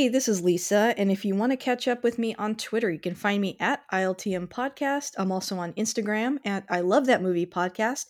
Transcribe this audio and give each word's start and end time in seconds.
Hey, 0.00 0.08
this 0.08 0.28
is 0.28 0.40
Lisa, 0.40 0.94
and 0.96 1.12
if 1.12 1.26
you 1.26 1.34
want 1.34 1.52
to 1.52 1.58
catch 1.58 1.86
up 1.86 2.02
with 2.02 2.18
me 2.18 2.34
on 2.36 2.56
Twitter, 2.56 2.90
you 2.90 2.98
can 2.98 3.14
find 3.14 3.38
me 3.38 3.58
at 3.60 3.82
ILTM 3.92 4.48
Podcast. 4.48 5.12
I'm 5.18 5.30
also 5.30 5.58
on 5.58 5.74
Instagram 5.74 6.38
at 6.46 6.64
I 6.70 6.80
Love 6.80 7.04
That 7.04 7.20
Movie 7.20 7.44
Podcast, 7.44 8.06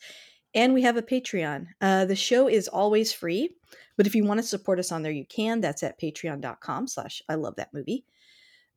and 0.55 0.73
we 0.73 0.83
have 0.83 0.97
a 0.97 1.03
Patreon. 1.03 1.67
Uh, 1.81 2.05
the 2.05 2.15
show 2.15 2.47
is 2.47 2.69
always 2.69 3.13
free, 3.13 3.57
but 3.97 4.07
if 4.07 4.15
you 4.15 4.23
want 4.25 4.39
to 4.39 4.47
support 4.47 4.79
us 4.79 4.93
on 4.93 5.03
there, 5.03 5.11
you 5.11 5.25
can. 5.25 5.61
That's 5.61 5.83
at 5.83 6.01
patreon.com 6.01 6.87
slash 6.87 7.25
I 7.29 7.35
Love 7.35 7.57
That 7.57 7.75
Movie. 7.75 8.05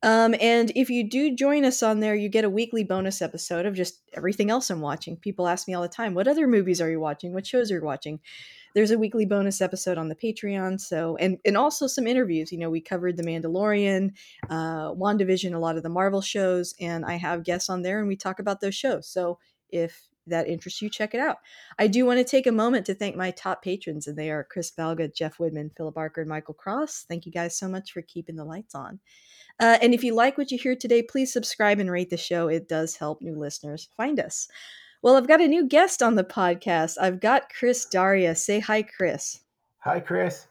Um, 0.02 0.34
and 0.42 0.72
if 0.76 0.90
you 0.90 1.08
do 1.08 1.36
join 1.36 1.66
us 1.66 1.84
on 1.84 2.00
there, 2.00 2.16
you 2.16 2.30
get 2.30 2.46
a 2.46 2.50
weekly 2.50 2.84
bonus 2.84 3.22
episode 3.22 3.68
of 3.68 3.76
just 3.76 4.02
everything 4.14 4.50
else 4.50 4.72
I'm 4.72 4.82
watching. 4.82 5.18
People 5.18 5.48
ask 5.48 5.68
me 5.68 5.76
all 5.76 5.84
the 5.84 5.88
time, 5.88 6.16
what 6.16 6.28
other 6.28 6.48
movies 6.48 6.82
are 6.82 6.90
you 6.90 7.00
watching? 7.00 7.32
What 7.32 7.46
shows 7.46 7.70
are 7.70 7.76
you 7.76 7.86
watching? 7.86 8.22
There's 8.74 8.92
a 8.92 8.98
weekly 8.98 9.26
bonus 9.26 9.62
episode 9.62 9.98
on 9.98 10.10
the 10.10 10.16
Patreon. 10.16 10.80
So, 10.80 11.16
and 11.18 11.38
and 11.46 11.58
also 11.58 11.88
some 11.88 12.08
interviews. 12.08 12.52
You 12.52 12.58
know, 12.58 12.70
we 12.70 12.82
covered 12.82 13.18
The 13.18 13.24
Mandalorian, 13.24 14.12
uh, 14.50 14.92
WandaVision, 14.94 15.54
a 15.54 15.60
lot 15.60 15.78
of 15.78 15.84
the 15.84 15.90
Marvel 15.90 16.22
shows, 16.22 16.74
and 16.80 17.06
I 17.06 17.16
have 17.16 17.44
guests 17.44 17.70
on 17.70 17.82
there, 17.82 18.00
and 18.00 18.08
we 18.08 18.16
talk 18.16 18.40
about 18.40 18.62
those 18.62 18.76
shows. 18.76 19.08
So, 19.08 19.40
if 19.70 20.08
that 20.28 20.48
interests 20.48 20.82
you, 20.82 20.90
check 20.90 21.14
it 21.14 21.20
out. 21.20 21.38
I 21.78 21.88
do 21.88 22.06
want 22.06 22.20
to 22.20 22.24
take 22.24 22.48
a 22.48 22.52
moment 22.52 22.86
to 22.86 22.96
thank 22.96 23.16
my 23.16 23.32
top 23.32 23.62
patrons, 23.62 24.08
and 24.08 24.18
they 24.18 24.30
are 24.30 24.48
Chris 24.50 24.72
Balga, 24.72 25.14
Jeff 25.14 25.40
Woodman, 25.40 25.72
Philip 25.76 25.96
Barker, 25.96 26.22
and 26.22 26.30
Michael 26.30 26.54
Cross. 26.54 27.06
Thank 27.08 27.26
you 27.26 27.32
guys 27.32 27.58
so 27.58 27.68
much 27.68 27.92
for 27.92 28.02
keeping 28.02 28.36
the 28.36 28.46
lights 28.46 28.76
on. 28.76 29.00
Uh, 29.60 29.78
and 29.82 29.94
if 29.94 30.04
you 30.04 30.16
like 30.16 30.38
what 30.38 30.52
you 30.52 30.58
hear 30.58 30.76
today, 30.76 31.02
please 31.02 31.32
subscribe 31.32 31.80
and 31.80 31.92
rate 31.92 32.10
the 32.10 32.18
show. 32.18 32.48
It 32.48 32.68
does 32.68 32.96
help 32.96 33.22
new 33.22 33.38
listeners 33.38 33.90
find 33.96 34.20
us. 34.20 34.48
Well, 35.04 35.18
I've 35.18 35.28
got 35.28 35.42
a 35.42 35.48
new 35.50 35.68
guest 35.68 36.02
on 36.02 36.16
the 36.16 36.24
podcast. 36.24 36.98
I've 37.00 37.20
got 37.20 37.50
Chris 37.50 37.84
Daria. 37.84 38.34
Say 38.36 38.62
hi, 38.62 38.84
Chris. 38.84 39.42
Hi, 39.80 40.00
Chris. 40.00 40.48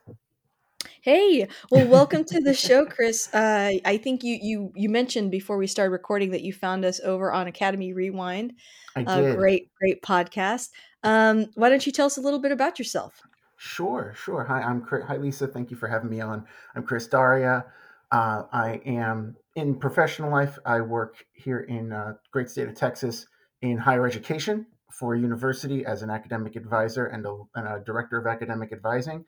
Hey, 1.00 1.48
well, 1.70 1.88
welcome 1.88 2.22
to 2.24 2.38
the 2.38 2.52
show, 2.52 2.84
Chris. 2.90 3.32
Uh, 3.32 3.72
I 3.86 3.96
think 3.96 4.22
you 4.22 4.38
you 4.42 4.70
you 4.76 4.90
mentioned 4.90 5.30
before 5.30 5.56
we 5.56 5.66
started 5.66 5.90
recording 5.90 6.32
that 6.32 6.42
you 6.42 6.52
found 6.52 6.84
us 6.84 7.00
over 7.00 7.32
on 7.32 7.46
Academy 7.46 7.94
Rewind. 7.94 8.52
I 8.94 9.04
did. 9.04 9.38
great, 9.38 9.70
great 9.80 10.02
podcast. 10.02 10.68
Um, 11.02 11.46
why 11.54 11.70
don't 11.70 11.86
you 11.86 11.90
tell 11.90 12.04
us 12.04 12.18
a 12.18 12.20
little 12.20 12.38
bit 12.38 12.52
about 12.52 12.78
yourself? 12.78 13.22
Sure, 13.56 14.12
sure. 14.14 14.44
Hi, 14.44 14.60
I'm 14.60 14.82
Chris. 14.82 15.04
Hi, 15.08 15.16
Lisa. 15.16 15.46
Thank 15.46 15.70
you 15.70 15.78
for 15.78 15.88
having 15.88 16.10
me 16.10 16.20
on. 16.20 16.44
I'm 16.76 16.82
Chris 16.82 17.06
Daria. 17.06 17.64
Uh, 18.10 18.42
I 18.52 18.82
am 18.84 19.34
in 19.56 19.76
professional 19.76 20.30
life. 20.30 20.58
I 20.66 20.82
work 20.82 21.24
here 21.32 21.60
in 21.60 21.90
uh, 21.90 22.16
great 22.32 22.50
state 22.50 22.68
of 22.68 22.74
Texas 22.74 23.28
in 23.62 23.78
higher 23.78 24.06
education 24.06 24.66
for 24.90 25.14
a 25.14 25.18
university 25.18 25.86
as 25.86 26.02
an 26.02 26.10
academic 26.10 26.56
advisor 26.56 27.06
and 27.06 27.24
a, 27.24 27.38
and 27.54 27.66
a 27.66 27.82
director 27.84 28.18
of 28.18 28.26
academic 28.26 28.72
advising. 28.72 29.24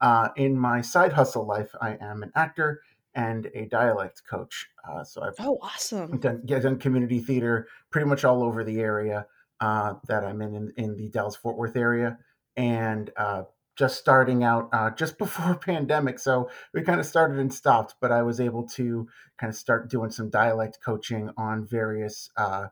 Uh, 0.00 0.28
in 0.36 0.56
my 0.56 0.80
side 0.80 1.12
hustle 1.12 1.44
life, 1.46 1.74
I 1.80 1.98
am 2.00 2.22
an 2.22 2.30
actor 2.36 2.82
and 3.14 3.50
a 3.54 3.66
dialect 3.66 4.22
coach. 4.30 4.68
Uh, 4.88 5.02
so 5.02 5.22
I've 5.22 5.34
oh 5.40 5.58
awesome 5.60 6.18
done, 6.18 6.42
yeah, 6.44 6.60
done 6.60 6.78
community 6.78 7.18
theater 7.18 7.66
pretty 7.90 8.06
much 8.06 8.24
all 8.24 8.44
over 8.44 8.62
the 8.62 8.78
area 8.78 9.26
uh, 9.60 9.94
that 10.06 10.24
I'm 10.24 10.40
in, 10.40 10.54
in, 10.54 10.72
in 10.76 10.96
the 10.96 11.08
Dallas 11.08 11.34
Fort 11.34 11.56
Worth 11.56 11.76
area, 11.76 12.18
and 12.56 13.10
uh, 13.16 13.42
just 13.74 13.98
starting 13.98 14.44
out 14.44 14.68
uh, 14.72 14.90
just 14.96 15.18
before 15.18 15.56
pandemic. 15.56 16.20
So 16.20 16.48
we 16.72 16.82
kind 16.82 17.00
of 17.00 17.06
started 17.06 17.38
and 17.38 17.52
stopped, 17.52 17.96
but 18.00 18.12
I 18.12 18.22
was 18.22 18.40
able 18.40 18.68
to 18.68 19.08
kind 19.38 19.50
of 19.50 19.56
start 19.56 19.90
doing 19.90 20.10
some 20.10 20.30
dialect 20.30 20.78
coaching 20.84 21.30
on 21.36 21.66
various 21.66 22.30
uh, 22.36 22.68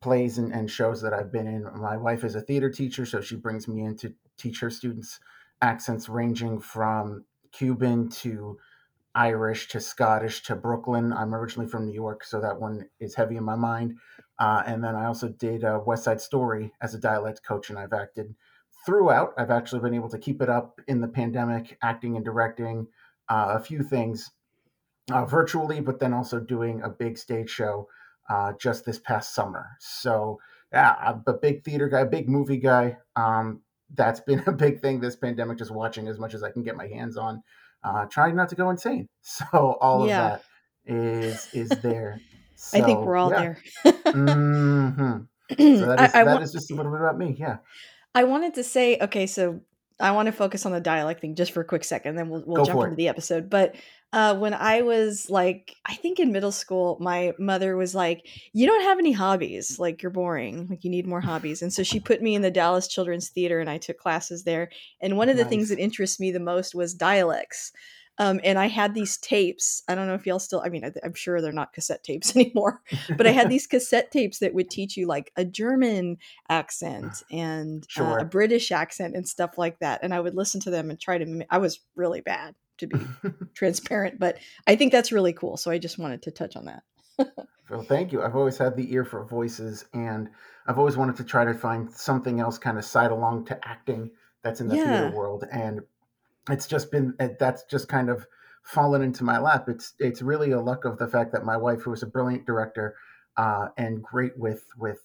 plays 0.00 0.38
and, 0.38 0.52
and 0.52 0.70
shows 0.70 1.02
that 1.02 1.12
I've 1.12 1.32
been 1.32 1.46
in. 1.46 1.66
My 1.74 1.96
wife 1.96 2.24
is 2.24 2.34
a 2.34 2.40
theater 2.40 2.70
teacher, 2.70 3.06
so 3.06 3.20
she 3.20 3.36
brings 3.36 3.66
me 3.66 3.82
in 3.82 3.96
to 3.98 4.14
teach 4.36 4.60
her 4.60 4.70
students 4.70 5.20
accents 5.62 6.08
ranging 6.08 6.60
from 6.60 7.24
Cuban 7.52 8.08
to 8.10 8.58
Irish 9.14 9.68
to 9.68 9.80
Scottish 9.80 10.42
to 10.42 10.54
Brooklyn. 10.54 11.12
I'm 11.12 11.34
originally 11.34 11.68
from 11.68 11.86
New 11.86 11.94
York, 11.94 12.22
so 12.24 12.40
that 12.40 12.60
one 12.60 12.86
is 13.00 13.14
heavy 13.14 13.36
in 13.36 13.44
my 13.44 13.56
mind. 13.56 13.96
Uh, 14.38 14.62
and 14.66 14.84
then 14.84 14.94
I 14.94 15.06
also 15.06 15.28
did 15.28 15.64
a 15.64 15.78
West 15.78 16.04
Side 16.04 16.20
Story 16.20 16.72
as 16.82 16.94
a 16.94 16.98
dialect 16.98 17.42
coach, 17.42 17.70
and 17.70 17.78
I've 17.78 17.94
acted 17.94 18.34
throughout. 18.84 19.32
I've 19.38 19.50
actually 19.50 19.80
been 19.80 19.94
able 19.94 20.10
to 20.10 20.18
keep 20.18 20.42
it 20.42 20.50
up 20.50 20.80
in 20.86 21.00
the 21.00 21.08
pandemic, 21.08 21.78
acting 21.82 22.16
and 22.16 22.24
directing 22.24 22.88
uh, 23.30 23.54
a 23.56 23.60
few 23.60 23.82
things 23.82 24.30
uh, 25.10 25.24
virtually, 25.24 25.80
but 25.80 25.98
then 25.98 26.12
also 26.12 26.38
doing 26.38 26.82
a 26.82 26.90
big 26.90 27.16
stage 27.16 27.48
show 27.48 27.88
uh, 28.28 28.52
just 28.60 28.84
this 28.84 28.98
past 28.98 29.34
summer. 29.34 29.70
So 29.80 30.38
yeah, 30.72 30.94
I'm 31.00 31.22
a 31.26 31.32
big 31.32 31.64
theater 31.64 31.88
guy, 31.88 32.04
big 32.04 32.28
movie 32.28 32.58
guy. 32.58 32.98
Um, 33.14 33.60
that's 33.94 34.20
been 34.20 34.42
a 34.46 34.52
big 34.52 34.80
thing 34.80 35.00
this 35.00 35.16
pandemic, 35.16 35.58
just 35.58 35.70
watching 35.70 36.08
as 36.08 36.18
much 36.18 36.34
as 36.34 36.42
I 36.42 36.50
can 36.50 36.62
get 36.62 36.76
my 36.76 36.86
hands 36.86 37.16
on, 37.16 37.42
uh, 37.84 38.06
trying 38.06 38.36
not 38.36 38.48
to 38.50 38.54
go 38.54 38.70
insane. 38.70 39.08
So 39.22 39.44
all 39.80 40.06
yeah. 40.06 40.34
of 40.34 40.42
that 40.86 40.94
is 40.94 41.48
is 41.52 41.68
there. 41.82 42.20
So, 42.54 42.78
I 42.82 42.82
think 42.82 43.00
we're 43.00 43.16
all 43.16 43.30
yeah. 43.30 43.40
there. 43.40 43.58
mm-hmm. 43.84 45.18
So 45.48 45.86
that 45.86 46.00
is, 46.00 46.14
I, 46.14 46.20
I 46.20 46.24
that 46.24 46.42
is 46.42 46.52
just 46.52 46.70
a 46.70 46.74
little 46.74 46.92
bit 46.92 47.00
about 47.00 47.18
me. 47.18 47.36
Yeah. 47.38 47.58
I 48.14 48.24
wanted 48.24 48.54
to 48.54 48.64
say, 48.64 48.96
okay, 49.00 49.26
so 49.26 49.60
I 49.98 50.10
want 50.10 50.26
to 50.26 50.32
focus 50.32 50.66
on 50.66 50.72
the 50.72 50.80
dialect 50.80 51.20
thing 51.20 51.34
just 51.34 51.52
for 51.52 51.62
a 51.62 51.64
quick 51.64 51.84
second, 51.84 52.16
then 52.16 52.28
we'll, 52.28 52.42
we'll 52.46 52.64
jump 52.64 52.82
into 52.82 52.96
the 52.96 53.08
episode. 53.08 53.48
But 53.48 53.76
uh, 54.12 54.36
when 54.36 54.54
I 54.54 54.82
was 54.82 55.28
like, 55.30 55.74
I 55.84 55.94
think 55.94 56.20
in 56.20 56.32
middle 56.32 56.52
school, 56.52 56.98
my 57.00 57.32
mother 57.38 57.76
was 57.76 57.94
like, 57.94 58.26
You 58.52 58.66
don't 58.66 58.82
have 58.82 58.98
any 58.98 59.12
hobbies. 59.12 59.78
Like, 59.78 60.02
you're 60.02 60.10
boring. 60.10 60.68
Like, 60.68 60.84
you 60.84 60.90
need 60.90 61.06
more 61.06 61.20
hobbies. 61.22 61.62
And 61.62 61.72
so 61.72 61.82
she 61.82 61.98
put 61.98 62.22
me 62.22 62.34
in 62.34 62.42
the 62.42 62.50
Dallas 62.50 62.88
Children's 62.88 63.30
Theater 63.30 63.60
and 63.60 63.70
I 63.70 63.78
took 63.78 63.98
classes 63.98 64.44
there. 64.44 64.70
And 65.00 65.16
one 65.16 65.28
of 65.28 65.36
the 65.36 65.42
nice. 65.44 65.50
things 65.50 65.68
that 65.70 65.78
interests 65.78 66.20
me 66.20 66.30
the 66.30 66.40
most 66.40 66.74
was 66.74 66.94
dialects. 66.94 67.72
Um, 68.18 68.40
and 68.44 68.58
I 68.58 68.66
had 68.66 68.94
these 68.94 69.18
tapes. 69.18 69.82
I 69.88 69.94
don't 69.94 70.06
know 70.06 70.14
if 70.14 70.26
y'all 70.26 70.38
still, 70.38 70.62
I 70.64 70.68
mean, 70.68 70.84
I, 70.84 70.92
am 71.04 71.14
sure 71.14 71.40
they're 71.40 71.52
not 71.52 71.72
cassette 71.72 72.02
tapes 72.02 72.34
anymore, 72.36 72.82
but 73.16 73.26
I 73.26 73.30
had 73.30 73.50
these 73.50 73.66
cassette 73.66 74.10
tapes 74.10 74.38
that 74.38 74.54
would 74.54 74.70
teach 74.70 74.96
you 74.96 75.06
like 75.06 75.32
a 75.36 75.44
German 75.44 76.18
accent 76.48 77.22
and 77.30 77.84
sure. 77.88 78.18
uh, 78.18 78.22
a 78.22 78.24
British 78.24 78.72
accent 78.72 79.14
and 79.14 79.28
stuff 79.28 79.58
like 79.58 79.78
that. 79.80 80.00
And 80.02 80.14
I 80.14 80.20
would 80.20 80.34
listen 80.34 80.60
to 80.62 80.70
them 80.70 80.90
and 80.90 81.00
try 81.00 81.18
to, 81.18 81.46
I 81.50 81.58
was 81.58 81.80
really 81.94 82.20
bad 82.20 82.54
to 82.78 82.86
be 82.86 82.98
transparent, 83.54 84.18
but 84.18 84.38
I 84.66 84.76
think 84.76 84.92
that's 84.92 85.12
really 85.12 85.32
cool. 85.32 85.56
So 85.56 85.70
I 85.70 85.78
just 85.78 85.98
wanted 85.98 86.22
to 86.22 86.30
touch 86.30 86.56
on 86.56 86.66
that. 86.66 86.82
well, 87.70 87.82
thank 87.82 88.12
you. 88.12 88.22
I've 88.22 88.36
always 88.36 88.58
had 88.58 88.76
the 88.76 88.92
ear 88.92 89.04
for 89.04 89.24
voices 89.24 89.86
and 89.94 90.28
I've 90.66 90.78
always 90.78 90.96
wanted 90.96 91.16
to 91.16 91.24
try 91.24 91.44
to 91.44 91.54
find 91.54 91.92
something 91.92 92.40
else 92.40 92.58
kind 92.58 92.78
of 92.78 92.84
side 92.84 93.10
along 93.10 93.46
to 93.46 93.68
acting 93.68 94.10
that's 94.42 94.60
in 94.60 94.68
the 94.68 94.76
yeah. 94.76 94.84
theater 94.84 95.16
world. 95.16 95.44
And 95.50 95.80
it's 96.50 96.66
just 96.66 96.90
been 96.90 97.14
eh, 97.18 97.30
that's 97.38 97.64
just 97.64 97.88
kind 97.88 98.08
of 98.08 98.26
fallen 98.62 99.02
into 99.02 99.24
my 99.24 99.38
lap. 99.38 99.68
It's 99.68 99.94
it's 99.98 100.22
really 100.22 100.52
a 100.52 100.60
luck 100.60 100.84
of 100.84 100.98
the 100.98 101.08
fact 101.08 101.32
that 101.32 101.44
my 101.44 101.56
wife, 101.56 101.82
who 101.82 101.92
is 101.92 102.02
a 102.02 102.06
brilliant 102.06 102.46
director 102.46 102.96
uh, 103.36 103.68
and 103.76 104.02
great 104.02 104.36
with 104.36 104.64
with 104.76 105.00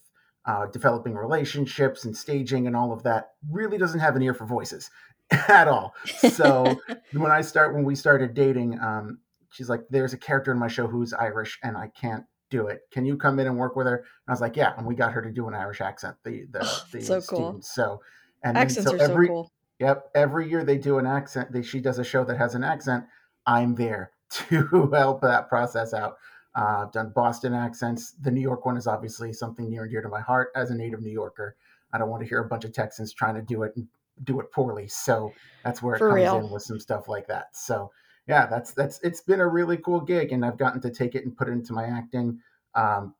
uh, 0.46 0.66
developing 0.66 1.14
relationships 1.14 2.04
and 2.04 2.16
staging 2.16 2.66
and 2.66 2.76
all 2.76 2.92
of 2.92 3.02
that, 3.04 3.32
really 3.50 3.78
doesn't 3.78 4.00
have 4.00 4.16
an 4.16 4.22
ear 4.22 4.34
for 4.34 4.46
voices 4.46 4.90
at 5.48 5.68
all. 5.68 5.94
So 6.04 6.76
when 7.12 7.30
I 7.30 7.40
start 7.40 7.74
when 7.74 7.84
we 7.84 7.94
started 7.94 8.34
dating, 8.34 8.78
um, 8.80 9.18
she's 9.50 9.68
like, 9.68 9.82
"There's 9.90 10.12
a 10.12 10.18
character 10.18 10.52
in 10.52 10.58
my 10.58 10.68
show 10.68 10.86
who's 10.86 11.12
Irish, 11.12 11.58
and 11.62 11.76
I 11.76 11.88
can't." 11.88 12.24
Do 12.50 12.66
it. 12.66 12.82
Can 12.90 13.06
you 13.06 13.16
come 13.16 13.38
in 13.38 13.46
and 13.46 13.56
work 13.56 13.76
with 13.76 13.86
her? 13.86 13.96
And 13.96 14.04
I 14.28 14.32
was 14.32 14.42
like, 14.42 14.56
yeah. 14.56 14.74
And 14.76 14.86
we 14.86 14.94
got 14.94 15.12
her 15.12 15.22
to 15.22 15.30
do 15.30 15.48
an 15.48 15.54
Irish 15.54 15.80
accent. 15.80 16.16
The 16.22 16.44
the, 16.50 16.82
the 16.92 17.00
so 17.00 17.22
cool. 17.22 17.62
So 17.62 18.02
and 18.44 18.58
accents 18.58 18.90
so 18.90 18.94
are 18.94 19.00
every, 19.00 19.28
so 19.28 19.32
cool 19.32 19.52
Yep. 19.82 20.10
Every 20.14 20.48
year 20.48 20.64
they 20.64 20.78
do 20.78 20.98
an 20.98 21.06
accent. 21.06 21.50
They, 21.50 21.62
she 21.62 21.80
does 21.80 21.98
a 21.98 22.04
show 22.04 22.22
that 22.24 22.38
has 22.38 22.54
an 22.54 22.62
accent. 22.62 23.04
I'm 23.46 23.74
there 23.74 24.12
to 24.48 24.88
help 24.92 25.20
that 25.22 25.48
process 25.48 25.92
out. 25.92 26.18
Uh, 26.54 26.84
I've 26.84 26.92
done 26.92 27.10
Boston 27.12 27.52
accents. 27.52 28.12
The 28.20 28.30
New 28.30 28.40
York 28.40 28.64
one 28.64 28.76
is 28.76 28.86
obviously 28.86 29.32
something 29.32 29.68
near 29.68 29.82
and 29.82 29.90
dear 29.90 30.02
to 30.02 30.08
my 30.08 30.20
heart 30.20 30.50
as 30.54 30.70
a 30.70 30.74
native 30.76 31.00
New 31.00 31.10
Yorker. 31.10 31.56
I 31.92 31.98
don't 31.98 32.10
want 32.10 32.22
to 32.22 32.28
hear 32.28 32.38
a 32.38 32.48
bunch 32.48 32.64
of 32.64 32.72
Texans 32.72 33.12
trying 33.12 33.34
to 33.34 33.42
do 33.42 33.64
it 33.64 33.72
and 33.74 33.88
do 34.22 34.38
it 34.38 34.52
poorly. 34.52 34.86
So 34.86 35.32
that's 35.64 35.82
where 35.82 35.96
it 35.96 35.98
For 35.98 36.10
comes 36.10 36.20
real. 36.20 36.38
in 36.38 36.50
with 36.50 36.62
some 36.62 36.78
stuff 36.78 37.08
like 37.08 37.26
that. 37.26 37.56
So 37.56 37.90
yeah, 38.28 38.46
that's 38.46 38.72
that's 38.72 39.00
it's 39.02 39.22
been 39.22 39.40
a 39.40 39.48
really 39.48 39.78
cool 39.78 40.00
gig, 40.00 40.30
and 40.30 40.44
I've 40.44 40.58
gotten 40.58 40.80
to 40.82 40.90
take 40.90 41.16
it 41.16 41.24
and 41.24 41.36
put 41.36 41.48
it 41.48 41.52
into 41.52 41.72
my 41.72 41.86
acting 41.86 42.38
um, 42.76 43.14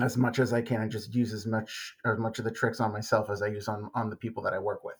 as 0.00 0.16
much 0.16 0.40
as 0.40 0.52
I 0.52 0.62
can, 0.62 0.82
and 0.82 0.90
just 0.90 1.14
use 1.14 1.32
as 1.32 1.46
much 1.46 1.94
as 2.04 2.18
much 2.18 2.40
of 2.40 2.44
the 2.44 2.50
tricks 2.50 2.80
on 2.80 2.92
myself 2.92 3.30
as 3.30 3.40
I 3.40 3.46
use 3.46 3.68
on 3.68 3.88
on 3.94 4.10
the 4.10 4.16
people 4.16 4.42
that 4.42 4.52
I 4.52 4.58
work 4.58 4.82
with. 4.82 4.96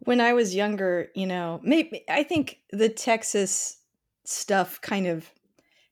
When 0.00 0.20
I 0.20 0.32
was 0.34 0.54
younger, 0.54 1.10
you 1.14 1.26
know, 1.26 1.60
maybe 1.62 2.04
I 2.08 2.22
think 2.22 2.60
the 2.70 2.88
Texas 2.88 3.78
stuff 4.24 4.80
kind 4.80 5.06
of 5.06 5.30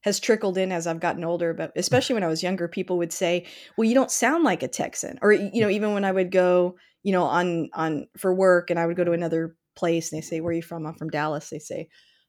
has 0.03 0.21
trickled 0.21 0.59
in 0.59 0.71
as 0.73 0.87
I've 0.87 1.01
gotten 1.01 1.25
older, 1.25 1.55
but 1.55 1.73
especially 1.77 2.15
when 2.15 2.25
I 2.25 2.29
was 2.29 2.43
younger, 2.43 2.69
people 2.69 2.99
would 2.99 3.13
say, 3.13 3.47
"Well, 3.77 3.87
you 3.87 3.95
don't 3.95 4.11
sound 4.11 4.45
like 4.45 4.63
a 4.63 4.69
Texan." 4.69 5.19
Or 5.23 5.33
you 5.33 5.61
know, 5.63 5.71
even 5.71 5.95
when 5.95 6.05
I 6.05 6.13
would 6.13 6.31
go, 6.31 6.77
you 7.03 7.13
know, 7.13 7.25
on 7.25 7.71
on 7.75 8.09
for 8.19 8.35
work 8.35 8.71
and 8.71 8.79
I 8.79 8.87
would 8.87 8.97
go 8.97 9.05
to 9.05 9.13
another 9.13 9.57
place 9.77 10.13
and 10.13 10.19
they 10.19 10.27
say, 10.27 10.41
"Where 10.41 10.51
are 10.51 10.55
you 10.55 10.63
from?" 10.63 10.87
I'm 10.87 10.95
from 10.95 11.11
Dallas. 11.11 11.51
They 11.51 11.59
say, 11.59 11.89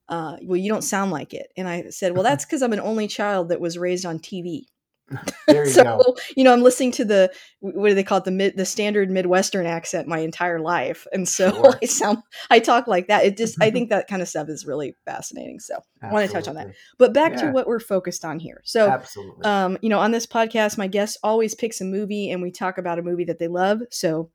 uh, 0.10 0.38
"Well, 0.44 0.58
you 0.58 0.70
don't 0.70 0.84
sound 0.84 1.12
like 1.12 1.34
it." 1.34 1.48
And 1.58 1.68
I 1.68 1.90
said, 1.90 2.14
"Well, 2.14 2.24
that's 2.30 2.46
cuz 2.46 2.62
I'm 2.62 2.74
an 2.74 2.80
only 2.80 3.08
child 3.08 3.50
that 3.50 3.60
was 3.62 3.78
raised 3.78 4.06
on 4.06 4.20
TV." 4.20 4.68
There 5.48 5.66
you 5.66 5.70
so, 5.72 5.84
go. 5.84 6.18
you 6.36 6.44
know, 6.44 6.52
I'm 6.52 6.64
listening 6.64 6.92
to 6.94 7.06
the 7.06 7.32
what 7.60 7.90
do 7.90 7.94
they 7.94 8.04
call 8.04 8.18
it 8.18 8.24
the 8.24 8.32
mid 8.32 8.58
the 8.58 8.66
standard 8.66 9.12
Midwestern 9.12 9.68
accent 9.68 10.08
my 10.08 10.18
entire 10.20 10.60
life. 10.60 11.06
And 11.14 11.30
so 11.30 11.52
Sure. 11.56 11.80
I 11.82 11.86
sound 11.86 12.18
I 12.50 12.60
talk 12.60 12.88
like 12.88 13.08
that. 13.08 13.26
It 13.26 13.38
just 13.38 13.62
I 13.62 13.70
think 13.72 13.90
that 13.90 14.08
kind 14.08 14.22
of 14.22 14.28
stuff 14.28 14.50
is 14.50 14.66
really 14.66 14.96
fascinating. 15.06 15.60
So, 15.60 15.80
I 16.02 16.12
want 16.12 16.28
to 16.28 16.34
touch 16.34 16.48
on 16.48 16.56
that. 16.56 16.70
But 16.98 17.14
back 17.14 17.36
to 17.38 17.52
what 17.52 17.68
we're 17.68 17.80
focused 17.80 18.26
on 18.26 18.40
here. 18.40 18.62
So, 18.66 18.90
Absolutely. 18.90 19.44
um, 19.46 19.78
you 19.82 19.90
know, 19.90 20.00
on 20.00 20.12
this 20.12 20.26
podcast, 20.26 20.78
my 20.78 20.88
guest 20.88 21.18
always 21.24 21.54
picks 21.54 21.82
a 21.82 21.86
movie 21.86 22.32
and 22.32 22.42
we 22.42 22.52
talk 22.52 22.78
about 22.78 23.00
a 23.00 23.04
movie 23.04 23.26
that 23.26 23.40
they 23.40 23.48
love. 23.48 23.82
So, 23.92 24.32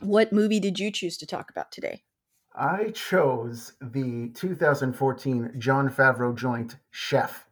what 0.00 0.32
movie 0.32 0.60
did 0.60 0.78
you 0.78 0.92
choose 0.92 1.16
to 1.18 1.26
talk 1.26 1.50
about 1.50 1.72
today? 1.72 2.04
I 2.54 2.90
chose 2.90 3.74
the 3.80 4.30
2014 4.34 5.54
Jon 5.58 5.88
Favreau 5.88 6.34
joint 6.36 6.76
Chef. 6.90 7.44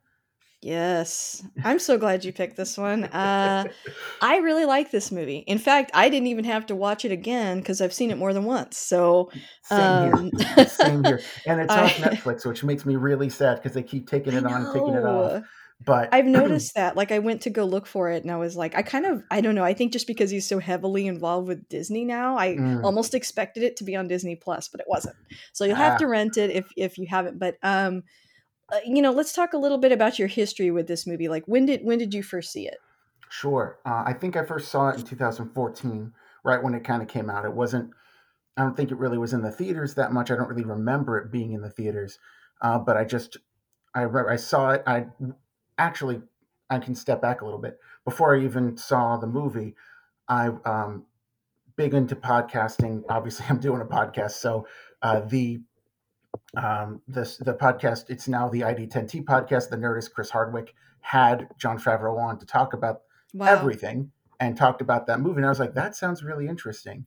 Yes. 0.67 1.45
I'm 1.63 1.79
so 1.79 1.97
glad 1.97 2.25
you 2.25 2.33
picked 2.33 2.57
this 2.57 2.77
one. 2.77 3.05
Uh, 3.05 3.65
I 4.21 4.39
really 4.39 4.65
like 4.65 4.91
this 4.91 5.13
movie. 5.13 5.39
In 5.47 5.59
fact, 5.59 5.93
I 5.95 6.09
didn't 6.09 6.27
even 6.27 6.45
have 6.45 6.67
to 6.67 6.75
watch 6.75 7.05
it 7.05 7.13
again 7.13 7.59
because 7.59 7.81
I've 7.81 7.93
seen 7.93 8.11
it 8.11 8.19
more 8.19 8.33
than 8.33 8.43
once. 8.45 8.77
So, 8.77 9.31
Same 9.63 9.81
um, 10.15 10.31
here. 10.57 10.67
Same 10.67 11.05
here. 11.05 11.21
And 11.47 11.61
it's 11.61 11.73
I- 11.73 11.85
off 11.85 11.93
Netflix, 11.99 12.45
which 12.45 12.65
makes 12.65 12.85
me 12.85 12.97
really 12.97 13.29
sad 13.31 13.57
because 13.57 13.75
they 13.75 13.83
keep 13.85 14.09
taking 14.09 14.33
it 14.35 14.45
on 14.45 14.65
and 14.65 14.73
taking 14.73 14.95
it 14.95 15.05
off. 15.05 15.45
But 15.85 16.09
I've 16.13 16.27
noticed 16.41 16.75
that. 16.75 16.97
Like, 16.97 17.13
I 17.13 17.21
went 17.21 17.43
to 17.43 17.51
go 17.51 17.65
look 17.65 17.87
for 17.87 18.11
it, 18.11 18.25
and 18.25 18.33
I 18.33 18.37
was 18.37 18.57
like, 18.57 18.75
I 18.75 18.83
kind 18.83 19.07
of, 19.07 19.23
I 19.31 19.41
don't 19.43 19.55
know. 19.55 19.63
I 19.63 19.73
think 19.75 19.93
just 19.93 20.09
because 20.09 20.31
he's 20.31 20.49
so 20.49 20.59
heavily 20.59 21.07
involved 21.07 21.47
with 21.47 21.69
Disney 21.69 22.05
now, 22.05 22.37
I 22.37 22.57
Mm. 22.57 22.83
almost 22.83 23.15
expected 23.15 23.63
it 23.63 23.77
to 23.77 23.85
be 23.85 23.95
on 23.95 24.09
Disney 24.09 24.35
Plus, 24.35 24.67
but 24.67 24.81
it 24.81 24.87
wasn't. 24.89 25.15
So 25.53 25.65
you'll 25.65 25.77
have 25.77 25.93
Ah. 25.95 25.99
to 25.99 26.07
rent 26.09 26.37
it 26.39 26.51
if 26.51 26.67
if 26.77 26.99
you 26.99 27.07
haven't. 27.09 27.39
But 27.39 27.57
um, 27.63 28.03
uh, 28.73 28.79
you 28.85 29.01
know, 29.01 29.13
let's 29.13 29.33
talk 29.33 29.53
a 29.53 29.59
little 29.59 29.79
bit 29.79 29.93
about 29.93 30.19
your 30.19 30.29
history 30.29 30.71
with 30.71 30.87
this 30.89 31.07
movie. 31.07 31.29
Like, 31.29 31.45
when 31.47 31.67
did 31.67 31.85
when 31.85 31.99
did 31.99 32.13
you 32.13 32.23
first 32.23 32.53
see 32.53 32.67
it? 32.67 32.79
Sure. 33.29 33.79
Uh, 33.85 34.05
I 34.07 34.13
think 34.13 34.37
I 34.37 34.45
first 34.45 34.71
saw 34.71 34.89
it 34.89 34.99
in 34.99 35.05
2014, 35.05 36.13
right 36.45 36.63
when 36.63 36.75
it 36.75 36.85
kind 36.85 37.03
of 37.03 37.09
came 37.09 37.29
out. 37.29 37.45
It 37.45 37.53
wasn't, 37.53 37.91
I 38.57 38.63
don't 38.63 38.77
think 38.77 38.91
it 38.91 38.99
really 38.99 39.19
was 39.19 39.33
in 39.33 39.43
the 39.43 39.51
theaters 39.51 39.95
that 39.95 40.13
much. 40.13 40.31
I 40.31 40.37
don't 40.37 40.49
really 40.49 40.65
remember 40.65 41.19
it 41.19 41.33
being 41.33 41.53
in 41.53 41.61
the 41.61 41.71
theaters. 41.71 42.19
Uh, 42.63 42.79
but 42.79 42.97
I 42.97 43.05
just, 43.05 43.37
I, 43.95 44.05
I 44.05 44.37
saw 44.37 44.71
it. 44.71 44.83
I 44.87 45.07
actually, 45.79 46.23
I 46.71 46.79
can 46.79 46.95
step 46.95 47.21
back 47.21 47.41
a 47.41 47.45
little 47.45 47.61
bit. 47.61 47.79
Before 48.05 48.37
I 48.37 48.45
even 48.45 48.77
saw 48.77 49.17
the 49.17 49.27
movie, 49.27 49.75
I, 50.29 50.51
um, 50.65 51.05
big 51.77 51.95
into 51.95 52.17
podcasting. 52.17 53.03
Obviously, 53.09 53.47
I'm 53.51 53.59
doing 53.59 53.81
a 53.81 53.87
podcast. 53.87 54.33
So 54.33 54.67
uh, 55.03 55.21
the, 55.21 55.61
um, 56.57 57.01
this 57.09 57.37
the 57.39 57.55
podcast. 57.55 58.09
It's 58.11 58.29
now 58.29 58.49
the 58.49 58.61
ID10T 58.63 59.25
podcast. 59.25 59.69
The 59.71 59.77
Nerdist 59.77 60.13
Chris 60.13 60.31
Hardwick 60.31 60.75
had 61.01 61.49
Jon 61.59 61.79
Favreau 61.79 62.19
on 62.19 62.39
to 62.39 62.47
talk 62.47 62.73
about 62.73 63.03
Wow. 63.35 63.47
everything 63.47 64.11
and 64.41 64.57
talked 64.57 64.81
about 64.81 65.07
that 65.07 65.21
movie. 65.21 65.37
And 65.39 65.47
I 65.47 65.51
was 65.51 65.61
like, 65.61 65.75
that 65.75 65.95
sounds 65.97 66.23
really 66.23 66.47
interesting 66.49 67.07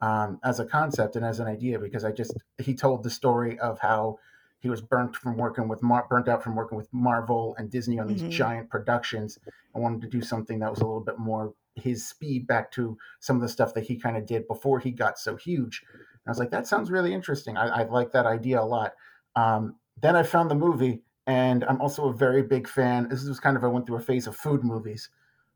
um, 0.00 0.38
as 0.44 0.58
a 0.60 0.64
concept 0.66 1.16
and 1.16 1.24
as 1.24 1.40
an 1.40 1.46
idea 1.46 1.78
because 1.78 2.04
I 2.04 2.12
just 2.12 2.36
he 2.58 2.74
told 2.74 3.02
the 3.02 3.10
story 3.10 3.58
of 3.58 3.78
how 3.78 4.18
he 4.58 4.68
was 4.68 4.80
burnt 4.80 5.16
from 5.16 5.36
working 5.36 5.66
with 5.68 5.82
Mar- 5.82 6.06
burnt 6.08 6.28
out 6.28 6.42
from 6.42 6.54
working 6.54 6.76
with 6.76 6.88
Marvel 6.92 7.54
and 7.58 7.70
Disney 7.70 7.98
on 7.98 8.06
these 8.06 8.22
Mhm. 8.22 8.30
giant 8.30 8.70
productions 8.70 9.38
and 9.74 9.82
wanted 9.82 10.02
to 10.02 10.08
do 10.08 10.20
something 10.22 10.58
that 10.60 10.70
was 10.70 10.80
a 10.80 10.84
little 10.84 11.00
bit 11.00 11.18
more 11.18 11.54
his 11.74 12.06
speed 12.06 12.46
back 12.46 12.70
to 12.72 12.96
some 13.20 13.36
of 13.36 13.42
the 13.42 13.48
stuff 13.48 13.74
that 13.74 13.84
he 13.84 13.96
kind 13.98 14.16
of 14.16 14.26
did 14.26 14.46
before 14.46 14.78
he 14.78 14.90
got 14.92 15.18
so 15.18 15.36
huge. 15.36 15.82
And 16.24 16.30
I 16.30 16.30
was 16.30 16.38
like, 16.38 16.50
that 16.50 16.66
sounds 16.66 16.90
really 16.90 17.12
interesting. 17.12 17.56
I, 17.56 17.66
I 17.66 17.82
like 17.84 18.12
that 18.12 18.26
idea 18.26 18.60
a 18.60 18.64
lot. 18.64 18.94
Um, 19.36 19.76
then 20.00 20.16
I 20.16 20.22
found 20.22 20.50
the 20.50 20.54
movie, 20.54 21.02
and 21.26 21.64
I'm 21.64 21.80
also 21.80 22.08
a 22.08 22.12
very 22.12 22.42
big 22.42 22.68
fan. 22.68 23.08
This 23.08 23.24
was 23.24 23.40
kind 23.40 23.56
of 23.56 23.64
I 23.64 23.68
went 23.68 23.86
through 23.86 23.96
a 23.96 24.00
phase 24.00 24.26
of 24.26 24.36
food 24.36 24.64
movies. 24.64 25.08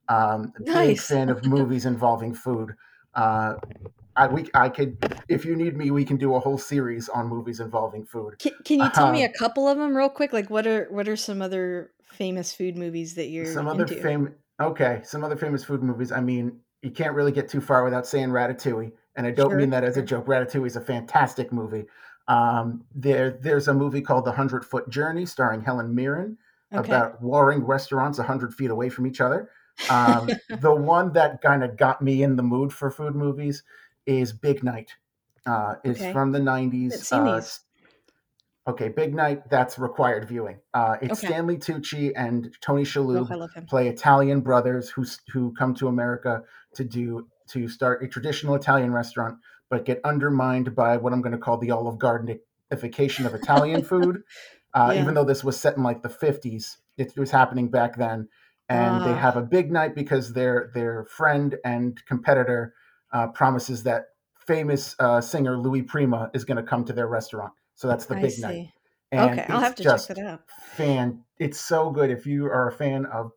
Um, 0.09 0.53
big 0.57 0.67
Nice. 0.67 1.07
fan 1.09 1.29
of 1.31 1.45
movies 1.45 1.85
involving 1.87 2.35
food. 2.35 2.75
Uh, 3.15 3.57
I 4.15 4.29
we 4.29 4.49
I 4.55 4.69
could 4.69 4.99
if 5.29 5.45
you 5.45 5.57
need 5.57 5.77
me, 5.77 5.91
we 5.91 6.05
can 6.05 6.17
do 6.17 6.35
a 6.35 6.41
whole 6.41 6.59
series 6.59 7.09
on 7.09 7.27
movies 7.27 7.61
involving 7.61 8.07
food. 8.07 8.39
Can, 8.39 8.53
can 8.65 8.81
you 8.81 8.91
tell 8.91 9.09
me 9.09 9.25
Uh, 9.25 9.29
a 9.29 9.33
couple 9.33 9.69
of 9.69 9.79
them 9.79 9.97
real 9.97 10.09
quick? 10.09 10.33
Like, 10.33 10.49
what 10.51 10.67
are 10.67 10.87
what 10.91 11.09
are 11.09 11.17
some 11.17 11.43
other 11.43 11.93
famous 12.05 12.55
food 12.55 12.77
movies 12.77 13.15
that 13.17 13.27
you're 13.29 13.45
Some 13.47 13.67
other 13.69 13.87
famous 13.87 14.33
okay, 14.61 15.01
some 15.05 15.23
other 15.25 15.37
famous 15.37 15.65
food 15.65 15.83
movies. 15.83 16.13
I 16.13 16.21
mean, 16.21 16.61
you 16.83 16.91
can't 16.91 17.15
really 17.15 17.33
get 17.33 17.49
too 17.49 17.61
far 17.61 17.85
without 17.85 18.07
saying 18.07 18.29
Ratatouille, 18.31 18.93
and 19.17 19.27
I 19.27 19.31
don't 19.31 19.55
Sure, 19.55 19.57
mean 19.57 19.71
that 19.71 19.85
as 19.85 19.97
a 19.97 20.03
joke. 20.03 20.27
Ratatouille 20.27 20.67
is 20.67 20.77
a 20.77 20.81
fantastic 20.81 21.53
movie. 21.53 21.85
Um, 22.29 22.85
there, 22.95 23.31
there's 23.31 23.69
a 23.69 23.75
movie 23.75 24.01
called 24.03 24.25
The 24.25 24.33
Hundred 24.33 24.65
Foot 24.65 24.89
Journey, 24.91 25.27
starring 25.27 25.63
Helen 25.63 25.95
Mirren, 25.95 26.39
Okay. 26.73 26.83
about 26.83 27.23
warring 27.23 27.65
restaurants 27.65 28.19
100 28.19 28.55
feet 28.55 28.71
away 28.71 28.89
from 28.89 29.07
each 29.07 29.21
other. 29.21 29.51
Um, 29.89 30.41
the 30.51 30.75
one 30.75 31.13
that 31.13 31.41
kind 31.43 31.63
of 31.65 31.77
got 31.77 32.03
me 32.03 32.23
in 32.23 32.37
the 32.37 32.43
mood 32.43 32.73
for 32.73 32.91
food 32.91 33.15
movies 33.15 33.63
is 34.07 34.33
Big 34.33 34.65
Night. 34.65 34.93
Uh, 35.47 35.77
it's 35.85 36.05
Okay. 36.05 36.11
from 36.13 36.33
the 36.33 36.41
90s. 36.41 37.05
seen 37.05 37.27
Uh, 37.27 37.41
okay, 38.67 38.89
Big 38.89 39.15
Night, 39.15 39.49
that's 39.51 39.79
required 39.79 40.29
viewing. 40.29 40.59
Uh, 40.75 40.97
it's 41.03 41.19
Okay. 41.19 41.21
Stanley 41.21 41.57
Tucci 41.57 42.13
and 42.17 42.55
Tony 42.61 42.85
Oh, 43.13 43.25
Shalhoub 43.25 43.53
him. 43.55 43.67
play 43.69 43.89
Italian 43.89 44.41
brothers 44.41 44.91
who 44.91 45.05
who 45.33 45.53
come 45.55 45.75
to 45.75 45.89
America 45.89 46.43
to 46.75 46.85
do 46.85 47.29
to 47.49 47.69
start 47.69 48.03
a 48.03 48.09
traditional 48.09 48.55
Italian 48.55 48.93
restaurant, 48.93 49.39
but 49.71 49.85
get 49.85 50.01
undermined 50.05 50.75
by 50.75 50.97
what 50.97 51.13
I'm 51.13 51.23
going 51.23 51.33
to 51.33 51.39
call 51.39 51.59
the 51.59 51.71
Olive 51.71 51.99
Gardenification 51.99 53.27
of 53.27 53.35
Italian 53.35 53.83
food. 53.91 54.23
Uh, 54.75 54.93
Yeah. 54.95 55.03
Even 55.03 55.15
though 55.15 55.25
this 55.25 55.43
was 55.45 55.59
set 55.59 55.77
in 55.77 55.83
like 55.83 56.03
the 56.03 56.09
50s, 56.09 56.77
it 56.99 57.17
was 57.17 57.31
happening 57.31 57.69
back 57.71 57.97
then, 57.97 58.29
and 58.69 59.05
they 59.05 59.13
Ah. 59.13 59.17
have 59.19 59.37
a 59.37 59.43
big 59.43 59.71
night 59.71 59.95
because 59.95 60.33
their 60.33 60.71
their 60.75 61.05
friend 61.05 61.57
and 61.65 62.05
competitor 62.07 62.75
uh, 63.13 63.29
promises 63.29 63.83
that 63.85 64.07
famous 64.47 64.95
uh, 64.99 65.21
singer 65.21 65.57
Louis 65.59 65.83
Prima 65.83 66.31
is 66.35 66.45
going 66.45 66.57
to 66.57 66.63
come 66.63 66.85
to 66.85 66.93
their 66.93 67.07
restaurant. 67.09 67.53
So 67.75 67.89
that's 67.89 68.07
the 68.07 68.17
I 68.17 68.23
big 68.23 68.39
night. 68.39 68.69
And 69.13 69.31
Okay, 69.41 69.47
I'll 69.49 69.61
have 69.61 69.75
to 69.77 69.83
check 69.85 70.01
that 70.09 70.19
out. 70.19 70.41
fan. 70.73 71.23
It's 71.39 71.61
so 71.61 71.91
good. 71.91 72.11
If 72.11 72.27
you 72.27 72.47
are 72.47 72.69
a 72.69 72.73
fan 72.73 73.07
of 73.07 73.33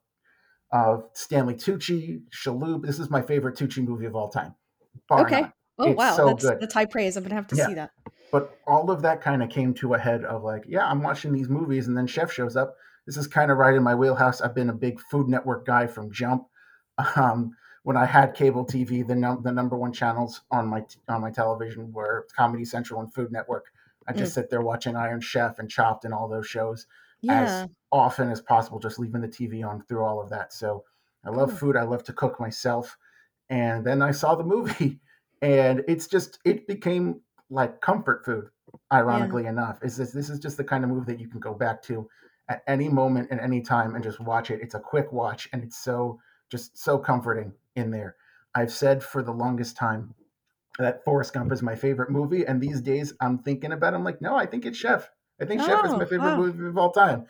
of 0.71 1.05
Stanley 1.13 1.55
Tucci, 1.55 2.21
Shalhoub, 2.31 2.83
this 2.85 2.99
is 2.99 3.09
my 3.09 3.21
favorite 3.21 3.55
Tucci 3.57 3.83
movie 3.85 4.05
of 4.05 4.15
all 4.15 4.29
time. 4.29 4.53
Okay. 5.11 5.41
none. 5.41 5.53
Oh 5.79 5.89
It's 5.91 5.97
wow, 5.97 6.15
so 6.15 6.27
that's 6.27 6.43
good. 6.45 6.59
that's 6.59 6.73
high 6.73 6.85
praise. 6.85 7.15
I'm 7.15 7.23
gonna 7.23 7.35
have 7.35 7.47
to 7.47 7.55
Yeah. 7.55 7.67
see 7.67 7.73
that. 7.75 7.91
But 8.31 8.57
all 8.67 8.91
of 8.91 9.01
that 9.01 9.21
kind 9.21 9.41
of 9.41 9.49
came 9.49 9.73
to 9.75 9.93
a 9.95 9.97
head 9.97 10.23
of 10.25 10.43
like, 10.43 10.65
yeah, 10.67 10.85
I'm 10.85 11.01
watching 11.01 11.31
these 11.31 11.49
movies, 11.49 11.87
and 11.87 11.97
then 11.97 12.05
Chef 12.05 12.31
shows 12.31 12.55
up. 12.55 12.75
This 13.07 13.17
is 13.17 13.27
kind 13.27 13.49
of 13.49 13.57
right 13.57 13.73
in 13.73 13.81
my 13.81 13.95
wheelhouse. 13.95 14.41
I've 14.41 14.53
been 14.53 14.69
a 14.69 14.73
big 14.73 14.99
Food 14.99 15.27
Network 15.29 15.65
guy 15.65 15.87
from 15.87 16.11
Jump. 16.11 16.47
Um, 17.15 17.55
when 17.83 17.95
I 17.95 18.05
had 18.05 18.35
cable 18.35 18.65
TV, 18.65 19.07
the 19.07 19.15
num- 19.15 19.41
the 19.41 19.53
number 19.53 19.77
one 19.77 19.93
channels 19.93 20.41
on 20.51 20.67
my 20.67 20.85
on 21.07 21.21
my 21.21 21.31
television 21.31 21.93
were 21.93 22.27
Comedy 22.35 22.65
Central 22.65 22.99
and 22.99 23.11
Food 23.13 23.31
Network. 23.31 23.67
I 24.05 24.11
just 24.11 24.33
sit 24.33 24.49
there 24.49 24.61
watching 24.61 24.95
Iron 24.97 25.21
Chef 25.21 25.59
and 25.59 25.69
Chopped 25.69 26.03
and 26.03 26.13
all 26.13 26.27
those 26.27 26.45
shows 26.47 26.87
Yeah. 27.21 27.63
as 27.63 27.69
often 27.91 28.31
as 28.31 28.41
possible, 28.41 28.79
just 28.79 28.99
leaving 28.99 29.21
the 29.21 29.27
TV 29.27 29.63
on 29.67 29.83
through 29.83 30.03
all 30.03 30.21
of 30.21 30.29
that. 30.29 30.53
So 30.53 30.83
I 31.25 31.29
love 31.29 31.57
food. 31.57 31.75
I 31.75 31.83
love 31.83 32.03
to 32.05 32.13
cook 32.13 32.39
myself. 32.39 32.97
And 33.49 33.85
then 33.85 34.01
I 34.01 34.11
saw 34.11 34.35
the 34.35 34.43
movie, 34.43 34.99
and 35.41 35.83
it's 35.87 36.07
just 36.07 36.39
it 36.45 36.67
became 36.67 37.21
like 37.49 37.81
comfort 37.81 38.23
food. 38.25 38.49
Ironically 38.93 39.47
enough, 39.47 39.79
is 39.83 39.97
this 39.97 40.11
this 40.11 40.29
is 40.29 40.39
just 40.39 40.57
the 40.57 40.63
kind 40.63 40.83
of 40.83 40.91
movie 40.91 41.11
that 41.11 41.19
you 41.19 41.27
can 41.27 41.39
go 41.39 41.53
back 41.53 41.81
to 41.83 42.07
at 42.49 42.61
any 42.67 42.87
moment 42.89 43.29
and 43.31 43.39
any 43.39 43.61
time 43.61 43.95
and 43.95 44.03
just 44.03 44.19
watch 44.19 44.51
it. 44.51 44.59
It's 44.61 44.75
a 44.75 44.79
quick 44.79 45.11
watch, 45.11 45.49
and 45.51 45.63
it's 45.63 45.77
so 45.77 46.19
just 46.51 46.77
so 46.77 46.97
comforting 46.99 47.53
in 47.75 47.89
there. 47.91 48.15
I've 48.53 48.71
said 48.71 49.03
for 49.03 49.23
the 49.23 49.31
longest 49.31 49.75
time 49.77 50.13
that 50.77 51.03
Forrest 51.03 51.33
Gump 51.33 51.51
is 51.51 51.61
my 51.63 51.75
favorite 51.75 52.11
movie, 52.11 52.45
and 52.45 52.61
these 52.61 52.81
days 52.81 53.13
I'm 53.19 53.39
thinking 53.39 53.71
about. 53.71 53.93
it, 53.93 53.97
I'm 53.97 54.03
like, 54.03 54.21
no, 54.21 54.35
I 54.35 54.45
think 54.45 54.65
it's 54.65 54.77
Chef. 54.77 55.09
I 55.41 55.45
think 55.45 55.61
Chef 55.61 55.83
is 55.83 55.95
Oh, 55.95 55.97
my 55.97 56.05
favorite 56.05 56.33
wow. 56.33 56.35
movie 56.35 56.65
of 56.67 56.77
all 56.77 56.91
time. 56.91 57.27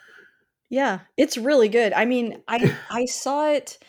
Yeah, 0.69 1.01
it's 1.17 1.37
really 1.37 1.69
good. 1.69 1.93
I 1.93 2.05
mean, 2.05 2.43
I 2.47 2.59
I 2.89 3.05
saw 3.05 3.49
it 3.51 3.79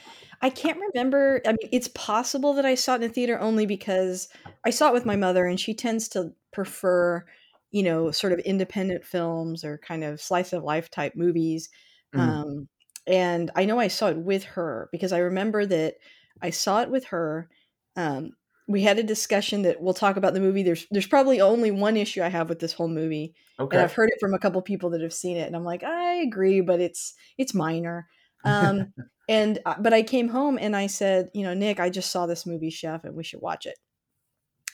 I 0.42 0.50
can't 0.50 0.80
remember. 0.94 1.42
I 1.46 1.50
mean, 1.50 1.68
it's 1.72 1.88
possible 1.88 2.54
that 2.54 2.64
I 2.66 2.74
saw 2.74 2.94
it 2.94 2.96
in 2.96 3.02
the 3.02 3.08
theater 3.10 3.38
only 3.40 3.66
because 3.66 4.28
I 4.64 4.70
saw 4.70 4.88
it 4.88 4.94
with 4.94 5.04
my 5.06 5.16
mother 5.16 5.44
and 5.46 5.60
she 5.60 5.74
tends 5.74 6.08
to 6.10 6.32
prefer, 6.52 7.26
you 7.72 7.82
know, 7.82 8.10
sort 8.10 8.32
of 8.32 8.38
independent 8.40 9.04
films 9.04 9.64
or 9.64 9.78
kind 9.78 10.02
of 10.04 10.20
slice 10.20 10.52
of 10.54 10.64
life 10.64 10.90
type 10.90 11.14
movies. 11.16 11.68
Mm, 12.12 12.40
Um, 12.46 12.68
and 13.06 13.50
I 13.56 13.64
know 13.66 13.78
I 13.78 13.88
saw 13.88 14.08
it 14.08 14.18
with 14.18 14.44
her 14.44 14.88
because 14.92 15.12
I 15.12 15.18
remember 15.18 15.66
that 15.66 15.96
I 16.42 16.50
saw 16.50 16.80
it 16.82 16.90
with 16.90 17.04
her. 17.06 17.50
Um, 17.96 18.30
we 18.70 18.82
had 18.82 19.00
a 19.00 19.02
discussion 19.02 19.62
that 19.62 19.82
we'll 19.82 19.94
talk 19.94 20.16
about 20.16 20.32
the 20.32 20.40
movie. 20.40 20.62
There's 20.62 20.86
there's 20.92 21.06
probably 21.06 21.40
only 21.40 21.72
one 21.72 21.96
issue 21.96 22.22
I 22.22 22.28
have 22.28 22.48
with 22.48 22.60
this 22.60 22.72
whole 22.72 22.88
movie, 22.88 23.34
and. 23.76 23.82
I've 23.82 23.92
heard 23.92 24.10
it 24.10 24.20
from 24.20 24.32
a 24.32 24.38
couple 24.38 24.62
people 24.62 24.90
that 24.90 25.00
have 25.00 25.12
seen 25.12 25.36
it, 25.36 25.46
and 25.46 25.56
I'm 25.56 25.64
like, 25.64 25.82
I 25.82 26.14
agree, 26.22 26.60
but 26.60 26.80
it's 26.80 27.14
it's 27.36 27.52
minor. 27.52 28.06
Um, 28.44 28.92
and 29.28 29.58
uh, 29.66 29.74
but 29.80 29.92
I 29.92 30.02
came 30.02 30.28
home 30.28 30.56
and 30.60 30.76
I 30.76 30.86
said, 30.86 31.30
you 31.34 31.42
know, 31.42 31.52
Nick, 31.52 31.80
I 31.80 31.90
just 31.90 32.12
saw 32.12 32.26
this 32.26 32.46
movie, 32.46 32.70
Chef, 32.70 33.04
and 33.04 33.16
we 33.16 33.24
should 33.24 33.40
watch 33.40 33.66
it 33.66 33.76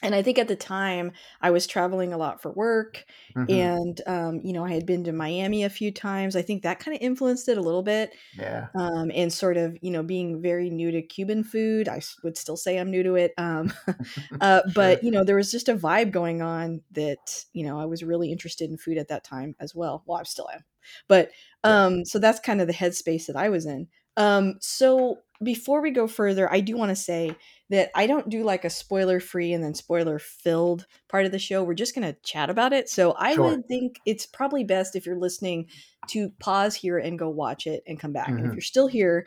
and 0.03 0.15
I 0.15 0.23
think 0.23 0.39
at 0.39 0.49
the 0.49 0.57
time 0.57 1.13
I 1.41 1.51
was 1.51 1.67
traveling 1.67 2.13
a 2.13 2.19
lot 2.19 2.43
for 2.43 2.53
work, 2.53 3.05
hmm 3.35 3.47
and 3.49 4.01
um, 4.07 4.41
you 4.45 4.53
know 4.53 4.65
I 4.65 4.73
had 4.73 4.87
been 4.87 5.05
to 5.05 5.13
Miami 5.13 5.65
a 5.65 5.71
few 5.71 5.93
times. 5.93 6.37
I 6.37 6.43
think 6.43 6.63
that 6.63 6.81
kind 6.81 6.97
of 6.97 7.03
influenced 7.03 7.49
it 7.49 7.59
a 7.59 7.63
little 7.63 7.83
bit, 7.83 8.13
Yeah. 8.33 8.69
um, 8.79 9.11
and 9.15 9.33
sort 9.33 9.57
of 9.57 9.77
you 9.83 9.91
know 9.91 10.03
being 10.03 10.43
very 10.43 10.71
new 10.71 10.91
to 10.91 11.03
Cuban 11.03 11.45
food. 11.45 11.89
I 11.89 12.03
would 12.25 12.37
still 12.39 12.57
say 12.57 12.79
I'm 12.79 12.91
new 12.91 13.03
to 13.05 13.15
it, 13.17 13.33
um, 13.39 13.73
uh, 14.41 14.63
but 14.75 14.99
Sure. 14.99 15.03
you 15.03 15.11
know 15.11 15.25
there 15.25 15.37
was 15.37 15.51
just 15.51 15.69
a 15.69 15.77
vibe 15.77 16.11
going 16.13 16.43
on 16.43 16.83
that 16.93 17.45
you 17.53 17.65
know 17.65 17.79
I 17.81 17.87
was 17.87 18.03
really 18.05 18.33
interested 18.33 18.71
in 18.71 18.79
food 18.79 18.99
at 18.99 19.09
that 19.09 19.25
time 19.25 19.57
as 19.61 19.75
well. 19.75 20.03
Well, 20.07 20.19
I 20.19 20.25
still 20.25 20.49
am, 20.53 20.65
but 21.09 21.31
Yeah. 21.65 21.77
um, 21.77 22.05
so 22.05 22.19
that's 22.19 22.41
kind 22.41 22.61
of 22.61 22.67
the 22.67 22.73
headspace 22.75 23.27
that 23.27 23.37
I 23.37 23.49
was 23.49 23.67
in. 23.67 23.89
Um, 24.17 24.55
so 24.61 25.23
before 25.43 25.83
we 25.83 25.91
go 25.91 26.07
further, 26.07 26.51
I 26.51 26.61
do 26.61 26.77
want 26.77 26.91
to 26.91 26.97
say 26.97 27.37
that 27.71 27.91
I 27.95 28.07
don't 28.07 28.29
do 28.29 28.45
like 28.45 28.65
a 28.65 28.71
spoiler 28.71 29.19
free 29.21 29.53
and 29.53 29.63
then 29.63 29.75
spoiler 29.75 30.19
filled 30.19 30.87
part 31.09 31.27
of 31.27 31.33
the 31.33 31.39
show. 31.39 31.65
We're 31.65 31.75
just 31.75 31.95
going 31.95 32.07
to 32.13 32.19
chat 32.23 32.49
about 32.51 32.73
it. 32.73 32.89
So 32.89 33.13
I 33.13 33.35
Sure. 33.35 33.57
would 33.57 33.67
think 33.67 34.01
it's 34.07 34.27
probably 34.27 34.65
best 34.65 34.95
if 34.95 35.05
you're 35.05 35.19
listening 35.19 35.69
to 36.09 36.31
pause 36.39 36.75
here 36.77 36.99
and 36.99 37.19
go 37.19 37.29
watch 37.29 37.67
it 37.67 37.83
and 37.87 37.99
come 37.99 38.13
back. 38.13 38.35
And 38.39 38.47
if 38.47 38.53
hmm 38.53 38.57
you're 38.57 38.63
still 38.63 38.87
here, 38.87 39.27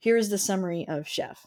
here's 0.00 0.28
the 0.30 0.38
summary 0.38 0.86
of 0.88 1.08
Chef. 1.08 1.46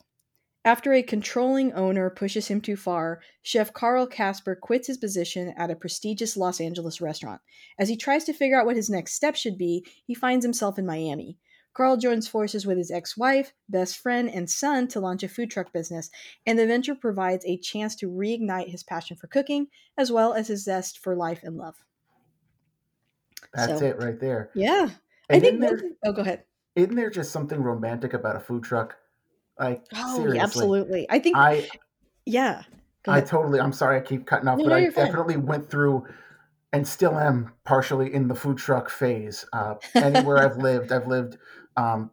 After 0.66 0.92
a 0.92 1.02
controlling 1.02 1.72
owner 1.74 2.10
pushes 2.10 2.50
him 2.50 2.60
too 2.60 2.76
far, 2.76 3.22
Chef 3.42 3.72
Carl 3.72 4.06
Casper 4.08 4.54
quits 4.56 4.88
his 4.88 4.98
position 4.98 5.54
at 5.56 5.72
a 5.72 5.76
prestigious 5.78 6.36
Los 6.36 6.60
Angeles 6.60 7.00
restaurant. 7.00 7.42
As 7.80 7.88
he 7.88 7.96
tries 7.96 8.26
to 8.26 8.34
figure 8.34 8.60
out 8.60 8.66
what 8.66 8.76
his 8.76 8.90
next 8.90 9.14
step 9.14 9.36
should 9.38 9.58
be, 9.58 9.86
he 10.06 10.14
finds 10.14 10.44
himself 10.44 10.78
in 10.78 10.86
Miami. 10.86 11.38
Carl 11.76 11.98
joins 11.98 12.28
forces 12.28 12.66
with 12.66 12.80
his 12.80 12.90
ex 12.90 13.16
wife, 13.16 13.54
best 13.70 13.98
friend, 13.98 14.28
and 14.28 14.50
son 14.50 14.88
to 14.88 15.00
launch 15.00 15.22
a 15.22 15.30
food 15.30 15.52
truck 15.52 15.72
business, 15.72 16.10
and 16.44 16.58
the 16.58 16.66
venture 16.66 16.96
provides 16.96 17.46
a 17.46 17.60
chance 17.60 17.96
to 17.98 18.10
reignite 18.10 18.70
his 18.70 18.82
passion 18.84 19.16
for 19.16 19.28
cooking 19.28 19.68
as 19.96 20.12
well 20.12 20.34
as 20.34 20.48
his 20.48 20.64
zest 20.64 20.98
for 20.98 21.16
life 21.16 21.44
and 21.44 21.58
love. 21.58 21.86
That's 23.54 23.80
So, 23.80 23.82
it 23.82 23.98
right 23.98 24.20
there. 24.20 24.50
yeah, 24.54 24.90
I 25.30 25.40
think 25.40 25.62
there 25.62 25.78
thing. 25.78 25.96
Oh, 26.04 26.12
go 26.14 26.22
ahead. 26.22 26.46
isn't 26.76 26.96
there 26.96 27.10
just 27.10 27.32
something 27.32 27.62
romantic 27.62 28.14
about 28.14 28.36
a 28.36 28.40
food 28.40 28.64
truck? 28.64 28.98
Like 29.60 29.86
Oh, 29.94 30.28
yeah, 30.28 30.44
absolutely. 30.44 31.08
I 31.10 31.20
think, 31.20 31.38
I 31.38 31.70
yeah, 32.26 32.64
I 33.08 33.22
totally. 33.22 33.60
I'm 33.60 33.74
sorry, 33.74 33.98
I 33.98 34.02
keep 34.02 34.26
cutting 34.26 34.48
off, 34.48 34.60
No, 34.60 34.64
but 34.64 34.74
no, 34.74 34.78
I 34.78 34.82
you're 34.82 34.92
fine. 34.92 35.08
definitely 35.08 35.38
went 35.38 35.70
through 35.70 36.08
and 36.74 36.88
still 36.88 37.18
am 37.20 37.54
partially 37.66 38.14
in 38.14 38.28
the 38.28 38.36
food 38.36 38.58
truck 38.58 38.90
phase. 38.90 39.46
Uh, 39.54 39.76
anywhere 40.02 40.40
I've 40.42 40.58
lived, 40.58 40.92
I've 40.92 41.08
lived 41.08 41.38
um, 41.78 42.12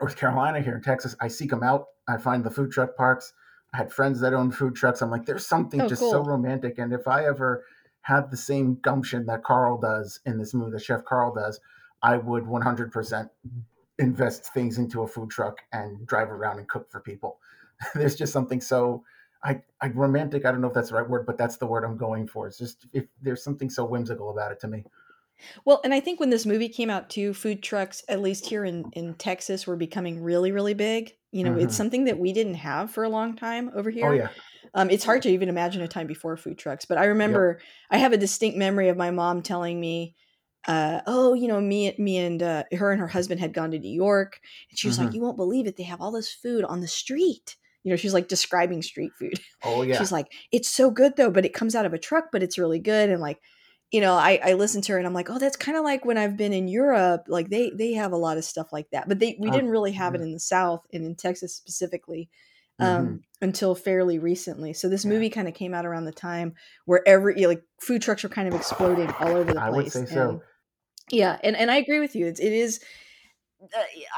North 0.00 0.16
Carolina, 0.16 0.60
here 0.60 0.76
in 0.76 0.82
Texas. 0.82 1.16
I 1.20 1.28
seek 1.28 1.50
them 1.50 1.62
out. 1.62 1.86
I 2.08 2.16
find 2.18 2.44
the 2.44 2.50
food 2.50 2.70
truck 2.70 2.96
parks. 2.96 3.32
I 3.74 3.78
had 3.78 3.92
friends 3.92 4.20
that 4.20 4.32
own 4.32 4.50
food 4.50 4.74
trucks. 4.74 5.02
I'm 5.02 5.10
like, 5.10 5.26
there's 5.26 5.46
something 5.46 5.82
oh, 5.82 5.88
just 5.88 6.00
so 6.00 6.22
romantic. 6.24 6.78
And 6.78 6.92
if 6.92 7.06
I 7.06 7.26
ever 7.26 7.64
had 8.02 8.30
the 8.30 8.36
same 8.36 8.78
gumption 8.80 9.26
that 9.26 9.42
Carl 9.44 9.78
does 9.78 10.20
in 10.24 10.38
this 10.38 10.54
movie, 10.54 10.72
that 10.72 10.82
Chef 10.82 11.04
Carl 11.04 11.34
does, 11.34 11.60
I 12.02 12.16
would 12.16 12.44
100% 12.44 13.28
invest 13.98 14.54
things 14.54 14.78
into 14.78 15.02
a 15.02 15.06
food 15.06 15.30
truck 15.30 15.58
and 15.72 16.06
drive 16.06 16.30
around 16.30 16.58
and 16.58 16.68
cook 16.68 16.90
for 16.90 17.00
people. 17.00 17.38
there's 17.94 18.14
just 18.14 18.32
something 18.32 18.60
so 18.60 19.04
I, 19.42 19.60
I 19.80 19.88
romantic. 19.88 20.44
I 20.44 20.50
don't 20.50 20.60
know 20.60 20.68
if 20.68 20.74
that's 20.74 20.88
the 20.88 20.96
right 20.96 21.08
word, 21.08 21.26
but 21.26 21.38
that's 21.38 21.58
the 21.58 21.66
word 21.66 21.84
I'm 21.84 21.96
going 21.96 22.26
for. 22.26 22.46
It's 22.48 22.58
just 22.58 22.86
if 22.92 23.04
there's 23.22 23.42
something 23.42 23.70
so 23.70 23.84
whimsical 23.84 24.30
about 24.30 24.52
it 24.52 24.60
to 24.60 24.68
me. 24.68 24.84
Well, 25.64 25.80
and 25.84 25.94
I 25.94 26.00
think 26.00 26.20
when 26.20 26.30
this 26.30 26.46
movie 26.46 26.68
came 26.68 26.90
out 26.90 27.10
too, 27.10 27.32
food 27.34 27.62
trucks, 27.62 28.02
at 28.08 28.20
least 28.20 28.46
here 28.46 28.64
in 28.64 28.88
in 28.92 29.14
Texas, 29.14 29.66
were 29.66 29.76
becoming 29.76 30.22
really, 30.22 30.52
really 30.52 30.74
big. 30.74 31.16
You 31.32 31.44
know, 31.44 31.56
it's 31.56 31.74
hmm 31.74 31.76
something 31.76 32.04
that 32.04 32.18
we 32.18 32.32
didn't 32.32 32.54
have 32.54 32.90
for 32.90 33.04
a 33.04 33.08
long 33.08 33.36
time 33.36 33.70
over 33.74 33.90
here. 33.90 34.08
Oh 34.08 34.12
yeah. 34.12 34.28
Um, 34.74 34.90
it's 34.90 35.04
hard 35.04 35.22
to 35.22 35.30
even 35.30 35.48
imagine 35.48 35.82
a 35.82 35.88
time 35.88 36.06
before 36.06 36.36
food 36.36 36.58
trucks, 36.58 36.84
but 36.84 36.98
I 36.98 37.04
Yep. 37.24 37.42
remember 37.44 37.60
I 37.90 37.98
have 37.98 38.12
a 38.12 38.16
distinct 38.18 38.58
memory 38.58 38.88
of 38.88 38.96
my 38.96 39.10
mom 39.10 39.42
telling 39.42 39.80
me, 39.80 40.16
uh, 40.66 41.00
"Oh, 41.06 41.34
you 41.34 41.48
know, 41.48 41.60
me, 41.60 41.94
me 41.98 42.18
and 42.18 42.42
uh, 42.42 42.64
her 42.72 42.90
and 42.92 43.00
her 43.00 43.08
husband 43.08 43.40
had 43.40 43.54
gone 43.54 43.70
to 43.72 43.78
New 43.78 43.92
York, 43.92 44.40
and 44.70 44.78
she 44.78 44.88
was 44.88 44.98
like, 44.98 45.12
hmm 45.12 45.14
you 45.14 45.22
won't 45.22 45.36
believe 45.36 45.66
it, 45.66 45.76
they 45.76 45.82
have 45.84 46.00
all 46.00 46.12
this 46.12 46.32
food 46.32 46.64
on 46.64 46.80
the 46.80 46.88
street." 46.88 47.56
You 47.84 47.90
know, 47.90 47.96
she's 47.96 48.14
like 48.14 48.28
describing 48.28 48.82
street 48.82 49.16
food. 49.18 49.40
Oh 49.62 49.82
yeah. 49.82 50.08
She's 50.08 50.12
like, 50.12 50.32
"It's 50.52 50.68
so 50.68 50.90
good 50.90 51.16
though, 51.16 51.30
but 51.30 51.44
it 51.46 51.54
comes 51.54 51.74
out 51.74 51.86
of 51.86 51.94
a 51.94 51.98
truck, 51.98 52.26
but 52.32 52.42
it's 52.42 52.58
really 52.58 52.78
good." 52.80 53.10
And 53.10 53.20
like, 53.20 53.40
you 53.90 54.00
know, 54.00 54.14
I 54.14 54.40
I 54.44 54.52
listen 54.54 54.82
to 54.82 54.92
her 54.92 54.98
and 54.98 55.06
I'm 55.06 55.14
like, 55.14 55.30
"Oh, 55.30 55.38
that's 55.38 55.56
kind 55.56 55.76
of 55.78 55.84
like 55.84 56.04
when 56.04 56.18
I've 56.18 56.36
been 56.36 56.52
in 56.52 56.68
Europe. 56.68 57.24
Like 57.28 57.48
they 57.50 57.70
they 57.70 57.92
have 57.94 58.12
a 58.12 58.16
lot 58.16 58.36
of 58.38 58.44
stuff 58.44 58.72
like 58.72 58.90
that, 58.90 59.08
but 59.08 59.18
they 59.18 59.36
we 59.40 59.50
Oh 59.50 59.50
didn't 59.50 59.70
really 59.70 59.92
have 59.92 60.14
it 60.14 60.20
in 60.20 60.32
the 60.32 60.40
South 60.40 60.86
and 60.92 61.04
in 61.04 61.14
Texas 61.16 61.54
specifically." 61.56 62.28
Um, 62.80 63.22
until 63.40 63.74
fairly 63.74 64.20
recently. 64.20 64.72
So 64.72 64.88
this 64.88 65.04
Yeah. 65.04 65.10
movie 65.10 65.30
kind 65.30 65.48
of 65.48 65.54
came 65.54 65.74
out 65.74 65.84
around 65.84 66.04
the 66.04 66.12
time 66.12 66.54
where 66.84 67.02
every 67.08 67.34
you 67.34 67.42
know, 67.42 67.48
like 67.48 67.64
food 67.80 68.02
trucks 68.02 68.22
were 68.22 68.28
kind 68.28 68.46
of 68.46 68.54
exploding 68.54 69.10
all 69.18 69.34
over 69.36 69.52
the 69.52 69.60
I 69.60 69.70
would 69.70 69.88
place. 69.88 69.92
say 69.92 70.06
And 70.08 70.38
so. 70.38 70.42
yeah, 71.10 71.38
and 71.44 71.56
and 71.56 71.70
I 71.70 71.76
agree 71.78 72.00
with 72.00 72.16
you. 72.16 72.26
It's 72.26 72.40
it 72.40 72.52
is 72.52 72.80
uh, 73.62 73.68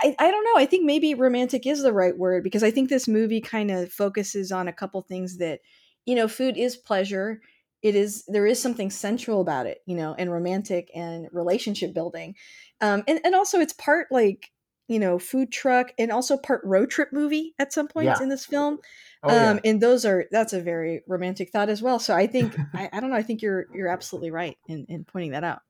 I 0.02 0.14
I 0.18 0.30
don't 0.30 0.44
know. 0.44 0.56
I 0.56 0.66
think 0.66 0.84
maybe 0.84 1.14
romantic 1.14 1.66
is 1.66 1.82
the 1.82 1.92
right 1.92 2.16
word 2.16 2.44
because 2.44 2.62
I 2.62 2.70
think 2.70 2.88
this 2.88 3.08
movie 3.08 3.40
kind 3.40 3.70
of 3.70 3.92
focuses 3.92 4.52
on 4.52 4.68
a 4.68 4.72
couple 4.72 5.00
things 5.02 5.38
that, 5.38 5.60
you 6.06 6.14
know, 6.14 6.28
food 6.28 6.56
is 6.56 6.76
pleasure. 6.76 7.40
It 7.82 7.94
is 7.94 8.24
there 8.28 8.46
is 8.46 8.60
something 8.60 8.90
sensual 8.90 9.40
about 9.40 9.66
it, 9.66 9.78
you 9.86 9.96
know, 9.96 10.14
and 10.18 10.30
romantic 10.30 10.90
and 10.94 11.28
relationship 11.32 11.94
building, 11.94 12.34
um, 12.80 13.02
and 13.08 13.20
and 13.24 13.34
also 13.34 13.60
it's 13.60 13.72
part 13.72 14.08
like 14.10 14.50
you 14.88 14.98
know 14.98 15.18
food 15.18 15.50
truck 15.52 15.92
and 15.98 16.10
also 16.12 16.36
part 16.36 16.60
road 16.64 16.90
trip 16.90 17.08
movie 17.12 17.54
at 17.58 17.72
some 17.72 17.88
points 17.88 18.18
Yeah. 18.18 18.22
in 18.22 18.28
this 18.28 18.44
film, 18.44 18.78
Oh 19.22 19.28
um, 19.30 19.60
yeah. 19.62 19.70
and 19.70 19.80
those 19.80 20.04
are 20.04 20.26
that's 20.30 20.52
a 20.52 20.60
very 20.60 21.02
romantic 21.06 21.50
thought 21.50 21.68
as 21.70 21.80
well. 21.80 21.98
So 21.98 22.14
I 22.14 22.26
think 22.26 22.56
I, 22.74 22.88
I 22.92 23.00
don't 23.00 23.10
know. 23.10 23.16
I 23.16 23.22
think 23.22 23.40
you're 23.40 23.66
you're 23.74 23.88
absolutely 23.88 24.30
right 24.30 24.58
in 24.68 24.84
in 24.88 25.04
pointing 25.04 25.30
that 25.30 25.44
out. 25.44 25.60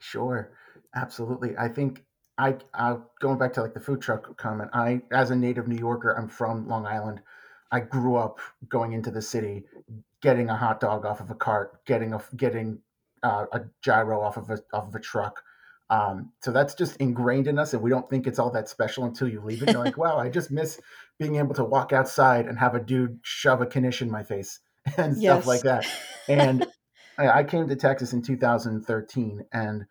Sure, 0.00 0.50
absolutely. 0.94 1.56
I 1.56 1.68
think 1.68 2.02
I 2.36 2.56
I 2.74 2.96
going 3.20 3.38
back 3.38 3.52
to 3.54 3.62
like 3.62 3.74
the 3.74 3.80
food 3.80 4.00
truck 4.00 4.36
comment. 4.36 4.70
I, 4.72 5.02
as 5.12 5.30
a 5.30 5.36
native 5.36 5.68
New 5.68 5.78
Yorker, 5.78 6.12
I'm 6.12 6.28
from 6.28 6.66
Long 6.68 6.84
Island. 6.86 7.20
I 7.70 7.80
grew 7.80 8.16
up 8.16 8.38
going 8.68 8.92
into 8.92 9.10
the 9.10 9.22
city, 9.22 9.64
getting 10.24 10.48
a 10.48 10.56
hot 10.56 10.80
dog 10.80 11.04
off 11.04 11.20
of 11.20 11.30
a 11.30 11.34
cart, 11.34 11.84
getting 11.84 12.14
a 12.14 12.24
getting 12.34 12.78
uh, 13.22 13.44
a 13.52 13.60
gyro 13.82 14.22
off 14.22 14.38
of 14.38 14.48
a 14.48 14.58
off 14.72 14.88
of 14.88 14.94
a 14.94 14.98
truck. 14.98 15.42
Um, 15.90 16.32
so 16.40 16.50
that's 16.50 16.74
just 16.74 16.96
ingrained 16.96 17.46
in 17.46 17.58
us, 17.58 17.74
and 17.74 17.82
we 17.82 17.90
don't 17.90 18.08
think 18.08 18.26
it's 18.26 18.38
all 18.38 18.50
that 18.52 18.70
special 18.70 19.04
until 19.04 19.28
you 19.28 19.42
leave 19.42 19.62
it. 19.62 19.70
You're 19.72 19.84
like, 19.84 19.98
wow, 20.04 20.16
I 20.18 20.30
just 20.30 20.50
miss 20.50 20.80
being 21.18 21.36
able 21.36 21.54
to 21.56 21.64
walk 21.64 21.92
outside 21.92 22.46
and 22.46 22.58
have 22.58 22.74
a 22.74 22.80
dude 22.80 23.20
shove 23.22 23.60
a 23.60 23.66
knish 23.66 24.00
in 24.00 24.10
my 24.10 24.22
face 24.22 24.60
and 24.96 25.16
stuff 25.16 25.46
like 25.46 25.60
that. 25.60 25.86
And 26.26 26.66
I 27.18 27.40
I 27.40 27.44
came 27.44 27.68
to 27.68 27.76
Texas 27.76 28.14
in 28.14 28.22
2013, 28.22 29.44
and 29.52 29.84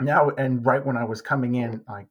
now 0.00 0.30
and 0.30 0.64
right 0.64 0.86
when 0.86 0.96
I 0.96 1.04
was 1.04 1.20
coming 1.22 1.56
in, 1.56 1.82
like 1.88 2.06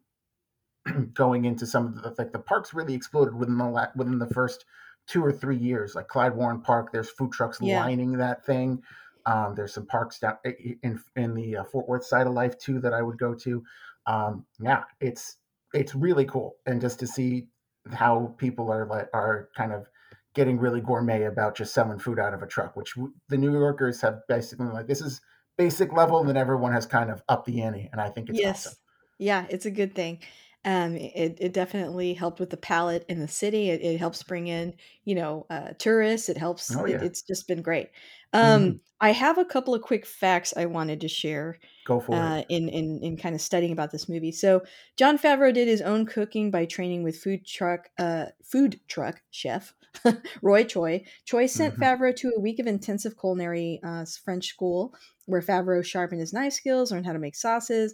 going 1.13 1.45
into 1.45 1.65
some 1.65 1.87
of 1.87 2.03
the 2.03 2.15
like 2.17 2.33
the 2.33 2.39
parks 2.39 2.73
really 2.73 2.95
exploded 2.95 3.33
within 3.33 3.57
the 3.57 3.69
la- 3.69 3.95
within 3.95 4.19
the 4.19 4.27
first 4.27 4.65
two 5.09 5.23
or 5.23 5.31
three 5.31 5.57
years. 5.57 5.95
Like 5.95 6.07
Clyde 6.07 6.35
Warren 6.35 6.61
Park, 6.61 6.91
there's 6.91 7.09
food 7.09 7.31
trucks 7.31 7.57
yeah. 7.61 7.81
lining 7.81 8.13
that 8.17 8.45
thing. 8.45 8.81
Um, 9.25 9.53
there's 9.55 9.73
some 9.73 9.85
parks 9.85 10.19
down 10.19 10.37
in 10.83 10.99
in 11.15 11.33
the 11.33 11.57
uh, 11.57 11.63
Fort 11.65 11.87
Worth 11.87 12.05
side 12.05 12.27
of 12.27 12.33
life 12.33 12.57
too 12.57 12.79
that 12.79 12.93
I 12.93 13.01
would 13.01 13.17
go 13.17 13.33
to. 13.35 13.63
Um, 14.05 14.45
yeah, 14.59 14.83
it's 15.01 15.37
it's 15.73 15.93
really 15.93 16.25
cool, 16.25 16.55
and 16.65 16.79
just 16.79 16.99
to 16.99 17.07
see 17.07 17.47
how 17.91 18.33
people 18.37 18.71
are 18.71 18.85
like 18.85 19.09
are 19.13 19.49
kind 19.57 19.73
of 19.73 19.87
getting 20.35 20.57
really 20.59 20.79
gourmet 20.79 21.23
about 21.23 21.55
just 21.55 21.73
selling 21.73 21.99
food 21.99 22.19
out 22.19 22.33
of 22.33 22.41
a 22.41 22.47
truck, 22.47 22.75
which 22.75 22.95
w- 22.95 23.13
the 23.29 23.37
New 23.37 23.51
Yorkers 23.51 23.99
have 24.01 24.21
basically 24.27 24.67
like 24.67 24.87
this 24.87 25.01
is 25.01 25.21
basic 25.57 25.91
level, 25.91 26.19
and 26.19 26.29
then 26.29 26.37
everyone 26.37 26.71
has 26.71 26.85
kind 26.85 27.11
of 27.11 27.21
upped 27.27 27.45
the 27.45 27.61
ante, 27.61 27.89
and 27.91 27.99
I 27.99 28.09
think 28.09 28.29
it's 28.29 28.39
awesome. 28.39 28.71
Yes. 28.71 28.75
Yeah, 29.19 29.45
it's 29.49 29.65
a 29.65 29.71
good 29.71 29.93
thing. 29.93 30.19
Um, 30.65 30.95
it 30.97 31.37
it 31.39 31.53
definitely 31.53 32.13
helped 32.13 32.39
with 32.39 32.49
the 32.49 32.57
palate 32.57 33.05
in 33.07 33.19
the 33.19 33.27
city. 33.27 33.69
It, 33.69 33.81
it 33.81 33.97
helps 33.97 34.23
bring 34.23 34.47
in, 34.47 34.75
you 35.05 35.15
know, 35.15 35.45
uh, 35.49 35.73
tourists. 35.79 36.29
It 36.29 36.37
helps. 36.37 36.75
Oh 36.75 36.85
It, 36.85 36.87
yeah. 36.87 37.01
it's 37.01 37.21
just 37.21 37.47
been 37.47 37.61
great. 37.61 37.89
Um, 38.33 38.73
Mhm. 38.73 38.79
I 39.01 39.11
have 39.13 39.37
a 39.37 39.45
couple 39.45 39.73
of 39.73 39.81
quick 39.81 40.05
facts 40.05 40.53
I 40.57 40.65
wanted 40.65 40.99
to 41.01 41.07
share 41.07 41.59
Go 41.83 41.99
for 41.99 42.25
it. 42.27 42.35
uh, 42.35 42.43
in, 42.49 42.69
in 42.69 42.99
in 43.03 43.17
kind 43.17 43.35
of 43.35 43.41
studying 43.41 43.71
about 43.71 43.91
this 43.91 44.09
movie. 44.09 44.31
So 44.31 44.63
Jon 44.97 45.17
Favreau 45.17 45.53
did 45.53 45.67
his 45.67 45.81
own 45.81 46.05
cooking 46.05 46.51
by 46.51 46.65
training 46.65 47.03
with 47.03 47.17
food 47.21 47.45
truck 47.45 47.89
uh, 47.99 48.27
food 48.43 48.79
truck 48.87 49.21
chef 49.31 49.73
Roy 50.41 50.63
Choi. 50.63 51.05
Choi 51.25 51.45
sent 51.45 51.77
Mhm. 51.77 51.81
Favreau 51.81 52.15
to 52.15 52.33
a 52.35 52.39
week 52.39 52.59
of 52.59 52.67
intensive 52.67 53.17
culinary 53.19 53.79
uh, 53.83 54.05
French 54.23 54.47
school 54.47 54.95
where 55.25 55.41
Favreau 55.41 55.85
sharpened 55.85 56.21
his 56.21 56.33
knife 56.33 56.53
skills, 56.53 56.91
learned 56.91 57.05
how 57.05 57.13
to 57.13 57.19
make 57.19 57.35
sauces. 57.35 57.93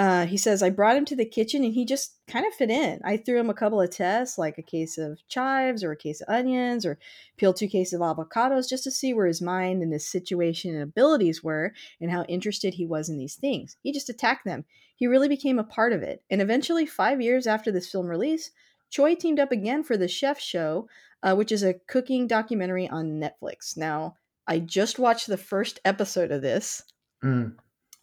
Uh, 0.00 0.24
he 0.24 0.38
says, 0.38 0.62
I 0.62 0.70
brought 0.70 0.96
him 0.96 1.04
to 1.04 1.14
the 1.14 1.26
kitchen 1.26 1.62
and 1.62 1.74
he 1.74 1.84
just 1.84 2.16
kind 2.26 2.46
of 2.46 2.54
fit 2.54 2.70
in. 2.70 3.02
I 3.04 3.18
threw 3.18 3.38
him 3.38 3.50
a 3.50 3.54
couple 3.54 3.82
of 3.82 3.90
tests, 3.90 4.38
like 4.38 4.56
a 4.56 4.62
case 4.62 4.96
of 4.96 5.18
chives 5.28 5.84
or 5.84 5.92
a 5.92 5.96
case 5.96 6.22
of 6.22 6.34
onions 6.34 6.86
or 6.86 6.98
peeled 7.36 7.56
two 7.56 7.68
cases 7.68 7.92
of 7.92 8.00
avocados 8.00 8.66
just 8.66 8.82
to 8.84 8.90
see 8.90 9.12
where 9.12 9.26
his 9.26 9.42
mind 9.42 9.82
and 9.82 9.92
his 9.92 10.06
situation 10.06 10.72
and 10.72 10.82
abilities 10.82 11.44
were 11.44 11.74
and 12.00 12.10
how 12.10 12.22
interested 12.22 12.72
he 12.72 12.86
was 12.86 13.10
in 13.10 13.18
these 13.18 13.34
things. 13.34 13.76
He 13.82 13.92
just 13.92 14.08
attacked 14.08 14.46
them. 14.46 14.64
He 14.96 15.06
really 15.06 15.28
became 15.28 15.58
a 15.58 15.64
part 15.64 15.92
of 15.92 16.02
it. 16.02 16.22
And 16.30 16.40
eventually, 16.40 16.86
five 16.86 17.20
years 17.20 17.46
after 17.46 17.70
this 17.70 17.90
film 17.90 18.06
release, 18.06 18.52
Choi 18.88 19.14
teamed 19.14 19.38
up 19.38 19.52
again 19.52 19.82
for 19.82 19.98
The 19.98 20.08
Chef 20.08 20.40
Show, 20.40 20.88
uh, 21.22 21.34
which 21.34 21.52
is 21.52 21.62
a 21.62 21.74
cooking 21.74 22.26
documentary 22.26 22.88
on 22.88 23.20
Netflix. 23.20 23.76
Now, 23.76 24.16
I 24.46 24.60
just 24.60 24.98
watched 24.98 25.26
the 25.26 25.36
first 25.36 25.78
episode 25.84 26.32
of 26.32 26.40
this 26.40 26.84
Mm. 27.22 27.56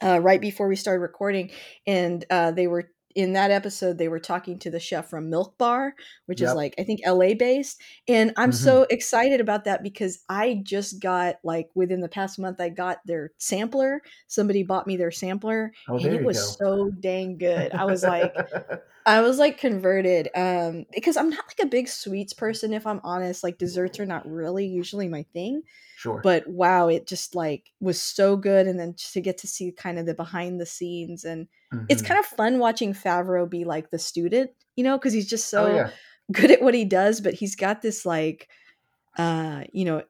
Uh, 0.04 0.20
right 0.20 0.42
before 0.42 0.68
we 0.68 0.76
started 0.76 1.02
recording, 1.02 1.52
and 1.86 2.24
uh, 2.30 2.52
they 2.52 2.68
were 2.68 2.92
in 3.16 3.34
that 3.34 3.50
episode. 3.50 3.98
They 3.98 4.10
were 4.10 4.20
talking 4.20 4.60
to 4.60 4.70
the 4.70 4.80
chef 4.80 5.10
from 5.10 5.30
Milk 5.32 5.58
Bar, 5.58 5.96
which 6.28 6.40
is 6.40 6.54
like 6.54 6.76
I 6.78 6.84
think 6.84 7.00
LA 7.04 7.34
based, 7.34 7.82
and 8.08 8.32
I'm 8.38 8.52
Mhm. 8.52 8.56
so 8.64 8.86
excited 8.92 9.42
about 9.42 9.64
that 9.66 9.82
because 9.82 10.24
I 10.30 10.62
just 10.64 11.02
got 11.02 11.38
like 11.44 11.70
within 11.74 12.02
the 12.02 12.10
past 12.10 12.38
month 12.38 12.62
I 12.62 12.70
got 12.70 13.00
their 13.06 13.32
sampler. 13.40 14.02
Somebody 14.28 14.62
bought 14.62 14.86
me 14.86 14.98
their 14.98 15.10
sampler, 15.12 15.72
Oh, 15.90 15.98
and 15.98 16.14
it 16.14 16.24
was 16.24 16.38
go. 16.58 16.66
so 16.66 16.92
dang 17.00 17.38
good. 17.40 17.74
I 17.74 17.86
was 17.86 18.04
like. 18.04 18.36
I 19.08 19.22
was 19.22 19.40
like 19.40 19.58
converted 19.58 20.30
um 20.36 20.86
because 20.94 21.18
I'm 21.18 21.30
not 21.30 21.46
like 21.48 21.66
a 21.66 21.70
big 21.70 21.88
sweets 21.88 22.34
person 22.34 22.74
if 22.74 22.86
I'm 22.86 23.02
honest 23.04 23.44
like 23.44 23.58
desserts 23.58 24.00
are 24.00 24.06
not 24.06 24.30
really 24.30 24.68
usually 24.68 25.08
my 25.08 25.24
thing 25.34 25.64
sure. 25.96 26.20
but 26.24 26.46
wow 26.48 26.90
it 26.90 27.08
just 27.08 27.34
like 27.34 27.72
was 27.80 28.02
so 28.02 28.36
good 28.36 28.68
and 28.68 28.80
then 28.80 28.94
just 28.98 29.14
to 29.14 29.22
get 29.22 29.38
to 29.40 29.48
see 29.48 29.72
kind 29.72 29.98
of 29.98 30.06
the 30.06 30.14
behind 30.14 30.60
the 30.62 30.66
scenes 30.66 31.24
and 31.24 31.48
it's 31.90 32.02
Mhm. 32.02 32.06
kind 32.06 32.20
of 32.20 32.26
fun 32.26 32.60
watching 32.60 32.94
Favreau 32.94 33.50
be 33.50 33.64
like 33.64 33.90
the 33.92 34.00
student 34.00 34.52
you 34.76 34.84
know 34.84 34.98
because 34.98 35.14
he's 35.14 35.30
just 35.30 35.52
oh 35.56 35.66
so 35.68 35.76
yeah. 35.76 35.90
good 36.34 36.52
at 36.52 36.62
what 36.62 36.74
he 36.74 36.84
does 36.86 37.22
but 37.22 37.34
he's 37.34 37.56
got 37.56 37.82
this 37.82 38.06
like 38.06 38.50
uh 39.18 39.64
you 39.72 39.86
know 39.86 40.04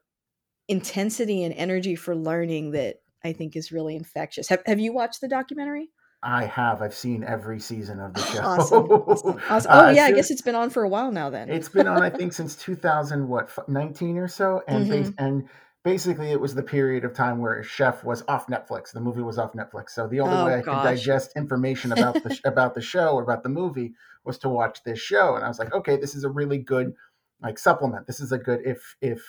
intensity 0.68 1.44
and 1.44 1.54
energy 1.54 1.96
for 1.96 2.16
learning 2.16 2.72
that 2.72 2.96
I 3.24 3.34
think 3.34 3.56
is 3.56 3.72
really 3.72 3.96
infectious 3.96 4.48
have, 4.50 4.64
have 4.66 4.80
you 4.80 4.92
watched 4.92 5.22
the 5.22 5.28
documentary 5.28 5.90
I 6.24 6.46
have. 6.46 6.82
I've 6.82 6.96
seen 6.96 7.24
every 7.24 7.60
season 7.60 8.00
of 8.00 8.14
the 8.14 8.24
show. 8.32 8.40
awesome 8.40 8.86
awesome 8.92 9.42
awesome 9.50 9.70
Uh, 9.70 9.84
oh 9.84 9.90
as 9.90 9.96
yeah 9.96 10.06
I 10.06 10.12
guess 10.12 10.32
it's 10.32 10.42
been 10.42 10.56
on 10.56 10.70
for 10.70 10.84
a 10.84 10.90
while 10.90 11.12
now 11.12 11.30
then 11.30 11.50
It's 11.50 11.70
been 11.70 11.88
on, 11.88 12.02
I 12.02 12.10
think, 12.10 12.34
since 12.34 12.56
2000, 12.56 13.28
what, 13.28 13.50
19 13.70 14.18
or 14.18 14.28
so, 14.28 14.62
and 14.68 14.90
bas- 14.90 15.12
and 15.18 15.48
basically 15.84 16.32
it 16.32 16.40
was 16.42 16.54
the 16.56 16.64
period 16.64 17.06
of 17.06 17.14
time 17.14 17.40
where 17.40 17.62
Chef 17.64 18.04
was 18.04 18.24
off 18.28 18.48
Netflix. 18.48 18.92
The 18.92 19.00
movie 19.00 19.22
was 19.22 19.38
off 19.38 19.54
Netflix, 19.54 19.92
so 19.92 20.08
the 20.08 20.20
only 20.20 20.38
Oh, 20.38 20.46
way 20.46 20.56
I 20.56 20.62
could 20.62 20.82
digest 20.82 21.32
information 21.38 21.92
about 21.92 22.24
the 22.24 22.38
about 22.46 22.76
the 22.76 22.82
show 22.82 23.10
or 23.16 23.24
about 23.24 23.44
the 23.44 23.50
movie 23.50 23.94
was 24.26 24.38
to 24.40 24.50
watch 24.50 24.84
this 24.84 25.00
show, 25.00 25.36
and 25.36 25.46
I 25.46 25.48
was 25.48 25.60
like, 25.60 25.74
okay, 25.74 25.98
this 25.98 26.16
is 26.16 26.24
a 26.24 26.30
really 26.30 26.58
good 26.58 26.94
like 27.42 27.58
supplement. 27.60 28.08
This 28.08 28.20
is 28.20 28.32
a 28.32 28.38
good 28.38 28.62
if 28.66 28.96
if 29.02 29.24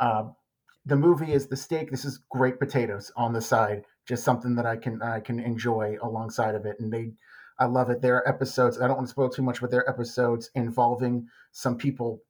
uh, 0.00 0.24
the 0.86 0.96
movie 0.96 1.32
is 1.32 1.46
the 1.46 1.56
steak. 1.56 1.90
This 1.90 2.04
is 2.04 2.18
great 2.30 2.58
potatoes 2.58 3.12
on 3.16 3.32
the 3.32 3.40
side, 3.40 3.84
just 4.06 4.24
something 4.24 4.54
that 4.56 4.66
I 4.66 4.76
can 4.76 5.00
I 5.02 5.20
can 5.20 5.38
enjoy 5.40 5.96
alongside 6.02 6.54
of 6.54 6.66
it, 6.66 6.76
and 6.80 6.92
they. 6.92 7.12
I 7.58 7.66
love 7.66 7.90
it. 7.90 8.00
There 8.00 8.16
are 8.16 8.26
episodes. 8.28 8.80
I 8.80 8.86
don't 8.88 8.96
want 8.96 9.06
to 9.06 9.10
spoil 9.12 9.28
too 9.28 9.42
much, 9.42 9.60
but 9.60 9.70
there 9.70 9.80
are 9.82 9.90
episodes 9.90 10.50
involving 10.54 11.28
some 11.52 11.76
people 11.76 12.22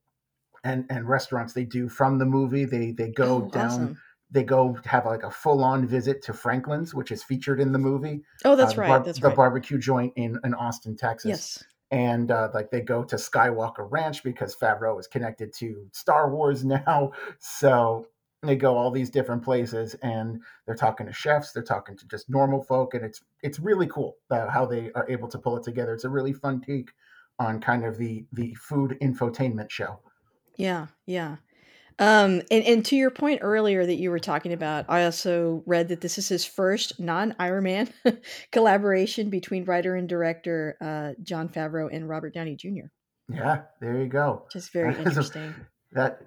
and 0.65 0.85
and 0.91 1.09
restaurants 1.09 1.53
they 1.53 1.65
do 1.65 1.89
from 1.89 2.19
the 2.19 2.27
movie. 2.27 2.65
They 2.65 2.91
they 2.91 3.11
go 3.11 3.37
Oh, 3.45 3.49
down. 3.49 3.67
awesome. 3.67 3.99
They 4.31 4.43
go 4.45 4.77
have 4.85 5.07
like 5.07 5.23
a 5.23 5.31
full 5.31 5.63
on 5.63 5.87
visit 5.87 6.23
to 6.25 6.33
Franklin's, 6.33 6.95
which 6.95 7.13
is 7.13 7.23
featured 7.23 7.61
in 7.61 7.73
the 7.73 7.79
movie. 7.79 8.23
Oh, 8.45 8.57
that's 8.57 8.77
uh, 8.77 8.81
right. 8.81 8.89
bar- 8.89 9.03
that's 9.05 9.21
the 9.21 9.29
right. 9.29 9.37
barbecue 9.37 9.79
joint 9.79 10.13
in 10.17 10.39
in 10.45 10.55
Austin, 10.55 10.97
Texas 10.97 11.29
yes. 11.29 11.65
and 11.91 12.31
uh, 12.31 12.49
like 12.53 12.71
they 12.71 12.81
go 12.81 13.05
to 13.05 13.17
Skywalker 13.17 13.87
Ranch 13.91 14.23
because 14.25 14.57
Favreau 14.57 14.99
is 14.99 15.07
connected 15.07 15.53
to 15.59 15.87
Star 15.93 16.31
Wars 16.31 16.65
now. 16.77 17.13
So 17.39 18.07
they 18.43 18.57
go 18.57 18.77
all 18.77 18.91
these 18.91 19.11
different 19.11 19.43
places, 19.43 19.95
and 20.03 20.41
they're 20.67 20.75
talking 20.75 21.07
to 21.07 21.13
chefs, 21.13 21.53
they're 21.53 21.63
talking 21.63 21.97
to 21.97 22.07
just 22.09 22.29
normal 22.29 22.63
folk, 22.63 22.95
and 22.95 23.05
it's 23.05 23.23
it's 23.43 23.59
really 23.61 23.87
cool 23.87 24.17
uh, 24.31 24.49
how 24.49 24.67
they 24.67 24.91
are 24.95 25.07
able 25.09 25.29
to 25.29 25.39
pull 25.39 25.57
it 25.57 25.63
together. 25.63 25.95
It's 25.95 26.05
a 26.05 26.11
really 26.11 26.33
fun 26.33 26.61
take 26.61 26.91
on 27.39 27.61
kind 27.61 27.85
of 27.85 27.97
the 27.99 28.25
the 28.33 28.55
food 28.55 28.99
infotainment 29.01 29.71
show. 29.71 30.01
Yeah. 30.57 30.89
Yeah. 31.07 31.37
Um, 31.99 32.43
and, 32.51 32.65
and 32.65 32.85
to 32.87 32.97
your 32.97 33.11
point 33.11 33.41
earlier 33.43 33.85
that 33.87 33.95
you 33.97 34.11
were 34.11 34.19
talking 34.19 34.53
about, 34.53 34.87
I 34.89 35.05
also 35.05 35.63
read 35.67 35.89
that 35.89 36.01
this 36.01 36.19
is 36.19 36.29
his 36.29 36.45
first 36.45 36.99
non 36.99 37.37
Iron 37.39 37.65
Man 37.65 37.91
collaboration 38.51 39.31
between 39.31 39.65
writer 39.67 39.95
and 39.95 40.09
director 40.09 40.77
uh, 40.81 41.13
Jon 41.23 41.49
Favreau 41.49 41.89
and 41.95 42.09
Robert 42.09 42.35
Downey 42.35 42.57
Jr., 42.57 42.89
Yeah, 43.29 43.63
there 43.81 43.99
you 44.01 44.07
go. 44.09 44.47
Just 44.51 44.73
very 44.73 44.93
That 44.95 45.01
is 45.01 45.07
a- 45.07 45.09
interesting. 45.11 45.55
That 45.93 46.23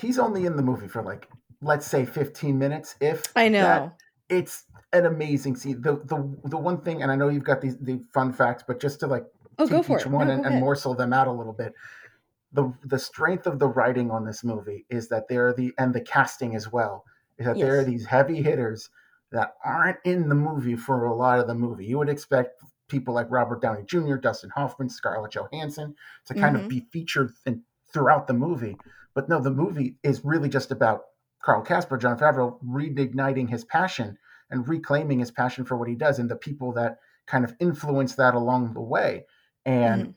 he's 0.00 0.18
only 0.18 0.46
in 0.46 0.56
the 0.56 0.62
movie 0.64 0.88
for 0.88 1.00
like 1.02 1.28
let's 1.62 1.86
say 1.86 2.04
15 2.04 2.58
minutes 2.58 2.96
if 3.00 3.22
I 3.36 3.48
that. 3.48 3.82
know. 3.82 3.92
it's 4.28 4.64
an 4.92 5.06
amazing 5.06 5.56
scene. 5.56 5.80
The 5.82 5.96
the 6.04 6.36
the 6.44 6.56
one 6.56 6.80
thing, 6.80 7.02
and 7.02 7.10
I 7.10 7.16
know 7.16 7.28
you've 7.28 7.44
got 7.44 7.60
these 7.60 7.76
the 7.78 8.00
fun 8.14 8.32
facts, 8.32 8.64
but 8.66 8.80
just 8.80 9.00
to 9.00 9.06
like 9.06 9.24
Oh, 9.58 9.66
go 9.66 9.82
for 9.82 9.98
each 9.98 10.04
it. 10.06 10.10
one 10.12 10.28
No, 10.28 10.34
and, 10.34 10.44
and 10.46 10.60
morsel 10.60 10.94
them 10.94 11.12
out 11.12 11.28
a 11.28 11.32
little 11.32 11.52
bit. 11.52 11.72
The 12.52 12.72
the 12.84 12.98
strength 12.98 13.46
of 13.46 13.58
the 13.58 13.68
writing 13.68 14.10
on 14.10 14.24
this 14.24 14.44
movie 14.44 14.86
is 14.90 15.08
that 15.08 15.28
there 15.28 15.48
are 15.48 15.52
the 15.54 15.72
and 15.78 15.94
the 15.94 16.00
casting 16.00 16.54
as 16.54 16.70
well 16.70 17.04
is 17.38 17.46
that 17.46 17.58
there 17.58 17.78
are 17.78 17.84
these 17.84 18.06
heavy 18.06 18.42
hitters 18.42 18.88
that 19.32 19.54
aren't 19.64 19.98
in 20.04 20.28
the 20.28 20.34
movie 20.34 20.76
for 20.76 21.04
a 21.04 21.14
lot 21.14 21.38
of 21.38 21.46
the 21.46 21.54
movie. 21.54 21.84
You 21.84 21.98
would 21.98 22.08
expect 22.08 22.62
people 22.88 23.12
like 23.12 23.26
Robert 23.30 23.60
Downey 23.60 23.82
Jr., 23.84 24.14
Dustin 24.16 24.50
Hoffman, 24.50 24.88
Scarlett 24.88 25.32
Johansson 25.32 25.94
to 26.26 26.34
kind 26.34 26.56
Mhm. 26.56 26.62
of 26.62 26.68
be 26.68 26.80
featured 26.92 27.32
in, 27.44 27.62
throughout 27.92 28.26
the 28.26 28.32
movie. 28.34 28.76
But 29.12 29.28
no, 29.28 29.40
the 29.40 29.50
movie 29.50 29.96
is 30.02 30.24
really 30.24 30.48
just 30.48 30.70
about 30.70 31.02
Carl 31.46 31.62
Casper, 31.62 31.96
Jon 31.96 32.18
Favreau, 32.18 32.58
reigniting 32.64 33.48
his 33.48 33.64
passion 33.64 34.18
and 34.50 34.66
reclaiming 34.68 35.20
his 35.20 35.30
passion 35.30 35.64
for 35.64 35.76
what 35.76 35.88
he 35.88 35.94
does 35.94 36.18
and 36.18 36.28
the 36.28 36.34
people 36.34 36.72
that 36.72 36.98
kind 37.28 37.44
of 37.44 37.54
influence 37.60 38.16
that 38.16 38.34
along 38.34 38.74
the 38.74 38.80
way. 38.80 39.24
And 39.64 40.08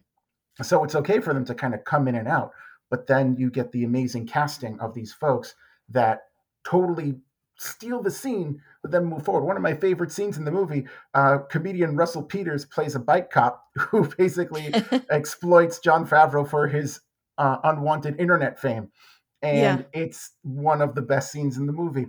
Mhm. 0.59 0.65
so 0.65 0.83
it's 0.83 0.95
okay 0.95 1.19
for 1.19 1.35
them 1.35 1.45
to 1.45 1.53
kind 1.53 1.75
of 1.75 1.83
come 1.83 2.07
in 2.07 2.15
and 2.15 2.27
out. 2.27 2.51
But 2.89 3.05
then 3.05 3.35
you 3.35 3.51
get 3.51 3.71
the 3.71 3.83
amazing 3.83 4.25
casting 4.25 4.79
of 4.79 4.95
these 4.95 5.13
folks 5.13 5.53
that 5.89 6.23
totally 6.63 7.21
steal 7.59 8.01
the 8.01 8.09
scene, 8.09 8.59
but 8.81 8.89
then 8.89 9.05
move 9.05 9.23
forward. 9.23 9.43
One 9.45 9.55
of 9.57 9.61
my 9.61 9.75
favorite 9.75 10.11
scenes 10.11 10.37
in 10.37 10.45
the 10.45 10.51
movie, 10.51 10.87
uh, 11.13 11.39
comedian 11.49 11.95
Russell 11.95 12.23
Peters 12.23 12.65
plays 12.65 12.95
a 12.95 12.99
bike 12.99 13.29
cop 13.29 13.63
who 13.77 14.07
basically 14.17 14.73
exploits 15.11 15.77
Jon 15.77 16.07
Favreau 16.07 16.47
for 16.47 16.67
his 16.67 17.01
uh, 17.37 17.57
unwanted 17.63 18.19
internet 18.19 18.59
fame. 18.59 18.91
And 19.41 19.85
it's 19.93 20.31
one 20.43 20.81
of 20.81 20.95
the 20.95 21.01
best 21.01 21.31
scenes 21.31 21.57
in 21.57 21.65
the 21.65 21.73
movie. 21.73 22.07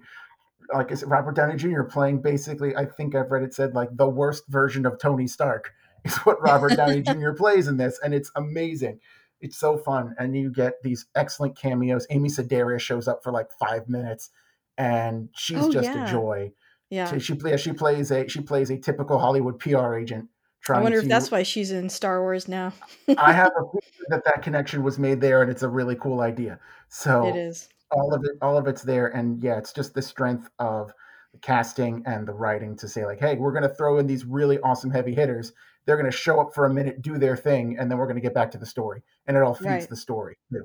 Like 0.72 0.90
is 0.92 1.02
Robert 1.04 1.34
Downey 1.36 1.56
Jr. 1.56 1.82
playing 1.82 2.22
basically, 2.22 2.76
I 2.76 2.84
think 2.84 3.14
I've 3.14 3.30
read 3.30 3.42
it 3.42 3.54
said 3.54 3.74
like 3.74 3.88
the 3.96 4.08
worst 4.08 4.44
version 4.48 4.86
of 4.86 4.98
Tony 4.98 5.26
Stark 5.26 5.72
is 6.04 6.16
what 6.18 6.40
Robert 6.42 6.76
Downey 6.76 7.02
Jr. 7.06 7.32
plays 7.32 7.66
in 7.68 7.76
this, 7.76 7.98
and 8.02 8.14
it's 8.14 8.30
amazing. 8.36 9.00
It's 9.40 9.56
so 9.58 9.76
fun, 9.78 10.14
and 10.18 10.36
you 10.36 10.50
get 10.52 10.74
these 10.82 11.06
excellent 11.14 11.56
cameos. 11.56 12.06
Amy 12.10 12.28
Sedaris 12.28 12.80
shows 12.80 13.08
up 13.08 13.22
for 13.24 13.32
like 13.32 13.48
five 13.58 13.88
minutes, 13.88 14.30
and 14.76 15.28
she's 15.34 15.58
Oh, 15.58 15.72
just 15.72 15.88
yeah. 15.88 16.06
a 16.06 16.10
joy. 16.10 16.52
yeah. 16.90 17.10
She, 17.10 17.18
she 17.20 17.34
plays 17.34 17.60
she 17.60 17.72
plays 17.72 18.10
a 18.10 18.28
she 18.28 18.40
plays 18.42 18.70
a 18.70 18.76
typical 18.78 19.18
Hollywood 19.18 19.58
PR 19.58 19.94
agent. 19.94 20.28
I 20.68 20.80
wonder 20.80 20.98
if 20.98 21.08
that's 21.08 21.30
why 21.30 21.42
she's 21.42 21.70
in 21.70 21.88
Star 21.88 22.20
Wars 22.20 22.46
now. 22.48 22.72
I 23.18 23.32
have 23.32 23.50
a 23.58 23.62
feeling 23.72 24.08
that 24.10 24.24
that 24.24 24.42
connection 24.42 24.82
was 24.82 24.98
made 24.98 25.20
there, 25.20 25.42
and 25.42 25.50
it's 25.50 25.62
a 25.62 25.68
really 25.68 25.96
cool 25.96 26.20
idea. 26.20 26.58
So 26.88 27.26
It 27.26 27.36
is. 27.36 27.68
all 27.92 28.12
of 28.14 28.22
it 28.24 28.32
all 28.42 28.56
of 28.58 28.66
it's 28.66 28.82
there 28.82 29.08
and 29.08 29.42
yeah 29.42 29.56
it's 29.58 29.72
just 29.72 29.94
the 29.94 30.02
strength 30.02 30.48
of 30.58 30.92
the 31.32 31.38
casting 31.38 32.02
and 32.06 32.26
the 32.26 32.32
writing 32.32 32.76
to 32.76 32.88
say 32.88 33.04
like 33.06 33.18
hey 33.20 33.34
we're 33.36 33.52
going 33.52 33.62
to 33.68 33.74
throw 33.74 33.98
in 33.98 34.06
these 34.06 34.24
really 34.24 34.58
awesome 34.60 34.90
heavy 34.90 35.14
hitters 35.14 35.52
they're 35.86 35.96
going 35.96 36.10
to 36.10 36.16
show 36.16 36.40
up 36.40 36.52
for 36.54 36.66
a 36.66 36.74
minute 36.74 37.02
do 37.02 37.18
their 37.18 37.36
thing 37.36 37.76
and 37.78 37.90
then 37.90 37.98
we're 37.98 38.06
going 38.06 38.16
to 38.16 38.20
get 38.22 38.34
back 38.34 38.50
to 38.50 38.58
the 38.58 38.66
story 38.66 39.02
and 39.26 39.36
it 39.36 39.42
all 39.42 39.54
feeds 39.54 39.66
Right. 39.66 39.88
the 39.88 39.96
story 39.96 40.36
too. 40.52 40.64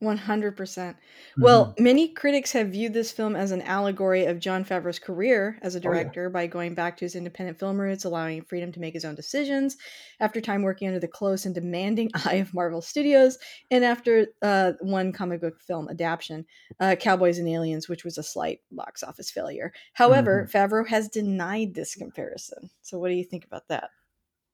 100%. 0.00 0.56
percent 0.56 0.96
hmm 1.36 1.40
Well, 1.40 1.74
many 1.78 2.08
critics 2.08 2.52
have 2.52 2.68
viewed 2.68 2.92
this 2.92 3.10
film 3.12 3.34
as 3.34 3.50
an 3.50 3.62
allegory 3.62 4.26
of 4.26 4.38
Jon 4.40 4.62
Favreau's 4.64 4.98
career 4.98 5.58
as 5.62 5.74
a 5.74 5.80
Oh 5.84 5.92
yeah. 5.92 6.12
director 6.12 6.28
by 6.28 6.46
going 6.46 6.74
back 6.74 6.98
to 6.98 7.04
his 7.06 7.14
independent 7.14 7.58
film 7.58 7.80
roots, 7.80 8.04
allowing 8.04 8.42
freedom 8.42 8.72
to 8.72 8.80
make 8.80 8.92
his 8.92 9.06
own 9.06 9.14
decisions 9.14 9.76
after 10.20 10.40
time 10.40 10.62
working 10.62 10.88
under 10.88 11.00
the 11.00 11.08
close 11.08 11.46
and 11.46 11.54
demanding 11.54 12.10
eye 12.26 12.34
of 12.34 12.52
Marvel 12.52 12.82
Studios, 12.82 13.38
and 13.70 13.84
after 13.84 14.26
uh, 14.42 14.72
one 14.80 15.12
comic 15.12 15.40
book 15.40 15.60
film 15.60 15.88
adaptation, 15.88 16.44
uh, 16.80 16.94
Cowboys 16.98 17.38
and 17.38 17.48
Aliens, 17.48 17.88
which 17.88 18.04
was 18.04 18.18
a 18.18 18.22
slight 18.22 18.60
box 18.70 19.02
office 19.02 19.30
failure. 19.30 19.72
However, 19.94 20.46
Favreau 20.52 20.86
has 20.86 21.08
denied 21.08 21.74
this 21.74 21.94
comparison. 21.94 22.68
So, 22.82 22.98
what 22.98 23.08
do 23.08 23.14
you 23.14 23.24
think 23.24 23.44
about 23.46 23.68
that? 23.68 23.90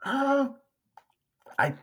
Uh, 0.05 0.49
I 1.59 1.75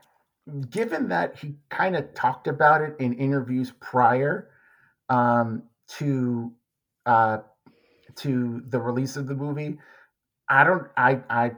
given 0.69 1.09
that 1.09 1.37
he 1.37 1.55
kind 1.69 1.95
of 1.95 2.13
talked 2.13 2.47
about 2.47 2.81
it 2.81 2.95
in 2.99 3.13
interviews 3.13 3.73
prior 3.79 4.49
um, 5.09 5.63
to 5.97 6.51
uh, 7.05 7.39
to 8.17 8.61
the 8.67 8.79
release 8.79 9.15
of 9.15 9.27
the 9.27 9.35
movie, 9.35 9.77
I 10.49 10.63
don't 10.63 10.87
I 10.97 11.21
I 11.29 11.51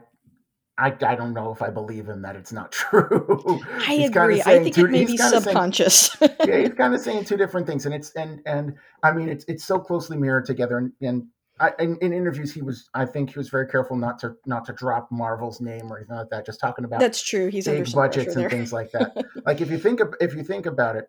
I, 0.78 0.86
I 1.06 1.14
don't 1.14 1.34
know 1.34 1.52
if 1.52 1.60
I 1.60 1.70
believe 1.70 2.08
him 2.08 2.22
that 2.22 2.34
it's 2.34 2.52
not 2.52 2.72
true. 2.72 3.60
I 3.86 3.94
he's 3.96 4.10
kind 4.10 4.32
of 4.32 4.38
agree. 4.38 4.40
I 4.40 4.44
saying 4.44 4.62
think 4.64 4.74
two. 4.74 4.86
it 4.86 4.90
may 4.90 5.04
be 5.04 5.14
of 5.14 5.20
saying 5.20 5.42
subconscious. 5.42 6.16
yeah. 6.20 6.58
He's 6.58 6.74
kind 6.74 6.94
of 6.94 7.00
saying 7.00 7.24
two 7.24 7.36
different 7.36 7.66
things, 7.66 7.86
and 7.86 7.94
it's 7.94 8.10
and 8.12 8.40
and 8.46 8.74
I 9.02 9.12
mean 9.12 9.28
it's 9.28 9.44
it's 9.48 9.64
so 9.64 9.78
closely 9.78 10.16
mirrored 10.16 10.46
together. 10.46 10.78
And 10.78 10.92
and 11.00 11.26
I, 11.62 11.72
in, 11.78 11.96
in 12.02 12.12
interviews, 12.12 12.52
he 12.52 12.60
was 12.60 12.90
I 12.92 13.06
think 13.06 13.30
he 13.30 13.38
was 13.38 13.48
very 13.48 13.68
careful 13.68 13.96
not 13.96 14.18
to 14.20 14.34
not 14.46 14.64
to 14.66 14.72
drop 14.72 15.12
Marvel's 15.12 15.60
name 15.60 15.92
or 15.92 15.98
anything 15.98 16.16
like 16.16 16.28
that. 16.30 16.44
Just 16.44 16.58
talking 16.58 16.84
about 16.84 16.98
That's 16.98 17.22
true. 17.22 17.46
He's 17.48 17.66
big 17.66 17.92
budgets 17.92 18.34
and 18.34 18.50
things 18.50 18.72
like 18.72 18.90
that. 18.92 19.16
Like 19.46 19.60
if 19.60 19.70
you 19.70 19.78
think 19.78 20.00
of, 20.00 20.14
if 20.20 20.34
you 20.34 20.42
think 20.42 20.66
about 20.66 20.96
it, 20.96 21.08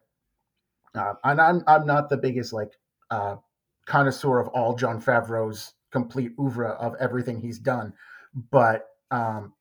uh, 0.96 1.14
and 1.24 1.42
I'm 1.42 1.64
I'm 1.68 1.86
not 1.88 2.10
the 2.10 2.18
biggest 2.18 2.54
like 2.54 2.72
uh, 3.10 3.38
connoisseur 3.86 4.40
of 4.40 4.48
all 4.50 4.76
Jon 4.76 5.02
Favreau's 5.02 5.74
complete 5.92 6.34
oeuvre 6.40 6.70
of 6.70 6.96
everything 7.00 7.42
he's 7.42 7.58
done, 7.58 7.94
but 8.52 8.90
um, 9.10 9.54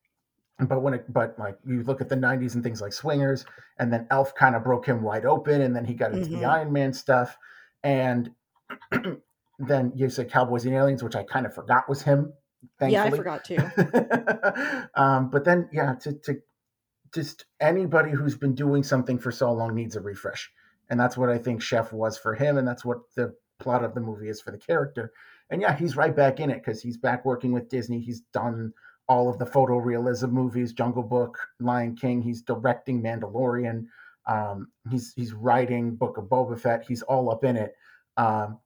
but 0.60 0.82
when 0.82 0.94
it 0.94 1.10
but 1.12 1.38
like 1.38 1.56
you 1.66 1.82
look 1.84 2.00
at 2.00 2.08
the 2.08 2.16
90s 2.16 2.54
and 2.54 2.62
things 2.62 2.80
like 2.80 2.92
swingers 2.92 3.44
and 3.78 3.92
then 3.92 4.06
elf 4.10 4.34
kind 4.34 4.54
of 4.54 4.62
broke 4.62 4.86
him 4.86 5.02
wide 5.02 5.24
open 5.24 5.62
and 5.62 5.74
then 5.74 5.84
he 5.84 5.94
got 5.94 6.12
into 6.12 6.28
the 6.30 6.36
hmm 6.36 6.44
iron 6.44 6.72
man 6.72 6.92
stuff 6.92 7.36
and 7.82 8.30
then 9.68 9.92
you 9.94 10.08
said 10.08 10.30
cowboys 10.30 10.64
and 10.64 10.74
aliens 10.74 11.02
which 11.02 11.16
i 11.16 11.22
kind 11.22 11.46
of 11.46 11.54
forgot 11.54 11.88
was 11.88 12.02
him 12.02 12.32
Yeah, 12.92 13.04
I 13.04 13.10
forgot 13.10 13.44
too. 13.44 13.58
um, 14.94 15.30
but 15.30 15.44
then 15.44 15.68
yeah 15.72 15.94
to, 16.02 16.12
to 16.12 16.40
just 17.14 17.44
anybody 17.60 18.10
who's 18.10 18.36
been 18.36 18.54
doing 18.54 18.82
something 18.82 19.18
for 19.18 19.30
so 19.30 19.52
long 19.52 19.74
needs 19.74 19.96
a 19.96 20.00
refresh. 20.00 20.50
And 20.88 20.98
that's 20.98 21.16
what 21.16 21.30
i 21.30 21.38
think 21.38 21.62
chef 21.62 21.92
was 21.92 22.18
for 22.18 22.34
him 22.34 22.58
and 22.58 22.66
that's 22.66 22.84
what 22.84 22.98
the 23.16 23.34
plot 23.58 23.84
of 23.84 23.94
the 23.94 24.00
movie 24.00 24.28
is 24.28 24.40
for 24.40 24.50
the 24.50 24.58
character. 24.58 25.12
And 25.50 25.60
yeah 25.60 25.76
he's 25.76 25.96
right 25.96 26.14
back 26.14 26.40
in 26.40 26.50
it 26.50 26.62
because 26.64 26.82
he's 26.82 26.96
back 26.96 27.24
working 27.24 27.52
with 27.52 27.68
disney. 27.68 28.00
He's 28.00 28.20
done 28.32 28.72
all 29.08 29.28
of 29.28 29.38
the 29.38 29.44
photorealism 29.46 30.30
movies 30.30 30.72
jungle 30.72 31.02
book 31.02 31.38
lion 31.60 31.96
king. 31.96 32.22
He's 32.22 32.42
directing 32.42 33.02
mandalorian. 33.02 33.86
Um, 34.26 34.68
he's 34.90 35.12
he's 35.16 35.32
writing 35.32 35.96
book 35.96 36.16
of 36.16 36.24
boba 36.26 36.58
fett. 36.58 36.84
He's 36.86 37.02
all 37.02 37.30
up 37.30 37.44
in 37.44 37.56
it. 37.56 37.74
Um, 38.16 38.58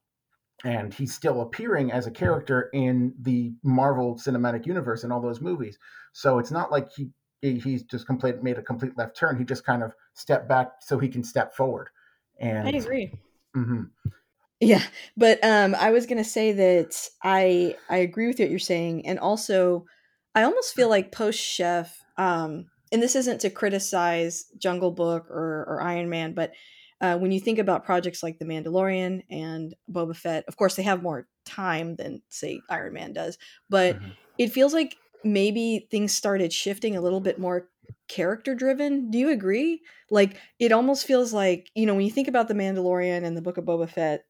and 0.67 0.93
he's 0.93 1.15
still 1.15 1.43
appearing 1.43 1.93
as 1.93 2.09
a 2.09 2.11
character 2.11 2.71
in 2.75 3.15
the 3.21 3.55
Marvel 3.63 4.17
Cinematic 4.17 4.67
Universe 4.67 5.05
in 5.05 5.13
all 5.13 5.21
those 5.21 5.41
movies. 5.41 5.79
So 6.13 6.39
it's 6.41 6.51
not 6.51 6.73
like 6.73 6.91
he 6.93 7.11
he's 7.41 7.85
just 7.85 8.07
complete 8.07 8.43
made 8.43 8.59
a 8.59 8.63
complete 8.63 8.99
left 8.99 9.17
turn. 9.17 9.39
He 9.39 9.45
just 9.45 9.65
kind 9.65 9.85
of 9.85 9.93
stepped 10.15 10.49
back 10.49 10.73
so 10.81 10.99
he 10.99 11.09
can 11.09 11.23
step 11.23 11.55
forward. 11.55 11.89
And 12.41 12.67
I 12.67 12.71
And 12.77 12.77
agree. 12.79 13.13
mhm, 13.57 13.91
Yeah, 14.61 14.83
but 15.17 15.43
um, 15.45 15.75
I 15.75 15.91
was 15.91 16.07
gonna 16.07 16.25
say 16.25 16.53
that 16.53 17.09
I 17.23 17.77
I 17.89 17.99
agree 17.99 18.27
with 18.27 18.39
what 18.39 18.51
you're 18.51 18.59
saying, 18.59 19.07
and 19.07 19.19
also 19.19 19.87
I 20.35 20.45
almost 20.45 20.75
feel 20.75 20.89
like 20.89 21.13
post 21.13 21.39
Chef, 21.39 22.03
um, 22.17 22.71
and 22.91 23.03
this 23.03 23.17
isn't 23.17 23.43
to 23.43 23.51
criticize 23.51 24.47
Jungle 24.59 24.93
Book 24.93 25.31
or 25.31 25.65
or 25.69 25.83
Iron 25.83 26.09
Man, 26.09 26.33
but 26.33 26.53
uh, 27.01 27.19
when 27.19 27.31
you 27.31 27.41
think 27.41 27.59
about 27.59 27.85
projects 27.85 28.23
like 28.23 28.39
The 28.39 28.45
Mandalorian 28.45 29.23
and 29.31 29.75
Boba 29.91 30.17
Fett, 30.17 30.45
of 30.49 30.57
course 30.57 30.77
they 30.77 30.83
have 30.83 31.03
more 31.03 31.29
time 31.45 31.97
than 31.97 32.23
say 32.29 32.61
Iron 32.71 32.95
Man 32.95 33.13
does, 33.13 33.39
but 33.69 33.97
mhm, 33.97 34.13
it 34.39 34.53
feels 34.53 34.73
like 34.73 34.97
maybe 35.25 35.89
things 35.91 36.15
started 36.15 36.53
shifting 36.53 36.97
a 36.97 37.01
little 37.01 37.21
bit 37.21 37.39
more 37.39 37.69
character 38.09 38.55
driven. 38.55 39.11
Do 39.11 39.19
you 39.19 39.31
agree? 39.31 39.83
Like 40.11 40.39
it 40.59 40.73
almost 40.73 41.07
feels 41.07 41.33
like 41.33 41.71
you 41.75 41.87
know 41.87 41.95
when 41.95 42.05
you 42.05 42.11
think 42.11 42.29
about 42.29 42.49
The 42.49 42.55
Mandalorian 42.55 43.25
and 43.25 43.37
the 43.37 43.43
Book 43.43 43.59
of 43.59 43.65
Boba 43.65 43.89
Fett 43.89 44.25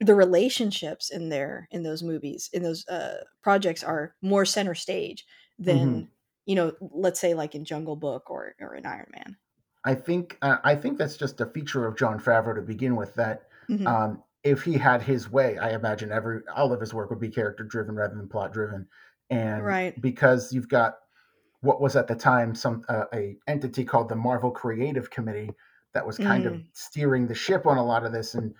the 0.00 0.14
relationships 0.14 1.10
in 1.10 1.28
there 1.28 1.68
in 1.70 1.82
those 1.82 2.02
movies 2.02 2.48
in 2.52 2.62
those 2.62 2.86
uh 2.88 3.18
projects 3.42 3.82
are 3.82 4.14
more 4.22 4.44
center 4.44 4.74
stage 4.74 5.24
mhm. 5.60 5.64
than 5.64 6.08
you 6.46 6.54
know 6.54 6.72
let's 6.80 7.20
say 7.20 7.34
like 7.34 7.54
in 7.54 7.64
jungle 7.64 7.96
book 7.96 8.30
or 8.30 8.54
or 8.60 8.74
in 8.74 8.86
iron 8.86 9.10
man 9.12 9.36
I 9.84 9.94
think 9.94 10.38
uh, 10.42 10.58
I 10.64 10.74
think 10.74 10.98
that's 10.98 11.16
just 11.16 11.40
a 11.40 11.46
feature 11.46 11.86
of 11.86 11.96
Jon 11.96 12.18
Favreau 12.20 12.54
to 12.54 12.62
begin 12.62 12.96
with. 12.96 13.14
That 13.14 13.42
hmm 13.66 13.86
um, 13.86 14.22
if 14.44 14.62
he 14.62 14.74
had 14.74 15.02
his 15.02 15.30
way, 15.30 15.58
I 15.58 15.70
imagine 15.70 16.12
every 16.12 16.40
all 16.54 16.72
of 16.72 16.80
his 16.80 16.94
work 16.94 17.10
would 17.10 17.20
be 17.20 17.28
character 17.28 17.64
driven 17.64 17.94
rather 17.94 18.14
than 18.14 18.28
plot 18.28 18.52
driven. 18.52 18.86
And 19.30 19.64
right 19.64 20.00
because 20.00 20.52
you've 20.52 20.68
got 20.68 20.96
what 21.60 21.80
was 21.80 21.96
at 21.96 22.06
the 22.06 22.14
time 22.14 22.54
some 22.54 22.84
uh, 22.88 23.04
a 23.12 23.36
entity 23.46 23.84
called 23.84 24.08
the 24.08 24.16
Marvel 24.16 24.50
Creative 24.50 25.10
Committee 25.10 25.50
that 25.94 26.06
was 26.06 26.18
kind 26.18 26.46
of 26.46 26.52
mm, 26.52 26.64
steering 26.72 27.26
the 27.26 27.34
ship 27.34 27.66
on 27.66 27.78
a 27.78 27.84
lot 27.84 28.04
of 28.04 28.12
this, 28.12 28.34
and 28.34 28.54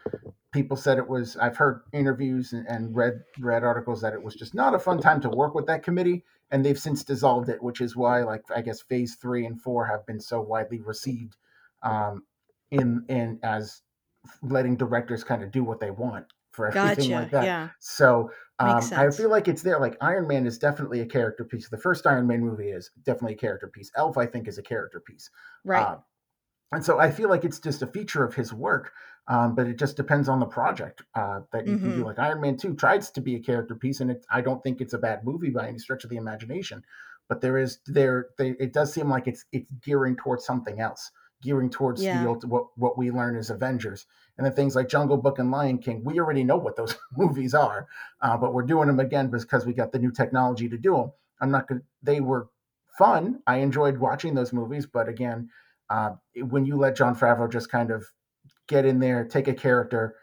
people 0.53 0.77
said 0.77 0.99
it 0.99 1.09
was. 1.09 1.37
I've 1.37 1.57
heard 1.57 1.83
interviews 1.93 2.53
and, 2.53 2.67
and 2.67 2.97
read 2.97 3.21
read 3.38 3.64
articles 3.64 4.01
that 4.01 4.14
it 4.14 4.23
was 4.23 4.35
just 4.35 4.55
not 4.55 4.75
a 4.75 4.79
fun 4.79 4.99
time 5.01 5.21
to 5.23 5.29
work 5.29 5.55
with 5.55 5.67
that 5.67 5.83
committee, 5.83 6.25
and 6.51 6.64
they've 6.64 6.79
since 6.79 7.05
dissolved 7.05 7.49
it, 7.49 7.62
which 7.62 7.81
is 7.81 7.95
why, 7.97 8.23
like 8.23 8.43
I 8.55 8.62
guess, 8.62 8.81
Phase 8.81 9.17
three 9.17 9.45
and 9.47 9.61
four 9.61 9.87
have 9.87 10.07
been 10.07 10.21
so 10.21 10.41
widely 10.41 10.81
received 10.81 11.37
um, 11.83 12.23
in 12.71 13.05
in 13.09 13.38
as 13.43 13.83
letting 14.43 14.77
directors 14.77 15.25
kind 15.25 15.43
of 15.43 15.51
do 15.51 15.64
what 15.64 15.81
they 15.81 15.91
want 15.91 16.27
for 16.53 16.67
everything 16.67 17.12
like 17.12 17.31
that. 17.31 17.45
yeah 17.45 17.69
So 17.79 18.31
um, 18.59 18.83
I 18.97 19.11
feel 19.11 19.31
like 19.31 19.47
it's 19.47 19.62
there. 19.62 19.79
Like 19.79 19.97
Iron 20.01 20.27
Man 20.27 20.47
is 20.47 20.59
definitely 20.59 21.01
a 21.01 21.07
character 21.07 21.45
piece. 21.45 21.69
The 21.69 21.79
first 21.79 22.07
Iron 22.07 22.27
Man 22.27 22.41
movie 22.41 22.71
is 22.71 22.91
definitely 23.05 23.35
a 23.35 23.38
character 23.38 23.69
piece. 23.69 23.93
Elf, 23.97 24.19
I 24.19 24.27
think, 24.27 24.49
is 24.49 24.59
a 24.59 24.62
character 24.62 25.01
piece. 25.01 25.31
right 25.64 25.87
Uh, 25.87 25.99
and 26.72 26.85
so 26.85 26.98
I 26.98 27.11
feel 27.11 27.28
like 27.28 27.44
it's 27.44 27.61
just 27.61 27.83
a 27.83 27.87
feature 27.87 28.24
of 28.24 28.35
his 28.35 28.52
work, 28.52 28.92
um, 29.26 29.54
but 29.54 29.66
it 29.66 29.78
just 29.78 29.96
depends 29.96 30.28
on 30.28 30.38
the 30.40 30.46
project 30.46 31.02
uh, 31.14 31.40
that 31.52 31.66
you 31.66 31.78
can 31.78 31.92
do. 31.92 32.02
hmm 32.02 32.04
Like 32.04 32.18
Iron 32.18 32.40
Man 32.40 32.57
Two 32.57 32.74
tries 32.74 33.11
to 33.12 33.20
be 33.20 33.37
a 33.37 33.40
character 33.40 33.74
piece, 33.74 34.00
and 34.00 34.11
it, 34.11 34.26
I 34.31 34.40
don't 34.42 34.62
think 34.62 34.81
it's 34.81 34.92
a 34.92 34.98
bad 34.98 35.24
movie 35.24 35.50
by 35.50 35.68
any 35.68 35.78
stretch 35.78 36.04
of 36.04 36.11
the 36.11 36.16
imagination. 36.16 36.83
But 37.28 37.40
there 37.40 37.59
is 37.59 37.78
there 37.87 38.28
they, 38.38 38.50
it 38.61 38.72
does 38.72 38.92
seem 38.92 39.09
like 39.09 39.26
it's 39.26 39.44
it's 39.52 39.70
gearing 39.83 40.16
towards 40.16 40.44
something 40.44 40.81
else, 40.81 41.11
gearing 41.42 41.70
towards 41.70 42.07
the 42.09 42.24
yeah 42.24 42.26
ult- 42.26 42.44
what 42.44 42.66
what 42.76 42.98
we 42.98 43.11
learn 43.11 43.37
as 43.37 43.50
Avengers, 43.50 44.07
and 44.37 44.46
then 44.46 44.54
things 44.54 44.76
like 44.76 44.88
Jungle 44.88 45.16
Book 45.18 45.38
and 45.38 45.50
Lion 45.50 45.78
King. 45.78 46.04
We 46.04 46.20
already 46.20 46.44
know 46.44 46.57
what 46.57 46.76
those 46.76 46.96
movies 47.16 47.54
are, 47.54 47.87
uh, 48.20 48.37
but 48.37 48.52
we're 48.54 48.62
doing 48.62 48.88
them 48.88 49.00
again 49.00 49.28
because 49.31 49.64
we 49.66 49.72
got 49.74 49.92
the 49.92 49.98
new 49.98 50.11
technology 50.11 50.68
to 50.68 50.78
do 50.78 50.96
them. 50.96 51.12
I'm 51.40 51.50
not 51.50 51.66
gonna. 51.68 51.83
They 52.02 52.20
were 52.20 52.48
fun. 52.98 53.42
I 53.46 53.59
enjoyed 53.59 53.98
watching 53.98 54.35
those 54.35 54.52
movies, 54.52 54.87
but 54.87 55.09
again 55.09 55.50
uh, 55.90 56.12
when 56.37 56.64
you 56.66 56.77
let 56.77 56.96
Jon 56.96 57.14
Favreau 57.14 57.51
just 57.51 57.70
kind 57.70 57.90
of 57.90 58.07
get 58.68 58.85
in 58.87 59.01
there, 59.01 59.27
take 59.27 59.48
a 59.48 59.55
character, 59.55 60.16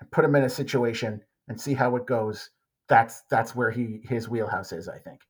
and 0.00 0.10
put 0.10 0.24
him 0.24 0.34
in 0.36 0.44
a 0.44 0.50
situation 0.50 1.22
and 1.48 1.60
see 1.60 1.74
how 1.74 1.96
it 1.96 2.06
goes, 2.06 2.50
that's 2.88 3.22
that's 3.30 3.54
where 3.56 3.70
he 3.70 4.02
his 4.04 4.28
wheelhouse 4.28 4.72
is. 4.72 4.88
I 4.88 4.98
think. 4.98 5.20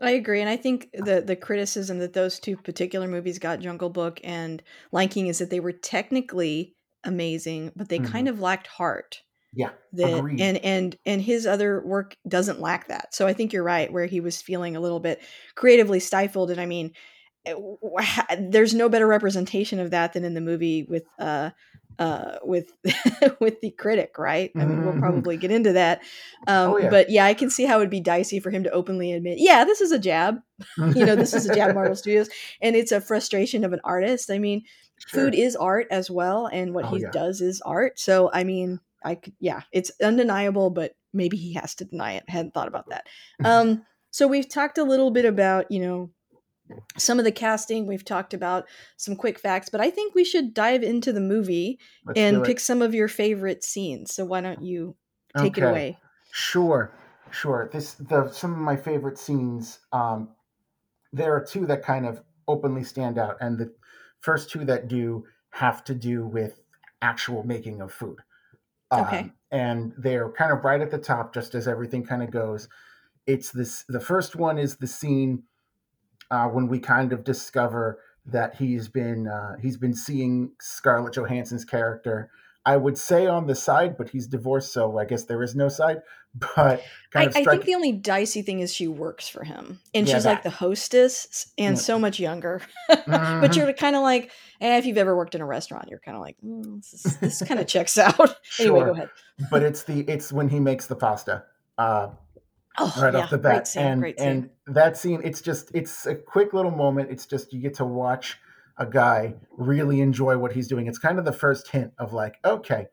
i 0.00 0.10
agree 0.10 0.40
and 0.40 0.48
i 0.48 0.56
think 0.56 0.90
the 0.92 1.20
the 1.20 1.36
criticism 1.36 1.98
that 1.98 2.12
those 2.12 2.40
two 2.40 2.56
particular 2.56 3.06
movies 3.08 3.38
got 3.38 3.60
jungle 3.60 3.90
book 3.90 4.20
and 4.24 4.62
lion 4.92 5.08
king 5.08 5.26
is 5.28 5.38
that 5.38 5.50
they 5.50 5.60
were 5.60 5.72
technically 5.72 6.74
amazing 7.04 7.70
but 7.76 7.88
they 7.88 7.98
hmm 7.98 7.98
kind 7.98 8.28
of 8.28 8.40
lacked 8.40 8.66
heart 8.66 9.22
Yeah, 9.52 9.72
that 9.92 10.12
agreed. 10.14 10.36
and 10.38 10.58
and 10.58 10.96
and 11.06 11.22
his 11.22 11.46
other 11.46 11.82
work 11.86 12.16
doesn't 12.28 12.60
lack 12.60 12.88
that 12.88 13.14
so 13.14 13.26
i 13.26 13.34
think 13.34 13.52
you're 13.52 13.64
right 13.64 13.92
where 13.92 14.06
he 14.06 14.20
was 14.20 14.42
feeling 14.42 14.76
a 14.76 14.80
little 14.80 15.00
bit 15.00 15.22
creatively 15.56 16.00
stifled 16.00 16.50
and 16.50 16.60
i 16.60 16.66
mean 16.66 16.92
there's 18.38 18.74
no 18.74 18.88
better 18.88 19.06
representation 19.06 19.78
of 19.80 19.90
that 19.90 20.12
than 20.12 20.24
in 20.24 20.34
the 20.34 20.40
movie 20.40 20.84
with 20.84 21.04
uh 21.18 21.50
uh 21.98 22.38
with 22.42 22.72
with 23.40 23.60
the 23.60 23.70
critic 23.70 24.18
right? 24.18 24.52
I 24.58 24.64
mean 24.64 24.82
we'll 24.82 24.92
hmm 24.92 24.98
probably 25.00 25.36
get 25.36 25.50
into 25.50 25.72
that. 25.74 26.02
Oh 26.64 26.76
um 26.76 26.82
yeah, 26.82 26.88
but 26.88 27.10
yeah 27.10 27.24
i 27.24 27.34
can 27.34 27.50
see 27.50 27.64
how 27.64 27.78
it'd 27.78 27.90
be 27.90 28.00
dicey 28.00 28.40
for 28.40 28.50
him 28.50 28.64
to 28.64 28.70
openly 28.70 29.12
admit 29.12 29.38
yeah 29.38 29.64
this 29.64 29.80
is 29.80 29.92
a 29.92 29.98
jab. 29.98 30.36
You 30.92 31.04
know 31.04 31.16
this 31.16 31.34
is 31.34 31.46
a 31.46 31.50
jab 31.50 31.72
marvel 31.72 31.94
studios 31.96 32.28
and 32.60 32.76
it's 32.76 32.92
a 32.92 33.00
frustration 33.00 33.64
of 33.64 33.72
an 33.72 33.80
artist. 33.84 34.30
I 34.30 34.38
mean 34.38 34.62
food 35.06 35.34
is 35.34 35.54
art 35.56 35.86
as 35.90 36.10
well 36.10 36.46
and 36.46 36.72
what 36.74 36.86
Oh 36.86 36.90
he 36.90 37.00
yeah. 37.00 37.10
does 37.12 37.40
is 37.40 37.60
art. 37.64 37.98
So 37.98 38.30
i 38.32 38.44
mean 38.44 38.80
i 39.04 39.14
could 39.16 39.34
yeah 39.40 39.62
it's 39.72 39.90
undeniable 40.02 40.70
but 40.70 40.96
maybe 41.12 41.36
he 41.36 41.52
has 41.54 41.74
to 41.76 41.84
deny 41.84 42.14
it. 42.14 42.24
I 42.28 42.32
hadn't 42.32 42.54
thought 42.54 42.68
about 42.68 42.88
that. 42.90 43.06
Um 43.44 43.84
so 44.10 44.26
we've 44.28 44.48
talked 44.48 44.78
a 44.78 44.84
little 44.84 45.10
bit 45.10 45.24
about 45.24 45.70
you 45.70 45.80
know 45.80 46.10
some 46.96 47.18
of 47.18 47.24
the 47.24 47.32
casting 47.32 47.86
we've 47.86 48.04
talked 48.04 48.32
about 48.32 48.64
some 48.96 49.14
quick 49.14 49.38
facts 49.38 49.68
but 49.68 49.80
i 49.80 49.90
think 49.90 50.14
we 50.14 50.24
should 50.24 50.54
dive 50.54 50.82
into 50.82 51.12
the 51.12 51.20
movie 51.20 51.78
Let's 52.06 52.18
and 52.18 52.42
pick 52.44 52.58
some 52.58 52.80
of 52.80 52.94
your 52.94 53.08
favorite 53.08 53.62
scenes 53.62 54.14
so 54.14 54.24
why 54.24 54.40
don't 54.40 54.62
you 54.62 54.96
take 55.36 55.58
it 55.58 55.62
away 55.62 55.98
Sure, 56.36 56.92
sure. 57.30 57.70
This 57.72 57.94
the 57.94 58.28
some 58.32 58.52
of 58.52 58.58
my 58.58 58.74
favorite 58.74 59.18
scenes. 59.18 59.78
Um, 59.92 60.30
there 61.12 61.32
are 61.32 61.44
two 61.44 61.64
that 61.66 61.84
kind 61.84 62.06
of 62.06 62.20
openly 62.48 62.82
stand 62.82 63.18
out, 63.18 63.36
and 63.40 63.56
the 63.56 63.72
first 64.20 64.50
two 64.50 64.64
that 64.64 64.88
do 64.88 65.26
have 65.50 65.84
to 65.84 65.94
do 65.94 66.26
with 66.26 66.60
actual 67.00 67.44
making 67.44 67.80
of 67.80 67.92
food. 67.92 68.18
Okay. 68.90 69.18
Um, 69.20 69.32
and 69.52 69.92
they're 69.96 70.28
kind 70.32 70.50
of 70.50 70.64
right 70.64 70.80
at 70.80 70.90
the 70.90 70.98
top, 70.98 71.32
just 71.32 71.54
as 71.54 71.68
everything 71.68 72.04
kind 72.04 72.24
of 72.24 72.32
goes. 72.32 72.68
It's 73.28 73.52
this. 73.52 73.84
The 73.88 74.00
first 74.00 74.34
one 74.34 74.58
is 74.58 74.74
the 74.74 74.88
scene 74.88 75.44
uh, 76.30 76.48
when 76.48 76.68
we 76.68 76.78
kind 76.78 77.12
of 77.12 77.24
discover 77.24 78.00
that 78.26 78.54
he's 78.56 78.88
been 78.88 79.28
uh, 79.28 79.56
he's 79.60 79.76
been 79.76 79.94
seeing 79.94 80.52
Scarlett 80.60 81.14
Johansson's 81.14 81.64
character. 81.64 82.30
I 82.66 82.78
would 82.78 82.96
say 82.96 83.26
on 83.26 83.46
the 83.46 83.54
side, 83.54 83.98
but 83.98 84.08
he's 84.08 84.26
divorced, 84.26 84.72
so 84.72 84.96
I 84.98 85.04
guess 85.04 85.24
there 85.24 85.42
is 85.42 85.54
no 85.54 85.68
side. 85.68 85.98
But 86.56 86.56
kind 86.56 86.82
I, 87.14 87.22
of 87.26 87.36
I 87.36 87.44
think 87.44 87.64
the 87.64 87.76
only 87.76 87.92
dicey 87.92 88.42
thing 88.42 88.58
is 88.58 88.74
she 88.74 88.88
works 88.88 89.28
for 89.28 89.44
him 89.44 89.78
and 89.94 90.08
Yeah, 90.08 90.14
she's 90.16 90.24
like 90.26 90.42
the 90.42 90.50
hostess 90.50 91.52
and 91.56 91.76
Yeah. 91.76 91.80
so 91.80 91.96
much 91.96 92.18
younger 92.18 92.60
but 92.88 93.06
Mhm. 93.06 93.54
you're 93.54 93.72
kind 93.72 93.94
of 93.94 94.02
like 94.02 94.32
eh, 94.60 94.76
if 94.78 94.84
you've 94.84 94.98
ever 94.98 95.14
worked 95.16 95.36
in 95.36 95.40
a 95.40 95.46
restaurant 95.46 95.86
you're 95.90 96.00
kind 96.00 96.16
of 96.16 96.20
like 96.22 96.36
mm, 96.44 96.74
this, 96.80 97.04
is- 97.04 97.18
this 97.18 97.42
kind 97.48 97.60
of 97.60 97.68
checks 97.68 97.96
out 98.06 98.18
anyway 98.58 98.80
Sure. 98.80 98.86
go 98.86 98.92
ahead 98.94 99.10
but 99.48 99.62
it's 99.62 99.84
the 99.84 100.00
it's 100.10 100.32
when 100.32 100.48
he 100.48 100.58
makes 100.58 100.88
the 100.88 100.96
pasta. 100.96 101.44
Uh, 101.78 102.08
oh 102.78 102.92
right 103.00 103.14
yeah 103.14 103.20
off 103.20 103.30
the 103.30 103.38
bat 103.38 103.66
scene 103.66 103.82
and 103.82 104.14
and 104.18 104.50
that 104.66 104.96
scene 104.96 105.20
it's 105.24 105.40
just 105.40 105.70
it's 105.74 106.06
a 106.06 106.14
quick 106.14 106.52
little 106.52 106.70
moment 106.70 107.10
it's 107.10 107.26
just 107.26 107.52
you 107.52 107.60
get 107.60 107.74
to 107.74 107.84
watch 107.84 108.38
a 108.78 108.86
guy 108.86 109.34
really 109.52 110.00
enjoy 110.00 110.36
what 110.36 110.52
he's 110.52 110.66
doing 110.68 110.86
it's 110.86 110.98
kind 110.98 111.18
of 111.18 111.24
the 111.24 111.32
first 111.32 111.68
hint 111.68 111.92
of 111.98 112.12
like 112.12 112.38
okay 112.44 112.86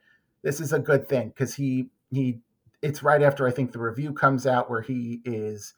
this 0.44 0.60
is 0.60 0.74
a 0.74 0.80
good 0.80 1.08
thing 1.08 1.30
because 1.30 1.56
he 1.56 1.90
he 2.12 2.40
it's 2.82 3.02
right 3.02 3.24
after 3.24 3.48
i 3.48 3.52
think 3.52 3.72
the 3.72 3.80
review 3.80 4.14
comes 4.14 4.46
out 4.46 4.70
where 4.70 4.82
he 4.82 5.22
is 5.26 5.74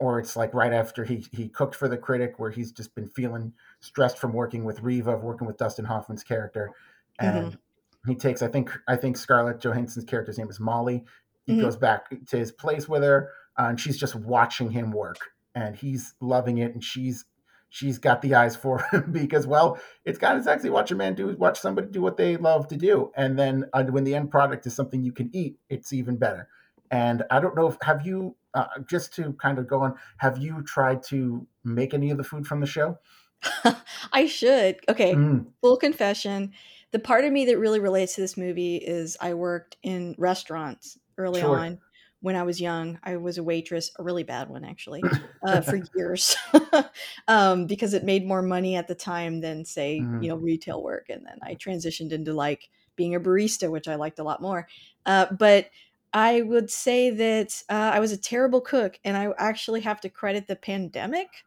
or 0.00 0.18
it's 0.18 0.34
like 0.34 0.52
right 0.54 0.72
after 0.72 1.04
he 1.04 1.24
he 1.30 1.48
cooked 1.48 1.74
for 1.74 1.86
the 1.86 1.96
critic 1.96 2.38
where 2.38 2.50
he's 2.50 2.72
just 2.72 2.94
been 2.94 3.08
feeling 3.10 3.52
stressed 3.80 4.18
from 4.18 4.32
working 4.32 4.64
with 4.64 4.80
Riva, 4.80 5.12
of 5.12 5.22
working 5.22 5.46
with 5.46 5.58
Dustin 5.58 5.84
Hoffman's 5.84 6.24
character, 6.24 6.72
and 7.20 7.58
he 8.06 8.14
takes 8.14 8.42
I 8.42 8.48
think 8.48 8.72
I 8.88 8.96
think 8.96 9.16
Scarlett 9.16 9.60
Johansson's 9.60 10.06
character's 10.06 10.38
name 10.38 10.48
is 10.48 10.58
Molly. 10.58 11.04
He 11.50 11.56
Mhm. 11.56 11.60
goes 11.62 11.76
back 11.76 12.08
to 12.28 12.38
his 12.38 12.52
place 12.52 12.88
with 12.88 13.02
her, 13.02 13.30
uh, 13.58 13.66
and 13.70 13.80
she's 13.80 13.98
just 13.98 14.14
watching 14.14 14.70
him 14.70 14.90
work, 14.92 15.18
and 15.54 15.76
he's 15.76 16.14
loving 16.20 16.58
it, 16.58 16.72
and 16.74 16.82
she's 16.84 17.24
she's 17.72 17.98
got 17.98 18.20
the 18.20 18.34
eyes 18.34 18.56
for 18.56 18.78
him 18.92 19.12
because 19.12 19.46
well, 19.46 19.78
it's 20.04 20.18
kind 20.18 20.36
of 20.38 20.44
sexy 20.44 20.70
watch 20.70 20.90
a 20.90 20.94
man 20.96 21.14
do 21.14 21.34
watch 21.36 21.58
somebody 21.60 21.86
do 21.88 22.00
what 22.02 22.16
they 22.16 22.36
love 22.36 22.68
to 22.68 22.76
do, 22.76 23.10
and 23.16 23.38
then 23.38 23.66
uh, 23.72 23.84
when 23.84 24.04
the 24.04 24.14
end 24.14 24.30
product 24.30 24.66
is 24.66 24.74
something 24.74 25.02
you 25.02 25.12
can 25.12 25.30
eat, 25.34 25.58
it's 25.68 25.92
even 25.92 26.16
better. 26.16 26.48
And 26.90 27.22
I 27.30 27.38
don't 27.40 27.54
know 27.54 27.68
if 27.68 27.76
have 27.82 28.04
you 28.06 28.36
uh, 28.54 28.66
just 28.86 29.14
to 29.14 29.32
kind 29.34 29.58
of 29.58 29.68
go 29.68 29.82
on, 29.82 29.94
have 30.18 30.38
you 30.38 30.62
tried 30.62 31.02
to 31.04 31.46
make 31.62 31.94
any 31.94 32.10
of 32.10 32.16
the 32.18 32.24
food 32.24 32.46
from 32.46 32.60
the 32.60 32.66
show? 32.66 32.98
I 34.12 34.26
should. 34.26 34.78
Okay, 34.88 35.14
Mm, 35.14 35.52
full 35.60 35.76
confession. 35.76 36.52
The 36.90 36.98
part 36.98 37.24
of 37.24 37.32
me 37.32 37.44
that 37.46 37.58
really 37.58 37.80
relates 37.80 38.14
to 38.16 38.20
this 38.20 38.36
movie 38.36 38.76
is 38.76 39.16
I 39.20 39.34
worked 39.34 39.76
in 39.82 40.14
restaurants 40.18 40.98
early 41.20 41.40
Sure. 41.40 41.60
on 41.60 41.80
when 42.20 42.36
I 42.36 42.42
was 42.42 42.60
young. 42.60 42.98
I 43.02 43.16
was 43.16 43.38
a 43.38 43.42
waitress, 43.44 43.90
a 43.98 44.02
really 44.04 44.24
bad 44.24 44.48
one 44.50 44.64
actually, 44.64 45.08
uh, 45.46 45.60
for 45.62 45.80
years, 45.94 46.36
um, 47.28 47.66
because 47.66 47.94
it 47.94 48.04
made 48.04 48.26
more 48.26 48.42
money 48.42 48.76
at 48.76 48.88
the 48.88 48.94
time 48.94 49.40
than 49.40 49.64
say 49.64 50.10
Mhm. 50.10 50.18
you 50.18 50.28
know 50.28 50.36
retail 50.36 50.82
work. 50.82 51.08
And 51.08 51.24
then 51.26 51.38
I 51.42 51.54
transitioned 51.54 52.12
into 52.12 52.32
like 52.34 52.68
being 52.96 53.14
a 53.14 53.20
barista, 53.20 53.70
which 53.70 53.88
I 53.88 53.94
liked 53.96 54.18
a 54.18 54.24
lot 54.24 54.42
more. 54.42 54.68
Uh, 55.06 55.26
but 55.38 55.70
I 56.12 56.42
would 56.42 56.70
say 56.70 57.10
that 57.10 57.62
uh, 57.68 57.92
I 57.94 58.00
was 58.00 58.12
a 58.12 58.18
terrible 58.18 58.60
cook, 58.60 58.98
and 59.04 59.16
I 59.16 59.32
actually 59.38 59.80
have 59.82 60.00
to 60.02 60.08
credit 60.10 60.46
the 60.48 60.56
pandemic 60.56 61.44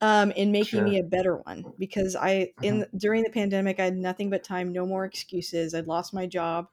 um, 0.00 0.30
in 0.32 0.52
making 0.52 0.84
me 0.84 0.98
a 0.98 1.04
better 1.04 1.38
one 1.38 1.66
because 1.78 2.16
I 2.16 2.52
in 2.62 2.86
during 2.96 3.22
the 3.24 3.30
pandemic 3.30 3.80
I 3.80 3.84
had 3.84 3.96
nothing 3.96 4.30
but 4.30 4.44
time, 4.44 4.72
no 4.72 4.86
more 4.86 5.04
excuses. 5.04 5.74
I'd 5.74 5.86
lost 5.86 6.12
my 6.14 6.26
job 6.26 6.68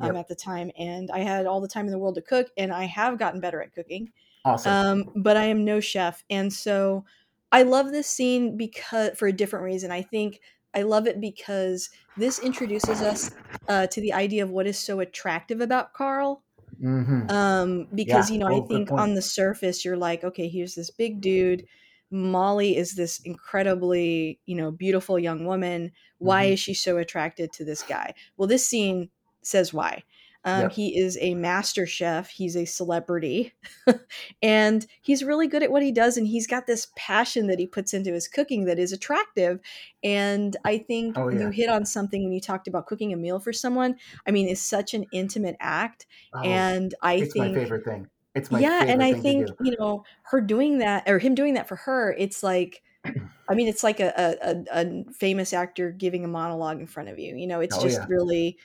um, 0.00 0.14
Yep. 0.14 0.16
at 0.16 0.28
the 0.28 0.34
time, 0.34 0.70
and 0.78 1.10
I 1.10 1.20
had 1.20 1.46
all 1.46 1.60
the 1.60 1.68
time 1.68 1.86
in 1.86 1.92
the 1.92 1.98
world 1.98 2.14
to 2.16 2.22
cook, 2.22 2.48
and 2.56 2.72
I 2.72 2.84
have 2.84 3.18
gotten 3.18 3.40
better 3.40 3.62
at 3.62 3.72
cooking. 3.72 4.12
Awesome. 4.44 4.82
Um, 4.84 5.04
but 5.16 5.36
I 5.36 5.44
am 5.46 5.64
no 5.64 5.80
chef, 5.80 6.24
and 6.30 6.52
so 6.52 7.04
I 7.52 7.62
love 7.62 7.90
this 7.90 8.08
scene 8.08 8.56
because 8.56 9.18
for 9.18 9.26
a 9.28 9.32
different 9.32 9.64
reason. 9.64 9.90
I 9.90 10.02
think 10.02 10.40
I 10.74 10.82
love 10.82 11.06
it 11.06 11.20
because 11.20 11.90
this 12.16 12.38
introduces 12.38 13.02
us 13.02 13.30
uh, 13.68 13.86
to 13.88 14.00
the 14.00 14.12
idea 14.12 14.42
of 14.42 14.50
what 14.50 14.66
is 14.66 14.78
so 14.78 15.00
attractive 15.00 15.60
about 15.60 15.94
Carl 15.94 16.44
hmm 16.80 17.28
um 17.28 17.86
because 17.94 18.28
Yeah. 18.28 18.30
you 18.30 18.38
know 18.38 18.48
i 18.48 18.60
Oh, 18.60 18.68
think 18.68 18.90
on 18.96 19.14
the 19.14 19.22
surface 19.22 19.84
you're 19.84 19.96
like 19.96 20.24
okay 20.24 20.48
here's 20.48 20.74
this 20.74 20.90
big 20.90 21.20
dude 21.20 21.64
molly 22.10 22.76
is 22.76 22.96
this 22.96 23.20
incredibly 23.24 24.40
you 24.46 24.56
know 24.56 24.70
beautiful 24.70 25.18
young 25.18 25.44
woman 25.44 25.92
why 26.18 26.44
Mhm. 26.44 26.44
is 26.44 26.58
she 26.60 26.74
so 26.74 26.96
attracted 26.96 27.52
to 27.52 27.64
this 27.64 27.82
guy 27.82 28.12
well 28.36 28.48
this 28.48 28.66
scene 28.66 29.10
says 29.42 29.72
why 29.72 30.02
um, 30.44 30.70
he 30.70 30.96
is 30.98 31.18
a 31.20 31.34
master 31.34 31.86
chef 31.86 32.30
he's 32.30 32.56
a 32.56 32.64
celebrity 32.64 33.52
and 34.42 34.86
he's 35.02 35.22
really 35.22 35.46
good 35.46 35.62
at 35.62 35.70
what 35.70 35.82
he 35.82 35.92
does 35.92 36.16
and 36.16 36.26
he's 36.26 36.46
got 36.46 36.66
this 36.66 36.88
passion 36.96 37.46
that 37.46 37.58
he 37.58 37.66
puts 37.66 37.92
into 37.92 38.12
his 38.12 38.26
cooking 38.26 38.64
that 38.64 38.78
is 38.78 38.92
attractive 38.92 39.60
and 40.02 40.56
i 40.64 40.78
think 40.78 41.16
Oh, 41.16 41.28
you 41.28 41.50
hit 41.50 41.68
on 41.68 41.84
something 41.84 42.22
when 42.24 42.32
you 42.32 42.40
talked 42.40 42.68
about 42.68 42.86
cooking 42.86 43.12
a 43.12 43.16
meal 43.16 43.38
for 43.38 43.52
someone 43.52 43.96
i 44.26 44.30
mean 44.30 44.48
it's 44.48 44.62
such 44.62 44.94
an 44.94 45.04
intimate 45.12 45.56
act 45.60 46.06
Oh, 46.32 46.42
and 46.42 46.94
I 47.02 47.20
it's 47.20 47.34
think 47.34 47.38
my 47.38 47.48
favorite 47.52 47.84
thing. 47.84 48.08
It's 48.34 48.50
my 48.50 48.62
yeah, 48.62 48.84
favorite 48.84 48.88
and 48.88 49.02
I 49.02 49.14
think 49.14 49.50
you 49.58 49.76
know 49.78 50.04
her 50.24 50.40
doing 50.40 50.78
that 50.78 51.08
or 51.08 51.18
him 51.18 51.34
doing 51.34 51.54
that 51.54 51.68
for 51.68 51.76
her. 51.76 52.12
It's 52.18 52.42
like, 52.42 52.82
I 53.50 53.54
mean, 53.54 53.68
it's 53.68 53.84
like 53.84 54.00
a 54.00 54.12
a, 54.16 54.82
a, 54.82 54.86
a 55.10 55.12
famous 55.14 55.52
actor 55.52 55.92
giving 55.92 56.24
a 56.24 56.28
monologue 56.28 56.80
in 56.80 56.86
front 56.88 57.08
of 57.10 57.18
you. 57.18 57.36
You 57.36 57.46
know, 57.46 57.60
it's 57.60 57.78
Oh, 57.78 57.78
just 57.78 58.02
yeah. 58.02 58.06
really, 58.08 58.58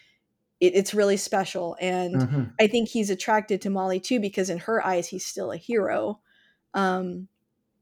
it, 0.67 0.75
it's 0.75 0.93
really 0.93 1.17
special. 1.17 1.77
And 1.81 2.25
hmm 2.25 2.57
I 2.59 2.67
think 2.67 2.89
he's 2.89 3.09
attracted 3.09 3.61
to 3.61 3.69
Molly 3.69 3.99
too 3.99 4.19
because 4.19 4.49
in 4.49 4.59
her 4.59 4.85
eyes 4.85 5.07
he's 5.07 5.25
still 5.25 5.51
a 5.51 5.57
hero. 5.57 6.21
Um, 6.73 7.27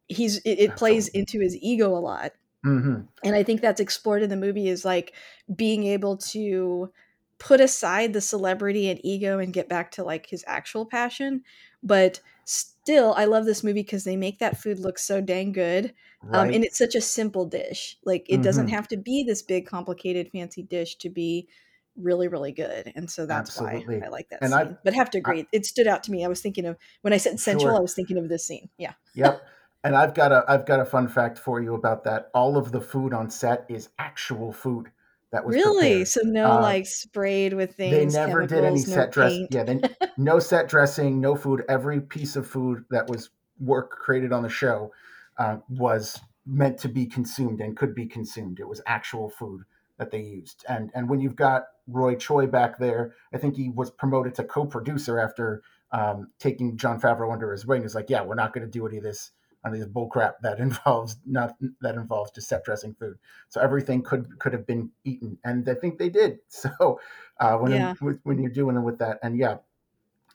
he's 0.07 0.37
it, 0.39 0.59
it 0.59 0.77
plays 0.77 1.07
into 1.09 1.39
his 1.41 1.57
ego 1.57 1.95
a 1.95 1.99
lot 1.99 2.33
hmm 2.63 3.07
and 3.23 3.35
i 3.35 3.43
think 3.43 3.61
that's 3.61 3.79
explored 3.79 4.23
in 4.23 4.29
the 4.29 4.35
movie 4.35 4.67
is 4.67 4.85
like 4.85 5.13
being 5.55 5.83
able 5.85 6.17
to 6.17 6.91
put 7.39 7.59
aside 7.61 8.13
the 8.13 8.21
celebrity 8.21 8.89
and 8.89 8.99
ego 9.03 9.39
and 9.39 9.53
get 9.53 9.69
back 9.69 9.91
to 9.91 10.03
like 10.03 10.27
his 10.27 10.43
actual 10.47 10.85
passion 10.85 11.43
but 11.81 12.19
still 12.45 13.13
i 13.17 13.25
love 13.25 13.45
this 13.45 13.63
movie 13.63 13.81
because 13.81 14.03
they 14.03 14.17
make 14.17 14.39
that 14.39 14.57
food 14.57 14.79
look 14.79 14.97
so 14.99 15.21
dang 15.21 15.51
good 15.51 15.93
um, 16.35 16.49
and 16.51 16.63
it's 16.63 16.77
such 16.77 16.95
a 16.95 17.01
simple 17.01 17.45
dish 17.45 17.97
like 18.05 18.25
it 18.29 18.41
doesn't 18.41 18.67
Mhm. 18.67 18.69
have 18.69 18.87
to 18.87 18.97
be 18.97 19.23
this 19.23 19.41
big 19.41 19.65
complicated 19.67 20.29
fancy 20.31 20.63
dish 20.63 20.95
to 20.97 21.09
be 21.09 21.47
really 21.95 22.27
really 22.27 22.51
good 22.51 22.91
and 22.95 23.09
so 23.09 23.25
that's 23.25 23.59
why 23.61 23.83
i 24.03 24.07
like 24.09 24.27
that 24.29 24.39
And 24.41 24.53
I- 24.53 24.63
scene 24.63 24.77
but 24.83 24.93
have 24.93 25.09
to 25.11 25.17
I- 25.17 25.19
agree 25.19 25.47
it 25.51 25.65
stood 25.65 25.85
out 25.87 26.03
to 26.03 26.11
me 26.11 26.25
i 26.25 26.27
was 26.27 26.41
thinking 26.41 26.65
of 26.65 26.77
when 27.01 27.13
i 27.13 27.17
said 27.17 27.39
sensual 27.39 27.69
Sure. 27.71 27.77
i 27.77 27.79
was 27.81 27.93
thinking 27.93 28.17
of 28.17 28.29
this 28.29 28.45
scene 28.45 28.69
yeah 28.77 28.93
Yep. 29.15 29.41
And 29.85 29.97
I've 29.97 30.13
got 30.13 30.31
a 30.31 30.45
I've 30.47 30.65
got 30.65 30.79
a 30.79 30.85
fun 30.85 31.09
fact 31.09 31.37
for 31.37 31.61
you 31.61 31.75
about 31.75 32.05
that. 32.05 32.29
All 32.33 32.55
of 32.55 32.71
the 32.71 32.79
food 32.79 33.13
on 33.13 33.29
set 33.29 33.65
is 33.67 33.89
actual 33.99 34.53
food 34.53 34.89
that 35.33 35.45
was 35.45 35.55
really 35.55 35.89
prepared. 35.89 36.07
so 36.07 36.21
no 36.23 36.51
Uh, 36.53 36.61
like 36.61 36.85
sprayed 36.85 37.51
with 37.53 37.75
things 37.75 38.13
They 38.13 38.25
never 38.25 38.47
did 38.47 38.63
any 38.63 38.77
no 38.79 38.81
set 38.81 39.11
dress. 39.11 39.33
Yeah, 39.51 39.63
then 39.65 39.81
no 40.17 40.39
set 40.39 40.69
dressing, 40.69 41.19
no 41.19 41.35
food. 41.35 41.65
Every 41.67 41.99
piece 41.99 42.37
of 42.37 42.47
food 42.47 42.85
that 42.91 43.09
was 43.09 43.31
work 43.59 43.91
created 43.91 44.31
on 44.31 44.41
the 44.41 44.47
show 44.47 44.93
uh, 45.37 45.57
was 45.67 46.17
meant 46.45 46.77
to 46.77 46.87
be 46.87 47.05
consumed 47.05 47.59
and 47.59 47.75
could 47.75 47.93
be 47.93 48.05
consumed. 48.05 48.61
It 48.61 48.67
was 48.69 48.79
actual 48.87 49.29
food 49.29 49.63
that 49.97 50.11
they 50.11 50.21
used. 50.21 50.65
And 50.67 50.91
and 50.93 51.09
when 51.09 51.19
you've 51.21 51.35
got 51.35 51.63
Roy 51.87 52.15
Choi 52.15 52.47
back 52.47 52.77
there, 52.77 53.15
I 53.33 53.37
think 53.37 53.55
he 53.55 53.69
was 53.69 53.91
promoted 53.91 54.35
to 54.35 54.43
co-producer 54.43 55.19
after 55.19 55.63
um, 55.91 56.31
taking 56.39 56.77
Jon 56.77 56.99
Favreau 56.99 57.31
under 57.31 57.51
his 57.51 57.65
wing. 57.65 57.83
He's 57.83 57.95
like, 57.95 58.09
yeah, 58.09 58.23
we're 58.23 58.35
not 58.35 58.53
going 58.53 58.65
to 58.65 58.71
do 58.71 58.87
any 58.87 58.97
of 58.97 59.03
this 59.03 59.31
any 59.65 59.75
of 59.75 59.79
this 59.81 59.89
bull 59.89 60.07
crap 60.07 60.41
that 60.41 60.59
involves 60.67 61.17
not 61.25 61.55
that 61.81 61.95
involves 61.95 62.31
just 62.31 62.47
set 62.49 62.63
dressing 62.63 62.95
food. 62.95 63.17
So 63.49 63.61
everything 63.61 64.01
could 64.03 64.39
could 64.39 64.53
have 64.53 64.65
been 64.65 64.91
eaten, 65.03 65.37
and 65.43 65.67
I 65.69 65.75
think 65.75 65.97
they 65.99 66.09
did. 66.09 66.39
So 66.49 66.99
uh, 67.39 67.57
when 67.57 67.71
Yeah. 67.73 67.93
with, 68.01 68.19
when 68.23 68.39
you're 68.41 68.51
doing 68.51 68.75
it 68.77 68.81
with 68.81 68.99
that, 68.99 69.19
and 69.23 69.37
yeah, 69.37 69.57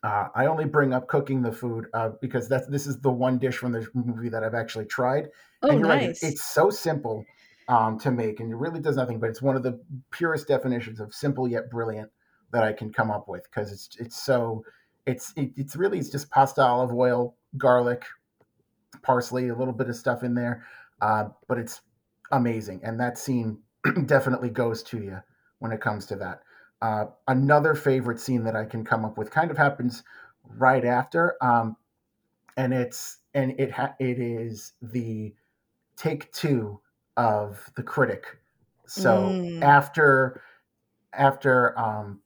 uh, 0.02 0.28
I 0.34 0.46
only 0.46 0.64
bring 0.64 0.92
up 0.94 1.08
cooking 1.08 1.42
the 1.42 1.52
food 1.52 1.86
uh, 1.92 2.10
because 2.20 2.48
that's 2.48 2.66
this 2.68 2.86
is 2.86 3.00
the 3.00 3.10
one 3.10 3.38
dish 3.38 3.56
from 3.56 3.72
the 3.72 3.88
movie 3.94 4.28
that 4.28 4.44
I've 4.44 4.54
actually 4.54 4.86
tried. 4.86 5.28
Oh, 5.62 5.70
and 5.70 5.80
you're 5.80 5.88
right, 5.88 6.02
nice. 6.02 6.22
it- 6.22 6.28
it's 6.28 6.44
so 6.44 6.70
simple 6.70 7.24
um, 7.68 7.98
to 8.00 8.10
make, 8.10 8.40
and 8.40 8.50
it 8.50 8.56
really 8.56 8.80
does 8.80 8.96
nothing. 8.96 9.20
But 9.20 9.30
it's 9.30 9.42
one 9.42 9.56
of 9.56 9.62
the 9.62 9.80
purest 10.10 10.48
definitions 10.48 11.00
of 11.00 11.14
simple 11.14 11.46
yet 11.46 11.70
brilliant 11.70 12.10
that 12.52 12.64
I 12.64 12.72
can 12.72 12.92
come 12.92 13.10
up 13.10 13.28
with 13.28 13.44
because 13.44 13.72
it's 13.72 13.90
it's 13.98 14.22
so 14.22 14.64
it's 15.06 15.32
it, 15.36 15.52
it's 15.56 15.76
really 15.76 15.98
it's 15.98 16.10
just 16.10 16.30
pasta, 16.30 16.62
olive 16.62 16.92
oil, 16.92 17.36
garlic, 17.56 18.04
parsley, 19.02 19.48
a 19.48 19.54
little 19.54 19.74
bit 19.74 19.88
of 19.88 19.96
stuff 19.96 20.22
in 20.22 20.34
there. 20.34 20.66
uh, 21.00 21.26
but 21.46 21.58
it's 21.58 21.80
amazing, 22.32 22.80
and 22.82 22.98
that 23.00 23.18
scene 23.18 23.58
definitely 24.06 24.50
goes 24.50 24.82
to 24.84 24.98
you 24.98 25.18
when 25.58 25.72
it 25.72 25.80
comes 25.80 26.06
to 26.06 26.16
that. 26.16 26.42
Uh, 26.80 27.06
another 27.26 27.74
favorite 27.74 28.20
scene 28.20 28.44
that 28.44 28.56
I 28.56 28.64
can 28.64 28.84
come 28.84 29.04
up 29.04 29.18
with 29.18 29.30
kind 29.30 29.50
of 29.50 29.56
happens 29.58 30.04
right 30.44 30.84
after, 30.84 31.36
um, 31.42 31.76
and 32.56 32.72
it's 32.72 33.18
and 33.34 33.58
it 33.58 33.72
ha- 33.72 33.94
it 33.98 34.18
is 34.18 34.72
the 34.80 35.34
take 35.96 36.32
two 36.32 36.80
of 37.18 37.70
the 37.76 37.84
critic. 37.84 38.26
So 38.88 39.40
Mm. 39.44 39.62
after 39.62 40.42
after 41.14 41.78
um, 41.78 42.20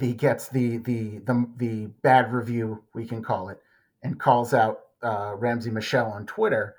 he 0.00 0.12
gets 0.14 0.48
the, 0.48 0.78
the 0.78 1.18
the 1.20 1.48
the 1.56 1.86
bad 2.02 2.32
review, 2.32 2.82
we 2.94 3.06
can 3.06 3.22
call 3.22 3.48
it, 3.48 3.60
and 4.02 4.18
calls 4.18 4.52
out 4.54 4.80
uh, 5.02 5.34
Ramsey 5.36 5.70
Michel 5.70 6.06
on 6.10 6.26
Twitter, 6.26 6.74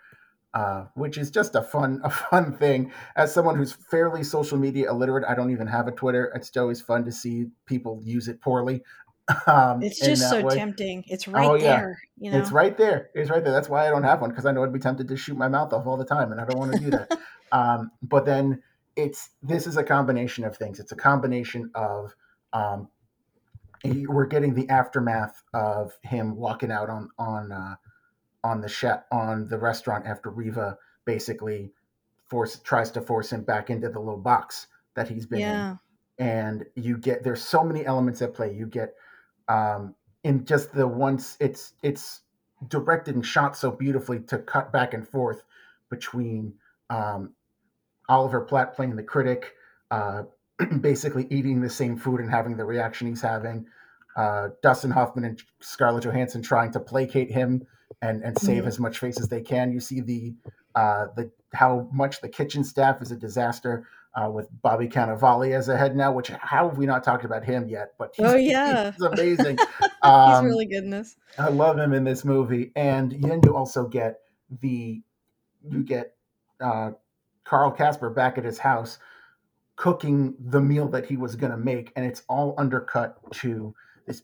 uh, 0.54 0.86
which 0.96 1.18
is 1.18 1.32
just 1.32 1.56
a 1.56 1.64
fun 1.64 2.02
a 2.06 2.10
fun 2.10 2.58
thing. 2.58 2.92
As 3.16 3.34
someone 3.34 3.56
who's 3.58 3.74
fairly 3.74 4.24
social 4.24 4.58
media 4.58 4.90
illiterate, 4.90 5.26
I 5.28 5.36
don't 5.36 5.52
even 5.52 5.68
have 5.68 5.88
a 5.88 5.92
Twitter. 5.94 6.32
It's 6.36 6.56
always 6.58 6.82
fun 6.82 7.06
to 7.06 7.12
see 7.12 7.48
people 7.66 8.02
use 8.04 8.28
it 8.30 8.42
poorly. 8.42 8.84
Um, 9.48 9.82
It's 9.82 10.00
just 10.00 10.30
so 10.30 10.44
way. 10.44 10.56
tempting. 10.56 11.04
It's 11.08 11.28
right 11.28 11.48
Oh 11.48 11.56
yeah, 11.56 11.78
there, 11.78 12.00
you 12.20 12.32
know. 12.32 12.38
it's 12.38 12.52
right 12.52 12.78
there. 12.78 13.10
It's 13.16 13.30
right 13.30 13.44
there. 13.44 13.54
That's 13.54 13.68
why 13.68 13.88
I 13.88 13.90
don't 13.90 14.04
have 14.04 14.22
one 14.22 14.30
because 14.30 14.46
I 14.46 14.52
know 14.52 14.64
I'd 14.64 14.72
be 14.72 14.80
tempted 14.80 15.08
to 15.08 15.18
shoot 15.18 15.36
my 15.36 15.48
mouth 15.48 15.74
off 15.74 15.88
all 15.88 15.98
the 15.98 16.06
time, 16.06 16.32
and 16.32 16.40
I 16.40 16.46
don't 16.46 16.60
want 16.60 16.74
to 16.74 16.80
do 16.80 16.92
that. 16.92 17.12
um, 17.52 17.92
but 18.04 18.26
then 18.26 18.62
it's 18.96 19.32
this 19.42 19.66
is 19.66 19.78
a 19.78 19.84
combination 19.84 20.44
of 20.44 20.58
things. 20.58 20.80
It's 20.80 20.92
a 20.92 20.96
combination 20.96 21.72
of 21.74 22.14
um, 22.54 22.88
we're 23.84 24.28
getting 24.28 24.54
the 24.54 24.70
aftermath 24.70 25.42
of 25.54 25.98
him 26.04 26.36
walking 26.36 26.72
out 26.72 26.90
on 26.90 27.10
on 27.18 27.52
uh, 27.52 27.76
on 28.44 28.62
the 28.62 28.70
chef 28.70 29.02
on 29.12 29.48
the 29.48 29.58
restaurant 29.58 30.06
after 30.06 30.30
Riva 30.30 30.78
basically 31.06 31.72
force 32.30 32.60
tries 32.60 32.92
to 32.92 33.02
force 33.02 33.32
him 33.32 33.44
back 33.44 33.70
into 33.70 33.90
the 33.90 34.00
little 34.00 34.20
box 34.20 34.68
that 34.96 35.08
he's 35.08 35.26
been 35.26 35.42
in 35.42 35.80
and 36.18 36.66
you 36.76 36.98
get 36.98 37.24
there's 37.24 37.42
so 37.42 37.64
many 37.64 37.86
elements 37.86 38.22
at 38.22 38.34
play 38.34 38.54
you 38.54 38.66
get 38.66 38.96
um 39.48 39.96
in 40.24 40.46
just 40.46 40.74
the 40.74 40.88
once 40.88 41.38
it's 41.40 41.74
it's 41.84 42.22
directed 42.68 43.16
and 43.16 43.26
shot 43.26 43.56
so 43.58 43.72
beautifully 43.72 44.20
to 44.20 44.38
cut 44.40 44.72
back 44.72 44.94
and 44.94 45.08
forth 45.08 45.44
between 45.90 46.54
um 46.90 47.34
oliver 48.10 48.42
platt 48.42 48.76
playing 48.76 48.96
the 48.96 49.04
critic 49.04 49.54
uh 49.92 50.24
basically 50.82 51.28
eating 51.30 51.62
the 51.62 51.70
same 51.70 51.98
food 51.98 52.20
and 52.20 52.32
having 52.32 52.58
the 52.58 52.66
reaction 52.66 53.08
he's 53.08 53.22
having 53.22 53.66
uh 54.16 54.50
dustin 54.64 54.92
hoffman 54.92 55.26
and 55.26 55.44
scarlett 55.60 56.04
johansson 56.04 56.42
trying 56.42 56.72
to 56.72 56.80
placate 56.80 57.32
him 57.32 57.66
and 58.02 58.24
and 58.24 58.38
save 58.40 58.64
Mhm. 58.64 58.68
as 58.68 58.80
much 58.80 59.00
face 59.00 59.20
as 59.20 59.30
they 59.30 59.42
can 59.42 59.72
you 59.72 59.80
see 59.80 60.02
the 60.02 60.34
uh 60.76 61.08
the 61.16 61.32
how 61.54 61.88
much 61.92 62.22
the 62.22 62.30
kitchen 62.30 62.64
staff 62.64 63.02
is 63.02 63.12
a 63.12 63.16
disaster 63.16 63.88
uh, 64.16 64.30
with 64.30 64.48
Bobby 64.62 64.88
Cannavale 64.88 65.52
as 65.56 65.68
a 65.70 65.78
head 65.78 65.96
now, 65.96 66.12
which 66.12 66.30
how 66.30 66.70
have 66.70 66.78
we 66.78 66.86
not 66.86 67.04
talked 67.04 67.26
about 67.26 67.44
him 67.44 67.68
yet? 67.68 67.94
But 67.98 68.14
he's, 68.16 68.26
Oh, 68.26 68.36
yeah. 68.36 68.92
he's 68.98 69.02
amazing. 69.02 69.58
He's 69.58 69.90
Um, 70.02 70.46
really 70.46 70.66
good 70.66 70.84
in 70.86 70.90
this. 70.90 71.18
I 71.38 71.50
love 71.50 71.78
him 71.78 71.94
in 71.94 72.04
this 72.04 72.24
movie, 72.24 72.72
and 72.76 73.12
then 73.12 73.42
you 73.44 73.56
also 73.56 73.88
get 73.88 74.20
the 74.62 75.02
you 75.68 75.84
get 75.84 76.16
uh, 76.62 76.92
Carl 77.44 77.72
Casper 77.72 78.10
back 78.10 78.38
at 78.38 78.46
his 78.46 78.60
house 78.60 79.00
cooking 79.76 80.36
the 80.40 80.62
meal 80.62 80.88
that 80.88 81.06
he 81.06 81.18
was 81.18 81.36
going 81.36 81.52
to 81.52 81.58
make, 81.58 81.92
and 81.96 82.06
it's 82.06 82.22
all 82.30 82.56
undercut 82.58 83.18
to 83.34 83.74
this 84.08 84.22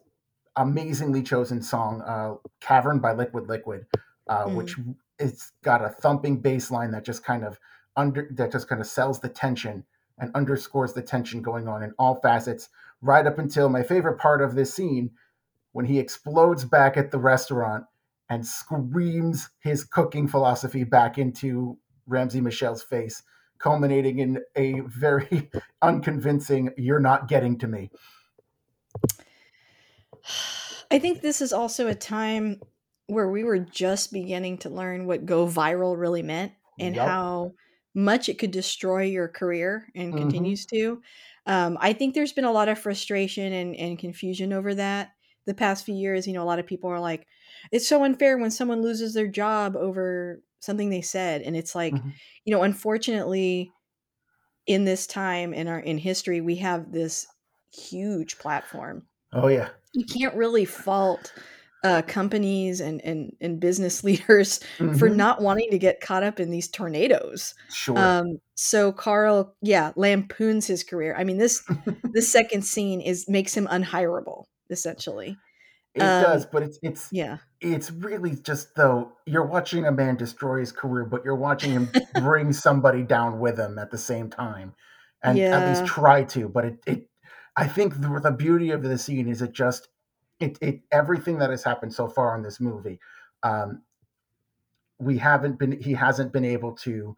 amazingly 0.56 1.22
chosen 1.24 1.62
song, 1.62 2.02
uh, 2.04 2.36
"Cavern" 2.62 3.00
by 3.00 3.12
Liquid 3.12 3.48
Liquid, 3.50 3.86
uh, 4.28 4.46
Mm. 4.46 4.56
which 4.56 4.78
it's 5.20 5.52
got 5.64 5.84
a 5.84 5.90
thumping 5.90 6.38
bass 6.40 6.72
line 6.72 6.92
that 6.92 7.04
just 7.04 7.24
kind 7.24 7.44
of 7.44 7.60
under 7.96 8.28
that 8.32 8.52
just 8.52 8.68
kind 8.68 8.82
of 8.82 8.88
sells 8.88 9.20
the 9.20 9.30
tension 9.30 9.84
and 10.18 10.34
underscores 10.36 10.94
the 10.94 11.02
tension 11.02 11.42
going 11.42 11.68
on 11.68 11.84
in 11.84 11.94
all 11.98 12.16
facets, 12.22 12.70
right 13.02 13.26
up 13.26 13.40
until 13.40 13.70
my 13.70 13.84
favorite 13.84 14.18
part 14.18 14.42
of 14.42 14.56
this 14.56 14.74
scene 14.74 15.12
when 15.72 15.86
he 15.86 16.00
explodes 16.00 16.64
back 16.66 16.98
at 16.98 17.12
the 17.12 17.18
restaurant 17.18 17.86
and 18.30 18.46
screams 18.46 19.50
his 19.60 19.84
cooking 19.84 20.28
philosophy 20.28 20.84
back 20.84 21.18
into 21.18 21.78
Ramsey 22.08 22.42
Michel's 22.42 22.84
face, 22.84 23.24
culminating 23.58 24.20
in 24.20 24.40
a 24.56 24.80
very 24.82 25.50
unconvincing 25.82 26.70
"You're 26.78 27.00
not 27.00 27.28
getting 27.28 27.58
to 27.60 27.68
me." 27.68 27.90
I 30.92 31.00
think 31.00 31.22
this 31.22 31.42
is 31.42 31.54
also 31.54 31.88
a 31.88 31.96
time 31.96 32.62
where 33.08 33.30
we 33.30 33.44
were 33.44 33.60
just 33.60 34.14
beginning 34.14 34.60
to 34.60 34.70
learn 34.70 35.06
what 35.06 35.26
go 35.26 35.48
viral 35.48 35.98
really 35.98 36.22
meant 36.22 36.54
and 36.80 36.96
Yup. 36.96 37.08
how 37.08 37.54
much 37.94 38.30
it 38.30 38.40
could 38.40 38.52
destroy 38.52 39.04
your 39.04 39.28
career 39.28 39.88
and 39.96 40.16
Mhm. 40.16 40.18
continues 40.18 40.66
to. 40.68 41.02
Um, 41.46 41.78
I 41.82 41.94
think 41.94 42.14
there's 42.14 42.34
been 42.34 42.46
a 42.46 42.52
lot 42.52 42.70
of 42.70 42.80
frustration 42.80 43.52
and, 43.54 43.76
and 43.76 44.00
confusion 44.00 44.54
over 44.54 44.74
that 44.76 45.14
the 45.46 45.54
past 45.54 45.86
few 45.86 45.96
years. 45.96 46.28
You 46.28 46.34
know, 46.34 46.44
a 46.44 46.46
lot 46.46 46.60
of 46.60 46.68
people 46.68 46.90
are 46.90 47.00
like, 47.00 47.28
it's 47.72 47.88
so 47.88 48.04
unfair 48.04 48.38
when 48.38 48.52
someone 48.52 48.82
loses 48.82 49.14
their 49.14 49.28
job 49.28 49.76
over 49.76 50.42
something 50.60 50.90
they 50.90 51.02
said. 51.02 51.42
And 51.42 51.56
it's 51.58 51.76
like, 51.76 52.02
Mhm. 52.02 52.20
you 52.46 52.54
know, 52.56 52.64
unfortunately, 52.64 53.74
in 54.68 54.86
this 54.86 55.08
time 55.08 55.54
in 55.54 55.68
our 55.68 55.80
in 55.80 55.98
history, 55.98 56.42
we 56.42 56.58
have 56.58 56.92
this 56.92 57.28
huge 57.74 58.38
platform 58.40 59.08
Oh 59.34 59.48
yeah, 59.50 59.72
you 59.94 60.06
can't 60.06 60.36
really 60.36 60.66
fault 60.66 61.34
uh, 61.84 62.02
companies 62.04 62.80
and, 62.80 63.02
and 63.04 63.32
and 63.42 63.60
business 63.60 64.04
leaders 64.10 64.60
for 64.78 65.10
Mhm. 65.10 65.16
not 65.16 65.42
wanting 65.42 65.72
to 65.72 65.80
get 65.80 66.00
caught 66.02 66.24
up 66.24 66.40
in 66.40 66.52
these 66.52 66.68
tornadoes. 66.68 67.54
sure. 67.74 67.98
Um, 67.98 68.38
so 68.56 68.92
Carl, 68.92 69.56
yeah, 69.62 69.92
lampoons 69.96 70.68
his 70.68 70.84
career. 70.84 71.16
I 71.18 71.24
mean 71.24 71.38
this 71.38 71.64
this 72.14 72.32
second 72.32 72.64
scene 72.64 73.02
is 73.02 73.28
makes 73.28 73.56
him 73.56 73.68
unhireable 73.68 74.46
essentially. 74.70 75.36
it 75.96 76.02
um, 76.04 76.24
does, 76.24 76.46
but 76.46 76.64
it's 76.64 76.80
it's 76.84 77.08
Yeah, 77.12 77.38
it's 77.60 77.92
really 77.92 78.36
just 78.36 78.76
though 78.76 79.14
you're 79.26 79.46
watching 79.48 79.86
a 79.86 79.92
man 79.92 80.16
destroy 80.18 80.60
his 80.60 80.72
career, 80.72 81.06
but 81.06 81.26
you're 81.26 81.36
watching 81.36 81.72
him 81.72 81.90
bring 82.16 82.54
somebody 82.54 83.04
down 83.04 83.40
with 83.40 83.58
him 83.60 83.78
at 83.80 83.92
the 83.92 83.98
same 83.98 84.30
time, 84.30 84.74
and 85.24 85.38
at 85.40 85.68
least 85.68 85.86
try 85.86 86.24
to. 86.26 86.48
But 86.48 86.66
it, 86.66 86.78
it 86.86 87.08
I 87.58 87.68
think 87.68 88.00
the, 88.00 88.20
the 88.22 88.32
beauty 88.32 88.70
of 88.72 88.84
the 88.84 88.98
scene 88.98 89.28
is 89.28 89.42
it 89.42 89.52
just 89.52 89.88
it, 90.42 90.58
it 90.62 90.82
everything 90.92 91.38
that 91.40 91.50
has 91.50 91.64
happened 91.64 91.94
so 91.94 92.08
far 92.08 92.36
in 92.36 92.44
this 92.44 92.60
movie. 92.60 93.00
Um, 93.44 93.82
we 95.00 95.18
haven't 95.18 95.58
been 95.58 95.80
he 95.82 95.94
hasn't 95.94 96.32
been 96.32 96.46
able 96.46 96.74
to 96.74 97.16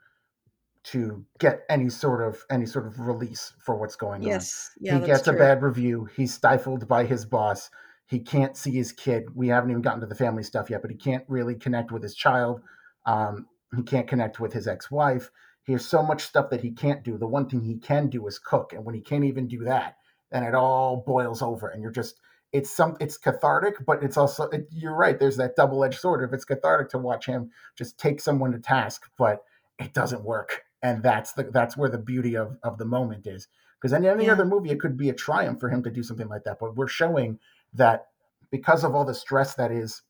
to 0.83 1.25
get 1.39 1.61
any 1.69 1.89
sort 1.89 2.21
of 2.21 2.43
any 2.49 2.65
sort 2.65 2.85
of 2.85 2.99
release 2.99 3.53
for 3.59 3.75
what's 3.75 3.95
going 3.95 4.21
on 4.21 4.27
yes, 4.27 4.71
yeah, 4.79 4.99
he 4.99 5.05
gets 5.05 5.23
true. 5.23 5.33
a 5.33 5.37
bad 5.37 5.61
review. 5.61 6.09
He's 6.15 6.33
stifled 6.33 6.87
by 6.87 7.05
his 7.05 7.25
boss. 7.25 7.69
He 8.07 8.19
can't 8.19 8.57
see 8.57 8.71
his 8.71 8.91
kid. 8.91 9.33
We 9.33 9.47
haven't 9.47 9.71
even 9.71 9.81
gotten 9.81 10.01
to 10.01 10.05
the 10.05 10.15
family 10.15 10.43
stuff 10.43 10.69
yet, 10.69 10.81
but 10.81 10.91
he 10.91 10.97
can't 10.97 11.23
really 11.27 11.55
connect 11.55 11.91
with 11.91 12.03
his 12.03 12.15
child. 12.15 12.61
Um, 13.05 13.47
he 13.75 13.81
can't 13.81 14.07
connect 14.07 14.39
with 14.39 14.53
his 14.53 14.67
ex-wife. 14.67 15.31
He 15.63 15.71
has 15.71 15.85
so 15.85 16.03
much 16.03 16.23
stuff 16.23 16.49
that 16.49 16.61
he 16.61 16.71
can't 16.71 17.03
do. 17.03 17.17
The 17.17 17.27
one 17.27 17.49
thing 17.49 17.61
he 17.61 17.77
can 17.77 18.09
do 18.09 18.27
is 18.27 18.37
cook, 18.37 18.73
and 18.73 18.83
when 18.83 18.93
he 18.93 19.01
can't 19.01 19.23
even 19.23 19.47
do 19.47 19.63
that, 19.63 19.95
then 20.31 20.43
it 20.43 20.53
all 20.53 21.03
boils 21.07 21.41
over, 21.41 21.69
and 21.69 21.81
you're 21.81 21.91
just 21.91 22.19
it's 22.53 22.69
some 22.71 22.97
it's 22.99 23.17
cathartic, 23.17 23.75
but 23.85 24.03
it's 24.03 24.17
also 24.17 24.43
it, 24.49 24.67
you're 24.71 24.95
right. 24.95 25.19
There's 25.19 25.37
that 25.37 25.55
double-edged 25.55 25.99
sword. 25.99 26.23
If 26.23 26.33
it's 26.33 26.45
cathartic 26.45 26.89
to 26.91 26.99
watch 26.99 27.25
him 27.25 27.51
just 27.77 27.99
take 27.99 28.21
someone 28.21 28.51
to 28.53 28.59
task, 28.59 29.03
but 29.17 29.43
it 29.79 29.93
doesn't 29.93 30.23
work, 30.23 30.63
and 30.83 31.03
that's 31.03 31.33
the 31.33 31.43
that's 31.43 31.75
where 31.77 31.89
the 31.89 31.97
beauty 31.97 32.35
of 32.37 32.57
of 32.63 32.77
the 32.77 32.85
moment 32.85 33.27
is 33.27 33.47
because 33.81 33.93
in 33.93 34.05
any 34.05 34.25
Yeah. 34.27 34.33
other 34.33 34.45
movie 34.45 34.69
it 34.71 34.79
could 34.79 34.97
be 34.97 35.09
a 35.09 35.13
triumph 35.13 35.59
for 35.59 35.69
him 35.69 35.83
to 35.83 35.91
do 35.91 36.03
something 36.03 36.29
like 36.29 36.43
that 36.45 36.59
but 36.59 36.75
we're 36.75 36.87
showing 36.87 37.39
that 37.73 38.07
because 38.51 38.83
of 38.83 38.95
all 38.95 39.05
the 39.05 39.13
stress 39.15 39.55
that 39.55 39.71
is 39.71 40.03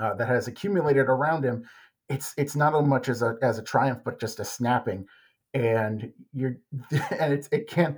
uh, 0.00 0.14
that 0.14 0.28
has 0.28 0.48
accumulated 0.48 1.06
around 1.08 1.44
him 1.44 1.64
it's 2.08 2.34
it's 2.36 2.56
not 2.56 2.74
as 2.74 2.86
much 2.86 3.08
as 3.08 3.22
a 3.22 3.36
as 3.42 3.58
a 3.58 3.62
triumph 3.62 4.00
but 4.04 4.20
just 4.20 4.40
a 4.40 4.44
snapping 4.44 5.06
and 5.54 6.12
you're 6.32 6.56
and 7.18 7.32
it's 7.32 7.48
it 7.50 7.68
can't 7.68 7.96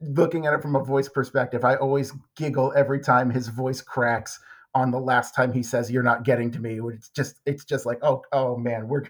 looking 0.00 0.46
at 0.46 0.52
it 0.52 0.60
from 0.60 0.76
a 0.76 0.84
voice 0.84 1.08
perspective 1.08 1.64
i 1.64 1.74
always 1.76 2.12
giggle 2.36 2.72
every 2.76 3.00
time 3.00 3.30
his 3.30 3.48
voice 3.48 3.80
cracks 3.80 4.40
on 4.74 4.90
the 4.90 5.00
last 5.00 5.34
time 5.34 5.52
he 5.52 5.62
says 5.62 5.90
you're 5.90 6.02
not 6.02 6.22
getting 6.22 6.50
to 6.50 6.60
me 6.60 6.80
it's 6.92 7.08
just 7.08 7.40
it's 7.46 7.64
just 7.64 7.86
like 7.86 7.98
oh 8.02 8.22
oh 8.32 8.56
man 8.56 8.88
we're 8.88 9.04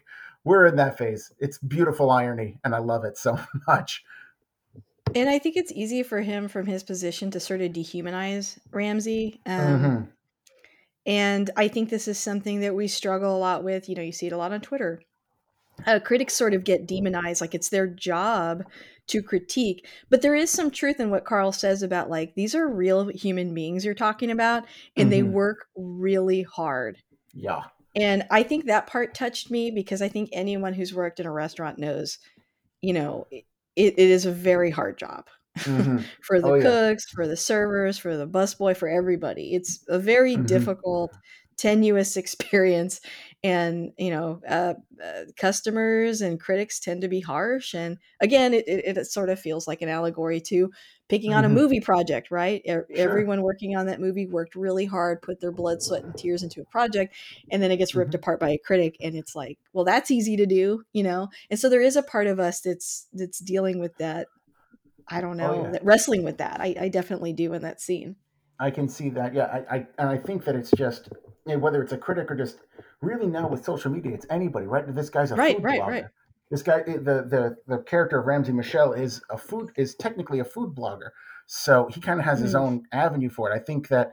we're 0.45 0.67
in 0.67 0.77
that 0.77 0.97
phase 0.97 1.33
it's 1.39 1.59
beautiful 1.59 2.11
irony 2.11 2.59
and 2.65 2.75
i 2.75 2.79
love 2.79 3.05
it 3.05 3.17
so 3.19 3.37
much 3.67 4.05
And 5.15 5.29
I 5.29 5.39
think 5.39 5.57
it's 5.57 5.73
easy 5.73 6.03
for 6.03 6.21
him 6.23 6.49
from 6.49 6.65
his 6.67 6.83
position 6.83 7.31
to 7.33 7.41
sort 7.41 7.61
of 7.61 7.73
dehumanize 7.73 8.59
Ramsey. 8.71 9.41
Um, 9.45 9.61
Mhm. 9.61 10.09
And 11.05 11.51
I 11.57 11.69
think 11.69 11.91
this 11.91 12.07
is 12.09 12.19
something 12.19 12.61
that 12.61 12.75
we 12.75 12.87
struggle 12.89 13.37
a 13.37 13.39
lot 13.39 13.65
with. 13.65 13.89
You 13.89 13.97
know, 13.97 14.03
you 14.03 14.13
see 14.13 14.29
it 14.29 14.33
a 14.33 14.37
lot 14.37 14.53
on 14.53 14.61
Twitter. 14.61 15.03
Uh, 15.87 15.99
critics 15.99 16.35
sort 16.35 16.55
of 16.55 16.65
get 16.65 16.87
demonized, 16.87 17.41
like 17.41 17.55
it's 17.55 17.71
their 17.71 17.89
job 17.89 18.63
to 19.09 19.23
critique. 19.23 19.87
But 20.11 20.23
there 20.23 20.35
is 20.35 20.51
some 20.51 20.71
truth 20.71 21.01
in 21.01 21.11
what 21.11 21.25
Carl 21.25 21.53
says 21.53 21.83
about 21.83 22.09
like 22.11 22.35
these 22.35 22.55
are 22.55 22.69
real 22.69 23.09
human 23.09 23.53
beings 23.55 23.85
you're 23.85 23.95
talking 23.95 24.31
about, 24.31 24.65
and 24.97 25.11
they 25.11 25.23
Mhm. 25.23 25.25
work 25.25 25.67
really 25.77 26.43
hard. 26.43 26.99
yeah 27.35 27.65
And 27.95 28.25
I 28.31 28.43
think 28.43 28.67
that 28.67 28.87
part 28.87 29.15
touched 29.15 29.51
me 29.51 29.71
because 29.71 30.01
I 30.03 30.09
think 30.09 30.31
anyone 30.33 30.73
who's 30.75 30.95
worked 30.95 31.21
in 31.21 31.27
a 31.27 31.33
restaurant 31.33 31.79
knows, 31.79 32.19
you 32.83 32.93
know, 32.95 33.27
it, 33.31 33.45
it 33.77 33.99
is 33.99 34.27
a 34.27 34.33
very 34.33 34.71
hard 34.71 34.99
job 34.99 35.27
hmm 35.65 36.03
for 36.23 36.41
the 36.43 36.53
Oh 36.53 36.55
yeah. 36.55 36.77
cooks, 36.79 37.05
for 37.15 37.27
the 37.29 37.37
servers, 37.37 37.99
for 37.99 38.17
the 38.17 38.29
busboy, 38.29 38.77
for 38.77 38.89
everybody. 38.89 39.55
It's 39.55 39.85
a 39.89 39.99
very 39.99 40.37
hmm 40.37 40.73
difficult, 40.77 41.17
tenuous 41.59 42.17
experience. 42.19 43.01
And, 43.45 43.93
you 43.99 44.11
know, 44.11 44.41
uh, 44.49 44.75
uh, 45.03 45.25
customers 45.37 46.21
and 46.21 46.39
critics 46.41 46.79
tend 46.79 47.01
to 47.03 47.09
be 47.09 47.21
harsh. 47.21 47.75
And 47.75 47.99
again, 48.21 48.55
it, 48.55 48.69
it, 48.69 48.97
it 48.97 49.07
sort 49.07 49.31
of 49.31 49.41
feels 49.41 49.67
like 49.67 49.83
an 49.83 49.89
allegory 49.89 50.41
to 50.43 50.71
picking 51.09 51.35
on 51.35 51.45
a 51.45 51.49
hmm 51.49 51.59
movie 51.59 51.81
project, 51.81 52.31
right? 52.31 52.63
E- 52.65 52.95
Sure. 52.95 53.29
Everyone 53.35 53.43
working 53.43 53.77
on 53.77 53.87
that 53.87 54.01
movie 54.01 54.27
worked 54.27 54.55
really 54.55 54.85
hard, 54.85 55.23
put 55.23 55.41
their 55.41 55.51
blood, 55.51 55.83
sweat, 55.83 56.05
and 56.05 56.17
tears 56.17 56.45
into 56.45 56.61
a 56.61 56.65
project, 56.65 57.17
and 57.51 57.61
then 57.61 57.73
it 57.73 57.79
gets 57.79 57.97
ripped 57.97 58.15
hmm 58.15 58.15
apart 58.15 58.39
by 58.39 58.51
a 58.51 58.59
critic. 58.59 58.97
And 59.01 59.17
it's 59.17 59.35
like, 59.35 59.59
well, 59.73 59.85
that's 59.85 60.13
easy 60.13 60.37
to 60.37 60.47
do, 60.47 60.85
you 60.93 61.03
know? 61.03 61.29
And 61.51 61.59
so 61.59 61.69
there 61.69 61.83
is 61.83 61.97
a 61.97 62.03
part 62.05 62.29
of 62.29 62.39
us 62.39 62.61
that's 62.61 63.09
that's 63.13 63.41
dealing 63.41 63.81
with 63.81 63.97
that 63.99 64.29
I 65.09 65.21
don't 65.21 65.37
Oh 65.41 65.53
know, 65.53 65.53
yeah. 65.53 65.73
that 65.73 65.85
wrestling 65.85 66.25
with 66.25 66.39
that. 66.39 66.61
I, 66.61 66.75
I 66.81 66.89
definitely 66.89 67.33
do 67.33 67.53
in 67.55 67.63
that 67.63 67.81
scene. 67.81 68.17
I 68.59 68.71
can 68.71 68.89
see 68.89 69.11
that. 69.11 69.35
Yeah, 69.35 69.47
I, 69.47 69.77
I 69.77 69.87
and 69.99 70.09
I 70.09 70.19
think 70.19 70.45
that 70.45 70.55
it's 70.55 70.71
just 70.71 71.09
you 71.47 71.55
know, 71.55 71.59
whether 71.59 71.83
it's 71.83 71.93
a 71.93 71.99
critic 71.99 72.31
or 72.31 72.37
just 72.37 72.61
really 73.01 73.27
now 73.27 73.49
with 73.49 73.65
social 73.65 73.91
media, 73.91 74.15
it's 74.15 74.27
anybody, 74.31 74.67
right? 74.67 74.85
This 74.95 75.11
guy's 75.11 75.33
a 75.33 75.37
Right, 75.37 75.57
food 75.57 75.63
right, 75.63 75.87
right. 75.87 76.07
blogger. 76.07 76.11
This 76.51 76.63
guy, 76.63 76.81
eh, 76.81 76.95
the 76.99 77.25
the 77.25 77.57
the 77.67 77.83
character 77.83 78.21
of 78.21 78.27
Ramsey 78.27 78.53
Michel 78.53 78.93
is 78.93 79.23
a 79.31 79.39
food 79.39 79.73
is 79.77 79.95
technically 79.95 80.39
a 80.39 80.45
food 80.45 80.75
blogger, 80.75 81.11
so 81.47 81.89
he 81.89 82.01
kind 82.01 82.21
of 82.21 82.27
has 82.27 82.41
his 82.41 82.55
Mm, 82.55 82.55
own 82.55 82.85
avenue 82.93 83.31
for 83.31 83.51
it. 83.51 83.55
I 83.55 83.59
think 83.59 83.89
that 83.89 84.13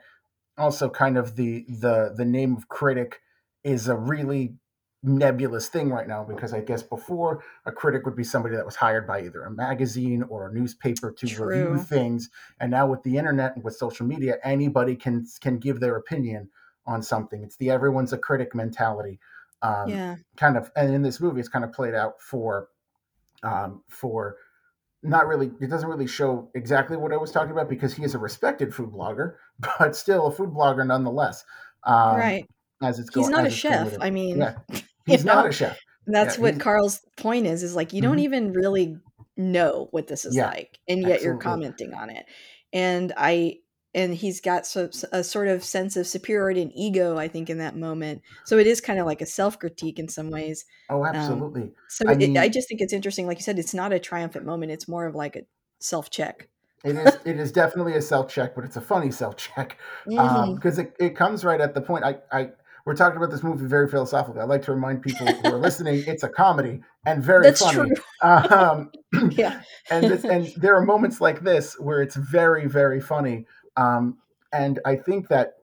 also 0.57 0.89
kind 0.89 1.17
of 1.17 1.35
the 1.35 1.65
the 1.69 2.13
the 2.15 2.25
name 2.25 2.55
of 2.55 2.69
critic 2.69 3.21
is 3.63 3.87
a 3.87 3.97
really 3.97 4.57
nebulous 5.03 5.69
thing 5.69 5.89
right 5.89 6.07
now 6.07 6.23
because 6.25 6.53
I 6.53 6.59
guess 6.61 6.83
before 6.83 7.43
a 7.65 7.71
critic 7.71 8.05
would 8.05 8.17
be 8.17 8.23
somebody 8.25 8.55
that 8.55 8.65
was 8.65 8.75
hired 8.75 9.07
by 9.07 9.21
either 9.23 9.43
a 9.43 9.51
magazine 9.51 10.23
or 10.23 10.49
a 10.49 10.53
newspaper 10.53 11.11
to 11.13 11.27
review 11.29 11.77
things 11.77 12.29
and 12.59 12.71
now 12.71 12.85
with 12.87 13.03
the 13.03 13.17
internet 13.17 13.55
and 13.55 13.63
with 13.63 13.75
social 13.77 14.05
media 14.05 14.37
anybody 14.43 14.97
can 14.97 15.25
can 15.39 15.57
give 15.57 15.79
their 15.79 15.95
opinion 15.95 16.49
on 16.89 17.03
something 17.03 17.43
it's 17.43 17.57
the 17.57 17.71
everyone's 17.71 18.13
a 18.13 18.19
critic 18.19 18.55
mentality 18.55 19.19
um, 19.61 20.01
Yeah. 20.01 20.17
kind 20.37 20.57
of 20.57 20.71
and 20.75 20.93
in 20.93 21.03
this 21.03 21.21
movie 21.21 21.39
it's 21.39 21.49
kind 21.49 21.65
of 21.65 21.73
played 21.73 21.95
out 21.95 22.21
for 22.21 22.69
um, 23.43 23.83
for 23.89 24.37
not 25.03 25.27
really 25.27 25.51
it 25.61 25.67
doesn't 25.69 25.89
really 25.89 26.07
show 26.07 26.51
exactly 26.55 26.97
what 26.97 27.13
i 27.13 27.17
was 27.17 27.31
talking 27.31 27.51
about 27.51 27.69
because 27.69 27.93
he 27.93 28.03
is 28.03 28.15
a 28.15 28.19
respected 28.19 28.73
food 28.75 28.91
blogger 28.91 29.35
but 29.79 29.95
still 29.95 30.27
a 30.27 30.31
food 30.31 30.51
blogger 30.51 30.85
nonetheless 30.87 31.45
um, 31.85 32.37
Right. 32.37 32.47
as 32.83 32.99
it's 32.99 33.09
He's 33.13 33.29
not 33.29 33.45
a 33.45 33.49
as 33.49 33.53
it's 33.53 33.63
going 33.65 33.83
with 33.83 33.93
chef. 33.93 33.97
I 34.01 34.11
mean, 34.11 34.39
yeah 34.39 34.53
he's 35.05 35.25
not 35.25 35.45
know, 35.45 35.47
a 35.47 35.51
chef 35.53 35.77
yeah 36.19 36.33
that's 36.33 36.37
what 36.37 36.59
Carl's 36.59 37.01
point 37.17 37.47
is, 37.47 37.63
is 37.63 37.75
like 37.75 37.93
you 37.93 38.01
don't 38.01 38.19
mhm, 38.19 38.21
even 38.21 38.53
really 38.53 38.97
know 39.37 39.89
what 39.91 40.07
this 40.07 40.25
is 40.25 40.39
yeah 40.39 40.41
like, 40.41 40.79
and 40.89 41.03
yet 41.05 41.21
you're 41.21 41.35
commenting 41.35 41.93
on 41.93 42.09
it. 42.09 42.25
And 42.73 43.13
I 43.17 43.59
and 43.93 44.13
he's 44.13 44.41
got 44.41 44.65
so, 44.65 44.89
a 45.11 45.23
sort 45.23 45.47
of 45.47 45.63
sense 45.63 45.97
of 45.97 46.07
superiority 46.07 46.61
and 46.61 46.71
ego, 46.75 47.17
I 47.17 47.27
think, 47.27 47.49
in 47.49 47.57
that 47.57 47.75
moment. 47.75 48.21
So 48.45 48.57
it 48.57 48.67
is 48.67 48.81
kind 48.81 48.99
of 48.99 49.05
like 49.05 49.21
a 49.21 49.25
self 49.25 49.59
critique 49.59 49.99
in 49.99 50.07
some 50.07 50.29
ways. 50.29 50.65
oh 50.89 51.05
Um, 51.11 51.15
absolutely 51.15 51.71
so 51.87 52.05
i 52.07 52.13
it, 52.19 52.37
I 52.37 52.49
just 52.49 52.67
think 52.67 52.81
it's 52.81 52.93
interesting. 52.93 53.25
Like 53.27 53.37
you 53.37 53.43
said, 53.43 53.59
it's 53.59 53.73
not 53.73 53.93
a 53.93 53.99
triumphant 53.99 54.45
moment. 54.45 54.71
It's 54.71 54.87
more 54.87 55.05
of 55.07 55.15
like 55.15 55.35
a 55.35 55.41
self 55.79 56.09
check. 56.09 56.47
It 56.83 56.95
is 56.95 57.17
it 57.25 57.39
is 57.39 57.51
definitely 57.51 57.95
a 57.95 58.01
self 58.01 58.29
check, 58.29 58.55
but 58.55 58.63
it's 58.63 58.77
a 58.77 58.81
funny 58.81 59.11
self 59.11 59.35
check 59.37 59.77
um, 60.17 60.51
hmm 60.51 60.55
because 60.55 60.79
it, 60.79 60.95
it 60.99 61.15
comes 61.15 61.43
right 61.43 61.59
at 61.59 61.73
the 61.73 61.81
point. 61.81 62.03
I, 62.03 62.17
I 62.31 62.49
we're 62.85 62.95
talking 62.95 63.17
about 63.17 63.29
this 63.31 63.43
movie 63.43 63.65
very 63.65 63.87
philosophically. 63.87 64.41
I 64.41 64.45
like 64.45 64.61
to 64.63 64.73
remind 64.73 65.01
people 65.01 65.27
who 65.41 65.49
are 65.49 65.59
listening 65.61 66.03
it's 66.07 66.23
a 66.23 66.29
comedy 66.29 66.81
and 67.05 67.23
very 67.23 67.43
That's 67.43 67.69
true. 67.69 67.89
funny. 68.21 68.51
Um, 68.53 68.91
Yeah. 69.37 69.61
and 69.91 70.05
and 70.05 70.47
there 70.55 70.75
are 70.75 70.81
moments 70.85 71.19
like 71.19 71.41
this 71.41 71.73
where 71.79 72.01
it's 72.01 72.15
very 72.15 72.67
very 72.67 73.01
funny. 73.01 73.45
Um, 73.79 74.19
and 74.53 74.79
I 74.85 74.95
think 74.95 75.27
that 75.29 75.53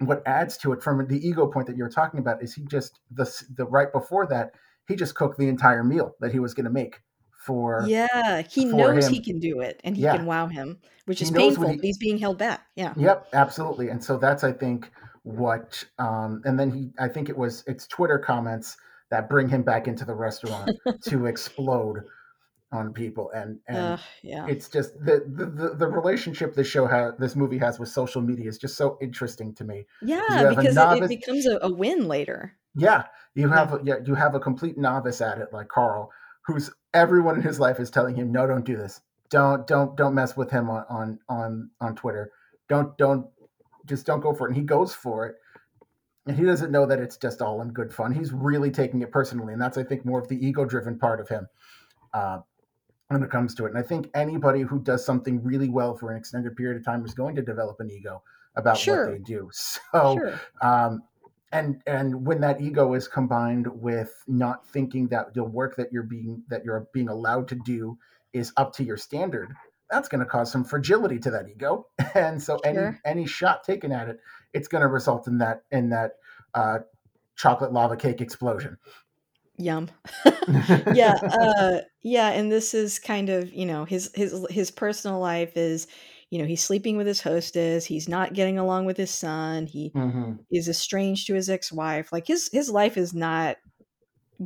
what 0.00 0.22
adds 0.26 0.56
to 0.58 0.72
it 0.72 0.82
from 0.82 1.06
the 1.08 1.26
ego 1.26 1.46
point 1.46 1.66
that 1.68 1.76
you're 1.76 1.88
talking 1.90 2.20
about 2.20 2.42
is 2.42 2.54
he 2.54 2.64
just 2.66 3.00
the 3.10 3.26
the 3.56 3.66
right 3.66 3.92
before 3.92 4.26
that 4.28 4.52
he 4.88 4.96
just 4.96 5.14
cooked 5.14 5.38
the 5.38 5.48
entire 5.48 5.84
meal 5.84 6.14
that 6.20 6.32
he 6.32 6.38
was 6.38 6.54
going 6.54 6.64
to 6.66 6.70
make 6.70 7.00
for 7.46 7.96
Yeah, 8.02 8.42
he 8.42 8.64
for 8.70 8.92
knows 8.92 9.06
he 9.06 9.20
can 9.20 9.38
do 9.38 9.60
it 9.60 9.80
and 9.84 9.96
he 9.96 10.04
Yeah, 10.04 10.06
can 10.06 10.26
wow 10.26 10.46
him, 10.48 10.80
which 11.06 11.20
he 11.20 11.26
is 11.28 11.30
painful, 11.30 11.64
he 11.64 11.78
he's 11.78 11.98
being 11.98 12.18
held 12.18 12.38
back. 12.38 12.66
Yeah. 12.76 12.96
Yep, 12.96 13.28
absolutely. 13.32 13.88
And 13.90 14.02
so 14.02 14.16
that's 14.18 14.44
I 14.44 14.52
think 14.52 14.90
what 15.22 15.84
um 15.98 16.40
and 16.44 16.58
then 16.58 16.70
he 16.70 16.90
I 16.98 17.08
think 17.08 17.28
it 17.28 17.36
was 17.36 17.64
it's 17.66 17.86
Twitter 17.86 18.18
comments 18.18 18.76
that 19.10 19.28
bring 19.28 19.48
him 19.48 19.62
back 19.62 19.86
into 19.88 20.04
the 20.04 20.14
restaurant 20.14 20.72
to 21.08 21.26
explode 21.26 22.04
on 22.72 22.92
people 22.92 23.30
and 23.30 23.58
and 23.68 23.76
Uh, 23.78 23.96
yeah. 24.22 24.46
it's 24.48 24.68
just 24.68 24.94
the 25.04 25.24
the, 25.28 25.46
the, 25.46 25.74
the 25.76 25.86
relationship 25.86 26.54
this 26.54 26.66
show 26.66 26.86
has 26.86 27.14
this 27.18 27.36
movie 27.36 27.58
has 27.58 27.78
with 27.78 27.88
social 27.88 28.20
media 28.20 28.48
is 28.48 28.58
just 28.58 28.76
so 28.76 28.98
interesting 29.00 29.54
to 29.54 29.64
me 29.64 29.86
Yeah, 30.02 30.16
you 30.28 30.34
have 30.46 30.52
a 30.58 30.62
because 30.62 30.76
it, 30.76 31.02
it 31.04 31.08
becomes 31.08 31.46
a, 31.46 31.58
a 31.62 31.72
win 31.72 32.08
later. 32.08 32.56
yeah 32.74 33.04
you 33.34 33.48
Yeah. 33.48 33.54
have 33.54 33.72
a, 33.72 33.80
yeah 33.84 33.94
you 34.04 34.14
have 34.14 34.34
a 34.34 34.40
complete 34.40 34.76
novice 34.76 35.20
at 35.20 35.38
it 35.38 35.52
like 35.52 35.68
Carl 35.68 36.10
who's 36.46 36.70
everyone 36.92 37.36
in 37.36 37.42
his 37.42 37.60
life 37.60 37.78
is 37.78 37.90
telling 37.90 38.16
him 38.16 38.32
no 38.32 38.46
don't 38.46 38.64
do 38.64 38.76
this 38.76 39.00
don't 39.30 39.66
don't 39.66 39.96
don't 39.96 40.14
mess 40.14 40.36
with 40.36 40.50
him 40.50 40.68
on 40.68 40.84
on 40.88 41.18
on, 41.28 41.70
on 41.80 41.94
Twitter 41.94 42.32
don't 42.68 42.96
don't 42.98 43.26
just 43.86 44.04
don't 44.06 44.20
go 44.20 44.34
for 44.34 44.46
it. 44.48 44.50
And 44.50 44.56
he 44.56 44.64
goes 44.64 44.92
for 44.92 45.26
it. 45.26 45.36
And 46.26 46.36
he 46.36 46.44
doesn't 46.44 46.72
know 46.72 46.86
that 46.86 46.98
it's 46.98 47.16
just 47.16 47.40
all 47.40 47.62
in 47.62 47.68
good 47.68 47.94
fun. 47.94 48.10
He's 48.12 48.32
really 48.32 48.72
taking 48.72 49.00
it 49.02 49.12
personally. 49.12 49.52
And 49.52 49.62
that's, 49.62 49.78
I 49.78 49.84
think, 49.84 50.04
more 50.04 50.18
of 50.20 50.26
the 50.26 50.44
ego 50.44 50.64
driven 50.64 50.98
part 50.98 51.20
of 51.20 51.28
him 51.28 51.46
uh, 52.12 52.40
when 53.08 53.22
it 53.22 53.30
comes 53.30 53.54
to 53.54 53.64
it. 53.66 53.70
And 53.70 53.78
I 53.78 53.82
think 53.82 54.10
anybody 54.14 54.62
who 54.62 54.80
does 54.80 55.04
something 55.04 55.42
really 55.42 55.68
well 55.68 55.94
for 55.96 56.10
an 56.10 56.16
extended 56.16 56.56
period 56.56 56.76
of 56.78 56.84
time 56.84 57.04
is 57.04 57.14
going 57.14 57.36
to 57.36 57.42
develop 57.42 57.78
an 57.80 57.90
ego 57.90 58.22
about 58.56 58.76
what 59.04 59.12
they 59.12 59.18
do. 59.18 59.50
So, 59.92 60.18
Sure. 60.18 60.40
um, 60.62 61.02
and 61.52 61.80
and 61.86 62.26
when 62.26 62.40
that 62.40 62.60
ego 62.60 62.94
is 62.94 63.06
combined 63.06 63.68
with 63.80 64.12
not 64.26 64.66
thinking 64.68 65.06
that 65.08 65.32
the 65.34 65.44
work 65.44 65.76
that 65.76 65.92
you're 65.92 66.02
being 66.02 66.42
that 66.48 66.64
you're 66.64 66.88
being 66.92 67.08
allowed 67.08 67.46
to 67.48 67.54
do 67.54 67.96
is 68.32 68.52
up 68.56 68.72
to 68.74 68.84
your 68.84 68.96
standard 68.96 69.54
that's 69.88 70.08
going 70.08 70.18
to 70.18 70.26
cause 70.26 70.50
some 70.50 70.64
fragility 70.64 71.20
to 71.20 71.30
that 71.30 71.48
ego 71.48 71.86
and 72.14 72.42
so 72.42 72.56
any 72.64 72.74
Sure. 72.76 73.00
any 73.04 73.26
shot 73.26 73.62
taken 73.62 73.92
at 73.92 74.08
it 74.08 74.18
it's 74.52 74.66
going 74.66 74.82
to 74.82 74.88
result 74.88 75.28
in 75.28 75.38
that 75.38 75.62
in 75.70 75.90
that 75.90 76.16
uh, 76.54 76.80
chocolate 77.36 77.72
lava 77.72 77.96
cake 77.96 78.20
explosion 78.20 78.76
Yum. 79.58 79.90
yeah, 80.90 81.14
uh 81.32 81.78
yeah, 82.02 82.30
and 82.30 82.50
this 82.52 82.74
is 82.74 82.98
kind 82.98 83.28
of, 83.30 83.52
you 83.52 83.66
know, 83.66 83.84
his 83.84 84.10
his 84.14 84.46
his 84.50 84.70
personal 84.70 85.18
life 85.20 85.56
is, 85.56 85.86
you 86.30 86.38
know, 86.38 86.44
he's 86.46 86.62
sleeping 86.64 86.96
with 86.96 87.06
his 87.06 87.20
hostess, 87.22 87.84
he's 87.86 88.08
not 88.08 88.34
getting 88.34 88.58
along 88.58 88.84
with 88.86 88.96
his 88.96 89.10
son, 89.10 89.66
he 89.66 89.94
hmm 89.94 90.46
is 90.50 90.68
estranged 90.68 91.26
to 91.28 91.34
his 91.34 91.50
ex-wife. 91.50 92.12
Like 92.12 92.26
his 92.28 92.50
his 92.52 92.70
life 92.70 92.96
is 92.98 93.14
not 93.14 93.58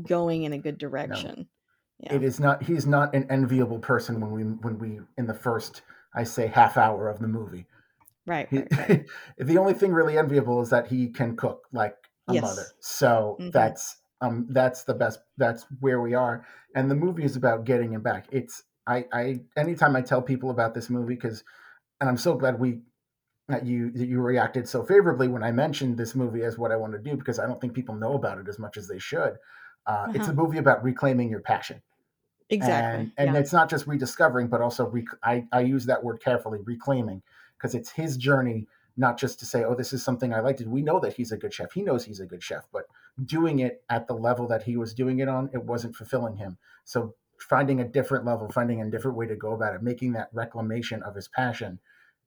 going 0.06 0.44
in 0.44 0.52
a 0.52 0.58
good 0.58 0.78
no 1.04 1.30
direction. 1.30 1.48
Yeah. 1.98 2.18
it 2.18 2.24
is 2.24 2.40
not 2.40 2.64
he's 2.64 2.86
not 2.86 3.14
an 3.14 3.30
enviable 3.30 3.80
person 3.80 4.20
when 4.20 4.32
we 4.32 4.44
when 4.44 4.78
we 4.78 5.00
in 5.18 5.26
the 5.26 5.34
first 5.34 5.82
i 6.14 6.24
say 6.24 6.48
half 6.48 6.76
hour 6.78 7.08
of 7.08 7.20
the 7.20 7.28
movie 7.28 7.66
Right, 8.26 8.48
He, 8.50 8.56
right, 8.56 8.68
right. 8.76 8.96
the 9.38 9.58
only 9.58 9.74
thing 9.74 9.92
really 9.92 10.18
enviable 10.18 10.60
is 10.62 10.70
that 10.70 10.88
he 10.88 11.10
can 11.10 11.36
cook 11.36 11.68
like 11.72 11.96
a 12.28 12.34
mother. 12.34 12.66
Yes. 12.66 12.74
So 12.80 13.38
hmm 13.38 13.50
that's 13.52 13.99
um 14.20 14.46
that's 14.50 14.84
the 14.84 14.94
best. 14.94 15.20
That's 15.36 15.66
where 15.80 16.00
we 16.00 16.14
are. 16.14 16.46
And 16.74 16.90
the 16.90 16.94
movie 16.94 17.24
is 17.24 17.36
about 17.36 17.64
getting 17.64 17.92
him 17.92 18.02
back. 18.02 18.26
It's 18.30 18.64
I 18.86 19.06
I 19.12 19.40
anytime 19.56 19.96
I 19.96 20.02
tell 20.02 20.22
people 20.22 20.50
about 20.50 20.74
this 20.74 20.90
movie 20.90 21.14
because 21.14 21.44
and 22.00 22.08
I'm 22.10 22.16
so 22.18 22.34
glad 22.36 22.60
we 22.60 22.82
that 23.48 23.66
you 23.66 23.90
that 23.92 24.06
you 24.08 24.20
reacted 24.20 24.68
so 24.68 24.84
favorably 24.84 25.28
when 25.28 25.42
I 25.42 25.52
mentioned 25.52 25.98
this 25.98 26.14
movie 26.14 26.42
as 26.44 26.58
what 26.58 26.72
I 26.72 26.76
want 26.76 26.92
to 26.94 26.98
do 26.98 27.16
because 27.16 27.38
I 27.38 27.46
don't 27.46 27.60
think 27.60 27.74
people 27.74 27.96
know 27.96 28.14
about 28.14 28.38
it 28.38 28.48
as 28.48 28.58
much 28.58 28.76
as 28.76 28.88
they 28.88 28.98
should. 28.98 29.38
Uh, 29.86 30.08
it's 30.14 30.28
Uh-huh. 30.28 30.32
a 30.32 30.34
movie 30.34 30.58
about 30.58 30.84
reclaiming 30.84 31.30
your 31.30 31.40
passion 31.40 31.82
and 32.60 32.60
Exactly. 32.60 33.12
and 33.16 33.34
Yeah. 33.34 33.40
it's 33.40 33.52
not 33.52 33.70
just 33.70 33.86
rediscovering 33.86 34.48
but 34.48 34.60
also 34.60 34.86
rec- 34.88 35.18
I, 35.22 35.46
I 35.52 35.60
use 35.60 35.86
that 35.86 36.02
word 36.02 36.20
carefully 36.22 36.60
reclaiming 36.64 37.22
because 37.56 37.74
it's 37.74 37.90
his 37.90 38.16
journey 38.16 38.66
not 39.00 39.18
just 39.18 39.38
to 39.38 39.46
say 39.46 39.64
oh 39.64 39.74
this 39.74 39.92
is 39.92 40.04
something 40.04 40.32
i 40.34 40.40
like 40.40 40.56
to 40.56 40.64
do 40.64 40.70
we 40.70 40.82
know 40.82 41.00
that 41.00 41.14
he's 41.14 41.32
a 41.32 41.36
good 41.36 41.52
chef 41.54 41.72
he 41.72 41.82
knows 41.82 42.04
he's 42.04 42.20
a 42.20 42.26
good 42.26 42.42
chef 42.42 42.68
but 42.72 42.84
doing 43.24 43.58
it 43.60 43.82
at 43.88 44.06
the 44.06 44.14
level 44.14 44.46
that 44.46 44.62
he 44.64 44.76
was 44.76 44.94
doing 44.94 45.18
it 45.20 45.28
on 45.28 45.50
it 45.52 45.64
wasn't 45.64 45.94
fulfilling 45.96 46.36
him 46.36 46.58
so 46.84 47.14
finding 47.38 47.80
a 47.80 47.88
different 47.88 48.24
level 48.24 48.48
finding 48.50 48.80
a 48.82 48.90
different 48.90 49.16
way 49.16 49.26
to 49.26 49.36
go 49.36 49.52
about 49.52 49.74
it 49.74 49.82
making 49.82 50.12
that 50.12 50.28
reclamation 50.32 51.02
of 51.02 51.14
his 51.14 51.28
passion 51.28 51.80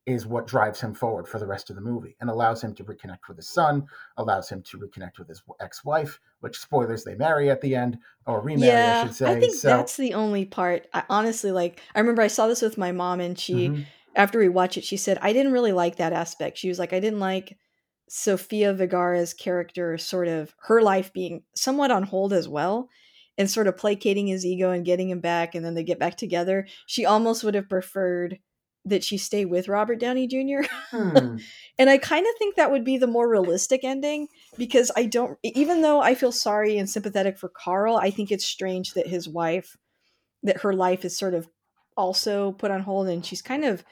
is 0.05 0.27
what 0.27 0.47
drives 0.47 0.81
him 0.81 0.93
forward 0.93 1.27
for 1.27 1.39
the 1.39 1.47
rest 1.47 1.69
of 1.69 1.75
the 1.75 1.81
movie 1.81 2.15
and 2.19 2.29
allows 2.29 2.61
him 2.63 2.75
to 2.75 2.83
reconnect 2.83 3.27
with 3.29 3.37
his 3.37 3.47
son, 3.47 3.87
allows 4.17 4.49
him 4.49 4.61
to 4.61 4.77
reconnect 4.77 5.17
with 5.17 5.29
his 5.29 5.41
ex-wife, 5.61 6.19
which 6.41 6.59
spoilers 6.59 7.05
they 7.05 7.15
marry 7.15 7.49
at 7.49 7.61
the 7.61 7.73
end 7.75 7.97
or 8.27 8.41
remarry, 8.41 8.89
I 8.89 8.93
Yeah, 8.93 8.93
should 8.93 9.15
I 9.23 9.35
say. 9.35 9.35
think 9.35 9.63
So, 9.63 9.65
that's 9.65 9.97
the 9.97 10.13
only 10.13 10.45
part. 10.45 10.87
I 10.93 11.03
honestly 11.09 11.51
like 11.51 11.81
I 11.95 11.99
remember 11.99 12.21
I 12.21 12.27
saw 12.27 12.47
this 12.47 12.61
with 12.61 12.77
my 12.77 12.91
mom 12.91 13.19
and 13.19 13.37
she 13.37 13.73
mhm, 13.73 13.87
after 14.15 14.39
we 14.39 14.49
watched 14.49 14.77
it 14.77 14.83
she 14.83 14.97
said 14.97 15.17
I 15.21 15.33
didn't 15.33 15.53
really 15.53 15.71
like 15.71 15.97
that 15.97 16.13
aspect. 16.13 16.57
She 16.57 16.69
was 16.69 16.79
like 16.79 16.93
I 16.93 16.99
didn't 16.99 17.19
like 17.19 17.57
Sofia 18.09 18.73
Vergara's 18.73 19.33
character 19.33 19.97
sort 19.97 20.27
of 20.27 20.53
her 20.63 20.81
life 20.81 21.13
being 21.13 21.43
somewhat 21.55 21.91
on 21.91 22.03
hold 22.03 22.33
as 22.33 22.47
well 22.47 22.89
and 23.37 23.49
sort 23.49 23.67
of 23.67 23.77
placating 23.77 24.27
his 24.27 24.45
ego 24.45 24.71
and 24.71 24.85
getting 24.85 25.09
him 25.09 25.19
back 25.19 25.55
and 25.55 25.65
then 25.65 25.73
they 25.73 25.83
get 25.83 25.99
back 25.99 26.17
together. 26.17 26.67
She 26.85 27.05
almost 27.05 27.43
would 27.43 27.55
have 27.55 27.69
preferred 27.69 28.39
that 28.85 29.03
she 29.03 29.17
stay 29.17 29.45
with 29.45 29.69
Robert 29.69 29.99
Downey 29.99 30.27
Jr. 30.27 30.67
Hmm. 30.91 31.37
and 31.79 31.89
I 31.89 31.97
kind 31.97 32.27
of 32.27 32.33
think 32.37 32.55
that 32.55 32.69
would 32.69 32.83
be 32.83 32.97
the 32.97 33.07
more 33.07 33.27
realistic 33.27 33.83
ending 33.83 34.27
because 34.57 34.91
I 34.95 35.05
don't 35.05 35.39
even 35.41 35.81
though 35.81 36.01
I 36.01 36.13
feel 36.13 36.31
sorry 36.31 36.77
and 36.77 36.87
sympathetic 36.87 37.37
for 37.37 37.49
Carl, 37.49 37.97
I 37.97 38.11
think 38.11 38.31
it's 38.31 38.45
strange 38.45 38.93
that 38.93 39.07
his 39.07 39.27
wife 39.27 39.75
that 40.43 40.61
her 40.61 40.73
life 40.73 41.03
is 41.03 41.17
sort 41.17 41.33
of 41.33 41.49
also 41.97 42.51
put 42.51 42.69
on 42.69 42.81
hold 42.81 43.07
and 43.07 43.25
she's 43.25 43.41
kind 43.41 43.65
of 43.65 43.83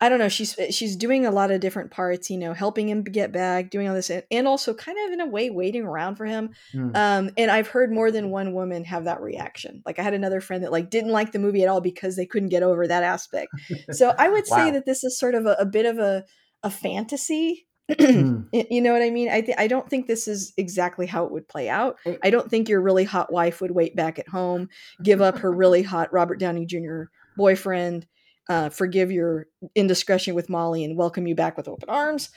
I 0.00 0.08
don't 0.08 0.18
know. 0.18 0.28
She's 0.28 0.56
eh, 0.58 0.70
she's 0.70 0.96
doing 0.96 1.26
a 1.26 1.30
lot 1.30 1.50
of 1.50 1.60
different 1.60 1.90
parts, 1.90 2.30
you 2.30 2.38
know, 2.38 2.52
helping 2.52 2.88
him 2.88 3.02
get 3.02 3.32
back, 3.32 3.70
doing 3.70 3.88
all 3.88 3.94
this, 3.94 4.10
and 4.30 4.48
also 4.48 4.72
kind 4.72 4.96
of 5.06 5.12
in 5.12 5.20
a 5.20 5.26
way 5.26 5.50
waiting 5.50 5.84
around 5.84 6.16
for 6.16 6.24
him. 6.24 6.50
Mm. 6.72 6.96
Um, 6.96 7.30
and 7.36 7.50
I've 7.50 7.68
heard 7.68 7.92
more 7.92 8.10
than 8.10 8.30
one 8.30 8.52
woman 8.52 8.84
have 8.84 9.04
that 9.04 9.20
reaction. 9.20 9.82
Like 9.84 9.98
I 9.98 10.02
had 10.02 10.14
another 10.14 10.40
friend 10.40 10.62
that 10.62 10.72
like 10.72 10.90
didn't 10.90 11.10
like 11.10 11.32
the 11.32 11.40
movie 11.40 11.62
at 11.62 11.68
all 11.68 11.80
because 11.80 12.14
they 12.14 12.26
couldn't 12.26 12.50
get 12.50 12.62
over 12.62 12.86
that 12.86 13.02
aspect. 13.02 13.48
So 13.90 14.14
I 14.16 14.28
would 14.30 14.44
wow. 14.48 14.56
say 14.56 14.70
that 14.70 14.86
this 14.86 15.02
is 15.02 15.18
sort 15.18 15.34
of 15.34 15.46
a, 15.46 15.56
a 15.58 15.66
bit 15.66 15.86
of 15.86 15.98
a 15.98 16.24
a 16.62 16.70
fantasy. 16.70 17.66
mm. 17.90 18.46
You 18.70 18.80
know 18.80 18.92
what 18.92 19.02
I 19.02 19.10
mean? 19.10 19.30
I 19.30 19.40
th- 19.40 19.58
I 19.58 19.66
don't 19.66 19.90
think 19.90 20.06
this 20.06 20.28
is 20.28 20.52
exactly 20.56 21.06
how 21.06 21.24
it 21.24 21.32
would 21.32 21.48
play 21.48 21.68
out. 21.68 21.96
I 22.22 22.30
don't 22.30 22.48
think 22.48 22.68
your 22.68 22.80
really 22.80 23.04
hot 23.04 23.32
wife 23.32 23.60
would 23.60 23.72
wait 23.72 23.96
back 23.96 24.20
at 24.20 24.28
home, 24.28 24.68
give 25.02 25.20
up 25.20 25.38
her 25.38 25.50
really 25.64 25.82
hot 25.82 26.12
Robert 26.12 26.38
Downey 26.38 26.66
Jr. 26.66 27.04
boyfriend 27.36 28.06
uh, 28.48 28.70
forgive 28.70 29.12
your 29.12 29.46
indiscretion 29.74 30.34
with 30.34 30.48
Molly 30.48 30.84
and 30.84 30.96
welcome 30.96 31.26
you 31.26 31.34
back 31.34 31.56
with 31.56 31.68
open 31.68 31.88
arms. 31.88 32.30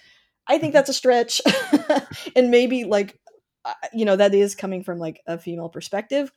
I 0.47 0.57
think 0.57 0.71
mm-hmm. 0.71 0.77
that's 0.77 0.89
a 0.89 0.93
stretch. 0.93 1.41
and 2.35 2.51
maybe 2.51 2.83
like, 2.83 3.19
uh, 3.63 3.73
you 3.93 4.05
know, 4.05 4.15
that 4.15 4.33
is 4.33 4.55
coming 4.55 4.83
from 4.83 4.99
like 4.99 5.21
a 5.27 5.37
female 5.37 5.69
perspective. 5.69 6.31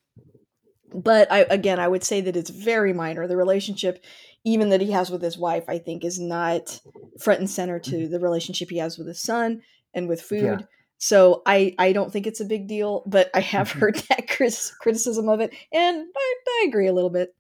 But 0.95 1.33
I, 1.33 1.41
again, 1.51 1.81
I 1.81 1.89
would 1.89 2.05
say 2.05 2.21
that 2.21 2.37
it's 2.37 2.51
very 2.51 2.93
minor. 2.93 3.27
The 3.27 3.37
relationship, 3.37 4.05
even 4.45 4.69
that 4.69 4.81
he 4.81 4.93
has 4.93 5.11
with 5.11 5.23
his 5.23 5.37
wife, 5.37 5.65
I 5.67 5.79
think 5.79 6.05
is 6.05 6.21
not 6.21 6.81
front 7.19 7.41
and 7.41 7.51
center 7.51 7.81
to 7.81 7.91
mm-hmm. 7.91 8.13
the 8.13 8.21
relationship 8.21 8.71
he 8.71 8.79
has 8.79 8.97
with 8.97 9.09
his 9.09 9.21
son 9.21 9.63
and 9.93 10.09
with 10.09 10.23
food. 10.23 10.61
Yeah. 10.61 10.67
So 10.99 11.43
I, 11.45 11.75
I 11.79 11.93
don't 11.93 12.13
think 12.13 12.27
it's 12.29 12.41
a 12.41 12.45
big 12.45 12.69
deal, 12.69 13.03
but 13.07 13.29
I 13.35 13.41
have 13.41 13.71
mm-hmm. 13.71 13.81
heard 13.81 13.97
that 14.09 14.29
criticism 14.29 15.29
of 15.29 15.41
it, 15.41 15.53
and 15.73 16.07
I, 16.17 16.35
I 16.47 16.65
agree 16.69 16.87
a 16.87 16.93
little 16.93 17.11
bit 17.11 17.35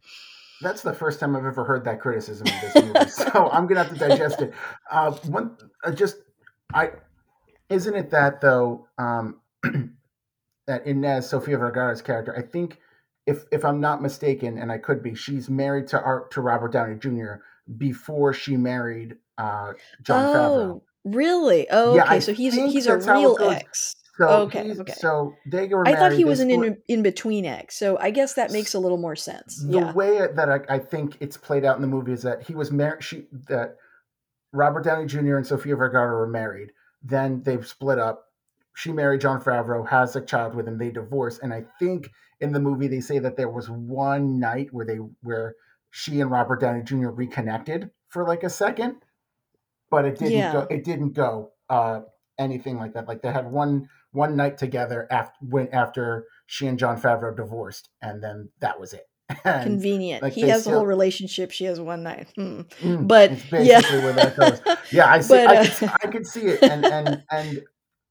that's 0.64 0.82
the 0.82 0.92
first 0.92 1.20
time 1.20 1.36
I've 1.36 1.44
ever 1.44 1.64
heard 1.64 1.84
that 1.84 2.00
criticism 2.00 2.46
of 2.46 2.60
this 2.60 2.84
movie. 2.84 3.08
so 3.32 3.50
I'm 3.50 3.66
gonna 3.66 3.84
have 3.84 3.92
to 3.92 4.08
digest 4.08 4.40
it. 4.40 4.52
Uh, 4.90 5.12
one, 5.28 5.56
uh, 5.84 5.92
just 5.92 6.16
I, 6.72 6.90
isn't 7.68 7.94
it 7.94 8.10
that 8.10 8.40
though 8.40 8.88
um, 8.98 9.40
that 10.66 10.86
Inez 10.86 11.28
Sofia 11.28 11.58
Vergara's 11.58 12.02
character? 12.02 12.36
I 12.36 12.42
think 12.42 12.78
if 13.26 13.44
if 13.52 13.64
I'm 13.64 13.80
not 13.80 14.02
mistaken, 14.02 14.58
and 14.58 14.72
I 14.72 14.78
could 14.78 15.02
be, 15.02 15.14
she's 15.14 15.48
married 15.48 15.86
to 15.88 16.02
Art 16.02 16.30
to 16.32 16.40
Robert 16.40 16.72
Downey 16.72 16.96
Jr. 16.96 17.34
before 17.78 18.32
she 18.32 18.56
married 18.56 19.16
uh, 19.38 19.72
Jon 20.02 20.24
oh, 20.24 20.32
Favreau. 20.34 20.80
Really? 21.04 21.66
Oh, 21.70 21.94
yeah, 21.94 22.04
okay. 22.04 22.14
I 22.16 22.18
so 22.18 22.32
he's 22.32 22.54
he's 22.54 22.86
a 22.86 22.98
real 22.98 23.36
ex. 23.40 23.96
So 24.16 24.28
okay, 24.28 24.72
okay. 24.78 24.92
So 24.92 25.34
they 25.44 25.66
were. 25.66 25.86
I 25.88 25.96
thought 25.96 26.12
he 26.12 26.24
was 26.24 26.38
an 26.38 26.48
in, 26.50 26.78
in 26.86 27.02
between 27.02 27.44
ex, 27.44 27.76
so 27.76 27.98
I 27.98 28.10
guess 28.10 28.34
that 28.34 28.52
makes 28.52 28.74
a 28.74 28.78
little 28.78 28.98
more 28.98 29.16
sense. 29.16 29.64
The 29.64 29.78
yeah. 29.78 29.92
way 29.92 30.20
that 30.32 30.48
I, 30.48 30.60
I, 30.68 30.78
think 30.78 31.16
it's 31.18 31.36
played 31.36 31.64
out 31.64 31.74
in 31.74 31.82
the 31.82 31.88
movie 31.88 32.12
is 32.12 32.22
that 32.22 32.44
he 32.44 32.54
was 32.54 32.70
married. 32.70 33.02
She 33.02 33.26
that 33.48 33.76
Robert 34.52 34.84
Downey 34.84 35.06
Jr. 35.06 35.36
and 35.36 35.46
Sofia 35.46 35.74
Vergara 35.74 36.14
were 36.14 36.28
married. 36.28 36.70
Then 37.02 37.42
they've 37.42 37.66
split 37.66 37.98
up. 37.98 38.26
She 38.76 38.92
married 38.92 39.20
Jon 39.20 39.42
Favreau, 39.42 39.88
has 39.88 40.14
a 40.14 40.20
child 40.20 40.54
with 40.54 40.68
him. 40.68 40.78
They 40.78 40.90
divorce, 40.90 41.40
and 41.40 41.52
I 41.52 41.64
think 41.80 42.08
in 42.40 42.52
the 42.52 42.60
movie 42.60 42.86
they 42.86 43.00
say 43.00 43.18
that 43.18 43.36
there 43.36 43.50
was 43.50 43.68
one 43.68 44.38
night 44.38 44.68
where 44.70 44.86
they 44.86 44.98
where 45.22 45.56
she 45.90 46.20
and 46.20 46.30
Robert 46.30 46.60
Downey 46.60 46.84
Jr. 46.84 47.08
reconnected 47.08 47.90
for 48.10 48.24
like 48.24 48.44
a 48.44 48.50
second, 48.50 48.96
but 49.90 50.04
it 50.04 50.20
didn't 50.20 50.38
yeah. 50.38 50.52
go. 50.52 50.60
It 50.70 50.84
didn't 50.84 51.14
go 51.14 51.50
uh, 51.68 52.02
anything 52.38 52.78
like 52.78 52.94
that. 52.94 53.08
Like 53.08 53.22
they 53.22 53.32
had 53.32 53.50
one 53.50 53.88
one 54.14 54.36
night 54.36 54.56
together 54.56 55.06
after 55.10 55.34
when 55.40 55.68
after 55.68 56.26
she 56.46 56.66
and 56.66 56.78
Jon 56.78 57.00
Favreau 57.00 57.36
divorced, 57.36 57.90
and 58.00 58.22
then 58.22 58.48
that 58.60 58.80
was 58.80 58.94
it. 58.94 59.08
And 59.44 59.64
Convenient. 59.64 60.22
Like 60.22 60.34
he 60.34 60.42
has 60.42 60.62
still, 60.62 60.74
a 60.74 60.76
whole 60.76 60.86
relationship. 60.86 61.50
She 61.50 61.64
has 61.64 61.80
one 61.80 62.02
night. 62.02 62.28
Hmm. 62.36 62.62
Mm, 62.80 63.08
but 63.08 63.32
yeah, 63.52 63.80
yeah, 64.92 65.10
I 65.10 65.20
see. 65.20 65.34
But, 65.34 65.46
uh, 65.46 65.60
I, 65.60 65.66
can, 66.06 66.20
I 66.20 66.22
see 66.22 66.42
it, 66.42 66.62
and 66.62 66.84
and 66.84 67.22
and 67.30 67.62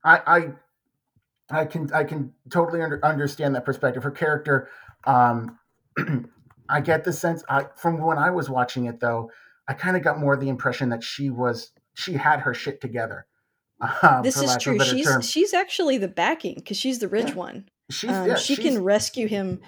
I 0.03 0.21
I 0.27 1.59
I 1.61 1.65
can 1.65 1.89
I 1.93 2.03
can 2.03 2.33
totally 2.49 2.81
under, 2.81 3.03
understand 3.03 3.55
that 3.55 3.63
perspective. 3.63 4.03
Her 4.03 4.11
character, 4.11 4.69
um, 5.05 5.57
I 6.69 6.81
get 6.81 7.03
the 7.03 7.13
sense 7.13 7.43
I, 7.47 7.67
from 7.75 8.01
when 8.01 8.17
I 8.17 8.31
was 8.31 8.49
watching 8.49 8.85
it 8.85 8.99
though, 8.99 9.29
I 9.67 9.73
kind 9.73 9.95
of 9.95 10.03
got 10.03 10.19
more 10.19 10.35
the 10.35 10.49
impression 10.49 10.89
that 10.89 11.03
she 11.03 11.29
was 11.29 11.71
she 11.93 12.13
had 12.13 12.41
her 12.41 12.53
shit 12.53 12.81
together 12.81 13.27
um, 14.01 14.23
this 14.23 14.37
is 14.41 14.55
true. 14.57 14.79
She's 14.79 15.05
term. 15.05 15.21
she's 15.21 15.53
actually 15.53 15.97
the 15.97 16.07
backing 16.07 16.55
because 16.55 16.77
she's 16.77 16.99
the 16.99 17.07
rich 17.07 17.29
yeah. 17.29 17.35
one. 17.35 17.69
She's, 17.91 18.09
um, 18.09 18.27
yeah, 18.27 18.35
she 18.35 18.55
can 18.55 18.83
rescue 18.83 19.27
him, 19.27 19.61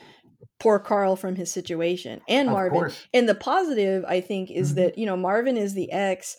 poor 0.59 0.80
Carl, 0.80 1.16
from 1.16 1.36
his 1.36 1.51
situation, 1.51 2.22
and 2.28 2.49
Marvin. 2.49 2.91
And 3.13 3.28
the 3.28 3.36
positive, 3.36 4.05
I 4.07 4.22
think, 4.22 4.51
is 4.51 4.70
mm-hmm. 4.70 4.82
that 4.82 4.97
you 4.97 5.05
know 5.05 5.18
Marvin 5.18 5.57
is 5.57 5.74
the 5.74 5.91
ex, 5.91 6.38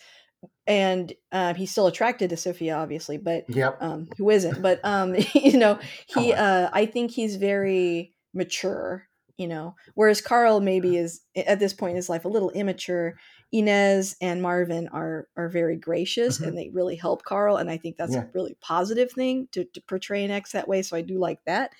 and 0.66 1.12
uh, 1.32 1.54
he's 1.54 1.70
still 1.70 1.86
attracted 1.86 2.30
to 2.30 2.36
Sofia, 2.36 2.76
obviously, 2.76 3.18
but 3.18 3.44
yep. 3.48 3.76
um, 3.80 4.08
who 4.16 4.30
isn't? 4.30 4.62
But 4.62 4.80
um, 4.84 5.16
you 5.34 5.58
know, 5.58 5.78
he. 6.08 6.32
Uh, 6.32 6.70
I 6.72 6.86
think 6.86 7.10
he's 7.10 7.36
very 7.36 8.14
mature. 8.32 9.04
You 9.36 9.48
know, 9.48 9.74
whereas 9.94 10.22
Carl 10.22 10.60
maybe 10.60 10.96
is 10.96 11.20
at 11.36 11.58
this 11.58 11.74
point 11.74 11.90
in 11.90 11.96
his 11.96 12.08
life 12.08 12.24
a 12.24 12.28
little 12.28 12.48
immature 12.52 13.16
Inez 13.58 14.16
and 14.20 14.42
Marvin 14.42 14.88
are 14.88 15.28
are 15.36 15.48
very 15.48 15.76
gracious 15.76 16.36
mm-hmm. 16.36 16.48
and 16.48 16.58
they 16.58 16.70
really 16.72 16.96
help 16.96 17.22
Carl, 17.22 17.56
and 17.56 17.70
I 17.70 17.76
think 17.76 17.96
that's 17.96 18.14
yeah. 18.14 18.22
a 18.22 18.30
really 18.34 18.56
positive 18.60 19.12
thing 19.12 19.48
to, 19.52 19.64
to 19.64 19.80
portray 19.82 20.24
an 20.24 20.30
ex 20.30 20.52
that 20.52 20.68
way. 20.68 20.82
So 20.82 20.96
I 20.96 21.02
do 21.02 21.18
like 21.18 21.40
that. 21.46 21.72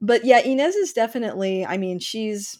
But 0.00 0.24
yeah, 0.24 0.40
Inez 0.40 0.74
is 0.76 0.92
definitely. 0.92 1.66
I 1.66 1.76
mean, 1.76 1.98
she's 1.98 2.58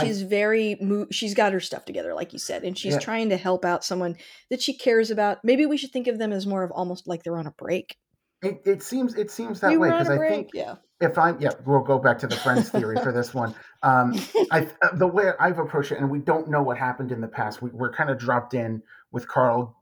she's 0.00 0.22
I, 0.22 0.26
very 0.26 1.06
she's 1.10 1.34
got 1.34 1.52
her 1.52 1.60
stuff 1.60 1.84
together 1.84 2.14
like 2.14 2.32
you 2.32 2.38
said 2.38 2.64
and 2.64 2.76
she's 2.76 2.94
yeah. 2.94 2.98
trying 2.98 3.28
to 3.28 3.36
help 3.36 3.64
out 3.64 3.84
someone 3.84 4.16
that 4.50 4.60
she 4.60 4.76
cares 4.76 5.10
about 5.10 5.38
maybe 5.44 5.66
we 5.66 5.76
should 5.76 5.92
think 5.92 6.08
of 6.08 6.18
them 6.18 6.32
as 6.32 6.46
more 6.46 6.64
of 6.64 6.72
almost 6.72 7.06
like 7.06 7.22
they're 7.22 7.36
on 7.36 7.46
a 7.46 7.52
break 7.52 7.96
it, 8.44 8.62
it 8.64 8.82
seems 8.82 9.14
it 9.14 9.30
seems 9.30 9.60
that 9.60 9.78
way 9.78 9.90
because 9.90 10.10
i 10.10 10.18
think 10.18 10.50
yeah 10.54 10.76
if 11.00 11.18
I'm 11.18 11.40
yeah, 11.40 11.50
we'll 11.64 11.80
go 11.80 11.98
back 11.98 12.18
to 12.20 12.26
the 12.26 12.36
friends 12.36 12.70
theory 12.70 12.96
for 13.02 13.12
this 13.12 13.34
one. 13.34 13.54
Um, 13.82 14.14
I 14.50 14.68
uh, 14.82 14.94
the 14.94 15.06
way 15.06 15.32
I've 15.38 15.58
approached 15.58 15.92
it, 15.92 15.98
and 15.98 16.10
we 16.10 16.18
don't 16.18 16.48
know 16.48 16.62
what 16.62 16.78
happened 16.78 17.12
in 17.12 17.20
the 17.20 17.28
past. 17.28 17.62
We, 17.62 17.70
we're 17.70 17.92
kind 17.92 18.10
of 18.10 18.18
dropped 18.18 18.54
in 18.54 18.82
with 19.12 19.28
Carl 19.28 19.76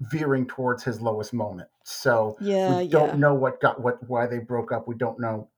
veering 0.00 0.46
towards 0.46 0.82
his 0.82 1.00
lowest 1.00 1.32
moment. 1.32 1.68
So 1.84 2.36
yeah, 2.40 2.78
we 2.78 2.88
don't 2.88 3.10
yeah. 3.10 3.16
know 3.16 3.34
what 3.34 3.60
got 3.60 3.80
what 3.80 3.98
why 4.08 4.26
they 4.26 4.38
broke 4.38 4.72
up. 4.72 4.88
We 4.88 4.96
don't 4.96 5.20
know 5.20 5.48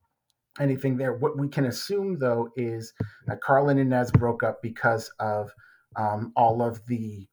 anything 0.61 0.97
there. 0.97 1.15
What 1.15 1.39
we 1.39 1.49
can 1.49 1.67
assume 1.67 2.19
though 2.19 2.51
is 2.57 2.93
that 3.27 3.41
Carl 3.41 3.69
and 3.69 3.79
Inez 3.79 4.11
broke 4.11 4.43
up 4.43 4.63
because 4.63 5.11
of 5.21 5.51
um, 5.97 6.33
all 6.37 6.63
of 6.63 6.85
the 6.87 7.27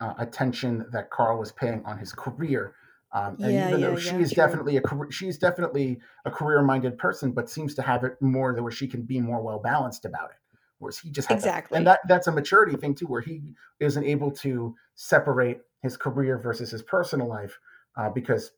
uh, 0.00 0.14
attention 0.18 0.86
that 0.92 1.10
Carl 1.10 1.38
was 1.38 1.52
paying 1.52 1.82
on 1.84 1.98
his 1.98 2.12
career 2.12 2.74
um, 3.12 3.36
and 3.40 3.52
yeah, 3.52 3.68
even 3.68 3.80
though 3.80 3.92
yeah, 3.92 3.98
she 3.98 4.10
yeah, 4.10 4.18
is 4.18 4.30
definitely 4.32 4.76
a 4.76 4.82
she's 5.10 5.38
definitely 5.38 5.98
a 6.24 6.30
career 6.30 6.62
minded 6.62 6.98
person, 6.98 7.32
but 7.32 7.48
seems 7.48 7.74
to 7.76 7.82
have 7.82 8.04
it 8.04 8.20
more 8.20 8.52
where 8.54 8.72
she 8.72 8.86
can 8.86 9.02
be 9.02 9.20
more 9.20 9.40
well 9.40 9.58
balanced 9.58 10.04
about 10.04 10.30
it. 10.30 10.36
Whereas 10.78 10.98
he 10.98 11.10
just 11.10 11.30
exactly, 11.30 11.76
and 11.76 11.86
that 11.86 12.00
that's 12.06 12.26
a 12.26 12.32
maturity 12.32 12.76
thing 12.76 12.94
too, 12.94 13.06
where 13.06 13.22
he 13.22 13.40
isn't 13.80 14.04
able 14.04 14.30
to 14.32 14.74
separate 14.94 15.60
his 15.82 15.96
career 15.96 16.38
versus 16.38 16.70
his 16.70 16.82
personal 16.82 17.28
life 17.28 17.58
uh, 17.96 18.10
because 18.10 18.52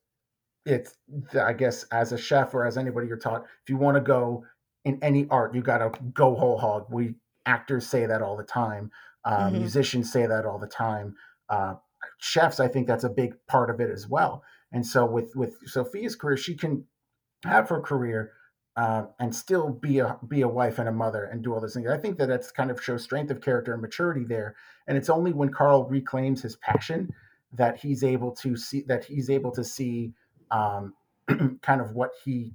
it's 0.66 0.96
I 1.40 1.52
guess 1.52 1.84
as 1.92 2.12
a 2.12 2.18
chef 2.18 2.52
or 2.52 2.66
as 2.66 2.76
anybody 2.76 3.06
you're 3.06 3.16
taught, 3.16 3.44
if 3.62 3.70
you 3.70 3.76
want 3.76 3.96
to 3.96 4.00
go 4.00 4.44
in 4.84 4.98
any 5.02 5.26
art, 5.30 5.54
you 5.54 5.62
got 5.62 5.78
to 5.78 5.92
go 6.12 6.34
whole 6.34 6.58
hog. 6.58 6.86
We 6.90 7.14
actors 7.46 7.86
say 7.86 8.06
that 8.06 8.20
all 8.20 8.36
the 8.36 8.44
time, 8.44 8.90
um, 9.24 9.52
mm-hmm. 9.52 9.60
musicians 9.60 10.12
say 10.12 10.26
that 10.26 10.44
all 10.44 10.58
the 10.58 10.66
time. 10.66 11.14
Uh, 11.48 11.74
chefs, 12.18 12.60
I 12.60 12.68
think 12.68 12.86
that's 12.86 13.04
a 13.04 13.10
big 13.10 13.34
part 13.46 13.70
of 13.70 13.80
it 13.80 13.90
as 13.90 14.08
well. 14.08 14.42
And 14.72 14.86
so 14.86 15.04
with 15.04 15.34
with 15.34 15.56
Sofia's 15.66 16.16
career, 16.16 16.36
she 16.36 16.54
can 16.54 16.84
have 17.44 17.68
her 17.68 17.80
career 17.80 18.32
uh, 18.76 19.04
and 19.18 19.34
still 19.34 19.70
be 19.70 19.98
a 19.98 20.18
be 20.28 20.42
a 20.42 20.48
wife 20.48 20.78
and 20.78 20.88
a 20.88 20.92
mother 20.92 21.24
and 21.24 21.42
do 21.42 21.52
all 21.52 21.60
those 21.60 21.74
things. 21.74 21.88
I 21.88 21.98
think 21.98 22.18
that 22.18 22.28
that's 22.28 22.50
kind 22.50 22.70
of 22.70 22.82
shows 22.82 23.02
strength 23.02 23.30
of 23.30 23.40
character 23.40 23.72
and 23.72 23.82
maturity 23.82 24.24
there. 24.24 24.54
And 24.86 24.96
it's 24.96 25.10
only 25.10 25.32
when 25.32 25.50
Carl 25.50 25.86
reclaims 25.86 26.42
his 26.42 26.56
passion 26.56 27.10
that 27.52 27.78
he's 27.78 28.04
able 28.04 28.32
to 28.36 28.56
see 28.56 28.82
that 28.82 29.04
he's 29.04 29.28
able 29.28 29.50
to 29.52 29.64
see 29.64 30.12
um, 30.50 30.94
kind 31.62 31.80
of 31.80 31.92
what 31.92 32.10
he 32.24 32.52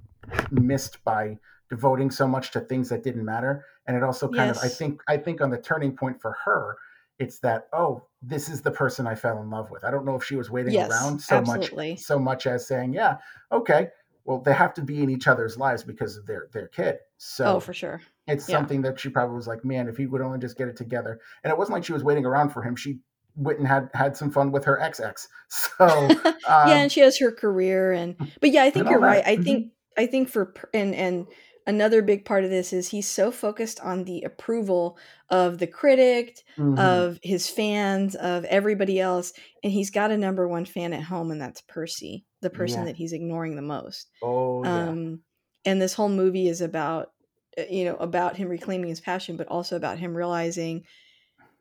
missed 0.50 1.02
by 1.04 1.38
devoting 1.68 2.10
so 2.10 2.26
much 2.26 2.50
to 2.52 2.60
things 2.60 2.88
that 2.88 3.02
didn't 3.02 3.24
matter. 3.24 3.64
And 3.86 3.96
it 3.96 4.02
also 4.02 4.26
kind 4.28 4.48
yes. 4.48 4.58
of 4.58 4.64
I 4.64 4.68
think 4.68 5.02
I 5.08 5.16
think 5.18 5.40
on 5.40 5.50
the 5.50 5.58
turning 5.58 5.96
point 5.96 6.20
for 6.20 6.36
her 6.44 6.76
it's 7.18 7.38
that 7.40 7.68
oh 7.72 8.02
this 8.22 8.48
is 8.48 8.62
the 8.62 8.70
person 8.70 9.06
i 9.06 9.14
fell 9.14 9.40
in 9.40 9.50
love 9.50 9.70
with 9.70 9.84
i 9.84 9.90
don't 9.90 10.04
know 10.04 10.14
if 10.16 10.24
she 10.24 10.36
was 10.36 10.50
waiting 10.50 10.72
Yes, 10.74 10.90
around 10.90 11.18
so 11.20 11.36
absolutely. 11.36 11.92
much 11.92 12.00
so 12.00 12.18
much 12.18 12.46
as 12.46 12.66
saying 12.66 12.92
yeah 12.92 13.16
okay 13.52 13.88
well 14.24 14.40
they 14.40 14.52
have 14.52 14.74
to 14.74 14.82
be 14.82 15.02
in 15.02 15.10
each 15.10 15.26
other's 15.26 15.56
lives 15.56 15.82
because 15.82 16.16
of 16.16 16.26
their 16.26 16.48
their 16.52 16.68
kid 16.68 16.96
so 17.16 17.56
Oh, 17.56 17.60
for 17.60 17.72
sure. 17.72 18.00
it's 18.26 18.48
yeah. 18.48 18.56
something 18.56 18.82
that 18.82 18.98
she 19.00 19.08
probably 19.08 19.34
was 19.36 19.46
like 19.46 19.64
man 19.64 19.88
if 19.88 19.96
he 19.96 20.06
would 20.06 20.20
only 20.20 20.38
just 20.38 20.58
get 20.58 20.68
it 20.68 20.76
together 20.76 21.20
and 21.44 21.50
it 21.50 21.58
wasn't 21.58 21.74
like 21.74 21.84
she 21.84 21.92
was 21.92 22.04
waiting 22.04 22.26
around 22.26 22.50
for 22.50 22.62
him 22.62 22.76
she 22.76 22.98
went 23.34 23.58
and 23.58 23.68
had 23.68 23.88
had 23.94 24.16
some 24.16 24.30
fun 24.30 24.50
with 24.52 24.64
her 24.64 24.80
ex-ex 24.80 25.28
so 25.48 26.08
yeah, 26.24 26.32
um 26.64 26.68
and 26.70 26.92
she 26.92 27.00
has 27.00 27.18
her 27.18 27.30
career 27.32 27.92
and 27.92 28.16
but 28.40 28.50
yeah, 28.50 28.62
I 28.64 28.70
think 28.70 28.88
you're 28.90 28.98
right. 29.00 29.24
that 29.24 29.30
I 29.30 29.36
Mhm. 29.36 29.44
think 29.44 29.72
I 29.98 30.06
think 30.06 30.28
for 30.28 30.52
and 30.74 30.94
and 30.94 31.26
another 31.66 32.02
big 32.02 32.24
part 32.24 32.44
of 32.44 32.50
this 32.50 32.72
is 32.72 32.88
he's 32.88 33.08
so 33.08 33.30
focused 33.30 33.80
on 33.80 34.04
the 34.04 34.22
approval 34.22 34.98
of 35.30 35.58
the 35.58 35.66
critic, 35.66 36.42
Mhm. 36.56 36.78
of 36.78 37.18
his 37.22 37.48
fans, 37.48 38.14
of 38.16 38.44
everybody 38.44 39.00
else, 39.00 39.32
and 39.62 39.72
he's 39.72 39.90
got 39.90 40.10
a 40.10 40.16
number 40.18 40.46
one 40.48 40.64
fan 40.64 40.92
at 40.92 41.02
home, 41.02 41.30
and 41.30 41.40
that's 41.40 41.60
Percy, 41.62 42.24
the 42.40 42.50
person 42.50 42.80
Yeah. 42.82 42.86
that 42.86 42.96
he's 42.96 43.12
ignoring 43.12 43.56
the 43.56 43.62
most. 43.62 44.08
oh 44.22 44.62
yeah 44.64 44.88
Um, 44.88 45.22
and 45.64 45.82
this 45.82 45.94
whole 45.94 46.08
movie 46.08 46.48
is 46.48 46.60
about 46.60 47.12
uh, 47.58 47.62
you 47.70 47.84
know 47.84 47.96
about 47.96 48.36
him 48.36 48.48
reclaiming 48.48 48.88
his 48.88 49.00
passion, 49.00 49.36
but 49.36 49.48
also 49.48 49.76
about 49.76 49.98
him 49.98 50.16
realizing 50.16 50.84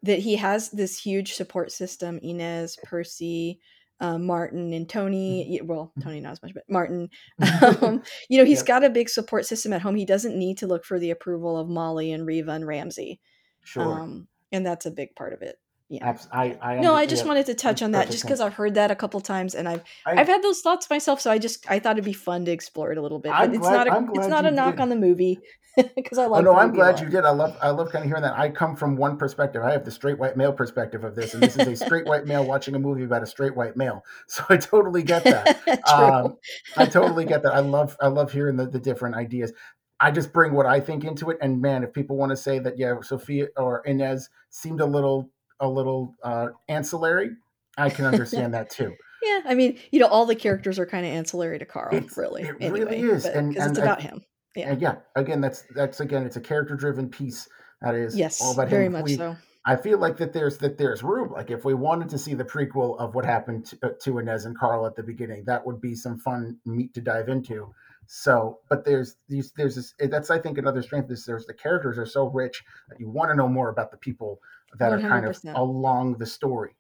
that 0.04 0.20
he 0.20 0.36
has 0.36 0.70
this 0.72 1.00
huge 1.00 1.34
support 1.34 1.72
system 1.72 2.20
Inez, 2.22 2.78
Percy, 2.84 3.60
uh, 4.00 4.18
Martin, 4.18 4.74
and 4.74 4.88
Tony. 4.90 5.60
Well, 5.64 5.92
Tony 6.02 6.20
not 6.20 6.34
as 6.34 6.42
much, 6.44 6.54
but 6.54 6.64
Martin. 6.70 7.10
Um, 7.82 8.04
you 8.30 8.38
know, 8.38 8.46
he's 8.46 8.60
Yep. 8.60 8.66
got 8.68 8.84
a 8.84 8.90
big 8.90 9.10
support 9.10 9.46
system 9.46 9.74
at 9.74 9.82
home. 9.82 9.96
He 9.96 10.06
doesn't 10.06 10.38
need 10.38 10.58
to 10.60 10.68
look 10.68 10.84
for 10.86 11.00
the 11.00 11.12
approval 11.12 11.58
of 11.58 11.68
Molly 11.70 12.12
and 12.12 12.26
Riva 12.26 12.52
and 12.52 12.68
Ramsey. 12.68 13.20
sure 13.64 13.84
Um, 14.02 14.28
and 14.52 14.66
that's 14.66 14.86
a 14.86 14.92
big 14.92 15.16
part 15.16 15.34
of 15.34 15.42
it. 15.42 15.56
Yeah. 15.90 16.18
I, 16.32 16.58
I 16.62 16.76
No, 16.80 16.96
I 16.96 17.06
just 17.06 17.24
yeah, 17.24 17.28
wanted 17.28 17.46
to 17.46 17.54
touch 17.54 17.82
on 17.84 17.92
that 17.92 18.10
just 18.10 18.24
because. 18.24 18.42
I've 18.42 18.56
heard 18.56 18.74
that 18.74 18.90
a 18.90 18.96
couple 18.96 19.22
times 19.22 19.54
and 19.54 19.68
I've 19.70 19.84
I, 20.06 20.20
I've 20.22 20.28
had 20.28 20.42
those 20.42 20.62
thoughts 20.62 20.90
myself, 20.90 21.22
so 21.22 21.30
I 21.30 21.38
just 21.38 21.70
I 21.70 21.78
thought 21.80 21.94
it'd 21.94 22.04
be 22.06 22.12
fun 22.14 22.44
to 22.46 22.52
explore 22.52 22.92
it 22.92 22.98
a 22.98 23.02
little 23.04 23.20
bit. 23.20 23.32
But 23.32 23.42
I'm 23.42 23.52
it's 23.54 23.60
glad- 23.60 23.88
not 23.88 24.10
a 24.10 24.12
it's 24.20 24.28
not 24.28 24.46
a 24.46 24.52
knock 24.52 24.76
did. 24.76 24.82
on 24.82 24.90
the 24.90 24.96
movie 24.96 25.40
because 25.96 26.18
I 26.18 26.26
Oh 26.26 26.30
like. 26.30 26.44
no, 26.44 26.56
I'm 26.56 26.72
glad 26.74 27.00
you 27.00 27.10
did. 27.10 27.26
I 27.26 27.32
love 27.32 27.58
I 27.62 27.70
love 27.70 27.92
kind 27.92 28.04
of 28.04 28.10
hearing 28.10 28.24
that. 28.24 28.38
I 28.38 28.50
come 28.50 28.76
from 28.76 28.96
one 28.96 29.18
perspective. 29.18 29.62
I 29.64 29.72
have 29.72 29.84
the 29.86 29.92
straight 29.92 30.18
white 30.18 30.38
male 30.38 30.54
perspective 30.54 31.04
of 31.04 31.16
this, 31.16 31.34
and 31.34 31.44
this 31.44 31.58
is 31.58 31.68
a 31.68 31.76
straight 31.86 32.06
white 32.06 32.26
male 32.26 32.46
watching 32.46 32.76
a 32.76 32.80
movie 32.80 33.04
about 33.04 33.24
a 33.24 33.28
straight 33.28 33.56
white 33.56 33.76
male. 33.76 34.04
So 34.28 34.44
I 34.50 34.58
totally 34.58 35.04
get 35.04 35.24
that. 35.26 35.62
Um, 35.92 36.38
I 36.78 36.86
totally 36.86 37.26
get 37.26 37.44
that. 37.44 37.54
I 37.54 37.60
love 37.60 37.96
I 38.02 38.08
love 38.08 38.32
hearing 38.32 38.56
the, 38.58 38.66
the 38.68 38.80
different 38.80 39.16
ideas. 39.16 39.54
I 40.00 40.12
just 40.12 40.34
bring 40.34 40.54
what 40.54 40.66
I 40.66 40.80
think 40.80 41.04
into 41.06 41.30
it, 41.30 41.38
and 41.42 41.62
man, 41.62 41.84
if 41.84 41.94
people 41.94 42.18
want 42.18 42.32
to 42.32 42.36
say 42.36 42.60
that, 42.60 42.78
yeah, 42.78 42.96
Sofia 43.02 43.48
or 43.58 43.82
Inez 43.86 44.30
seemed 44.50 44.82
a 44.82 44.86
little 44.86 45.30
a 45.60 45.70
little 45.70 46.16
uh, 46.24 46.48
ancillary, 46.68 47.32
I 47.78 47.90
can 47.90 48.06
understand 48.06 48.54
that 48.56 48.70
too. 48.70 48.94
yeah, 49.24 49.40
I 49.46 49.56
mean, 49.56 49.78
you 49.92 50.00
know, 50.02 50.08
all 50.08 50.26
the 50.26 50.36
characters 50.36 50.78
are 50.80 50.86
kind 50.86 51.06
of 51.06 51.12
ancillary 51.14 51.60
to 51.60 51.66
Carl, 51.66 51.96
It's- 51.96 52.18
really. 52.18 52.44
it 52.44 52.56
anyway, 52.60 52.80
really 52.82 53.00
is, 53.02 53.26
and- 53.26 53.56
'cause 53.56 53.68
it's 53.70 53.78
and 53.78 53.80
I- 53.80 53.92
about 53.94 54.02
him. 54.02 54.22
Yeah. 54.56 54.72
And 54.72 54.82
yeah, 54.82 54.96
again, 55.16 55.42
that's 55.42 55.64
that's 55.76 56.00
again, 56.00 56.26
it's 56.26 56.38
a 56.38 56.42
character 56.42 56.76
driven 56.76 57.10
piece 57.10 57.48
that 57.82 57.96
is 57.96 58.16
Yes, 58.18 58.42
all 58.42 58.54
about 58.54 58.70
very 58.70 58.86
him. 58.86 58.94
much 58.94 59.04
We- 59.06 59.16
so. 59.16 59.36
I 59.68 59.76
feel 59.76 59.98
like 59.98 60.18
that 60.18 60.32
there's 60.32 60.60
that 60.60 60.78
there's 60.78 61.02
room. 61.02 61.32
Like 61.32 61.50
if 61.50 61.66
we 61.66 61.74
wanted 61.74 62.08
to 62.10 62.20
see 62.20 62.36
the 62.36 62.44
prequel 62.46 63.00
of 63.00 63.16
what 63.16 63.26
happened 63.26 63.66
to, 63.66 63.78
uh, 63.82 63.90
to 64.02 64.20
Inez 64.20 64.46
and 64.46 64.56
Carl 64.56 64.86
at 64.86 64.96
the 64.96 65.02
beginning, 65.02 65.44
that 65.46 65.66
would 65.66 65.82
be 65.82 65.96
some 65.96 66.20
fun 66.20 66.58
meat 66.66 66.94
to 66.94 67.02
dive 67.02 67.30
into. 67.30 67.74
So, 68.06 68.60
but 68.70 68.86
there's 68.86 69.16
these 69.28 69.54
there's 69.58 69.74
this 69.76 69.96
that's 69.98 70.30
I 70.30 70.38
think 70.38 70.60
another 70.60 70.84
strength 70.84 71.10
is 71.10 71.26
there's 71.26 71.48
the 71.48 71.54
characters 71.56 71.98
are 71.98 72.06
so 72.06 72.28
rich 72.28 72.64
that 72.90 73.00
you 73.00 73.10
want 73.10 73.32
to 73.32 73.36
know 73.36 73.48
more 73.48 73.70
about 73.70 73.90
the 73.90 73.98
people 73.98 74.40
that 74.78 74.94
are 74.94 75.00
kind 75.00 75.26
of 75.26 75.36
along 75.56 76.18
the 76.20 76.28
story. 76.28 76.76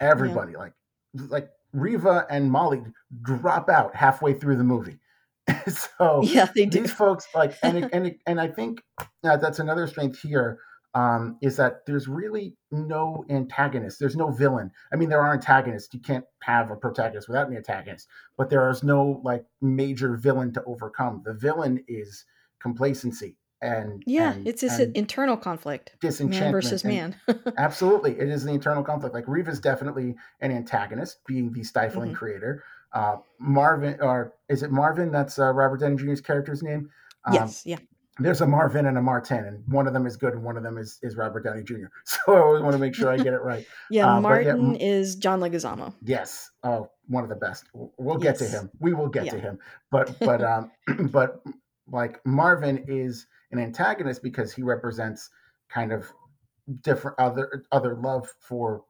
Everybody 0.00 0.56
like 0.56 0.74
like 1.30 1.48
Riva 1.72 2.26
and 2.28 2.50
Molly 2.52 2.82
drop 3.22 3.70
out 3.70 3.96
halfway 3.96 4.34
through 4.34 4.56
the 4.56 4.64
movie. 4.64 4.98
so 5.98 6.22
Yeah, 6.22 6.48
they 6.54 6.66
do. 6.66 6.80
these 6.80 6.92
folks 6.92 7.26
like 7.34 7.54
and 7.62 7.78
it, 7.78 7.90
and 7.92 8.06
it, 8.08 8.18
and 8.26 8.40
I 8.40 8.48
think 8.48 8.82
uh, 9.24 9.36
that's 9.36 9.58
another 9.58 9.86
strength 9.86 10.18
here 10.20 10.58
um, 10.94 11.36
is 11.42 11.56
that 11.56 11.84
there's 11.86 12.08
really 12.08 12.56
no 12.70 13.24
antagonist. 13.28 13.98
There's 14.00 14.16
no 14.16 14.30
villain. 14.30 14.70
I 14.92 14.96
mean, 14.96 15.08
there 15.10 15.20
are 15.20 15.32
antagonists. 15.34 15.92
You 15.92 16.00
can't 16.00 16.24
have 16.42 16.70
a 16.70 16.76
protagonist 16.76 17.28
without 17.28 17.48
an 17.48 17.56
antagonist, 17.56 18.08
but 18.38 18.48
there 18.50 18.68
is 18.70 18.82
no 18.82 19.20
like 19.22 19.44
major 19.60 20.16
villain 20.16 20.52
to 20.54 20.64
overcome. 20.64 21.22
The 21.24 21.34
villain 21.34 21.84
is 21.86 22.24
complacency 22.60 23.36
and 23.62 24.02
Yeah, 24.06 24.32
and- 24.32 24.46
it's 24.48 24.60
this 24.62 24.78
internal 24.78 25.36
conflict, 25.36 25.96
man 26.02 26.52
versus 26.52 26.84
man. 26.84 27.16
Absolutely, 27.58 28.12
it 28.18 28.28
is 28.28 28.44
the 28.44 28.52
internal 28.52 28.82
conflict. 28.82 29.14
Like 29.14 29.26
Riva's 29.28 29.60
definitely 29.60 30.14
an 30.40 30.50
antagonist, 30.52 31.18
being 31.26 31.52
the 31.52 31.62
stifling 31.64 32.12
Mhm. 32.12 32.16
creator. 32.16 32.62
Uh, 32.96 33.18
Marvin, 33.38 33.98
or 34.00 34.32
is 34.48 34.62
it 34.62 34.70
Marvin? 34.70 35.12
That's 35.12 35.38
uh, 35.38 35.52
Robert 35.52 35.80
Downey 35.80 35.96
Jr.'s 35.96 36.22
character's 36.22 36.62
name. 36.62 36.88
Um, 37.26 37.34
yes, 37.34 37.62
yeah. 37.66 37.76
There's 38.18 38.40
a 38.40 38.46
Marvin 38.46 38.86
and 38.86 38.96
a 38.96 39.02
Martin, 39.02 39.44
and 39.44 39.62
one 39.66 39.86
of 39.86 39.92
them 39.92 40.06
is 40.06 40.16
good, 40.16 40.32
and 40.32 40.42
one 40.42 40.56
of 40.56 40.62
them 40.62 40.78
is, 40.78 40.98
is 41.02 41.14
Robert 41.16 41.44
Downey 41.44 41.62
Jr. 41.62 41.88
So 42.06 42.18
I 42.34 42.40
always 42.40 42.62
want 42.62 42.72
to 42.72 42.78
make 42.78 42.94
sure 42.94 43.10
I 43.10 43.18
get 43.18 43.34
it 43.34 43.42
right. 43.42 43.66
Yeah, 43.90 44.10
uh, 44.10 44.14
yeah, 44.14 44.20
Martin 44.20 44.70
m- 44.70 44.76
is 44.76 45.16
John 45.16 45.40
Leguizamo. 45.40 45.92
Yes, 46.02 46.50
oh, 46.64 46.90
one 47.08 47.22
of 47.22 47.28
the 47.28 47.36
best. 47.36 47.64
We'll 47.74 48.16
get 48.16 48.38
to 48.38 48.46
him. 48.46 48.70
We 48.80 48.94
will 48.94 49.08
get 49.08 49.26
Yeah. 49.26 49.32
to 49.32 49.40
him. 49.40 49.58
But 49.90 50.18
but 50.20 50.42
um, 50.42 50.70
but 51.10 51.42
like 51.86 52.24
Marvin 52.24 52.82
is 52.88 53.26
an 53.52 53.58
antagonist 53.58 54.22
because 54.22 54.54
he 54.54 54.62
represents 54.62 55.28
kind 55.68 55.92
of 55.92 56.10
different 56.80 57.18
other 57.20 57.64
other 57.70 57.94
love 57.96 58.32
for 58.40 58.84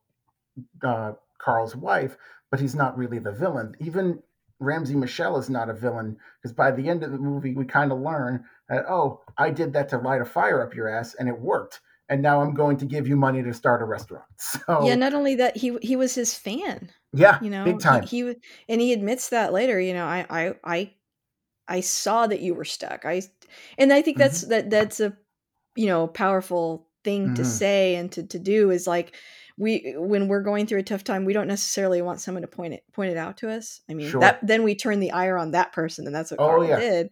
uh, 0.85 1.13
Carl's 1.39 1.75
wife, 1.77 2.17
but 2.51 2.61
he's 2.61 2.75
not 2.75 2.97
really 2.97 3.19
the 3.19 3.33
villain. 3.33 3.75
Even 3.81 4.23
Ramsey 4.61 4.95
Michel 4.97 5.37
is 5.39 5.51
not 5.51 5.69
a 5.69 5.75
villain 5.75 6.19
because 6.41 6.55
by 6.55 6.71
the 6.71 6.89
end 6.89 7.03
of 7.03 7.13
the 7.13 7.19
movie, 7.19 7.55
we 7.55 7.65
kind 7.65 7.93
of 7.93 8.01
learn 8.01 8.45
that 8.69 8.85
oh, 8.89 9.23
I 9.39 9.51
did 9.51 9.73
that 9.75 9.89
to 9.91 9.99
light 9.99 10.21
a 10.23 10.25
fire 10.25 10.63
up 10.63 10.75
your 10.75 10.89
ass, 10.89 11.15
and 11.15 11.29
it 11.29 11.41
worked. 11.41 11.81
And 12.09 12.23
now 12.23 12.41
I'm 12.41 12.55
going 12.55 12.77
to 12.79 12.87
give 12.87 13.09
you 13.09 13.17
money 13.17 13.43
to 13.43 13.53
start 13.55 13.83
a 13.83 13.85
restaurant. 13.85 14.25
So 14.39 14.67
Yeah, 14.79 14.95
not 14.95 15.15
only 15.15 15.35
that, 15.37 15.57
he 15.57 15.77
he 15.83 15.97
was 15.97 16.15
his 16.15 16.35
fan. 16.35 16.91
yeah, 17.13 17.41
You 17.41 17.51
know, 17.51 17.65
big 17.65 17.81
time. 17.81 18.03
He, 18.05 18.23
he 18.23 18.37
and 18.69 18.81
he 18.81 18.93
admits 18.93 19.29
that 19.31 19.53
later. 19.53 19.81
You 19.81 19.95
know, 19.95 20.05
I 20.07 20.27
I 20.29 20.55
I 20.65 20.95
I 21.69 21.81
saw 21.81 22.27
that 22.29 22.41
you 22.41 22.55
were 22.55 22.65
stuck. 22.67 23.05
I 23.07 23.23
and 23.79 23.93
I 23.93 24.03
think 24.03 24.19
that's 24.19 24.41
Mm-hmm. 24.41 24.43
that 24.43 24.71
that's 24.71 25.01
a 25.01 25.17
you 25.77 25.87
know 25.87 26.09
powerful 26.09 26.89
thing 27.05 27.33
to 27.35 27.45
Mhm. 27.45 27.45
say 27.45 27.97
and 27.97 28.13
to 28.13 28.25
to 28.29 28.39
do 28.39 28.71
is 28.71 28.87
like 28.87 29.17
we 29.59 29.95
when 29.97 30.29
we're 30.29 30.43
going 30.43 30.67
through 30.67 30.79
a 30.81 30.83
tough 30.83 31.03
time 31.05 31.25
we 31.25 31.33
don't 31.33 31.47
necessarily 31.49 32.03
want 32.03 32.21
someone 32.21 32.43
to 32.43 32.49
point 32.49 32.75
it 32.75 32.83
point 32.93 33.11
it 33.11 33.17
out 33.17 33.37
to 33.39 33.51
us 33.51 33.81
i 33.91 33.95
mean 33.95 34.11
Sure. 34.11 34.21
that 34.21 34.39
then 34.47 34.63
we 34.65 34.75
turn 34.75 35.01
the 35.01 35.13
ire 35.13 35.39
on 35.39 35.53
that 35.53 35.73
person 35.73 36.07
and 36.07 36.15
that's 36.15 36.31
what 36.31 36.41
Oh, 36.41 36.47
Carl 36.47 36.69
yeah. 36.69 36.79
did 36.79 37.09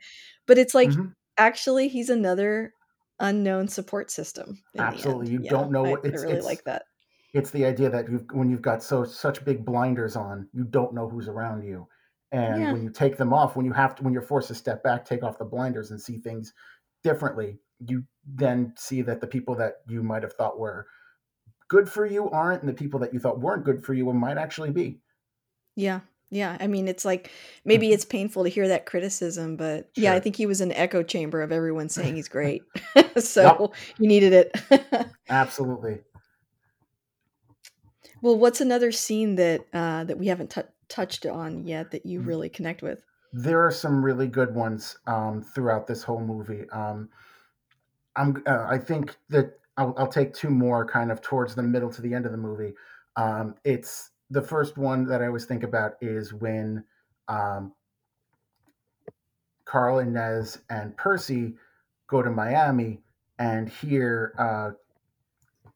but 0.47 0.59
it's 0.59 0.75
like 0.75 0.91
Mhm. 0.91 1.15
actually 1.39 1.89
he's 1.89 2.11
another 2.11 2.73
unknown 3.21 3.69
support 3.69 4.11
system 4.11 4.59
Absolutely. 4.77 5.33
You 5.33 5.41
Yeah, 5.43 5.51
don't 5.51 5.71
know 5.71 5.85
I, 5.87 5.91
what- 5.93 6.05
I 6.05 6.09
it's- 6.09 6.23
really 6.23 6.35
it's- 6.35 6.45
like 6.45 6.65
that 6.65 6.83
it's 7.33 7.51
the 7.51 7.65
idea 7.65 7.91
that 7.91 8.09
you've 8.11 8.27
when 8.33 8.51
you've 8.51 8.63
got 8.63 8.83
so 8.83 9.05
such 9.05 9.45
big 9.45 9.65
blinders 9.65 10.15
on, 10.15 10.49
you 10.53 10.63
don't 10.65 10.95
know 10.95 11.09
who's 11.09 11.27
around 11.27 11.65
you. 11.65 11.89
And 12.31 12.61
Yeah. 12.63 12.73
when 12.73 12.83
you 12.85 12.91
take 12.91 13.17
them 13.17 13.33
off, 13.33 13.57
when 13.57 13.67
you 13.67 13.73
have 13.73 13.97
to 13.97 14.05
when 14.05 14.13
you're 14.13 14.23
forced 14.23 14.47
to 14.49 14.55
step 14.55 14.85
back, 14.85 15.05
take 15.05 15.25
off 15.25 15.39
the 15.39 15.45
blinders 15.45 15.91
and 15.91 16.01
see 16.01 16.19
things 16.19 16.53
differently, 17.03 17.59
you 17.81 18.05
then 18.25 18.73
see 18.77 19.03
that 19.03 19.21
the 19.21 19.27
people 19.27 19.57
that 19.57 19.79
you 19.89 20.03
might 20.05 20.23
have 20.23 20.35
thought 20.35 20.61
were 20.61 20.87
good 21.69 21.89
for 21.89 22.07
you 22.07 22.31
aren't, 22.31 22.63
and 22.63 22.69
the 22.69 22.75
people 22.75 23.01
that 23.01 23.13
you 23.13 23.19
thought 23.21 23.41
weren't 23.41 23.65
good 23.65 23.85
for 23.85 23.95
you 23.95 24.13
might 24.13 24.39
actually 24.39 24.71
be. 24.71 25.01
yeah 25.77 26.01
yeah 26.31 26.57
i 26.61 26.67
mean 26.67 26.89
it's 26.89 27.05
like 27.05 27.31
maybe 27.65 27.89
Mhm. 27.89 27.93
it's 27.93 28.05
painful 28.05 28.45
to 28.45 28.49
hear 28.51 28.67
that 28.69 28.87
criticism 28.87 29.57
but 29.57 29.91
yeah 29.97 30.13
i 30.15 30.21
think 30.21 30.37
he 30.37 30.47
was 30.47 30.61
an 30.61 30.73
echo 30.73 31.03
chamber 31.03 31.43
of 31.43 31.53
everyone 31.53 31.89
saying 31.89 32.17
he's 32.17 32.29
great 32.39 32.63
so 33.19 33.73
he 33.99 34.07
needed 34.07 34.33
it 34.33 35.07
Absolutely. 35.29 36.01
Well, 38.23 38.39
what's 38.39 38.61
another 38.61 38.93
scene 38.93 39.37
that 39.37 39.67
uh, 39.73 40.05
that 40.05 40.19
we 40.19 40.27
haven't 40.29 40.51
tou 40.51 40.63
touched 40.89 41.25
on 41.27 41.65
yet 41.67 41.91
that 41.93 42.05
you 42.07 42.21
Mm. 42.21 42.27
really 42.27 42.49
connect 42.49 42.83
with? 42.83 43.03
there 43.33 43.61
are 43.67 43.71
some 43.73 44.05
really 44.05 44.29
good 44.29 44.55
ones 44.55 44.97
um, 45.09 45.43
throughout 45.43 45.89
this 45.89 46.05
whole 46.05 46.21
movie. 46.21 46.69
Um, 46.71 47.09
I'm, 48.17 48.43
uh, 48.47 48.67
I 48.69 48.79
think 48.79 49.17
that 49.31 49.59
I'll, 49.77 49.95
I'll 49.97 50.09
take 50.09 50.35
two 50.35 50.51
more 50.51 50.87
kind 50.87 51.11
of 51.11 51.21
towards 51.21 51.55
the 51.55 51.63
middle 51.63 51.91
to 51.93 52.03
the 52.03 52.15
end 52.15 52.27
of 52.27 52.33
the 52.33 52.39
movie. 52.39 52.75
Um, 53.17 53.57
it's 53.65 54.11
the 54.31 54.43
first 54.43 54.77
one 54.79 55.07
that 55.07 55.23
I 55.23 55.27
always 55.27 55.47
think 55.47 55.63
about 55.63 55.95
is 56.01 56.33
when 56.33 56.85
um, 57.29 57.75
Carl 59.67 59.99
Inez 59.99 60.63
and 60.71 60.97
Percy 60.97 61.57
go 62.07 62.23
to 62.23 62.31
Miami 62.31 63.03
and 63.39 63.69
hear 63.69 64.35
uh, 64.39 64.71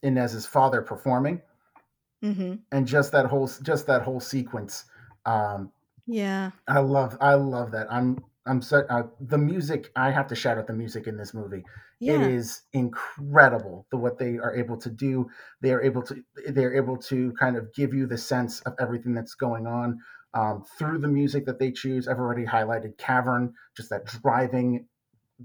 Inez's 0.02 0.44
father 0.44 0.82
performing, 0.82 1.40
hmm 2.22 2.68
and 2.72 2.86
just 2.86 3.12
that 3.12 3.26
whole 3.26 3.46
just 3.62 3.86
that 3.86 4.02
whole 4.02 4.20
sequence. 4.20 4.84
Um, 5.24 5.72
Yeah, 6.06 6.52
I 6.68 6.80
love 6.80 7.16
I 7.20 7.34
love 7.34 7.72
that. 7.72 7.92
I'm 7.92 8.18
I'm 8.48 8.62
so 8.62 8.84
uh, 8.88 9.04
the 9.20 9.38
music. 9.38 9.90
I 9.94 10.10
have 10.10 10.26
to 10.28 10.34
shout 10.34 10.58
out 10.58 10.66
the 10.66 10.72
music 10.72 11.06
in 11.06 11.16
this 11.16 11.34
movie. 11.34 11.64
Yeah. 12.00 12.14
It 12.14 12.22
is 12.22 12.62
incredible 12.72 13.86
the 13.90 13.96
what 13.96 14.18
they 14.18 14.38
are 14.38 14.54
able 14.54 14.76
to 14.78 14.90
do. 14.90 15.28
They 15.60 15.72
are 15.72 15.82
able 15.82 16.02
to 16.02 16.22
they're 16.48 16.74
able 16.74 16.96
to 16.96 17.32
kind 17.32 17.56
of 17.56 17.72
give 17.74 17.92
you 17.94 18.06
the 18.06 18.18
sense 18.18 18.60
of 18.60 18.74
everything 18.80 19.14
that's 19.14 19.34
going 19.34 19.66
on 19.66 19.98
um, 20.34 20.64
through 20.78 20.98
the 20.98 21.08
music 21.08 21.46
that 21.46 21.58
they 21.58 21.70
choose. 21.70 22.08
I've 22.08 22.18
already 22.18 22.44
highlighted 22.44 22.98
Cavern, 22.98 23.52
just 23.76 23.90
that 23.90 24.06
driving 24.06 24.86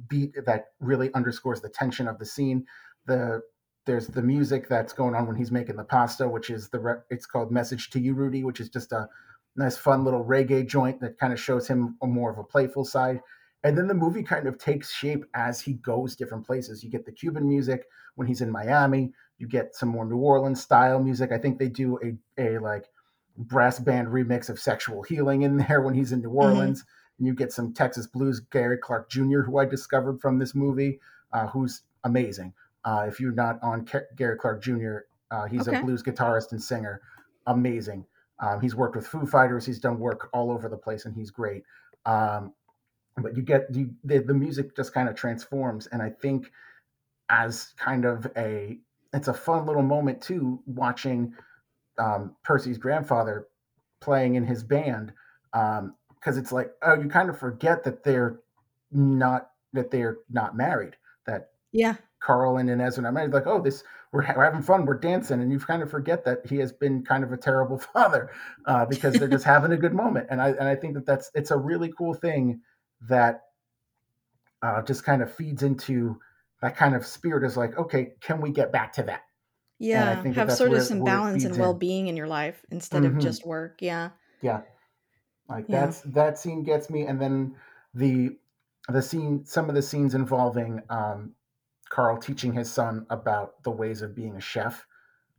beat 0.07 0.33
that 0.45 0.65
really 0.79 1.13
underscores 1.13 1.61
the 1.61 1.69
tension 1.69 2.07
of 2.07 2.19
the 2.19 2.25
scene. 2.25 2.65
The 3.05 3.41
there's 3.85 4.07
the 4.07 4.21
music 4.21 4.69
that's 4.69 4.93
going 4.93 5.13
on 5.13 5.27
when 5.27 5.35
he's 5.35 5.51
making 5.51 5.75
the 5.75 5.83
pasta, 5.83 6.27
which 6.27 6.49
is 6.49 6.69
the 6.69 6.79
re- 6.79 7.01
it's 7.09 7.25
called 7.25 7.51
"Message 7.51 7.89
to 7.91 7.99
You, 7.99 8.13
Rudy," 8.13 8.43
which 8.43 8.59
is 8.59 8.69
just 8.69 8.91
a 8.91 9.07
nice, 9.55 9.77
fun 9.77 10.03
little 10.03 10.23
reggae 10.23 10.67
joint 10.67 10.99
that 11.01 11.17
kind 11.17 11.33
of 11.33 11.39
shows 11.39 11.67
him 11.67 11.97
a 12.01 12.07
more 12.07 12.31
of 12.31 12.37
a 12.37 12.43
playful 12.43 12.85
side. 12.85 13.21
And 13.63 13.77
then 13.77 13.87
the 13.87 13.93
movie 13.93 14.23
kind 14.23 14.47
of 14.47 14.57
takes 14.57 14.91
shape 14.91 15.25
as 15.33 15.61
he 15.61 15.73
goes 15.73 16.15
different 16.15 16.45
places. 16.45 16.83
You 16.83 16.89
get 16.89 17.05
the 17.05 17.11
Cuban 17.11 17.47
music 17.47 17.85
when 18.15 18.27
he's 18.27 18.41
in 18.41 18.51
Miami. 18.51 19.13
You 19.37 19.47
get 19.47 19.75
some 19.75 19.89
more 19.89 20.05
New 20.05 20.17
Orleans 20.17 20.61
style 20.61 20.99
music. 20.99 21.31
I 21.31 21.37
think 21.37 21.59
they 21.59 21.69
do 21.69 21.97
a 22.03 22.41
a 22.41 22.57
like 22.59 22.89
brass 23.37 23.79
band 23.79 24.09
remix 24.09 24.49
of 24.49 24.59
"Sexual 24.59 25.03
Healing" 25.03 25.43
in 25.43 25.57
there 25.67 25.81
when 25.81 25.93
he's 25.93 26.11
in 26.11 26.21
New 26.21 26.31
Orleans. 26.31 26.81
Mm-hmm. 26.81 26.89
And 27.19 27.27
you 27.27 27.33
get 27.35 27.53
some 27.53 27.73
Texas 27.73 28.07
blues. 28.07 28.39
Gary 28.39 28.77
Clark 28.77 29.09
Jr., 29.09 29.41
who 29.41 29.59
I 29.59 29.65
discovered 29.65 30.19
from 30.19 30.39
this 30.39 30.55
movie, 30.55 30.99
uh, 31.31 31.47
who's 31.47 31.83
amazing. 32.03 32.53
Uh, 32.83 33.05
if 33.07 33.19
you're 33.19 33.31
not 33.31 33.59
on 33.63 33.87
Gary 34.17 34.37
Clark 34.37 34.61
Jr., 34.61 34.97
uh, 35.31 35.45
he's 35.45 35.67
okay. 35.67 35.79
a 35.79 35.81
blues 35.81 36.03
guitarist 36.03 36.51
and 36.51 36.61
singer, 36.61 37.01
amazing. 37.47 38.05
Um, 38.39 38.61
he's 38.61 38.75
worked 38.75 38.95
with 38.95 39.07
Foo 39.07 39.25
Fighters. 39.25 39.65
He's 39.65 39.79
done 39.79 39.99
work 39.99 40.29
all 40.33 40.51
over 40.51 40.67
the 40.69 40.77
place, 40.77 41.05
and 41.05 41.15
he's 41.15 41.31
great. 41.31 41.63
Um, 42.05 42.53
but 43.17 43.35
you 43.37 43.43
get 43.43 43.73
you, 43.73 43.91
the, 44.03 44.19
the 44.19 44.33
music 44.33 44.75
just 44.75 44.93
kind 44.93 45.07
of 45.07 45.15
transforms, 45.15 45.87
and 45.87 46.01
I 46.01 46.09
think 46.09 46.51
as 47.29 47.73
kind 47.77 48.05
of 48.05 48.27
a 48.35 48.79
it's 49.13 49.27
a 49.27 49.33
fun 49.33 49.65
little 49.65 49.83
moment 49.83 50.21
too, 50.21 50.61
watching 50.65 51.33
um, 51.97 52.35
Percy's 52.43 52.77
grandfather 52.77 53.47
playing 54.01 54.35
in 54.35 54.45
his 54.45 54.63
band 54.63 55.13
because 55.51 55.79
um, 55.79 55.93
it's 56.25 56.51
like 56.51 56.71
oh 56.81 56.95
you 56.95 57.07
kind 57.07 57.29
of 57.29 57.39
forget 57.39 57.83
that 57.83 58.03
they're 58.03 58.39
not 58.91 59.49
that 59.71 59.91
they're 59.91 60.17
not 60.29 60.57
married 60.57 60.95
that 61.25 61.51
yeah 61.71 61.95
Carl 62.23 62.57
and 62.57 62.69
Inez 62.69 62.97
and 62.97 63.05
I'm 63.05 63.15
like, 63.15 63.47
oh, 63.47 63.61
this 63.61 63.83
we're, 64.11 64.25
we're, 64.35 64.45
having 64.45 64.61
fun, 64.61 64.85
we're 64.85 64.97
dancing, 64.97 65.41
and 65.41 65.51
you 65.51 65.59
kind 65.59 65.81
of 65.81 65.91
forget 65.91 66.23
that 66.25 66.45
he 66.45 66.57
has 66.57 66.71
been 66.71 67.03
kind 67.03 67.23
of 67.23 67.31
a 67.31 67.37
terrible 67.37 67.77
father 67.93 68.31
uh, 68.65 68.85
because 68.85 69.15
they're 69.15 69.27
just 69.27 69.43
having 69.43 69.71
a 69.71 69.77
good 69.77 69.93
moment. 69.93 70.27
And 70.29 70.41
I 70.41 70.49
and 70.49 70.67
I 70.67 70.75
think 70.75 70.93
that 70.93 71.05
that's 71.05 71.31
it's 71.33 71.51
a 71.51 71.57
really 71.57 71.91
cool 71.97 72.13
thing 72.13 72.61
that 73.09 73.41
uh, 74.61 74.81
just 74.83 75.03
kind 75.03 75.21
of 75.21 75.33
feeds 75.35 75.63
into 75.63 76.19
that 76.61 76.77
kind 76.77 76.95
of 76.95 77.05
spirit. 77.05 77.43
Is 77.43 77.57
like, 77.57 77.77
okay, 77.77 78.13
can 78.21 78.39
we 78.39 78.51
get 78.51 78.71
back 78.71 78.93
to 78.93 79.03
that? 79.03 79.23
Yeah, 79.79 80.23
have 80.33 80.53
sort 80.53 80.69
where, 80.69 80.79
of 80.79 80.85
some 80.85 81.03
balance 81.03 81.43
and 81.43 81.57
well 81.57 81.73
being 81.73 82.05
in. 82.05 82.11
in 82.11 82.17
your 82.17 82.27
life 82.27 82.63
instead 82.71 83.03
mm-hmm. 83.03 83.17
of 83.17 83.23
just 83.23 83.45
work. 83.45 83.81
Yeah, 83.81 84.11
yeah, 84.41 84.61
like 85.49 85.65
yeah. 85.67 85.81
that's 85.81 86.01
that 86.01 86.39
scene 86.39 86.63
gets 86.63 86.89
me, 86.89 87.05
and 87.07 87.19
then 87.19 87.55
the 87.93 88.37
the 88.87 89.01
scene, 89.01 89.43
some 89.45 89.69
of 89.69 89.75
the 89.75 89.81
scenes 89.81 90.13
involving 90.13 90.81
um, 90.89 91.33
Carl 91.93 92.17
teaching 92.17 92.53
his 92.53 92.71
son 92.71 93.05
about 93.11 93.61
the 93.61 93.69
ways 93.69 94.01
of 94.01 94.15
being 94.15 94.35
a 94.35 94.41
chef. 94.41 94.87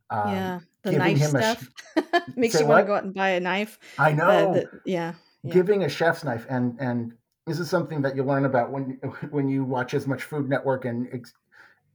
Um, 0.09 0.29
yeah, 0.29 0.59
the 0.83 0.93
knife 0.93 1.21
stuff 1.21 1.69
sh- 1.97 2.01
makes 2.37 2.57
you 2.57 2.65
want 2.65 2.85
to 2.85 2.87
go 2.87 2.95
out 2.95 3.03
and 3.03 3.13
buy 3.13 3.29
a 3.31 3.41
knife. 3.41 3.77
I 3.99 4.13
know. 4.13 4.29
Uh, 4.29 4.53
the, 4.53 4.69
yeah, 4.85 5.13
yeah, 5.43 5.53
giving 5.53 5.83
a 5.83 5.89
chef's 5.89 6.23
knife, 6.23 6.45
and 6.49 6.79
and 6.79 7.11
this 7.45 7.59
is 7.59 7.69
something 7.69 8.01
that 8.03 8.15
you 8.15 8.23
learn 8.23 8.45
about 8.45 8.71
when 8.71 8.91
when 9.31 9.49
you 9.49 9.65
watch 9.65 9.93
as 9.93 10.07
much 10.07 10.23
Food 10.23 10.47
Network 10.47 10.85
and 10.85 11.09
ex- 11.11 11.33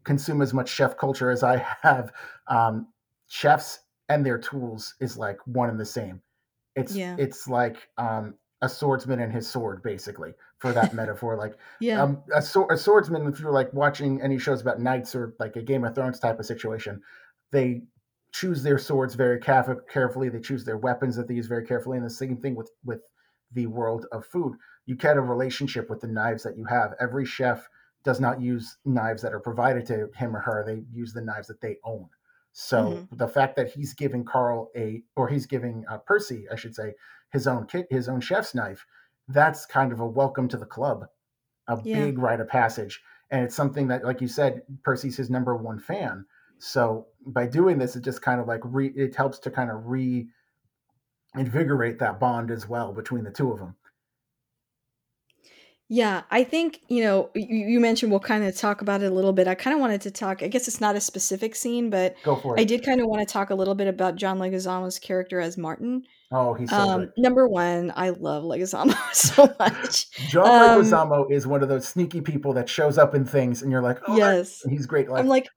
consume 0.05 0.43
as 0.43 0.53
much 0.53 0.69
chef 0.69 0.99
culture 0.99 1.31
as 1.31 1.43
I 1.43 1.65
have. 1.81 2.13
Um, 2.47 2.89
chefs 3.29 3.81
and 4.11 4.27
their 4.27 4.39
tools 4.39 4.95
is 5.01 5.17
like 5.17 5.39
one 5.47 5.71
and 5.71 5.81
the 5.81 5.87
same. 5.87 6.21
It's 6.77 6.95
yeah. 6.95 7.17
it's 7.19 7.49
like 7.49 7.89
um, 7.97 8.35
a 8.63 8.69
swordsman 8.69 9.21
and 9.21 9.33
his 9.33 9.49
sword, 9.49 9.83
basically, 9.83 10.33
for 10.59 10.73
that 10.73 10.95
metaphor. 10.95 11.37
Like, 11.37 11.57
yeah, 11.81 12.03
um, 12.03 12.23
a, 12.35 12.39
a 12.39 12.77
swordsman. 12.77 13.27
If 13.27 13.41
you're 13.41 13.53
like 13.53 13.73
watching 13.73 14.21
any 14.23 14.39
shows 14.39 14.61
about 14.61 14.81
knights 14.81 15.15
or 15.15 15.35
like 15.39 15.57
a 15.57 15.63
Game 15.63 15.85
of 15.85 15.95
Thrones 15.95 16.19
type 16.19 16.39
of 16.39 16.47
situation, 16.47 17.01
they 17.53 17.83
choose 18.33 18.63
their 18.63 18.79
swords 18.79 19.15
very 19.15 19.41
caref- 19.41 19.89
carefully. 19.91 20.29
They 20.29 20.41
choose 20.41 20.65
their 20.65 20.77
weapons 20.77 21.17
that 21.17 21.27
they 21.27 21.35
use 21.35 21.47
very 21.47 21.67
carefully. 21.67 21.97
And 21.97 22.07
the 22.07 22.11
same 22.11 22.37
thing 22.37 22.55
with 22.55 22.71
with 22.85 23.01
the 23.53 23.67
world 23.67 24.07
of 24.13 24.27
food. 24.27 24.55
You 24.87 24.95
get 24.95 25.17
a 25.17 25.21
relationship 25.21 25.91
with 25.91 26.01
the 26.01 26.09
knives 26.09 26.43
that 26.43 26.57
you 26.57 26.65
have. 26.65 26.95
Every 27.01 27.25
chef 27.25 27.69
does 28.05 28.21
not 28.21 28.41
use 28.41 28.77
knives 28.85 29.23
that 29.23 29.35
are 29.35 29.41
provided 29.41 29.87
to 29.87 30.09
him 30.17 30.37
or 30.37 30.41
her. 30.41 30.65
They 30.67 30.83
use 30.93 31.13
the 31.13 31.21
knives 31.21 31.49
that 31.49 31.61
they 31.61 31.77
own. 31.85 32.09
So 32.53 32.83
mm-hmm. 32.83 33.17
the 33.17 33.29
fact 33.29 33.57
that 33.57 33.71
he's 33.71 33.95
giving 33.95 34.25
Carl 34.25 34.71
a, 34.77 35.03
or 35.17 35.29
he's 35.29 35.47
giving 35.47 35.85
uh, 35.89 35.99
Percy, 35.99 36.47
I 36.51 36.57
should 36.57 36.75
say, 36.75 36.95
his 37.33 37.47
own 37.47 37.67
kit, 37.67 37.87
his 37.91 38.09
own 38.09 38.21
chef's 38.21 38.55
knife, 38.55 38.85
that's 39.29 39.67
kind 39.67 39.93
of 39.93 40.01
a 40.01 40.07
welcome 40.07 40.49
to 40.49 40.57
the 40.57 40.67
club, 40.67 41.07
a 41.69 41.79
yeah. 41.85 42.07
big 42.07 42.19
rite 42.19 42.41
of 42.41 42.49
passage. 42.49 43.01
And 43.31 43.45
it's 43.45 43.55
something 43.55 43.89
that, 43.89 44.05
like 44.05 44.21
you 44.21 44.29
said, 44.29 44.63
Percy's 44.83 45.17
his 45.17 45.31
number 45.31 45.57
one 45.57 45.79
fan. 45.79 46.27
So 46.59 47.07
by 47.25 47.47
doing 47.47 47.79
this, 47.79 47.97
it 47.97 48.03
just 48.03 48.23
kind 48.23 48.41
of 48.41 48.49
like 48.49 48.61
re, 48.65 48.89
it 48.89 49.15
helps 49.15 49.39
to 49.41 49.51
kind 49.51 49.71
of 49.71 49.87
reinvigorate 49.87 51.99
that 52.01 52.19
bond 52.19 52.51
as 52.51 52.69
well 52.69 52.93
between 52.93 53.25
the 53.25 53.31
two 53.31 53.53
of 53.53 53.61
them. 53.61 53.77
Yeah, 55.93 56.23
I 56.31 56.45
think, 56.45 56.83
you 56.87 57.03
know, 57.03 57.31
you, 57.35 57.67
you 57.67 57.81
mentioned 57.81 58.13
we'll 58.13 58.21
kind 58.21 58.45
of 58.45 58.57
talk 58.57 58.81
about 58.81 59.03
it 59.03 59.11
a 59.11 59.15
little 59.15 59.33
bit. 59.33 59.49
I 59.49 59.57
kind 59.57 59.75
of 59.75 59.81
wanted 59.81 60.01
to 60.03 60.13
talk, 60.13 60.41
I 60.41 60.47
guess 60.47 60.69
it's 60.69 60.81
not 60.81 60.95
a 60.95 61.01
specific 61.01 61.57
scene, 61.57 61.91
but 61.91 62.15
Go 62.23 62.37
for 62.37 62.57
it. 62.57 62.61
I 62.61 62.65
did 62.65 62.85
kind 62.85 63.01
of 63.01 63.09
want 63.09 63.27
to 63.27 63.31
talk 63.31 63.51
a 63.51 63.57
little 63.57 63.75
bit 63.75 63.89
about 63.89 64.15
John 64.15 64.39
Leguizamo's 64.39 65.01
character 65.01 65.41
as 65.41 65.59
Martin. 65.59 66.05
Oh, 66.31 66.55
he's 66.55 66.71
so 66.71 66.77
um, 66.77 67.01
good. 67.01 67.13
Number 67.19 67.49
one, 67.49 67.93
I 67.97 68.11
love 68.11 68.45
Leguizamo 68.45 68.97
so 69.13 69.53
much. 69.59 70.09
John 70.29 70.47
um, 70.47 70.81
Leguizamo 70.81 71.29
is 71.29 71.49
one 71.49 71.61
of 71.61 71.69
those 71.69 71.89
sneaky 71.89 72.21
people 72.21 72.53
that 72.53 72.69
shows 72.69 72.97
up 72.97 73.17
in 73.17 73.25
things, 73.25 73.63
and 73.63 73.73
you're 73.73 73.83
like, 73.83 73.99
oh, 74.07 74.17
yes, 74.17 74.63
he's 74.71 74.87
great. 74.87 75.11
Like, 75.11 75.19
I'm 75.19 75.29
like, 75.29 75.49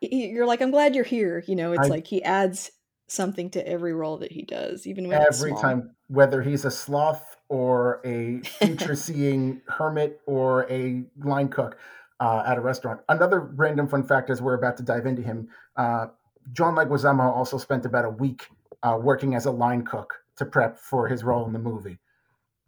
you're 0.00 0.46
like, 0.46 0.62
I'm 0.62 0.70
glad 0.70 0.94
you're 0.94 1.04
here. 1.04 1.44
You 1.46 1.56
know, 1.56 1.72
it's 1.72 1.88
I, 1.88 1.90
like 1.90 2.06
he 2.06 2.24
adds 2.24 2.70
something 3.08 3.50
to 3.50 3.68
every 3.68 3.92
role 3.92 4.16
that 4.18 4.32
he 4.32 4.44
does, 4.44 4.86
even 4.86 5.08
when 5.08 5.20
every 5.20 5.54
time, 5.54 5.90
whether 6.08 6.40
he's 6.40 6.64
a 6.64 6.70
sloth 6.70 7.33
or 7.54 8.00
a 8.04 8.40
future 8.58 8.96
seeing 8.96 9.62
hermit 9.68 10.20
or 10.26 10.68
a 10.68 11.04
line 11.22 11.48
cook 11.48 11.78
uh, 12.18 12.42
at 12.44 12.58
a 12.58 12.60
restaurant. 12.60 13.00
Another 13.08 13.38
random 13.38 13.86
fun 13.86 14.02
fact 14.02 14.28
as 14.28 14.42
we're 14.42 14.54
about 14.54 14.76
to 14.76 14.82
dive 14.82 15.06
into 15.06 15.22
him, 15.22 15.48
uh, 15.76 16.06
John 16.52 16.74
Leguizamo 16.74 17.20
also 17.20 17.56
spent 17.56 17.86
about 17.86 18.04
a 18.04 18.10
week 18.10 18.48
uh, 18.82 18.98
working 19.00 19.36
as 19.36 19.46
a 19.46 19.52
line 19.52 19.84
cook 19.84 20.14
to 20.36 20.44
prep 20.44 20.80
for 20.80 21.06
his 21.06 21.22
role 21.22 21.46
in 21.46 21.52
the 21.52 21.60
movie. 21.60 21.98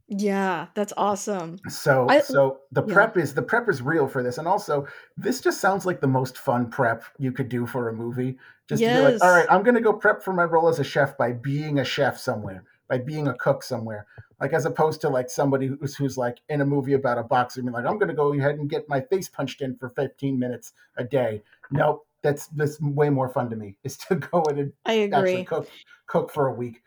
Yeah, 0.09 0.69
that's 0.75 0.93
awesome. 0.97 1.59
So 1.69 2.07
I, 2.09 2.21
so 2.21 2.61
the 2.71 2.83
prep 2.83 3.17
yeah. 3.17 3.25
is 3.25 3.35
the 3.35 3.43
prep 3.43 3.69
is 3.69 3.83
real 3.83 4.07
for 4.07 4.23
this. 4.23 4.39
And 4.39 4.47
also 4.47 4.87
this 5.17 5.41
just 5.41 5.61
sounds 5.61 5.85
like 5.85 6.01
the 6.01 6.07
most 6.07 6.39
fun 6.39 6.71
prep 6.71 7.03
you 7.19 7.33
could 7.33 7.49
do 7.49 7.67
for 7.67 7.89
a 7.89 7.93
movie. 7.93 8.39
Just 8.69 8.81
yes. 8.81 9.01
to 9.01 9.05
be 9.05 9.13
like, 9.15 9.25
all 9.25 9.33
right, 9.33 9.47
I'm 9.51 9.65
gonna 9.65 9.81
go 9.81 9.93
prep 9.93 10.23
for 10.23 10.33
my 10.33 10.45
role 10.45 10.69
as 10.69 10.79
a 10.79 10.85
chef 10.85 11.19
by 11.19 11.33
being 11.33 11.81
a 11.81 11.85
chef 11.85 12.19
somewhere, 12.19 12.63
by 12.89 12.99
being 12.99 13.29
a 13.29 13.35
cook 13.35 13.63
somewhere. 13.63 14.07
Like 14.41 14.53
as 14.53 14.67
opposed 14.67 15.01
to 15.01 15.09
like 15.09 15.31
somebody 15.31 15.67
who's, 15.67 15.97
who's 15.97 16.19
like 16.19 16.41
in 16.49 16.61
a 16.61 16.67
movie 16.67 16.93
about 16.93 17.19
a 17.19 17.23
boxer 17.23 17.63
being 17.63 17.73
like 17.73 17.87
i'm 17.87 17.99
going 17.99 18.09
to 18.09 18.15
go 18.15 18.33
ahead 18.35 18.57
and 18.57 18.69
get 18.69 18.89
my 18.89 19.01
face 19.01 19.29
punched 19.29 19.63
in 19.63 19.77
for 19.77 19.91
15 19.91 20.39
minutes 20.39 20.73
a 20.97 21.05
day. 21.05 21.43
Nope. 21.71 22.07
That's 22.23 22.49
that's 22.49 22.81
way 22.81 23.09
more 23.09 23.29
fun 23.29 23.51
to 23.51 23.57
me 23.57 23.77
is 23.85 23.97
to 23.99 24.15
go 24.33 24.43
in 24.45 24.59
and 24.59 24.73
i 24.85 24.95
agree. 24.95 25.45
cook 25.45 25.69
cook 26.07 26.33
for 26.33 26.49
a 26.49 26.53
week. 26.53 26.83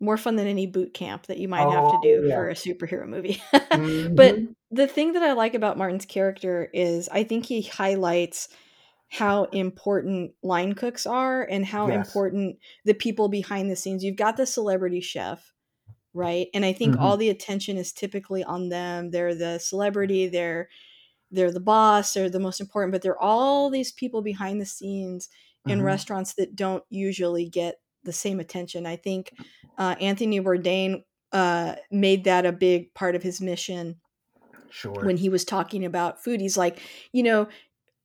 More 0.00 0.16
fun 0.16 0.36
than 0.36 0.46
any 0.46 0.66
boot 0.66 0.94
camp 0.94 1.26
that 1.26 1.38
you 1.38 1.48
might 1.48 1.64
oh, 1.64 1.70
have 1.70 1.90
to 1.90 1.98
do 2.02 2.26
yeah. 2.26 2.34
for 2.34 2.48
a 2.48 2.54
superhero 2.54 3.06
movie. 3.06 3.42
Mm-hmm. 3.68 4.16
but 4.16 4.36
the 4.72 4.88
thing 4.88 5.12
that 5.12 5.22
i 5.22 5.34
like 5.34 5.54
about 5.54 5.78
martin's 5.78 6.04
character 6.04 6.68
is 6.72 7.08
i 7.10 7.22
think 7.22 7.44
he 7.44 7.62
highlights 7.62 8.48
how 9.10 9.44
important 9.44 10.32
line 10.42 10.74
cooks 10.74 11.06
are 11.06 11.42
and 11.42 11.64
how 11.64 11.88
yes. 11.88 12.06
important 12.06 12.58
the 12.84 12.94
people 12.94 13.28
behind 13.28 13.70
the 13.70 13.76
scenes. 13.76 14.04
You've 14.04 14.16
got 14.16 14.36
the 14.36 14.46
celebrity 14.46 15.00
chef 15.00 15.52
right? 16.14 16.48
And 16.54 16.64
i 16.64 16.72
think 16.72 16.94
mm-hmm. 16.94 17.02
all 17.02 17.16
the 17.16 17.30
attention 17.30 17.76
is 17.76 17.92
typically 17.92 18.44
on 18.44 18.68
them. 18.68 19.10
They're 19.10 19.34
the 19.34 19.58
celebrity 19.58 20.28
they're 20.28 20.68
they're 21.30 21.52
the 21.52 21.60
boss 21.60 22.14
they're 22.14 22.30
the 22.30 22.40
most 22.40 22.60
important 22.60 22.92
but 22.92 23.02
they're 23.02 23.22
all 23.22 23.70
these 23.70 23.92
people 23.92 24.22
behind 24.22 24.60
the 24.60 24.66
scenes 24.66 25.28
in 25.66 25.78
mm-hmm. 25.78 25.86
restaurants 25.86 26.34
that 26.34 26.56
don't 26.56 26.82
usually 26.88 27.48
get 27.48 27.76
the 28.04 28.12
same 28.12 28.40
attention. 28.40 28.86
I 28.86 28.96
think 28.96 29.32
uh, 29.76 29.94
anthony 30.00 30.40
bourdain 30.40 31.04
uh, 31.32 31.74
made 31.90 32.24
that 32.24 32.46
a 32.46 32.52
big 32.52 32.94
part 32.94 33.14
of 33.14 33.22
his 33.22 33.40
mission 33.40 33.96
sure. 34.70 34.92
when 35.04 35.18
he 35.18 35.28
was 35.28 35.44
talking 35.44 35.84
about 35.84 36.22
food. 36.24 36.40
He's 36.40 36.58
like 36.58 36.80
you 37.12 37.22
know 37.22 37.48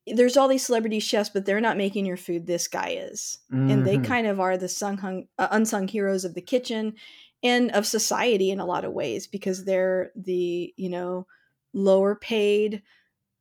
there's 0.07 0.35
all 0.35 0.47
these 0.47 0.65
celebrity 0.65 0.99
chefs, 0.99 1.29
but 1.29 1.45
they're 1.45 1.61
not 1.61 1.77
making 1.77 2.05
your 2.05 2.17
food. 2.17 2.45
This 2.45 2.67
guy 2.67 2.89
is, 2.89 3.39
mm-hmm. 3.51 3.69
and 3.69 3.85
they 3.85 3.95
mm-hmm. 3.95 4.05
kind 4.05 4.27
of 4.27 4.39
are 4.39 4.57
the 4.57 4.69
sung 4.69 5.27
uh, 5.37 5.47
unsung 5.51 5.87
heroes 5.87 6.25
of 6.25 6.33
the 6.33 6.41
kitchen 6.41 6.95
and 7.43 7.71
of 7.71 7.85
society 7.85 8.51
in 8.51 8.59
a 8.59 8.65
lot 8.65 8.85
of 8.85 8.93
ways 8.93 9.27
because 9.27 9.65
they're 9.65 10.11
the 10.15 10.73
you 10.77 10.89
know 10.89 11.27
lower 11.73 12.15
paid 12.15 12.81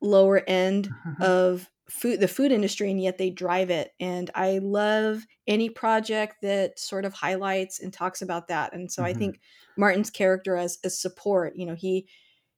lower 0.00 0.42
end 0.46 0.90
of 1.20 1.68
food 1.88 2.20
the 2.20 2.28
food 2.28 2.50
industry 2.50 2.90
and 2.90 3.00
yet 3.00 3.18
they 3.18 3.30
drive 3.30 3.70
it 3.70 3.92
and 4.00 4.30
i 4.34 4.58
love 4.58 5.24
any 5.46 5.68
project 5.68 6.36
that 6.42 6.78
sort 6.78 7.04
of 7.04 7.12
highlights 7.12 7.80
and 7.80 7.92
talks 7.92 8.22
about 8.22 8.48
that 8.48 8.72
and 8.72 8.90
so 8.90 9.02
mm-hmm. 9.02 9.10
i 9.10 9.14
think 9.14 9.40
martin's 9.76 10.10
character 10.10 10.56
as 10.56 10.78
a 10.84 10.90
support 10.90 11.54
you 11.54 11.66
know 11.66 11.74
he 11.74 12.06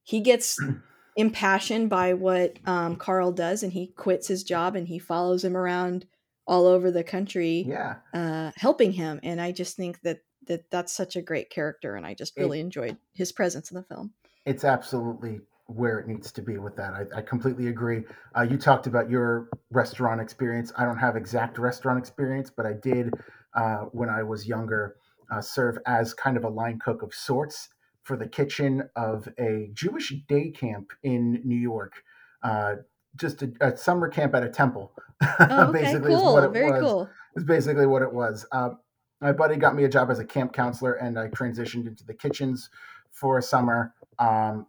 he 0.03 0.21
gets 0.21 0.57
impassioned 1.15 1.89
by 1.89 2.13
what 2.13 2.57
um, 2.65 2.95
carl 2.95 3.31
does 3.31 3.63
and 3.63 3.73
he 3.73 3.87
quits 3.87 4.27
his 4.27 4.43
job 4.43 4.75
and 4.75 4.87
he 4.87 4.99
follows 4.99 5.43
him 5.43 5.55
around 5.55 6.05
all 6.47 6.65
over 6.67 6.91
the 6.91 7.03
country 7.03 7.65
yeah 7.67 7.95
uh, 8.13 8.51
helping 8.55 8.91
him 8.91 9.19
and 9.23 9.41
i 9.41 9.51
just 9.51 9.75
think 9.75 10.01
that 10.01 10.19
that 10.47 10.69
that's 10.69 10.93
such 10.93 11.15
a 11.15 11.21
great 11.21 11.49
character 11.49 11.95
and 11.95 12.05
i 12.05 12.13
just 12.13 12.37
really 12.37 12.59
it, 12.59 12.63
enjoyed 12.63 12.97
his 13.13 13.31
presence 13.31 13.71
in 13.71 13.75
the 13.75 13.83
film 13.83 14.13
it's 14.45 14.63
absolutely 14.63 15.39
where 15.67 15.99
it 15.99 16.07
needs 16.07 16.31
to 16.31 16.41
be 16.41 16.57
with 16.57 16.75
that. 16.75 16.93
I, 16.93 17.17
I 17.17 17.21
completely 17.21 17.67
agree. 17.67 18.03
Uh, 18.37 18.43
you 18.43 18.57
talked 18.57 18.87
about 18.87 19.09
your 19.09 19.49
restaurant 19.71 20.21
experience. 20.21 20.71
I 20.77 20.85
don't 20.85 20.97
have 20.97 21.15
exact 21.15 21.57
restaurant 21.57 21.97
experience, 21.97 22.51
but 22.55 22.65
I 22.65 22.73
did 22.73 23.11
uh, 23.55 23.85
when 23.91 24.09
I 24.09 24.21
was 24.23 24.47
younger 24.47 24.95
uh, 25.31 25.41
serve 25.41 25.77
as 25.87 26.13
kind 26.13 26.37
of 26.37 26.43
a 26.43 26.49
line 26.49 26.79
cook 26.79 27.01
of 27.01 27.13
sorts 27.13 27.69
for 28.05 28.15
the 28.15 28.27
kitchen 28.27 28.87
of 28.95 29.27
a 29.37 29.69
Jewish 29.73 30.13
day 30.27 30.51
camp 30.51 30.91
in 31.03 31.41
New 31.43 31.57
York. 31.57 32.03
Uh, 32.43 32.75
just 33.17 33.41
a, 33.41 33.51
a, 33.59 33.75
summer 33.75 34.07
camp 34.07 34.35
at 34.35 34.43
a 34.43 34.49
temple. 34.49 34.93
Oh, 35.39 35.69
okay, 35.69 35.71
basically, 35.83 36.11
cool. 36.11 36.29
is 36.29 36.33
what 36.33 36.43
it 36.43 36.51
Very 36.51 36.71
was. 36.71 36.81
Cool. 36.81 37.09
Is 37.35 37.43
basically 37.43 37.87
what 37.87 38.03
it 38.03 38.13
was. 38.13 38.45
Uh, 38.51 38.69
my 39.21 39.31
buddy 39.31 39.55
got 39.55 39.75
me 39.75 39.83
a 39.85 39.89
job 39.89 40.11
as 40.11 40.19
a 40.19 40.25
camp 40.25 40.53
counselor, 40.53 40.93
and 40.93 41.17
I 41.17 41.27
transitioned 41.29 41.87
into 41.87 42.05
the 42.05 42.13
kitchens 42.13 42.69
for 43.11 43.39
a 43.39 43.41
summer. 43.41 43.93
Um, 44.19 44.67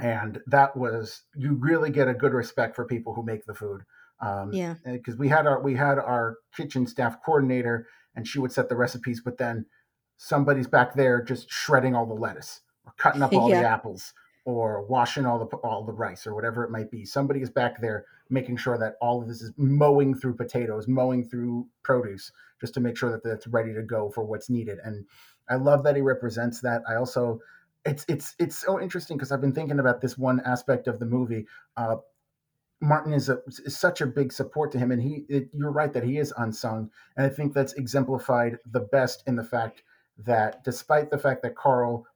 and 0.00 0.40
that 0.48 0.76
was 0.76 1.22
you 1.36 1.54
really 1.54 1.90
get 1.90 2.08
a 2.08 2.14
good 2.14 2.32
respect 2.32 2.74
for 2.74 2.84
people 2.84 3.14
who 3.14 3.22
make 3.22 3.44
the 3.44 3.54
food. 3.54 3.82
Um, 4.20 4.52
yeah, 4.52 4.74
because 4.84 5.16
we 5.16 5.28
had 5.28 5.46
our 5.46 5.62
we 5.62 5.76
had 5.76 5.98
our 5.98 6.38
kitchen 6.56 6.88
staff 6.88 7.18
coordinator, 7.24 7.86
and 8.16 8.26
she 8.26 8.40
would 8.40 8.50
set 8.50 8.68
the 8.68 8.76
recipes, 8.76 9.22
but 9.24 9.38
then 9.38 9.66
somebody's 10.16 10.66
back 10.66 10.94
there 10.94 11.22
just 11.22 11.50
shredding 11.50 11.94
all 11.94 12.06
the 12.06 12.14
lettuce 12.14 12.60
or 12.86 12.92
cutting 12.96 13.22
up 13.22 13.32
all 13.32 13.50
yeah. 13.50 13.60
the 13.60 13.68
apples 13.68 14.14
or 14.44 14.82
washing 14.82 15.24
all 15.24 15.38
the 15.38 15.56
all 15.58 15.84
the 15.84 15.92
rice 15.92 16.26
or 16.26 16.34
whatever 16.34 16.64
it 16.64 16.70
might 16.70 16.90
be. 16.90 17.04
Somebody 17.04 17.40
is 17.40 17.50
back 17.50 17.80
there 17.80 18.04
making 18.30 18.56
sure 18.56 18.78
that 18.78 18.96
all 19.00 19.22
of 19.22 19.28
this 19.28 19.42
is 19.42 19.52
mowing 19.56 20.14
through 20.14 20.34
potatoes, 20.34 20.88
mowing 20.88 21.24
through 21.24 21.66
produce, 21.82 22.32
just 22.60 22.74
to 22.74 22.80
make 22.80 22.96
sure 22.96 23.10
that 23.10 23.22
that's 23.22 23.46
ready 23.46 23.72
to 23.72 23.82
go 23.82 24.10
for 24.10 24.24
what's 24.24 24.50
needed. 24.50 24.78
And 24.84 25.04
I 25.48 25.56
love 25.56 25.84
that 25.84 25.96
he 25.96 26.02
represents 26.02 26.60
that. 26.60 26.82
I 26.88 26.96
also 26.96 27.40
it's 27.84 28.04
it's 28.08 28.34
it's 28.38 28.56
so 28.56 28.80
interesting 28.80 29.16
because 29.16 29.32
I've 29.32 29.40
been 29.40 29.52
thinking 29.52 29.78
about 29.78 30.00
this 30.00 30.16
one 30.16 30.40
aspect 30.40 30.88
of 30.88 30.98
the 30.98 31.06
movie. 31.06 31.46
Uh, 31.76 31.96
Martin 32.80 33.14
is, 33.14 33.30
a, 33.30 33.38
is 33.46 33.78
such 33.78 34.02
a 34.02 34.06
big 34.06 34.30
support 34.30 34.70
to 34.72 34.78
him, 34.78 34.90
and 34.90 35.00
he 35.00 35.24
it, 35.28 35.48
you're 35.54 35.70
right 35.70 35.92
that 35.92 36.04
he 36.04 36.18
is 36.18 36.34
unsung, 36.36 36.90
and 37.16 37.24
I 37.24 37.28
think 37.28 37.54
that's 37.54 37.72
exemplified 37.74 38.58
the 38.70 38.80
best 38.80 39.22
in 39.26 39.36
the 39.36 39.44
fact 39.44 39.82
that 40.18 40.64
despite 40.64 41.10
the 41.10 41.18
fact 41.18 41.42
that 41.42 41.56
Carl 41.56 42.06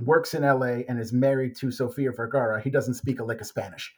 works 0.00 0.34
in 0.34 0.42
LA 0.42 0.82
and 0.88 0.98
is 0.98 1.12
married 1.12 1.56
to 1.56 1.70
Sofia 1.70 2.12
Vergara, 2.12 2.60
he 2.60 2.70
doesn't 2.70 2.94
speak 2.94 3.20
a 3.20 3.24
lick 3.24 3.40
of 3.40 3.46
Spanish. 3.46 3.94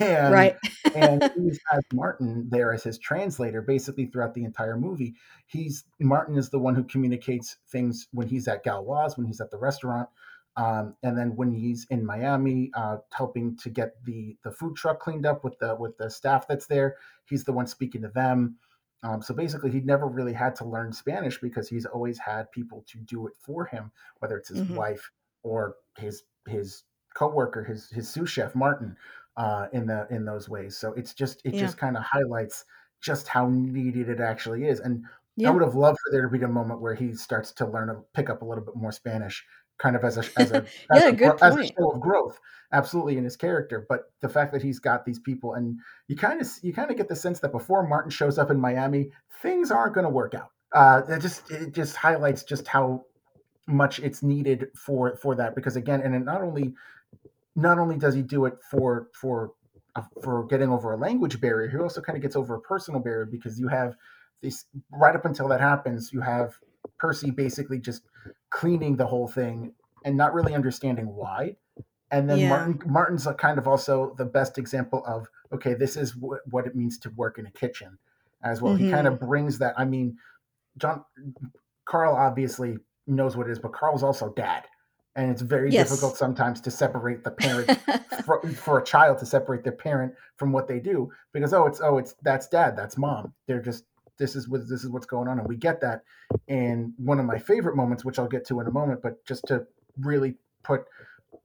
and, 0.00 0.32
right. 0.32 0.56
and 0.94 1.22
he 1.36 1.52
has 1.70 1.82
Martin 1.92 2.48
there 2.50 2.72
as 2.72 2.82
his 2.82 2.98
translator 2.98 3.60
basically 3.60 4.06
throughout 4.06 4.34
the 4.34 4.44
entire 4.44 4.76
movie. 4.76 5.14
He's 5.46 5.84
Martin 6.00 6.36
is 6.36 6.50
the 6.50 6.58
one 6.58 6.74
who 6.74 6.84
communicates 6.84 7.56
things 7.68 8.08
when 8.12 8.28
he's 8.28 8.48
at 8.48 8.64
Gauloise, 8.64 9.16
when 9.16 9.26
he's 9.26 9.40
at 9.40 9.50
the 9.50 9.58
restaurant, 9.58 10.08
um, 10.56 10.94
and 11.02 11.18
then 11.18 11.34
when 11.36 11.52
he's 11.52 11.86
in 11.90 12.04
Miami, 12.04 12.70
uh, 12.74 12.98
helping 13.12 13.56
to 13.58 13.70
get 13.70 14.02
the 14.04 14.36
the 14.44 14.50
food 14.50 14.76
truck 14.76 15.00
cleaned 15.00 15.26
up 15.26 15.44
with 15.44 15.58
the 15.58 15.74
with 15.74 15.96
the 15.98 16.08
staff 16.08 16.46
that's 16.48 16.66
there. 16.66 16.96
He's 17.26 17.44
the 17.44 17.52
one 17.52 17.66
speaking 17.66 18.02
to 18.02 18.08
them. 18.08 18.56
Um, 19.02 19.20
so 19.20 19.34
basically, 19.34 19.70
he 19.70 19.80
never 19.80 20.06
really 20.06 20.32
had 20.32 20.54
to 20.56 20.64
learn 20.64 20.92
Spanish 20.92 21.40
because 21.40 21.68
he's 21.68 21.84
always 21.84 22.18
had 22.18 22.50
people 22.52 22.84
to 22.88 22.98
do 22.98 23.26
it 23.26 23.34
for 23.38 23.66
him, 23.66 23.92
whether 24.18 24.36
it's 24.38 24.48
his 24.48 24.60
mm-hmm. 24.60 24.76
wife 24.76 25.10
or 25.42 25.76
his 25.98 26.22
his 26.48 26.84
coworker, 27.14 27.64
his 27.64 27.90
his 27.90 28.08
sous 28.08 28.30
chef 28.30 28.54
Martin 28.54 28.96
uh, 29.36 29.66
in 29.72 29.86
the 29.86 30.06
in 30.10 30.24
those 30.24 30.48
ways. 30.48 30.76
So 30.76 30.92
it's 30.94 31.14
just 31.14 31.40
it 31.44 31.54
yeah. 31.54 31.60
just 31.60 31.76
kind 31.76 31.96
of 31.96 32.02
highlights 32.02 32.64
just 33.00 33.28
how 33.28 33.48
needed 33.48 34.08
it 34.08 34.20
actually 34.20 34.64
is. 34.64 34.80
And 34.80 35.04
yeah. 35.36 35.48
I 35.48 35.52
would 35.52 35.62
have 35.62 35.74
loved 35.74 35.98
for 35.98 36.12
there 36.12 36.22
to 36.22 36.28
be 36.28 36.42
a 36.42 36.48
moment 36.48 36.80
where 36.80 36.94
he 36.94 37.12
starts 37.12 37.52
to 37.52 37.66
learn 37.66 37.88
to 37.88 37.96
pick 38.14 38.30
up 38.30 38.42
a 38.42 38.44
little 38.44 38.64
bit 38.64 38.76
more 38.76 38.92
Spanish, 38.92 39.44
kind 39.84 39.96
of 39.96 40.04
as 40.04 40.16
a 40.16 40.24
as 40.40 40.50
a, 40.50 40.56
as, 40.56 41.02
yeah, 41.02 41.08
a, 41.08 41.12
good 41.12 41.38
as 41.42 41.56
a 41.56 41.66
show 41.66 41.90
of 41.90 42.00
growth, 42.00 42.40
absolutely 42.72 43.18
in 43.18 43.24
his 43.24 43.36
character. 43.36 43.86
But 43.88 44.10
the 44.20 44.28
fact 44.28 44.52
that 44.52 44.62
he's 44.62 44.78
got 44.78 45.04
these 45.04 45.18
people, 45.18 45.54
and 45.54 45.78
you 46.08 46.16
kind 46.16 46.40
of 46.40 46.48
you 46.62 46.72
kind 46.72 46.90
of 46.90 46.96
get 46.96 47.08
the 47.08 47.16
sense 47.16 47.40
that 47.40 47.52
before 47.52 47.86
Martin 47.86 48.10
shows 48.10 48.38
up 48.38 48.50
in 48.50 48.58
Miami, 48.58 49.10
things 49.42 49.70
aren't 49.70 49.94
going 49.94 50.06
to 50.06 50.10
work 50.10 50.34
out. 50.34 50.50
Uh, 50.72 51.02
it 51.08 51.20
just 51.20 51.50
it 51.50 51.72
just 51.72 51.94
highlights 51.94 52.42
just 52.42 52.66
how 52.66 53.04
much 53.66 53.98
it's 54.00 54.22
needed 54.22 54.68
for 54.74 55.16
for 55.16 55.34
that 55.36 55.54
because 55.54 55.76
again, 55.76 56.00
and 56.00 56.14
it 56.14 56.24
not 56.24 56.42
only 56.42 56.72
not 57.54 57.78
only 57.78 57.96
does 57.96 58.14
he 58.14 58.22
do 58.22 58.46
it 58.46 58.54
for 58.70 59.08
for 59.12 59.52
uh, 59.96 60.02
for 60.22 60.46
getting 60.46 60.70
over 60.70 60.92
a 60.92 60.96
language 60.96 61.40
barrier, 61.40 61.68
he 61.68 61.76
also 61.76 62.00
kind 62.00 62.16
of 62.16 62.22
gets 62.22 62.36
over 62.36 62.56
a 62.56 62.60
personal 62.60 63.00
barrier 63.00 63.26
because 63.26 63.60
you 63.60 63.68
have 63.68 63.94
this 64.42 64.64
right 64.90 65.14
up 65.14 65.24
until 65.24 65.48
that 65.48 65.60
happens, 65.60 66.12
you 66.12 66.20
have 66.20 66.54
Percy 66.98 67.30
basically 67.30 67.78
just 67.78 68.02
cleaning 68.50 68.96
the 68.96 69.06
whole 69.06 69.28
thing 69.28 69.72
and 70.04 70.16
not 70.16 70.34
really 70.34 70.54
understanding 70.54 71.06
why. 71.06 71.56
And 72.10 72.28
then 72.28 72.38
yeah. 72.38 72.48
Martin 72.48 72.80
Martin's 72.86 73.26
kind 73.38 73.58
of 73.58 73.66
also 73.66 74.14
the 74.16 74.24
best 74.24 74.58
example 74.58 75.02
of 75.06 75.26
okay, 75.52 75.74
this 75.74 75.96
is 75.96 76.12
w- 76.12 76.40
what 76.50 76.66
it 76.66 76.74
means 76.74 76.98
to 76.98 77.10
work 77.10 77.38
in 77.38 77.46
a 77.46 77.50
kitchen 77.50 77.98
as 78.42 78.60
well. 78.60 78.74
Mm-hmm. 78.74 78.84
He 78.84 78.90
kind 78.90 79.06
of 79.06 79.18
brings 79.20 79.58
that. 79.58 79.74
I 79.76 79.84
mean, 79.84 80.16
John 80.78 81.04
Carl 81.84 82.14
obviously 82.14 82.76
knows 83.06 83.36
what 83.36 83.48
it 83.48 83.52
is, 83.52 83.58
but 83.58 83.72
Carl's 83.72 84.02
also 84.02 84.32
dad 84.32 84.64
and 85.16 85.30
it's 85.30 85.42
very 85.42 85.70
yes. 85.70 85.88
difficult 85.88 86.16
sometimes 86.16 86.60
to 86.60 86.70
separate 86.70 87.24
the 87.24 87.30
parent 87.30 87.78
for, 88.24 88.42
for, 88.48 88.78
a 88.78 88.84
child 88.84 89.18
to 89.18 89.26
separate 89.26 89.62
their 89.62 89.72
parent 89.72 90.14
from 90.36 90.52
what 90.52 90.66
they 90.66 90.80
do 90.80 91.10
because 91.32 91.52
oh 91.52 91.66
it's 91.66 91.80
oh 91.80 91.98
it's 91.98 92.14
that's 92.22 92.48
dad 92.48 92.76
that's 92.76 92.96
mom 92.96 93.32
they're 93.46 93.62
just 93.62 93.84
this 94.18 94.36
is 94.36 94.48
what 94.48 94.68
this 94.68 94.84
is 94.84 94.90
what's 94.90 95.06
going 95.06 95.28
on 95.28 95.38
and 95.38 95.48
we 95.48 95.56
get 95.56 95.80
that 95.80 96.02
and 96.48 96.92
one 96.96 97.18
of 97.18 97.26
my 97.26 97.38
favorite 97.38 97.76
moments 97.76 98.04
which 98.04 98.18
i'll 98.18 98.28
get 98.28 98.46
to 98.46 98.60
in 98.60 98.66
a 98.66 98.70
moment 98.70 99.00
but 99.02 99.24
just 99.26 99.44
to 99.46 99.66
really 99.98 100.34
put 100.62 100.84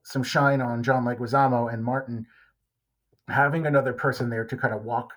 some 0.02 0.22
shine 0.22 0.60
on 0.60 0.82
john 0.82 1.04
leguizamo 1.04 1.72
and 1.72 1.84
martin 1.84 2.26
having 3.28 3.66
another 3.66 3.92
person 3.92 4.28
there 4.28 4.44
to 4.44 4.56
kind 4.56 4.74
of 4.74 4.82
walk 4.84 5.12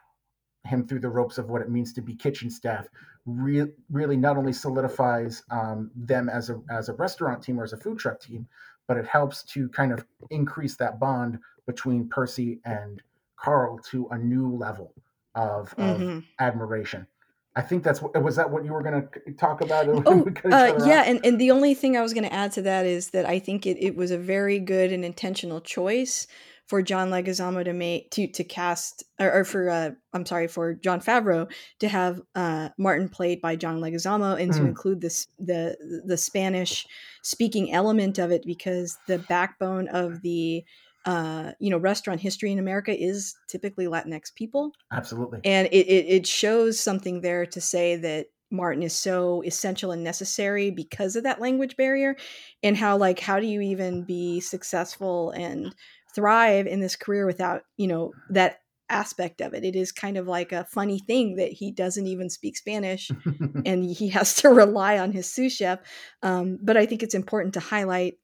him 0.65 0.87
through 0.87 0.99
the 0.99 1.09
ropes 1.09 1.37
of 1.37 1.49
what 1.49 1.61
it 1.61 1.69
means 1.69 1.93
to 1.93 2.01
be 2.01 2.15
kitchen 2.15 2.49
staff 2.49 2.87
re- 3.25 3.71
really 3.91 4.17
not 4.17 4.37
only 4.37 4.53
solidifies 4.53 5.43
um, 5.51 5.91
them 5.95 6.29
as 6.29 6.49
a 6.49 6.61
as 6.69 6.89
a 6.89 6.93
restaurant 6.93 7.41
team 7.41 7.59
or 7.59 7.63
as 7.63 7.73
a 7.73 7.77
food 7.77 7.97
truck 7.97 8.19
team, 8.19 8.47
but 8.87 8.97
it 8.97 9.05
helps 9.05 9.43
to 9.43 9.69
kind 9.69 9.91
of 9.91 10.05
increase 10.29 10.75
that 10.77 10.99
bond 10.99 11.39
between 11.65 12.09
Percy 12.09 12.59
and 12.65 13.01
Carl 13.37 13.79
to 13.91 14.07
a 14.11 14.17
new 14.17 14.55
level 14.55 14.93
of, 15.35 15.73
mm-hmm. 15.75 16.17
of 16.17 16.23
admiration. 16.39 17.07
I 17.55 17.61
think 17.61 17.83
that's 17.83 18.01
what 18.01 18.19
was 18.21 18.35
that 18.37 18.49
what 18.49 18.65
you 18.65 18.73
were 18.73 18.81
going 18.81 19.07
to 19.25 19.31
talk 19.33 19.61
about? 19.61 19.87
Oh, 20.05 20.25
uh, 20.51 20.83
yeah, 20.85 21.03
and, 21.05 21.23
and 21.23 21.39
the 21.39 21.51
only 21.51 21.73
thing 21.73 21.95
I 21.95 22.01
was 22.01 22.13
going 22.13 22.23
to 22.23 22.33
add 22.33 22.51
to 22.53 22.61
that 22.63 22.85
is 22.85 23.11
that 23.11 23.25
I 23.25 23.39
think 23.39 23.65
it, 23.65 23.77
it 23.79 23.95
was 23.95 24.11
a 24.11 24.17
very 24.17 24.59
good 24.59 24.91
and 24.91 25.05
intentional 25.05 25.61
choice 25.61 26.27
for 26.65 26.81
John 26.81 27.09
Leguizamo 27.09 27.63
to 27.65 27.73
make 27.73 28.09
to 28.11 28.27
to 28.27 28.43
cast 28.43 29.03
or, 29.19 29.31
or 29.31 29.43
for 29.43 29.69
uh, 29.69 29.91
I'm 30.13 30.25
sorry 30.25 30.47
for 30.47 30.73
Jon 30.73 31.01
Favreau 31.01 31.51
to 31.79 31.87
have 31.87 32.21
uh, 32.35 32.69
Martin 32.77 33.09
played 33.09 33.41
by 33.41 33.55
John 33.55 33.79
Leguizamo 33.79 34.39
and 34.39 34.51
mm. 34.51 34.55
to 34.55 34.61
hmm. 34.61 34.67
include 34.67 35.01
this 35.01 35.27
the 35.39 36.01
the 36.05 36.17
Spanish 36.17 36.87
speaking 37.21 37.71
element 37.71 38.17
of 38.17 38.31
it 38.31 38.43
because 38.45 38.97
the 39.07 39.19
backbone 39.19 39.87
of 39.89 40.21
the 40.21 40.63
uh, 41.05 41.51
you 41.59 41.69
know 41.69 41.77
restaurant 41.77 42.21
history 42.21 42.51
in 42.51 42.59
America 42.59 42.97
is 42.97 43.35
typically 43.47 43.85
Latinx 43.85 44.33
people. 44.33 44.71
Absolutely, 44.91 45.39
and 45.43 45.67
it, 45.67 45.87
it, 45.87 46.05
it 46.07 46.27
shows 46.27 46.79
something 46.79 47.21
there 47.21 47.45
to 47.45 47.61
say 47.61 47.95
that 47.97 48.27
Martin 48.53 48.83
is 48.83 48.93
so 48.93 49.41
essential 49.43 49.91
and 49.91 50.03
necessary 50.03 50.69
because 50.69 51.15
of 51.15 51.23
that 51.23 51.41
language 51.41 51.75
barrier 51.75 52.15
and 52.61 52.77
how 52.77 52.95
like 52.97 53.19
how 53.19 53.39
do 53.39 53.47
you 53.47 53.59
even 53.61 54.03
be 54.03 54.39
successful 54.39 55.31
and 55.31 55.75
thrive 56.15 56.67
in 56.67 56.79
this 56.79 56.95
career 56.95 57.25
without 57.25 57.63
you 57.75 57.87
know 57.87 58.13
that 58.29 58.59
aspect 58.89 59.41
of 59.41 59.53
it? 59.53 59.65
It 59.65 59.75
is 59.75 59.91
kind 59.91 60.17
of 60.17 60.27
like 60.27 60.51
a 60.51 60.65
funny 60.65 60.99
thing 60.99 61.37
that 61.37 61.51
he 61.51 61.71
doesn't 61.71 62.05
even 62.05 62.29
speak 62.29 62.55
spanish 62.55 63.09
and 63.65 63.83
he 63.83 64.09
has 64.09 64.35
to 64.35 64.49
rely 64.49 64.99
on 64.99 65.11
his 65.11 65.29
sous 65.29 65.53
chef. 65.53 65.79
Um, 66.21 66.59
but 66.61 66.77
i 66.77 66.85
think 66.85 67.03
it's 67.03 67.15
important 67.15 67.55
to 67.55 67.59
highlight 67.59 68.19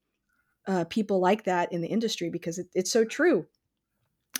uh, 0.70 0.86
people 0.86 1.20
like 1.20 1.46
that 1.46 1.74
in 1.74 1.82
the 1.82 1.90
industry 1.90 2.30
because 2.32 2.60
it, 2.60 2.70
it's 2.76 2.92
so 2.92 3.06
true 3.06 3.48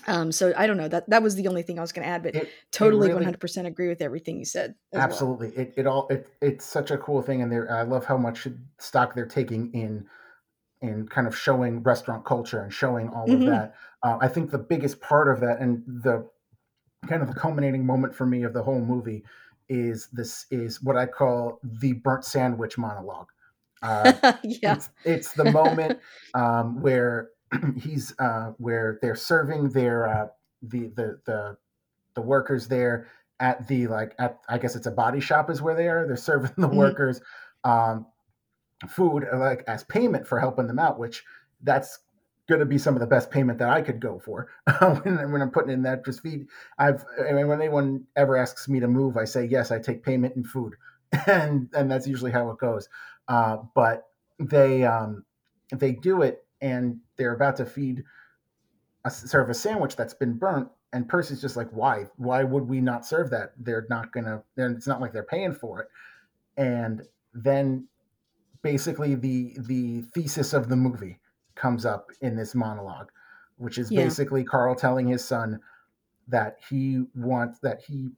Um, 0.06 0.32
so 0.32 0.52
I 0.56 0.66
don't 0.66 0.76
know 0.76 0.88
that 0.88 1.08
that 1.10 1.22
was 1.22 1.34
the 1.34 1.48
only 1.48 1.62
thing 1.62 1.78
I 1.78 1.82
was 1.82 1.92
going 1.92 2.04
to 2.06 2.08
add, 2.10 2.22
but 2.22 2.34
It- 2.34 2.54
totally 2.72 3.10
100% 3.10 3.66
agree 3.66 3.88
with 3.88 4.00
everything 4.02 4.38
you 4.38 4.44
said. 4.44 4.74
as 4.92 5.06
well. 5.06 5.28
Absolutely, 5.28 5.50
it, 5.56 5.72
it 5.76 5.86
all 5.86 6.08
it, 6.08 6.26
it's 6.42 6.64
such 6.64 6.90
a 6.90 6.98
cool 6.98 7.22
thing, 7.22 7.42
and 7.42 7.70
I 7.70 7.82
love 7.82 8.04
how 8.04 8.16
much 8.16 8.48
stock 8.78 9.14
they're 9.14 9.24
taking 9.26 9.72
in 9.72 10.08
in 10.82 11.08
kind 11.08 11.26
of 11.26 11.36
showing 11.36 11.82
restaurant 11.82 12.24
culture 12.26 12.62
and 12.62 12.72
showing 12.72 13.08
all 13.10 13.32
Mhm. 13.32 13.34
of 13.34 13.44
that. 13.46 13.74
Uh, 14.02 14.18
I 14.20 14.28
think 14.28 14.50
the 14.50 14.58
biggest 14.58 15.00
part 15.00 15.28
of 15.28 15.40
that 15.40 15.60
and 15.60 15.84
the 15.86 16.28
kind 17.08 17.22
of 17.22 17.28
the 17.28 17.34
culminating 17.40 17.86
moment 17.86 18.14
for 18.14 18.26
me 18.26 18.44
of 18.44 18.54
the 18.54 18.62
whole 18.62 18.80
movie 18.80 19.24
is 19.68 20.08
this 20.12 20.46
is 20.50 20.82
what 20.82 20.96
I 20.96 21.06
call 21.06 21.60
the 21.64 21.94
burnt 21.94 22.24
sandwich 22.24 22.78
monologue. 22.78 23.30
Uh, 23.82 24.12
yeah. 24.44 24.74
it's, 24.74 24.88
it's 25.04 25.32
the 25.32 25.44
moment 25.44 25.98
um, 26.34 26.80
where 26.82 27.30
he's 27.76 28.14
uh, 28.18 28.52
where 28.58 28.98
they're 29.02 29.14
serving 29.16 29.70
their 29.70 30.08
uh, 30.08 30.26
the, 30.62 30.88
the 30.96 31.20
the 31.26 31.56
the 32.14 32.20
workers 32.22 32.68
there 32.68 33.08
at 33.40 33.66
the 33.68 33.86
like 33.86 34.14
at 34.18 34.38
I 34.48 34.58
guess 34.58 34.76
it's 34.76 34.86
a 34.86 34.90
body 34.90 35.20
shop 35.20 35.50
is 35.50 35.62
where 35.62 35.74
they 35.74 35.88
are. 35.88 36.06
They're 36.06 36.16
serving 36.16 36.52
the 36.58 36.68
Mhm. 36.68 36.76
workers 36.76 37.20
um, 37.64 38.06
food 38.88 39.26
uh, 39.32 39.38
like 39.38 39.64
as 39.66 39.84
payment 39.84 40.26
for 40.26 40.38
helping 40.38 40.66
them 40.66 40.78
out, 40.78 40.98
which 40.98 41.24
that's 41.62 41.98
going 42.48 42.60
to 42.60 42.66
be 42.66 42.78
some 42.78 42.94
of 42.94 43.00
the 43.00 43.06
best 43.06 43.30
payment 43.30 43.58
that 43.60 43.68
I 43.70 43.80
could 43.82 44.00
go 44.00 44.18
for 44.18 44.48
when, 45.02 45.30
when 45.32 45.42
I'm 45.42 45.50
putting 45.50 45.70
in 45.72 45.82
that 45.82 46.04
just 46.04 46.22
feed. 46.22 46.46
I've 46.78 47.04
I 47.28 47.32
mean, 47.32 47.48
when 47.48 47.60
anyone 47.60 48.04
ever 48.16 48.36
asks 48.36 48.68
me 48.68 48.80
to 48.80 48.88
move, 48.88 49.16
I 49.16 49.24
say 49.24 49.44
yes. 49.44 49.70
I 49.70 49.78
take 49.78 50.02
payment 50.04 50.36
in 50.36 50.44
food, 50.44 50.74
and 51.26 51.68
and 51.74 51.90
that's 51.90 52.06
usually 52.06 52.32
how 52.32 52.50
it 52.50 52.58
goes. 52.58 52.88
Uh, 53.30 53.58
but 53.76 54.08
they 54.40 54.84
um, 54.84 55.24
they 55.72 55.92
do 55.92 56.22
it, 56.22 56.44
and 56.60 56.98
they're 57.16 57.34
about 57.34 57.56
to 57.56 57.64
feed 57.64 58.02
a, 59.04 59.10
serve 59.10 59.48
a 59.50 59.54
sandwich 59.54 59.96
that's 59.96 60.14
been 60.14 60.34
burnt. 60.34 60.68
And 60.92 61.08
Percy's 61.08 61.40
just 61.40 61.56
like, 61.56 61.70
why? 61.70 62.06
Why 62.16 62.42
would 62.42 62.68
we 62.68 62.80
not 62.80 63.06
serve 63.06 63.30
that? 63.30 63.52
They're 63.56 63.86
not 63.88 64.12
gonna. 64.12 64.42
And 64.56 64.76
it's 64.76 64.88
not 64.88 65.00
like 65.00 65.12
they're 65.12 65.22
paying 65.22 65.54
for 65.54 65.82
it. 65.82 65.88
And 66.56 67.02
then 67.32 67.86
basically 68.62 69.14
the 69.14 69.56
the 69.60 70.02
thesis 70.14 70.52
of 70.52 70.68
the 70.68 70.76
movie 70.76 71.20
comes 71.54 71.86
up 71.86 72.08
in 72.22 72.36
this 72.36 72.54
monologue, 72.56 73.10
which 73.58 73.78
is 73.78 73.92
Yeah. 73.92 74.04
basically 74.04 74.44
Carl 74.44 74.74
telling 74.74 75.06
his 75.06 75.24
son 75.24 75.60
that 76.28 76.58
he 76.68 77.04
wants 77.14 77.60
that 77.60 77.80
he 77.82 78.10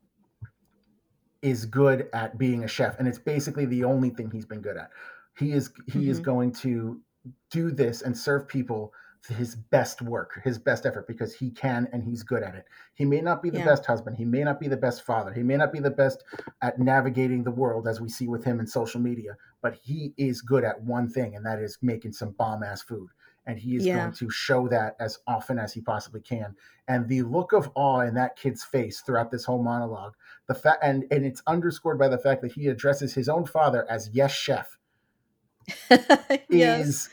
is 1.43 1.67
good 1.67 2.09
at 2.13 2.39
being 2.39 2.65
a 2.65 2.69
chef, 2.69 2.99
and 2.99 3.09
it's 3.09 3.19
basically 3.19 3.67
the 3.67 3.85
only 3.85 4.11
thing 4.11 4.31
he's 4.31 4.47
been 4.47 4.63
good 4.63 4.77
at. 4.77 4.91
He 5.37 5.53
is 5.53 5.73
he 5.87 6.09
is 6.09 6.19
Mhm. 6.19 6.25
going 6.25 6.53
to 6.53 7.01
do 7.51 7.71
this 7.71 8.03
and 8.03 8.17
serve 8.17 8.49
people 8.49 8.93
his 9.29 9.55
best 9.55 10.03
work, 10.03 10.41
his 10.43 10.59
best 10.59 10.85
effort, 10.85 11.07
because 11.07 11.33
he 11.33 11.51
can 11.53 11.89
and 11.93 12.03
he's 12.03 12.25
good 12.25 12.43
at 12.43 12.57
it. 12.57 12.65
He 12.95 13.05
may 13.05 13.21
not 13.21 13.41
be 13.41 13.51
the 13.51 13.61
Yeah. 13.61 13.61
best 13.61 13.87
husband, 13.87 14.17
he 14.17 14.25
may 14.25 14.43
not 14.43 14.59
be 14.59 14.67
the 14.67 14.77
best 14.77 15.03
father, 15.05 15.33
he 15.33 15.45
may 15.45 15.57
not 15.57 15.73
be 15.73 15.79
the 15.79 15.91
best 15.93 16.25
at 16.61 16.81
navigating 16.81 17.45
the 17.45 17.53
world 17.53 17.87
as 17.87 18.01
we 18.01 18.09
see 18.09 18.27
with 18.27 18.43
him 18.45 18.59
in 18.59 18.67
social 18.67 19.01
media, 19.01 19.37
but 19.61 19.75
he 19.77 20.13
is 20.17 20.43
good 20.43 20.65
at 20.65 20.83
one 20.83 21.09
thing, 21.09 21.37
and 21.37 21.47
that 21.47 21.61
is 21.61 21.79
making 21.83 22.13
some 22.13 22.33
bomb 22.33 22.65
ass 22.65 22.83
food. 22.83 23.09
And 23.47 23.59
he 23.59 23.77
is 23.77 23.87
Yeah. 23.87 23.97
going 23.97 24.13
to 24.13 24.31
show 24.31 24.69
that 24.69 24.97
as 25.01 25.19
often 25.27 25.59
as 25.59 25.73
he 25.73 25.81
possibly 25.81 26.21
can. 26.21 26.55
And 26.87 27.09
the 27.09 27.23
look 27.23 27.53
of 27.53 27.71
awe 27.75 28.01
in 28.01 28.15
that 28.15 28.37
kid's 28.37 28.63
face 28.63 29.01
throughout 29.01 29.31
this 29.31 29.45
whole 29.45 29.63
monologue, 29.63 30.15
the 30.47 30.55
fact, 30.55 30.83
and 30.83 31.05
and 31.11 31.25
it's 31.25 31.43
underscored 31.47 31.99
by 31.99 32.09
the 32.09 32.19
fact 32.19 32.43
that 32.43 32.53
he 32.53 32.69
addresses 32.69 33.15
his 33.15 33.29
own 33.29 33.45
father 33.45 33.85
as 33.91 34.11
yes 34.13 34.33
chef 34.33 34.79
yes. 36.49 36.87
is 36.87 37.09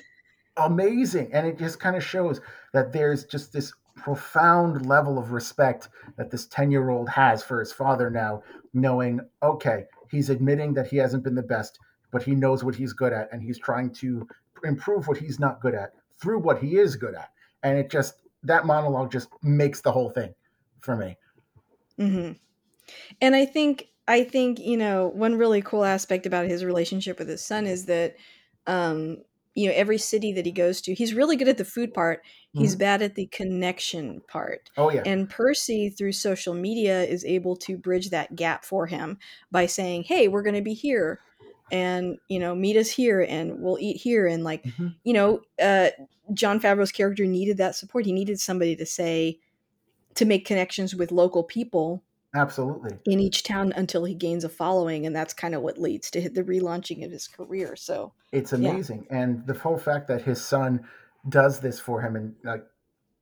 amazing 0.57 1.29
and 1.33 1.47
it 1.47 1.57
just 1.57 1.79
kind 1.79 1.95
of 1.95 2.03
shows 2.03 2.41
that 2.73 2.91
there's 2.91 3.23
just 3.25 3.53
this 3.53 3.73
profound 3.95 4.85
level 4.85 5.17
of 5.17 5.31
respect 5.31 5.89
that 6.17 6.31
this 6.31 6.47
10 6.47 6.71
year 6.71 6.89
old 6.89 7.09
has 7.09 7.43
for 7.43 7.59
his 7.59 7.71
father 7.71 8.09
now 8.09 8.41
knowing 8.73 9.19
okay 9.43 9.85
he's 10.09 10.29
admitting 10.29 10.73
that 10.73 10.87
he 10.87 10.97
hasn't 10.97 11.23
been 11.23 11.35
the 11.35 11.41
best 11.43 11.79
but 12.11 12.23
he 12.23 12.33
knows 12.33 12.63
what 12.63 12.75
he's 12.75 12.93
good 12.93 13.13
at 13.13 13.31
and 13.31 13.41
he's 13.41 13.59
trying 13.59 13.91
to 13.91 14.27
improve 14.63 15.07
what 15.07 15.17
he's 15.17 15.39
not 15.39 15.61
good 15.61 15.75
at 15.75 15.93
through 16.21 16.39
what 16.39 16.59
he 16.59 16.77
is 16.77 16.95
good 16.95 17.15
at. 17.15 17.31
And 17.63 17.77
it 17.77 17.89
just 17.89 18.15
that 18.43 18.65
monologue 18.65 19.11
just 19.11 19.29
makes 19.43 19.81
the 19.81 19.91
whole 19.91 20.09
thing 20.09 20.33
for 20.81 20.95
me. 20.95 21.17
Hmm 21.97 22.31
And 23.21 23.35
I 23.35 23.45
think 23.45 23.87
I 24.07 24.23
think 24.23 24.59
you 24.59 24.77
know 24.77 25.09
one 25.09 25.35
really 25.35 25.61
cool 25.61 25.85
aspect 25.85 26.25
about 26.25 26.47
his 26.47 26.65
relationship 26.65 27.19
with 27.19 27.29
his 27.29 27.45
son 27.45 27.67
is 27.67 27.85
that 27.85 28.15
um, 28.67 29.17
you 29.55 29.67
know 29.67 29.75
every 29.75 29.97
city 29.97 30.31
that 30.33 30.45
he 30.45 30.51
goes 30.51 30.81
to, 30.81 30.93
he's 30.93 31.13
really 31.13 31.35
good 31.35 31.47
at 31.47 31.57
the 31.57 31.65
food 31.65 31.93
part. 31.93 32.21
He's 32.53 32.75
bad 32.75 33.03
at 33.03 33.13
the 33.13 33.27
connection 33.27 34.21
part. 34.27 34.71
oh 34.75 34.89
yeah. 34.89 35.03
And 35.05 35.29
Percy, 35.29 35.89
through 35.89 36.13
social 36.13 36.55
media, 36.55 37.03
is 37.03 37.23
able 37.23 37.55
to 37.57 37.77
bridge 37.77 38.09
that 38.09 38.35
gap 38.35 38.65
for 38.65 38.87
him 38.87 39.19
by 39.51 39.67
saying, 39.67 40.03
"Hey, 40.03 40.27
we're 40.27 40.41
going 40.41 40.55
to 40.55 40.61
be 40.61 40.73
here, 40.73 41.19
and 41.71 42.17
you 42.29 42.39
know, 42.39 42.55
meet 42.55 42.77
us 42.77 42.89
here, 42.89 43.21
and 43.21 43.61
we'll 43.61 43.79
eat 43.79 43.97
here." 43.97 44.27
And 44.27 44.43
like, 44.43 44.63
Mhm. 44.63 44.95
you 45.03 45.13
know, 45.13 45.41
uh, 45.61 45.89
Jon 46.33 46.59
Favreau's 46.59 46.91
character 46.91 47.25
needed 47.25 47.57
that 47.57 47.75
support. 47.75 48.05
He 48.05 48.11
needed 48.11 48.39
somebody 48.39 48.75
to 48.75 48.85
say, 48.85 49.39
to 50.15 50.25
make 50.25 50.45
connections 50.45 50.95
with 50.95 51.11
local 51.11 51.43
people 51.43 52.03
absolutely 52.35 52.97
in 53.05 53.19
each 53.19 53.43
town 53.43 53.73
until 53.75 54.03
he 54.05 54.13
gains 54.13 54.43
a 54.43 54.49
following, 54.49 55.05
and 55.05 55.15
that's 55.15 55.33
kind 55.33 55.55
of 55.55 55.61
what 55.61 55.77
leads 55.77 56.11
to 56.11 56.29
the 56.29 56.43
relaunching 56.43 57.03
of 57.05 57.11
his 57.11 57.27
career. 57.27 57.75
So, 57.75 58.13
it's 58.31 58.53
Yeah. 58.53 58.71
amazing 58.71 59.07
and 59.09 59.45
the 59.47 59.53
whole 59.55 59.77
fact 59.77 60.07
that 60.07 60.21
his 60.21 60.39
son 60.43 60.87
does 61.27 61.59
this 61.59 61.79
for 61.79 62.01
him 62.01 62.15
and 62.15 62.35
like 62.43 62.63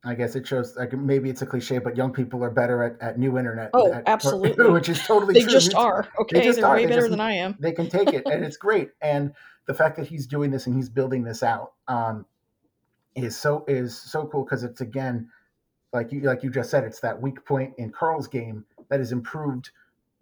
i 0.08 0.14
guess 0.16 0.36
it 0.36 0.47
shows 0.47 0.76
like 0.78 0.93
maybe 0.93 1.30
it's 1.30 1.41
a 1.41 1.45
cliche 1.45 1.78
but 1.78 1.95
young 1.97 2.12
people 2.12 2.43
are 2.43 2.49
better 2.49 2.84
at, 2.84 3.01
at 3.01 3.20
new 3.20 3.38
internet 3.38 3.70
Oh, 3.74 3.91
at- 3.91 4.03
absolutely. 4.08 4.70
which 4.70 4.89
is 4.89 4.99
totally 5.05 5.34
true. 5.34 5.41
they 5.41 5.43
true 5.43 5.51
just 5.60 5.74
are 5.76 6.08
okay. 6.20 6.43
just 6.43 6.60
They're 6.60 6.68
are. 6.68 6.76
way 6.76 6.84
They 6.86 6.89
better 6.89 7.01
just- 7.01 7.12
than 7.12 7.20
I 7.22 7.34
am. 7.34 7.55
they 7.60 7.72
can 7.72 7.89
take 7.89 8.10
it 8.14 8.24
and 8.26 8.43
it's 8.43 8.58
great 8.68 8.89
and 9.01 9.34
the 9.66 9.74
fact 9.74 9.97
that 9.97 10.08
he's 10.08 10.26
doing 10.28 10.49
this 10.51 10.66
and 10.68 10.76
he's 10.76 10.89
building 10.89 11.24
this 11.24 11.43
out 11.43 11.74
um, 11.89 12.26
is 13.16 13.36
so 13.36 13.66
is 13.68 13.97
so 13.97 14.26
cool 14.28 14.43
because 14.43 14.64
it's 14.64 14.82
again 14.82 15.30
like 15.93 16.12
you 16.12 16.22
like 16.22 16.43
you 16.43 16.49
just 16.49 16.70
said 16.70 16.84
it's 16.84 16.99
that 17.01 17.22
weak 17.22 17.43
point 17.45 17.74
in 17.78 17.91
carl's 17.91 18.28
game 18.28 18.64
that 18.89 18.99
is 18.99 19.12
improved 19.12 19.72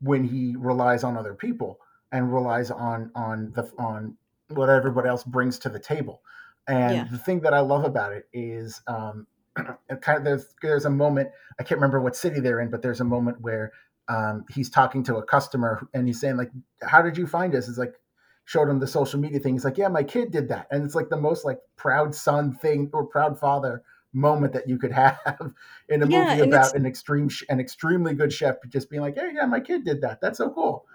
when 0.01 0.23
he 0.23 0.55
relies 0.57 1.03
on 1.03 1.17
other 1.17 1.33
people 1.33 1.79
and 2.11 2.33
relies 2.33 2.71
on 2.71 3.11
on 3.15 3.51
the 3.55 3.69
on 3.77 4.15
what 4.49 4.69
everybody 4.69 5.07
else 5.09 5.23
brings 5.23 5.59
to 5.59 5.69
the 5.69 5.79
table 5.79 6.21
and 6.67 6.95
Yeah. 6.95 7.07
the 7.11 7.17
thing 7.17 7.39
that 7.41 7.53
i 7.53 7.59
love 7.59 7.83
about 7.83 8.13
it 8.13 8.27
is 8.33 8.81
um 8.87 9.27
kind 10.01 10.17
of 10.19 10.23
there's 10.23 10.53
there's 10.61 10.85
a 10.85 10.89
moment 10.89 11.29
i 11.59 11.63
can't 11.63 11.79
remember 11.79 12.01
what 12.01 12.15
city 12.15 12.39
they're 12.39 12.59
in 12.59 12.69
but 12.69 12.81
there's 12.81 13.01
a 13.01 13.05
moment 13.05 13.39
where 13.41 13.71
um, 14.07 14.45
he's 14.53 14.69
talking 14.69 15.03
to 15.05 15.15
a 15.15 15.23
customer 15.23 15.87
and 15.93 16.07
he's 16.07 16.19
saying 16.19 16.37
like 16.37 16.51
how 16.83 17.01
did 17.01 17.17
you 17.17 17.25
find 17.25 17.55
us? 17.55 17.67
It's 17.67 17.79
like 17.79 17.95
showed 18.43 18.69
him 18.69 18.79
the 18.79 18.85
social 18.85 19.19
media 19.19 19.39
thing. 19.39 19.55
He's 19.55 19.65
like 19.65 19.77
yeah 19.77 19.87
my 19.87 20.03
kid 20.03 20.31
did 20.31 20.47
that. 20.49 20.67
And 20.69 20.83
it's 20.83 20.93
like 20.93 21.09
the 21.09 21.17
most 21.17 21.43
like 21.43 21.59
proud 21.75 22.13
son 22.13 22.53
thing 22.53 22.89
or 22.93 23.05
proud 23.05 23.39
father 23.39 23.83
moment 24.13 24.53
that 24.53 24.69
you 24.69 24.77
could 24.77 24.91
have 24.91 25.17
in 25.89 26.03
a 26.03 26.05
Yeah, 26.05 26.35
movie 26.35 26.39
about 26.39 26.75
an 26.75 26.85
extreme 26.85 27.29
an 27.49 27.59
extremely 27.59 28.13
good 28.13 28.31
chef 28.31 28.57
just 28.69 28.89
being 28.89 29.01
like 29.01 29.15
hey 29.15 29.31
yeah 29.33 29.45
my 29.45 29.59
kid 29.59 29.83
did 29.83 30.01
that. 30.01 30.21
That's 30.21 30.37
so 30.37 30.51
cool. 30.51 30.85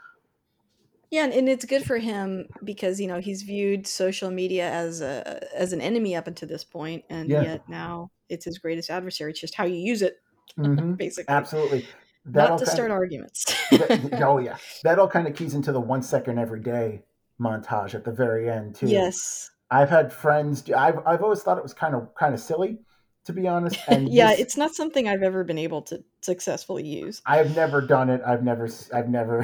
Yeah, 1.11 1.25
and, 1.25 1.33
and 1.33 1.49
it's 1.49 1.65
good 1.65 1.85
for 1.85 1.99
him 1.99 2.49
because 2.63 3.01
you 3.01 3.07
know 3.09 3.19
he's 3.21 3.43
viewed 3.43 3.87
social 3.87 4.31
media 4.31 4.71
as 4.71 5.01
a 5.01 5.41
as 5.57 5.73
an 5.73 5.81
enemy 5.81 6.15
up 6.15 6.27
until 6.29 6.49
this 6.49 6.65
point, 6.65 7.05
and 7.11 7.35
Yeah. 7.35 7.41
yet 7.41 7.69
now 7.69 8.11
it's 8.31 8.45
his 8.45 8.59
greatest 8.59 8.89
adversary. 8.91 9.31
It's 9.33 9.41
just 9.41 9.55
how 9.55 9.65
you 9.65 9.77
use 9.77 10.03
it, 10.03 10.17
hmm 10.57 10.93
basically. 11.05 11.33
absolutely 11.35 11.87
Not 12.25 12.59
to 12.59 12.67
start 12.67 12.91
of, 12.91 12.97
arguments. 12.97 13.45
that, 13.71 14.23
oh 14.25 14.39
yeah 14.39 14.57
that 14.85 14.99
all 14.99 15.09
kind 15.09 15.27
of 15.27 15.35
keys 15.35 15.55
into 15.55 15.73
the 15.73 15.81
one 15.81 16.03
second 16.03 16.39
every 16.39 16.61
day 16.61 17.03
montage 17.41 17.95
at 17.95 18.05
the 18.05 18.13
very 18.13 18.51
end 18.51 18.75
too 18.75 18.89
yes. 18.89 19.51
I've 19.73 19.89
had 19.89 20.13
friends. 20.13 20.63
do- 20.63 20.75
I've 20.75 20.99
I've 21.07 21.23
always 21.23 21.43
thought 21.43 21.57
it 21.57 21.63
was 21.63 21.73
kind 21.75 21.95
of 21.95 22.13
kind 22.17 22.35
of 22.35 22.41
silly, 22.41 22.79
to 23.25 23.33
be 23.33 23.47
honest. 23.47 23.79
And 23.87 24.09
yeah, 24.09 24.31
this- 24.31 24.41
it's 24.41 24.57
not 24.57 24.75
something 24.75 25.07
I've 25.07 25.23
ever 25.23 25.45
been 25.45 25.59
able 25.59 25.83
to 25.83 26.03
successfully 26.23 26.85
use. 26.85 27.23
I've 27.25 27.55
never 27.55 27.81
done 27.81 28.11
it. 28.11 28.21
I've 28.27 28.43
never 28.43 28.69
I've 28.93 29.09
never 29.09 29.43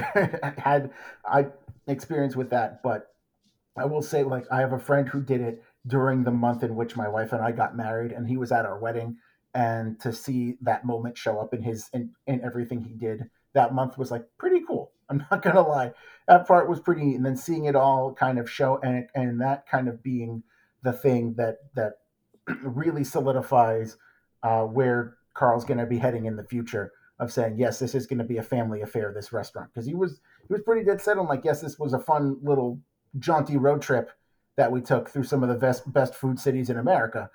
had 0.59 0.91
I 1.25 1.47
experience 1.87 2.35
with 2.35 2.51
that. 2.51 2.83
But 2.83 3.15
I 3.77 3.85
will 3.85 4.03
say, 4.03 4.25
like, 4.25 4.47
I 4.51 4.59
have 4.61 4.73
a 4.73 4.79
friend 4.81 5.09
who 5.09 5.21
did 5.23 5.41
it 5.41 5.63
during 5.87 6.25
the 6.25 6.31
month 6.31 6.63
in 6.63 6.75
which 6.75 6.97
my 6.97 7.09
wife 7.09 7.33
and 7.33 7.43
I 7.43 7.53
got 7.53 7.77
married, 7.77 8.13
and 8.13 8.29
he 8.29 8.37
was 8.37 8.53
at 8.53 8.67
our 8.67 8.79
wedding. 8.79 9.17
And 9.55 9.99
to 10.01 10.13
see 10.13 10.57
that 10.61 10.85
moment 10.85 11.17
show 11.17 11.39
up 11.39 11.55
in 11.55 11.63
his 11.63 11.89
in, 11.95 12.11
in 12.27 12.45
everything 12.45 12.83
he 12.83 12.93
did 12.93 13.31
that 13.57 13.75
month 13.75 13.99
was 13.99 14.11
like 14.11 14.25
pretty 14.39 14.61
cool. 14.65 14.93
I'm 15.11 15.25
not 15.31 15.43
gonna 15.43 15.67
lie, 15.67 15.93
that 16.29 16.47
part 16.47 16.69
was 16.69 16.81
pretty. 16.81 17.15
And 17.15 17.25
then 17.25 17.37
seeing 17.37 17.65
it 17.65 17.75
all 17.75 18.15
kind 18.15 18.39
of 18.39 18.49
show 18.49 18.79
and 18.83 19.09
and 19.15 19.41
that 19.41 19.67
kind 19.69 19.89
of 19.89 20.03
being 20.03 20.45
the 20.83 20.93
thing 20.93 21.35
that 21.39 21.57
that 21.75 21.95
really 22.63 23.03
solidifies 23.03 23.97
uh, 24.43 24.63
where 24.63 25.17
Carl's 25.35 25.65
to 25.79 25.87
be 25.87 25.99
heading 25.99 26.27
in 26.27 26.37
the 26.37 26.45
future 26.45 26.93
of 27.19 27.33
saying 27.33 27.57
yes, 27.59 27.79
this 27.79 27.95
is 27.95 28.07
to 28.07 28.25
be 28.25 28.37
a 28.37 28.43
family 28.43 28.83
affair. 28.83 29.13
This 29.13 29.33
restaurant 29.33 29.71
because 29.73 29.87
he 29.87 29.95
was 29.95 30.21
he 30.47 30.53
was 30.53 30.63
pretty 30.63 30.85
dead 30.85 31.01
set 31.01 31.19
on 31.19 31.27
like 31.27 31.45
yes, 31.45 31.61
this 31.61 31.79
was 31.79 31.95
a 31.95 31.99
fun 31.99 32.39
little 32.43 32.81
jaunty 33.19 33.57
road 33.57 33.81
trip 33.81 34.11
that 34.57 34.71
we 34.73 34.81
took 34.81 35.09
through 35.11 35.25
some 35.25 35.43
of 35.43 35.49
the 35.49 35.55
best 35.55 35.91
best 35.93 36.15
food 36.15 36.39
cities 36.39 36.71
in 36.71 36.79
America. 36.79 37.31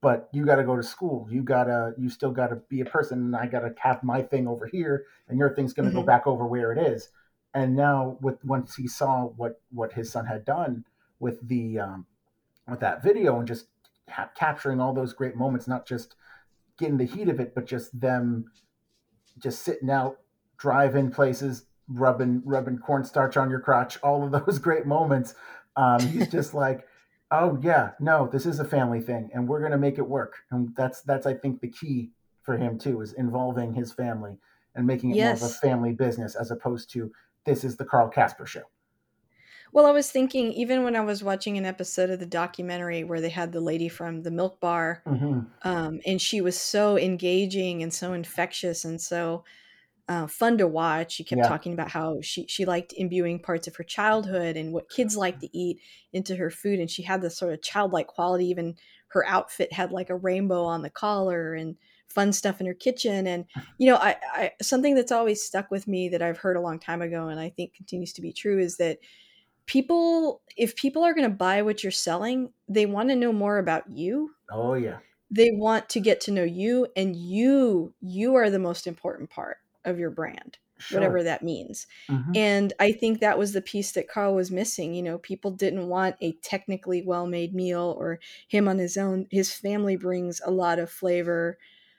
but 0.00 0.28
you 0.32 0.44
got 0.44 0.56
to 0.56 0.64
go 0.64 0.74
to 0.76 0.82
school. 0.82 1.28
You 1.30 1.42
gotta, 1.42 1.94
you 1.96 2.08
still 2.10 2.32
got 2.32 2.48
to 2.48 2.56
be 2.68 2.80
a 2.80 2.84
person, 2.84 3.20
and 3.20 3.36
I 3.36 3.46
got 3.46 3.60
to 3.60 3.72
have 3.78 4.02
my 4.02 4.20
thing 4.20 4.48
over 4.48 4.66
here, 4.66 5.04
and 5.28 5.38
your 5.38 5.54
thing's 5.54 5.72
going 5.72 5.88
to 5.88 5.92
Mhm. 5.92 6.00
go 6.00 6.02
back 6.02 6.26
over 6.26 6.44
where 6.44 6.72
it 6.72 6.78
is. 6.78 7.10
And 7.54 7.76
now, 7.76 8.18
with 8.20 8.44
once 8.44 8.74
he 8.74 8.88
saw 8.88 9.26
what 9.36 9.60
what 9.70 9.92
his 9.92 10.10
son 10.10 10.26
had 10.26 10.44
done 10.44 10.84
with 11.20 11.46
the 11.46 11.78
um, 11.78 12.06
with 12.68 12.80
that 12.80 13.02
video, 13.02 13.38
and 13.38 13.46
just 13.46 13.68
ha- 14.08 14.30
capturing 14.34 14.80
all 14.80 14.92
those 14.92 15.12
great 15.12 15.36
moments, 15.36 15.68
not 15.68 15.86
just 15.86 16.16
getting 16.78 16.96
the 16.96 17.04
heat 17.04 17.28
of 17.28 17.38
it, 17.38 17.54
but 17.54 17.64
just 17.66 17.98
them 18.00 18.50
just 19.38 19.62
sitting 19.62 19.90
out, 19.90 20.18
driving 20.58 21.10
places, 21.12 21.66
rubbing 21.88 22.42
rubbing 22.44 22.78
cornstarch 22.78 23.36
on 23.36 23.50
your 23.50 23.60
crotch, 23.60 23.98
all 24.02 24.24
of 24.24 24.32
those 24.32 24.58
great 24.68 24.86
moments. 24.86 25.34
Um, 25.76 26.00
he's 26.08 26.28
just 26.28 26.54
like, 26.54 26.86
oh 27.30 27.58
yeah, 27.62 27.90
no, 28.00 28.28
this 28.30 28.46
is 28.46 28.60
a 28.60 28.64
family 28.64 29.00
thing, 29.00 29.30
and 29.34 29.48
we're 29.48 29.62
gonna 29.62 29.78
make 29.78 29.98
it 29.98 30.08
work. 30.08 30.36
And 30.50 30.74
that's 30.76 31.02
that's 31.02 31.26
I 31.26 31.34
think 31.34 31.60
the 31.60 31.68
key 31.68 32.10
for 32.42 32.56
him 32.56 32.78
too 32.78 33.00
is 33.00 33.12
involving 33.12 33.74
his 33.74 33.92
family 33.92 34.38
and 34.74 34.86
making 34.86 35.10
it 35.10 35.22
more 35.22 35.32
of 35.32 35.42
a 35.42 35.48
family 35.48 35.92
business 35.92 36.34
as 36.34 36.50
opposed 36.50 36.90
to 36.90 37.12
this 37.44 37.64
is 37.64 37.76
the 37.76 37.84
Carl 37.84 38.08
Casper 38.08 38.46
show. 38.46 38.62
Well, 39.72 39.86
I 39.86 39.90
was 39.90 40.10
thinking, 40.10 40.52
even 40.52 40.84
when 40.84 40.94
I 40.94 41.00
was 41.00 41.24
watching 41.24 41.56
an 41.56 41.64
episode 41.64 42.10
of 42.10 42.20
the 42.20 42.26
documentary 42.26 43.04
where 43.04 43.22
they 43.22 43.30
had 43.30 43.52
the 43.52 43.60
lady 43.60 43.88
from 43.88 44.22
the 44.22 44.30
milk 44.30 44.60
bar, 44.60 45.02
hmm 45.06 45.40
um, 45.62 46.00
and 46.04 46.20
she 46.20 46.40
was 46.40 46.58
so 46.58 46.98
engaging 46.98 47.82
and 47.82 47.94
so 47.94 48.12
infectious 48.12 48.84
and 48.84 49.00
so 49.00 49.44
uh, 50.08 50.26
fun 50.26 50.58
to 50.58 50.66
watch. 50.66 51.12
She 51.12 51.24
kept 51.24 51.44
Yeah. 51.44 51.44
talking 51.44 51.72
about 51.72 51.90
how 51.90 52.20
she 52.20 52.46
she 52.48 52.64
liked 52.64 52.92
imbuing 52.96 53.40
parts 53.40 53.68
of 53.68 53.76
her 53.76 53.84
childhood 53.84 54.56
and 54.56 54.72
what 54.72 54.90
kids 54.90 55.16
like 55.16 55.40
to 55.40 55.56
eat 55.56 55.80
into 56.12 56.36
her 56.36 56.50
food, 56.50 56.80
and 56.80 56.90
she 56.90 57.02
had 57.02 57.22
this 57.22 57.36
sort 57.38 57.52
of 57.52 57.62
childlike 57.62 58.08
quality. 58.08 58.46
Even 58.46 58.76
her 59.08 59.26
outfit 59.26 59.72
had 59.72 59.92
like 59.92 60.10
a 60.10 60.16
rainbow 60.16 60.64
on 60.64 60.82
the 60.82 60.90
collar 60.90 61.54
and 61.54 61.76
fun 62.08 62.32
stuff 62.32 62.60
in 62.60 62.66
her 62.66 62.74
kitchen. 62.74 63.26
And 63.26 63.46
you 63.78 63.90
know, 63.90 63.96
I, 63.96 64.16
I 64.34 64.52
something 64.60 64.94
that's 64.94 65.12
always 65.12 65.42
stuck 65.42 65.70
with 65.70 65.86
me 65.86 66.08
that 66.10 66.22
I've 66.22 66.38
heard 66.38 66.56
a 66.56 66.60
long 66.60 66.78
time 66.78 67.02
ago, 67.02 67.28
and 67.28 67.38
I 67.40 67.50
think 67.50 67.74
continues 67.74 68.12
to 68.14 68.22
be 68.22 68.32
true, 68.32 68.58
is 68.58 68.76
that 68.78 68.98
people, 69.66 70.42
if 70.56 70.76
people 70.76 71.04
are 71.04 71.14
going 71.14 71.30
to 71.30 71.36
buy 71.36 71.62
what 71.62 71.82
you're 71.82 71.92
selling, 71.92 72.52
they 72.68 72.86
want 72.86 73.10
to 73.10 73.16
know 73.16 73.32
more 73.32 73.58
about 73.58 73.90
you 73.90 74.30
Oh 74.50 74.74
yeah. 74.74 75.00
they 75.30 75.50
want 75.52 75.88
to 75.90 76.00
get 76.00 76.20
to 76.22 76.30
know 76.30 76.42
you 76.44 76.86
and 76.96 77.16
you 77.16 77.94
you 78.00 78.34
are 78.34 78.50
the 78.50 78.58
most 78.58 78.86
important 78.86 79.30
part 79.30 79.58
of 79.84 79.98
your 79.98 80.10
brand 80.10 80.58
Sure. 80.78 81.14
whatever 81.14 81.22
that 81.22 81.42
means 81.42 81.86
Mhm. 82.08 82.34
and 82.34 82.72
i 82.80 82.92
think 82.92 83.20
that 83.20 83.38
was 83.38 83.52
the 83.52 83.62
piece 83.62 83.92
that 83.92 84.08
carl 84.08 84.34
was 84.34 84.50
missing 84.50 84.94
you 84.94 85.02
know 85.02 85.18
people 85.18 85.50
didn't 85.50 85.88
want 85.88 86.16
a 86.20 86.32
technically 86.42 87.02
well 87.02 87.26
made 87.26 87.54
meal 87.54 87.94
or 87.98 88.18
him 88.48 88.68
on 88.68 88.78
his 88.78 88.96
own 88.96 89.26
his 89.30 89.52
family 89.54 89.96
brings 89.96 90.40
a 90.44 90.50
lot 90.50 90.78
of 90.78 90.90
flavor 90.90 91.58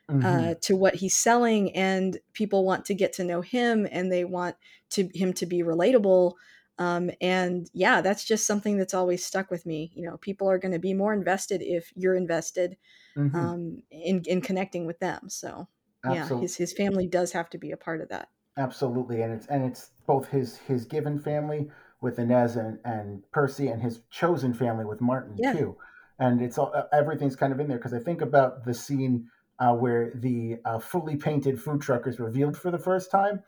Mhm. 0.09 0.13
uh, 0.21 0.55
to 0.61 0.75
what 0.75 0.95
he's 0.95 1.17
selling 1.17 1.75
and 1.75 2.19
people 2.33 2.63
want 2.65 2.85
to 2.85 2.93
get 2.93 3.11
to 3.13 3.23
know 3.25 3.41
him 3.41 3.87
and 3.91 4.11
they 4.11 4.23
want 4.23 4.55
to 4.89 5.09
him 5.13 5.33
to 5.33 5.45
be 5.45 5.61
relatable 5.61 6.33
um, 6.79 7.11
and 7.21 7.69
yeah 7.73 8.01
that's 8.01 8.23
just 8.23 8.47
something 8.47 8.77
that's 8.77 8.93
always 8.93 9.25
stuck 9.25 9.51
with 9.51 9.65
me 9.65 9.91
you 9.95 10.03
know 10.03 10.17
people 10.17 10.49
are 10.49 10.57
going 10.57 10.71
to 10.71 10.79
be 10.79 10.93
more 10.93 11.13
invested 11.13 11.61
if 11.61 11.91
you're 11.95 12.15
invested 12.15 12.77
Mhm. 13.15 13.53
um, 13.53 13.83
in 13.91 14.23
in 14.27 14.41
connecting 14.41 14.85
with 14.87 14.99
them. 14.99 15.29
So 15.29 15.67
yeah, 16.05 16.31
his 16.31 16.55
his 16.57 16.71
family 16.73 17.07
does 17.07 17.33
have 17.33 17.49
to 17.51 17.57
be 17.57 17.71
a 17.71 17.77
part 17.77 17.99
of 18.01 18.09
that. 18.09 18.29
Absolutely, 18.57 19.21
and 19.23 19.31
it's 19.33 19.45
and 19.47 19.63
it's 19.63 19.91
both 20.07 20.27
his 20.29 20.57
his 20.57 20.85
given 20.85 21.17
family 21.19 21.69
with 22.01 22.17
Inez 22.19 22.55
and, 22.55 22.79
and 22.85 23.23
Percy, 23.31 23.67
and 23.67 23.81
his 23.81 24.01
chosen 24.11 24.53
family 24.53 24.85
with 24.85 25.01
Martin 25.01 25.41
Yeah. 25.41 25.51
too, 25.51 25.77
and 26.19 26.41
it's 26.41 26.57
all 26.59 26.71
everything's 26.91 27.35
kind 27.35 27.51
of 27.53 27.59
in 27.59 27.67
there 27.67 27.77
because 27.77 27.93
I 27.93 27.99
think 27.99 28.21
about 28.21 28.63
the 28.65 28.73
scene 28.73 29.27
uh, 29.59 29.75
where 29.75 30.11
the 30.15 30.57
uh, 30.65 30.77
fully 30.79 31.15
painted 31.15 31.59
food 31.61 31.81
truck 31.81 32.05
is 32.07 32.19
revealed 32.19 32.55
for 32.57 32.69
the 32.71 32.77
first 32.79 33.09
time. 33.11 33.43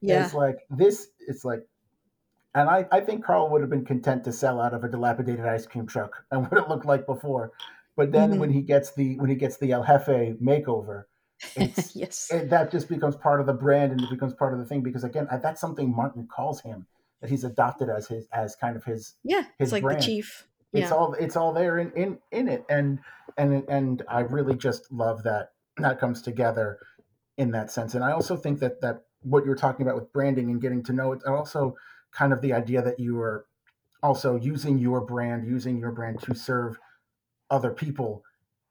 Yeah, 0.00 0.30
It's 0.30 0.34
like 0.34 0.58
this. 0.70 1.08
It's 1.20 1.44
like, 1.44 1.68
and 2.54 2.68
I 2.68 2.86
I 2.90 3.00
think 3.00 3.24
Carl 3.24 3.50
would 3.50 3.60
have 3.60 3.70
been 3.70 3.84
content 3.84 4.24
to 4.24 4.32
sell 4.32 4.60
out 4.60 4.74
of 4.74 4.84
a 4.84 4.88
dilapidated 4.88 5.44
ice 5.46 5.66
cream 5.66 5.86
truck 5.86 6.24
and 6.30 6.42
what 6.50 6.58
it 6.62 6.68
looked 6.68 6.86
like 6.86 7.06
before, 7.06 7.52
but 7.96 8.12
then 8.12 8.38
Mhm. 8.38 8.38
when 8.38 8.50
he 8.50 8.62
gets 8.62 8.92
the 8.94 9.18
when 9.18 9.30
he 9.30 9.36
gets 9.36 9.56
the 9.58 9.72
El 9.72 9.84
Jefe 9.84 10.36
makeover, 10.40 11.04
yes, 11.94 12.30
it, 12.32 12.50
that 12.50 12.70
just 12.70 12.88
becomes 12.88 13.14
part 13.16 13.40
of 13.40 13.46
the 13.46 13.52
brand 13.52 13.92
and 13.92 14.00
it 14.00 14.10
becomes 14.10 14.34
part 14.34 14.52
of 14.52 14.58
the 14.58 14.64
thing 14.64 14.80
because 14.82 15.04
again 15.04 15.26
I- 15.30 15.36
that's 15.38 15.60
something 15.60 15.94
martin 15.94 16.26
calls 16.26 16.60
him 16.60 16.86
that 17.20 17.30
he's 17.30 17.44
adopted 17.44 17.88
as 17.88 18.08
his 18.08 18.26
as 18.32 18.56
kind 18.56 18.76
of 18.76 18.84
his 18.84 19.14
yeah. 19.24 19.42
his 19.58 19.68
It's 19.68 19.72
like 19.72 19.82
brand. 19.82 20.00
the 20.00 20.04
chief. 20.04 20.46
it's 20.72 20.90
all 20.92 21.14
it's 21.14 21.36
all 21.36 21.52
there 21.52 21.78
in 21.78 21.92
in 21.92 22.18
in 22.32 22.48
it 22.48 22.64
and 22.68 22.98
and 23.36 23.64
and 23.68 24.02
i 24.08 24.20
really 24.20 24.56
just 24.56 24.90
love 24.92 25.22
that 25.24 25.52
that 25.76 25.98
comes 26.00 26.22
together 26.22 26.78
in 27.36 27.52
that 27.52 27.70
sense 27.70 27.94
and 27.94 28.02
i 28.04 28.10
also 28.12 28.36
think 28.36 28.58
that 28.60 28.80
that 28.80 29.02
what 29.22 29.44
you're 29.44 29.54
talking 29.56 29.86
about 29.86 29.94
with 29.96 30.12
branding 30.12 30.50
and 30.50 30.60
getting 30.60 30.82
to 30.82 30.92
know 30.92 31.12
it 31.12 31.20
and 31.24 31.34
also 31.34 31.74
kind 32.12 32.32
of 32.32 32.40
the 32.40 32.52
idea 32.52 32.82
that 32.82 32.98
you 33.00 33.18
are 33.20 33.46
also 34.02 34.36
using 34.36 34.78
your 34.78 35.00
brand 35.00 35.46
using 35.46 35.78
your 35.78 35.92
brand 35.92 36.20
to 36.20 36.34
serve 36.34 36.78
other 37.50 37.70
people 37.70 38.22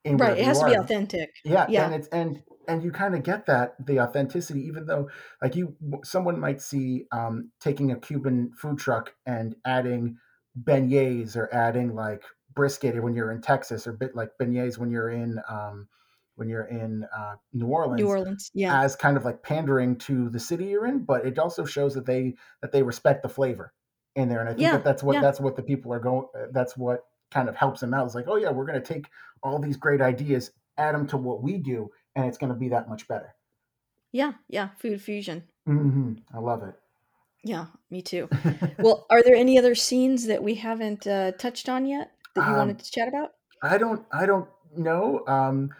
in 0.03 0.15
right. 0.17 0.37
It 0.37 0.45
has 0.45 0.59
to 0.59 0.65
be 0.67 0.73
authentic. 0.73 1.31
Yeah, 1.43 1.65
Yeah. 1.67 1.85
and 1.85 1.95
it's 1.95 2.07
and 2.09 2.41
and 2.67 2.83
you 2.83 2.91
kind 2.91 3.15
of 3.15 3.23
get 3.23 3.45
that 3.47 3.75
the 3.85 3.99
authenticity, 3.99 4.61
even 4.61 4.85
though 4.85 5.09
like 5.41 5.55
you 5.55 5.75
someone 6.03 6.39
might 6.39 6.61
see 6.61 7.05
um, 7.11 7.51
taking 7.59 7.91
a 7.91 7.99
Cuban 7.99 8.51
food 8.57 8.77
truck 8.77 9.13
and 9.25 9.55
adding 9.65 10.17
beignets 10.61 11.35
or 11.35 11.53
adding 11.53 11.93
like 11.95 12.23
brisket 12.53 13.01
when 13.01 13.15
you're 13.15 13.31
in 13.31 13.41
Texas 13.41 13.87
or 13.87 13.93
bit 13.93 14.15
like 14.15 14.31
beignets 14.41 14.77
when 14.77 14.89
you're 14.91 15.09
in 15.09 15.39
um, 15.49 15.87
when 16.35 16.49
you're 16.49 16.65
in 16.65 17.05
uh, 17.15 17.35
New 17.53 17.67
Orleans 17.67 17.99
New 18.01 18.07
Orleans. 18.07 18.51
Yeah, 18.53 18.81
as 18.81 18.95
kind 18.95 19.17
of 19.17 19.25
like 19.25 19.43
pandering 19.43 19.97
to 19.99 20.29
the 20.29 20.39
city 20.39 20.65
you're 20.65 20.87
in, 20.87 21.03
but 21.05 21.25
it 21.25 21.39
also 21.39 21.65
shows 21.65 21.93
that 21.95 22.05
they 22.05 22.35
that 22.61 22.71
they 22.71 22.83
respect 22.83 23.23
the 23.23 23.29
flavor 23.29 23.73
in 24.15 24.29
there, 24.29 24.39
and 24.39 24.49
I 24.49 24.53
think 24.53 24.61
Yeah, 24.61 24.71
that 24.71 24.83
that's 24.83 25.03
what 25.03 25.13
yeah. 25.15 25.21
that's 25.21 25.39
what 25.39 25.55
the 25.55 25.63
people 25.63 25.93
are 25.93 25.99
going. 25.99 26.27
That's 26.51 26.75
what 26.77 27.01
kind 27.31 27.49
of 27.49 27.55
helps 27.55 27.81
them 27.81 27.93
out. 27.93 28.05
It's 28.05 28.15
like, 28.15 28.27
oh 28.27 28.35
yeah, 28.37 28.51
we're 28.51 28.65
going 28.65 28.81
to 28.81 28.93
take 28.93 29.07
all 29.43 29.59
these 29.59 29.77
great 29.77 30.01
ideas, 30.01 30.51
add 30.77 30.95
them 30.95 31.07
to 31.07 31.17
what 31.17 31.43
we 31.43 31.57
do, 31.57 31.89
and 32.17 32.25
it's 32.27 32.37
going 32.37 32.51
to 32.51 32.59
be 32.59 32.69
that 32.69 32.89
much 32.89 33.07
better. 33.07 33.35
yeah, 34.11 34.33
yeah. 34.49 34.69
Food 34.79 35.01
fusion. 35.01 35.43
hmm 35.65 36.13
I 36.33 36.39
love 36.39 36.63
it. 36.63 36.75
Yeah, 37.43 37.67
me 37.89 38.01
too. 38.01 38.29
Well, 38.81 39.05
are 39.09 39.23
there 39.23 39.35
any 39.35 39.57
other 39.57 39.75
scenes 39.75 40.25
that 40.27 40.43
we 40.43 40.55
haven't 40.55 41.07
uh, 41.07 41.31
touched 41.33 41.69
on 41.69 41.85
yet 41.85 42.11
that 42.35 42.41
you 42.41 42.47
Um, 42.51 42.57
wanted 42.57 42.79
to 42.79 42.91
chat 42.91 43.07
about? 43.07 43.33
I 43.63 43.77
don't 43.77 44.05
I 44.11 44.25
don't 44.25 44.47
know. 44.75 45.25
Um, 45.27 45.73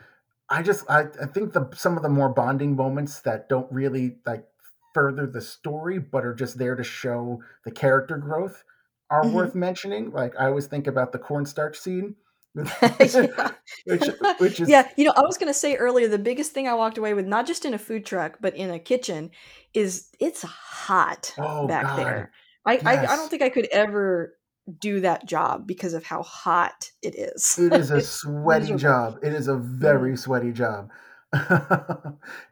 I 0.49 0.63
just 0.63 0.89
I, 0.89 1.01
I 1.21 1.25
think 1.27 1.53
the 1.53 1.69
some 1.75 1.97
of 1.97 2.03
the 2.03 2.09
more 2.09 2.29
bonding 2.29 2.75
moments 2.75 3.21
that 3.21 3.49
don't 3.49 3.71
really 3.71 4.17
like 4.25 4.47
further 4.93 5.27
the 5.27 5.41
story, 5.41 5.99
but 5.99 6.25
are 6.25 6.33
just 6.33 6.57
there 6.57 6.75
to 6.75 6.83
show 6.83 7.43
the 7.65 7.71
character 7.71 8.17
growth 8.17 8.63
are 9.09 9.25
Mhm. 9.25 9.33
worth 9.33 9.55
mentioning. 9.55 10.11
Like 10.11 10.33
I 10.39 10.47
always 10.47 10.67
think 10.67 10.88
about 10.88 11.11
the 11.11 11.19
cornstarch 11.19 11.77
scene, 11.77 12.15
yeah. 12.57 13.51
which 13.85 14.03
which 14.39 14.59
is 14.59 14.69
yeah, 14.69 14.87
you 14.95 15.05
know, 15.05 15.13
I 15.15 15.21
was 15.21 15.37
going 15.37 15.51
to 15.51 15.57
say 15.57 15.75
earlier 15.75 16.07
the 16.07 16.17
biggest 16.17 16.51
thing 16.51 16.67
I 16.67 16.73
walked 16.73 16.97
away 16.97 17.13
with, 17.13 17.25
not 17.25 17.47
just 17.47 17.65
in 17.65 17.73
a 17.73 17.77
food 17.77 18.05
truck, 18.05 18.37
but 18.41 18.55
in 18.55 18.69
a 18.69 18.79
kitchen, 18.79 19.31
is 19.73 20.09
it's 20.19 20.41
hot 20.41 21.33
oh 21.37 21.67
back 21.67 21.83
god 21.83 21.99
there. 21.99 22.31
I, 22.65 22.79
I, 22.85 22.97
I 23.03 23.15
don't 23.15 23.29
think 23.29 23.41
I 23.41 23.49
could 23.49 23.67
ever 23.71 24.37
do 24.79 24.99
that 24.99 25.25
job 25.25 25.65
because 25.65 25.93
of 25.93 26.03
how 26.03 26.21
hot 26.23 26.91
it 27.01 27.15
is. 27.15 27.57
It 27.57 27.73
is 27.73 27.91
a 27.91 28.01
sweaty 28.01 28.75
job. 28.75 29.19
It 29.23 29.33
is 29.33 29.47
a 29.47 29.53
mm. 29.53 29.63
very 29.63 30.17
sweaty 30.17 30.51
job. 30.51 30.89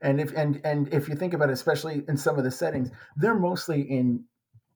and 0.01 0.19
if 0.19 0.33
and 0.33 0.59
and 0.65 0.93
if 0.93 1.07
you 1.07 1.15
think 1.15 1.33
about 1.33 1.49
it, 1.49 1.53
especially 1.53 2.03
in 2.07 2.17
some 2.17 2.37
of 2.37 2.43
the 2.43 2.51
settings, 2.51 2.91
they're 3.15 3.39
mostly 3.39 3.81
in 3.81 4.23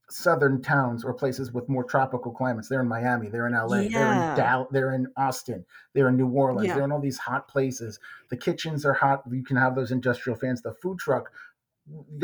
southern 0.10 0.62
towns 0.62 1.04
or 1.04 1.14
places 1.14 1.52
with 1.54 1.70
more 1.70 1.84
tropical 1.84 2.32
climates. 2.32 2.68
They're 2.68 2.82
in 2.82 2.88
Miami, 2.88 3.30
they're 3.30 3.48
in 3.48 3.54
LA, 3.54 3.68
they're 3.68 3.86
in 3.86 3.92
Yeah. 3.92 4.36
Dal- 4.36 4.68
they're 4.72 4.94
in 4.94 5.08
Austin, 5.18 5.66
they're 5.94 6.10
in 6.10 6.18
New 6.18 6.30
Orleans, 6.30 6.68
Yeah. 6.68 6.76
they're 6.76 6.84
in 6.86 6.92
all 6.92 7.00
these 7.00 7.18
hot 7.20 7.48
places. 7.48 8.00
The 8.30 8.38
kitchens 8.38 8.86
are 8.86 8.94
hot. 8.94 9.24
You 9.30 9.44
can 9.44 9.58
have 9.58 9.76
those 9.76 9.92
industrial 9.92 10.38
fans. 10.38 10.62
The 10.62 10.74
food 10.74 10.98
truck, 11.00 11.32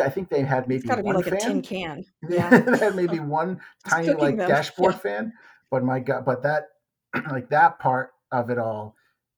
I 0.03 0.09
think 0.09 0.29
they 0.29 0.41
had 0.43 0.67
maybe 0.67 0.88
got 0.88 0.95
to 0.95 1.01
be 1.03 1.05
one 1.07 1.15
like 1.15 1.27
a 1.27 1.31
tin 1.38 1.39
fan. 1.39 1.61
can. 1.63 2.05
they 2.29 2.36
Yeah. 2.36 2.77
had 2.77 2.95
maybe 2.95 3.19
one 3.19 3.59
tiny 3.88 4.13
like 4.13 4.38
them. 4.38 4.49
dashboard 4.49 4.93
Yeah. 4.95 4.99
fan, 4.99 5.33
but 5.70 5.83
my 5.83 5.99
god, 5.99 6.25
but 6.25 6.43
that 6.43 6.70
like 7.32 7.49
that 7.49 7.79
part 7.79 8.13
of 8.32 8.49
it 8.49 8.57
all 8.57 8.95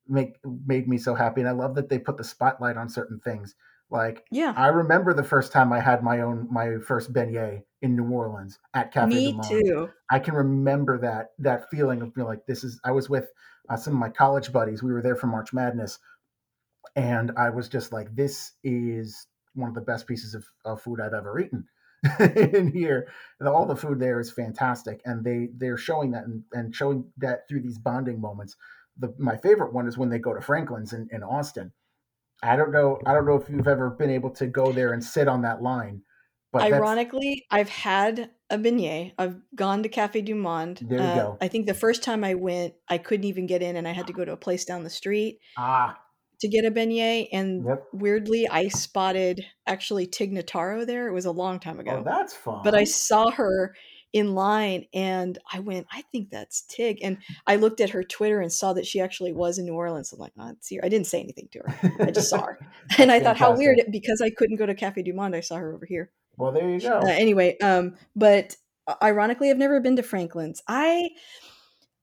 make 0.07 0.37
made 0.65 0.87
me 0.87 0.97
so 0.97 1.13
happy, 1.15 1.41
and 1.41 1.49
I 1.49 1.53
love 1.53 1.75
that 1.75 1.89
they 1.89 1.99
put 1.99 2.17
the 2.17 2.23
spotlight 2.23 2.77
on 2.77 2.87
certain 2.89 3.19
things. 3.19 3.55
Like 3.89 4.25
Yeah. 4.31 4.53
I 4.55 4.67
remember 4.67 5.13
the 5.13 5.23
first 5.23 5.51
time 5.51 5.71
I 5.73 5.79
had 5.79 6.03
my 6.03 6.21
own 6.21 6.47
my 6.51 6.77
first 6.79 7.13
beignet 7.13 7.63
in 7.81 7.95
New 7.95 8.09
Orleans 8.09 8.59
at 8.73 8.91
Cafe 8.91 9.13
Me 9.13 9.31
du 9.31 9.37
Monde. 9.37 9.47
too. 9.47 9.89
I 10.09 10.19
can 10.19 10.33
remember 10.33 10.97
that 10.99 11.31
that 11.39 11.69
feeling 11.69 12.01
of 12.01 12.13
being 12.13 12.27
like 12.27 12.45
this 12.45 12.63
is. 12.63 12.79
I 12.83 12.91
was 12.91 13.09
with 13.09 13.29
uh, 13.69 13.77
some 13.77 13.93
of 13.93 13.99
my 13.99 14.09
college 14.09 14.51
buddies. 14.51 14.81
We 14.81 14.93
were 14.93 15.01
there 15.01 15.15
for 15.15 15.27
March 15.27 15.53
Madness, 15.53 15.99
and 16.95 17.31
I 17.37 17.49
was 17.49 17.69
just 17.69 17.91
like, 17.91 18.15
this 18.15 18.53
is 18.63 19.27
one 19.53 19.69
of 19.69 19.75
the 19.75 19.81
best 19.81 20.07
pieces 20.07 20.33
of, 20.33 20.45
of 20.65 20.81
food 20.81 21.01
I've 21.01 21.13
ever 21.13 21.39
eaten 21.39 21.65
in 22.19 22.71
here. 22.71 23.07
And 23.39 23.49
all 23.49 23.65
the 23.65 23.75
food 23.75 23.99
there 23.99 24.19
is 24.19 24.31
fantastic, 24.31 25.01
and 25.05 25.23
they 25.23 25.49
they're 25.55 25.77
showing 25.77 26.11
that 26.11 26.25
and, 26.25 26.43
and 26.53 26.75
showing 26.75 27.05
that 27.17 27.47
through 27.47 27.61
these 27.61 27.77
bonding 27.77 28.19
moments. 28.21 28.55
the 28.97 29.13
my 29.17 29.37
favorite 29.37 29.73
one 29.73 29.87
is 29.87 29.97
when 29.97 30.09
they 30.09 30.19
go 30.19 30.33
to 30.33 30.41
Franklin's 30.41 30.93
in, 30.93 31.07
in 31.11 31.23
Austin. 31.23 31.71
I 32.43 32.55
don't 32.55 32.71
know. 32.71 32.99
I 33.05 33.13
don't 33.13 33.25
know 33.25 33.35
if 33.35 33.49
you've 33.49 33.67
ever 33.67 33.89
been 33.89 34.11
able 34.11 34.29
to 34.31 34.47
go 34.47 34.71
there 34.71 34.93
and 34.93 35.03
sit 35.03 35.27
on 35.27 35.41
that 35.41 35.61
line. 35.61 36.01
But 36.51 36.61
ironically, 36.63 37.45
I've 37.51 37.69
had 37.69 38.31
a 38.49 38.57
beignet. 38.57 39.13
I've 39.17 39.37
gone 39.55 39.83
to 39.83 39.89
Cafe 39.89 40.21
Du 40.21 40.35
Monde. 40.35 40.79
There 40.81 40.99
you 40.99 41.03
uh, 41.03 41.15
go. 41.15 41.37
I 41.41 41.47
think 41.47 41.65
the 41.65 41.73
first 41.73 42.03
time 42.03 42.23
I 42.23 42.35
went, 42.35 42.73
I 42.87 42.97
couldn't 42.97 43.25
even 43.25 43.47
get 43.47 43.61
in, 43.61 43.75
and 43.75 43.87
I 43.87 43.91
had 43.91 44.07
to 44.07 44.13
go 44.13 44.23
to 44.23 44.31
a 44.31 44.37
place 44.37 44.65
down 44.65 44.83
the 44.83 44.89
street. 44.89 45.39
Ah. 45.57 45.99
To 46.41 46.47
get 46.47 46.65
a 46.65 46.71
beignet, 46.71 47.29
and 47.33 47.65
yep. 47.65 47.83
weirdly, 47.91 48.47
I 48.47 48.67
spotted 48.67 49.43
actually 49.65 50.05
Tig 50.05 50.31
Notaro 50.31 50.85
there. 50.85 51.07
It 51.07 51.13
was 51.13 51.25
a 51.25 51.31
long 51.31 51.59
time 51.59 51.79
ago. 51.79 51.97
Oh, 51.99 52.03
that's 52.03 52.33
fun. 52.33 52.61
But 52.63 52.75
I 52.75 52.83
saw 52.83 53.31
her 53.31 53.73
in 54.13 54.33
line 54.33 54.85
and 54.93 55.37
I 55.51 55.59
went, 55.59 55.87
I 55.91 56.03
think 56.11 56.29
that's 56.29 56.61
Tig. 56.61 56.99
And 57.03 57.17
I 57.45 57.55
looked 57.55 57.81
at 57.81 57.89
her 57.89 58.03
Twitter 58.03 58.39
and 58.39 58.51
saw 58.51 58.73
that 58.73 58.85
she 58.85 59.01
actually 59.01 59.33
was 59.33 59.57
in 59.57 59.65
New 59.65 59.73
Orleans. 59.73 60.13
I'm 60.13 60.19
like, 60.19 60.31
oh, 60.39 60.49
it's 60.49 60.67
here. 60.67 60.81
I 60.83 60.89
didn't 60.89 61.07
say 61.07 61.19
anything 61.19 61.49
to 61.51 61.59
her. 61.59 61.91
I 61.99 62.11
just 62.11 62.29
saw 62.29 62.43
her. 62.43 62.59
and 62.97 63.11
I 63.11 63.19
thought, 63.19 63.37
how 63.37 63.55
weird 63.55 63.79
because 63.91 64.21
I 64.21 64.29
couldn't 64.29 64.57
go 64.57 64.65
to 64.65 64.75
Cafe 64.75 65.01
Du 65.03 65.13
Monde, 65.13 65.35
I 65.35 65.41
saw 65.41 65.57
her 65.57 65.73
over 65.73 65.85
here. 65.85 66.11
Well, 66.37 66.51
there 66.51 66.69
you 66.69 66.79
go. 66.79 66.99
Uh, 66.99 67.07
anyway, 67.07 67.57
um, 67.59 67.95
but 68.15 68.55
uh, 68.87 68.95
ironically, 69.01 69.49
I've 69.49 69.57
never 69.57 69.79
been 69.79 69.95
to 69.95 70.03
Franklin's. 70.03 70.61
I 70.67 71.09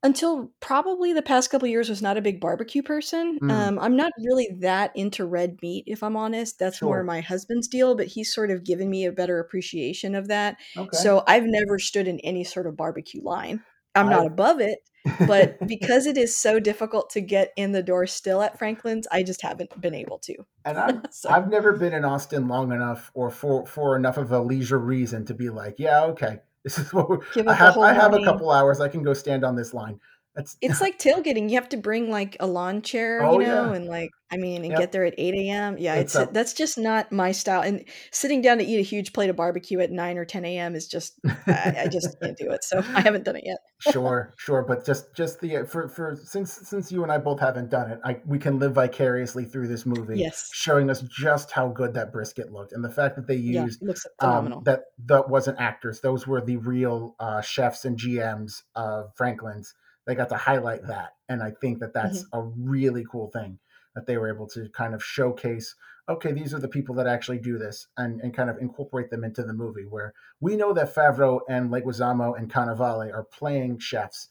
until 0.05 0.52
probably 0.61 1.15
the 1.15 1.23
past 1.23 1.51
couple 1.51 1.66
years 1.66 1.89
was 1.89 2.02
not 2.02 2.19
a 2.19 2.23
big 2.23 2.39
barbecue 2.39 2.82
person. 2.82 3.39
Mm. 3.40 3.51
Um, 3.51 3.78
I'm 3.78 3.97
not 3.97 4.12
really 4.23 4.51
that 4.61 4.94
into 4.94 5.24
red 5.24 5.56
meat, 5.62 5.85
if 5.86 6.02
I'm 6.02 6.15
honest. 6.15 6.59
That's 6.59 6.77
sure. 6.77 6.89
more 6.89 7.02
my 7.05 7.23
husband's 7.23 7.69
deal, 7.69 7.94
but 7.94 8.06
he's 8.06 8.32
sort 8.32 8.51
of 8.51 8.65
given 8.65 8.90
me 8.90 9.06
a 9.06 9.12
better 9.12 9.40
appreciation 9.40 10.15
of 10.15 10.28
that. 10.28 10.59
Okay. 10.77 10.97
So 10.98 11.24
I've 11.27 11.47
never 11.47 11.78
stood 11.78 12.06
in 12.06 12.20
any 12.20 12.44
sort 12.44 12.66
of 12.66 12.77
barbecue 12.77 13.23
line. 13.24 13.62
I'm 13.95 14.09
not 14.09 14.27
above 14.27 14.61
it, 14.61 14.79
but 15.27 15.59
because 15.66 16.07
it 16.07 16.16
is 16.16 16.37
so 16.37 16.59
difficult 16.59 17.11
to 17.11 17.21
get 17.21 17.53
in 17.57 17.73
the 17.73 17.83
door 17.83 18.07
still 18.07 18.43
at 18.43 18.59
Franklin's, 18.59 19.07
I 19.11 19.23
just 19.23 19.43
haven't 19.43 19.81
been 19.81 19.95
able 19.95 20.19
to. 20.21 20.35
And 20.65 20.79
I've, 20.79 21.03
so. 21.11 21.31
I've 21.31 21.49
never 21.49 21.73
been 21.73 21.93
in 21.93 22.05
Austin 22.05 22.49
long 22.49 22.73
enough 22.73 23.11
or 23.15 23.31
for 23.31 23.66
for 23.66 23.97
enough 23.97 24.16
of 24.16 24.33
a 24.33 24.41
leisure 24.41 24.79
reason 24.79 25.25
to 25.27 25.35
be 25.35 25.51
like, 25.51 25.77
yeah, 25.79 26.05
okay, 26.05 26.39
this 26.65 26.79
is 26.79 26.93
what 26.93 27.23
I 27.47 27.55
have. 27.55 27.77
I 27.77 27.93
have 27.93 28.15
a 28.15 28.25
couple 28.25 28.51
hours. 28.51 28.81
I 28.81 28.89
can 28.89 29.03
go 29.03 29.12
stand 29.12 29.45
on 29.45 29.55
this 29.55 29.75
line. 29.75 30.01
That's 30.35 30.56
it's 30.61 30.81
like 30.81 30.98
tailgating. 30.98 31.48
You 31.48 31.56
have 31.56 31.69
to 31.69 31.77
bring 31.77 32.11
like 32.11 32.36
a 32.40 32.47
lawn 32.47 32.82
chair, 32.82 33.23
oh, 33.23 33.39
you 33.39 33.47
know, 33.47 33.70
yeah. 33.70 33.77
and 33.77 33.86
like 33.86 34.11
I 34.32 34.36
mean, 34.36 34.62
and 34.62 34.73
yep. 34.73 34.81
get 34.81 34.93
there 34.93 35.05
at 35.05 35.15
eight 35.16 35.35
a.m. 35.35 35.78
Yeah, 35.78 35.94
it's, 35.94 36.16
it's 36.16 36.32
that's 36.32 36.55
just 36.55 36.77
not 36.77 37.12
my 37.12 37.31
style. 37.31 37.61
And 37.61 37.85
sitting 38.11 38.43
down 38.43 38.59
to 38.59 38.65
eat 38.65 38.81
a 38.81 38.82
huge 38.82 39.12
plate 39.12 39.31
of 39.31 39.36
barbecue 39.36 39.78
at 39.78 39.93
nine 39.93 40.19
or 40.19 40.24
ten 40.24 40.44
a.m. 40.44 40.74
is 40.74 40.89
just 40.89 41.20
I, 41.47 41.82
I, 41.85 41.89
just 41.89 42.19
can't 42.23 42.36
do 42.36 42.51
it. 42.51 42.65
So 42.65 42.78
I 42.78 43.01
haven't 43.01 43.24
done 43.24 43.36
it 43.36 43.44
yet. 43.47 43.59
sure, 43.93 44.35
sure, 44.36 44.65
but 44.66 44.85
just 44.85 45.15
just 45.15 45.40
the 45.40 45.65
for 45.70 45.89
for 45.89 46.19
since 46.24 46.52
since 46.52 46.90
you 46.90 47.05
and 47.05 47.12
I 47.12 47.19
both 47.19 47.39
haven't 47.39 47.70
done 47.70 47.93
it, 47.93 48.01
I 48.05 48.20
we 48.27 48.40
can 48.40 48.59
live 48.59 48.73
vicariously 48.73 49.44
through 49.44 49.69
this 49.69 49.86
movie, 49.86 50.19
yes, 50.19 50.51
showing 50.52 50.90
us 50.90 51.02
just 51.02 51.52
how 51.52 51.69
good 51.69 51.94
that 51.94 52.11
brisket 52.11 52.51
looked, 52.51 52.73
and 52.73 52.85
the 52.85 52.90
fact 52.90 53.15
that 53.15 53.28
they 53.28 53.36
used 53.36 53.81
yeah, 53.82 53.86
looks 53.86 54.05
um, 54.19 54.31
phenomenal. 54.31 54.59
Um, 54.59 54.65
that 54.65 54.81
that 55.06 55.28
wasn't 55.28 55.61
actors; 55.61 56.01
those 56.01 56.27
were 56.27 56.40
the 56.40 56.56
real 56.56 57.15
uh, 57.20 57.40
chefs 57.40 57.85
and 57.85 57.97
GMs 57.97 58.62
of 58.74 59.12
Franklin's 59.15 59.74
they 60.07 60.15
got 60.15 60.29
to 60.29 60.37
highlight 60.37 60.87
that 60.87 61.15
and 61.29 61.43
i 61.43 61.51
think 61.51 61.79
that 61.81 61.95
that's 61.95 62.25
mm-hmm. 62.25 62.39
a 62.39 62.43
really 62.43 63.05
cool 63.11 63.31
thing 63.31 63.59
that 63.95 64.07
they 64.07 64.17
were 64.17 64.33
able 64.33 64.47
to 64.47 64.69
kind 64.71 64.95
of 64.95 65.03
showcase 65.03 65.75
okay 66.09 66.33
these 66.33 66.53
are 66.53 66.59
the 66.59 66.69
people 66.69 66.95
that 66.95 67.07
actually 67.07 67.39
do 67.39 67.59
this 67.59 67.87
and, 67.97 68.21
and 68.21 68.35
kind 68.35 68.51
of 68.51 68.59
incorporate 68.59 69.11
them 69.11 69.25
into 69.25 69.43
the 69.43 69.53
movie 69.53 69.87
where 69.89 70.13
we 70.41 70.57
know 70.57 70.73
that 70.73 70.95
favreau 70.95 71.41
and 71.49 71.71
leguizamo 71.71 72.39
and 72.39 72.53
cannavale 72.53 73.13
are 73.13 73.25
playing 73.25 73.79
chefs 73.79 74.29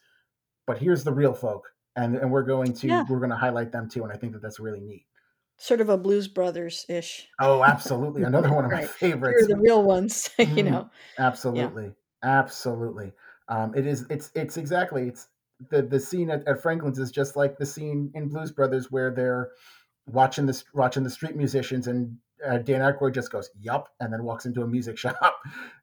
but 0.65 0.77
here's 0.77 1.03
the 1.03 1.13
real 1.13 1.33
folk 1.33 1.69
and, 1.95 2.15
and 2.15 2.31
we're 2.31 2.43
going 2.43 2.73
to 2.73 2.87
yeah. 2.87 3.03
we're 3.09 3.19
going 3.19 3.29
to 3.29 3.35
highlight 3.35 3.71
them 3.71 3.89
too 3.89 4.03
and 4.03 4.11
i 4.11 4.15
think 4.15 4.33
that 4.33 4.41
that's 4.41 4.59
really 4.59 4.81
neat 4.81 5.05
sort 5.57 5.81
of 5.81 5.89
a 5.89 5.97
blues 5.97 6.27
brothers 6.27 6.85
ish 6.89 7.27
oh 7.39 7.63
absolutely 7.63 8.23
another 8.23 8.53
one 8.53 8.65
of 8.65 8.71
my 8.71 8.85
favorites 8.85 9.45
You're 9.47 9.57
the 9.57 9.61
real 9.61 9.83
ones 9.83 10.29
you 10.37 10.45
mm-hmm. 10.45 10.69
know 10.69 10.89
absolutely 11.17 11.85
yeah. 11.85 12.39
absolutely 12.39 13.13
um, 13.49 13.73
it 13.75 13.85
is 13.85 14.05
it's 14.09 14.31
it's 14.35 14.57
exactly 14.57 15.07
it's 15.07 15.27
the 15.69 15.81
the 15.81 15.99
scene 15.99 16.29
at, 16.29 16.47
at 16.47 16.61
Franklin's 16.61 16.99
is 16.99 17.11
just 17.11 17.35
like 17.35 17.57
the 17.57 17.65
scene 17.65 18.11
in 18.13 18.29
Blues 18.29 18.51
Brothers 18.51 18.91
where 18.91 19.11
they're 19.11 19.51
watching 20.05 20.45
the 20.45 20.63
watching 20.73 21.03
the 21.03 21.09
street 21.09 21.35
musicians 21.35 21.87
and 21.87 22.17
uh, 22.45 22.57
Dan 22.57 22.81
Aykroyd 22.81 23.13
just 23.13 23.31
goes 23.31 23.49
"Yup" 23.59 23.89
and 23.99 24.11
then 24.11 24.23
walks 24.23 24.45
into 24.45 24.61
a 24.61 24.67
music 24.67 24.97
shop. 24.99 25.39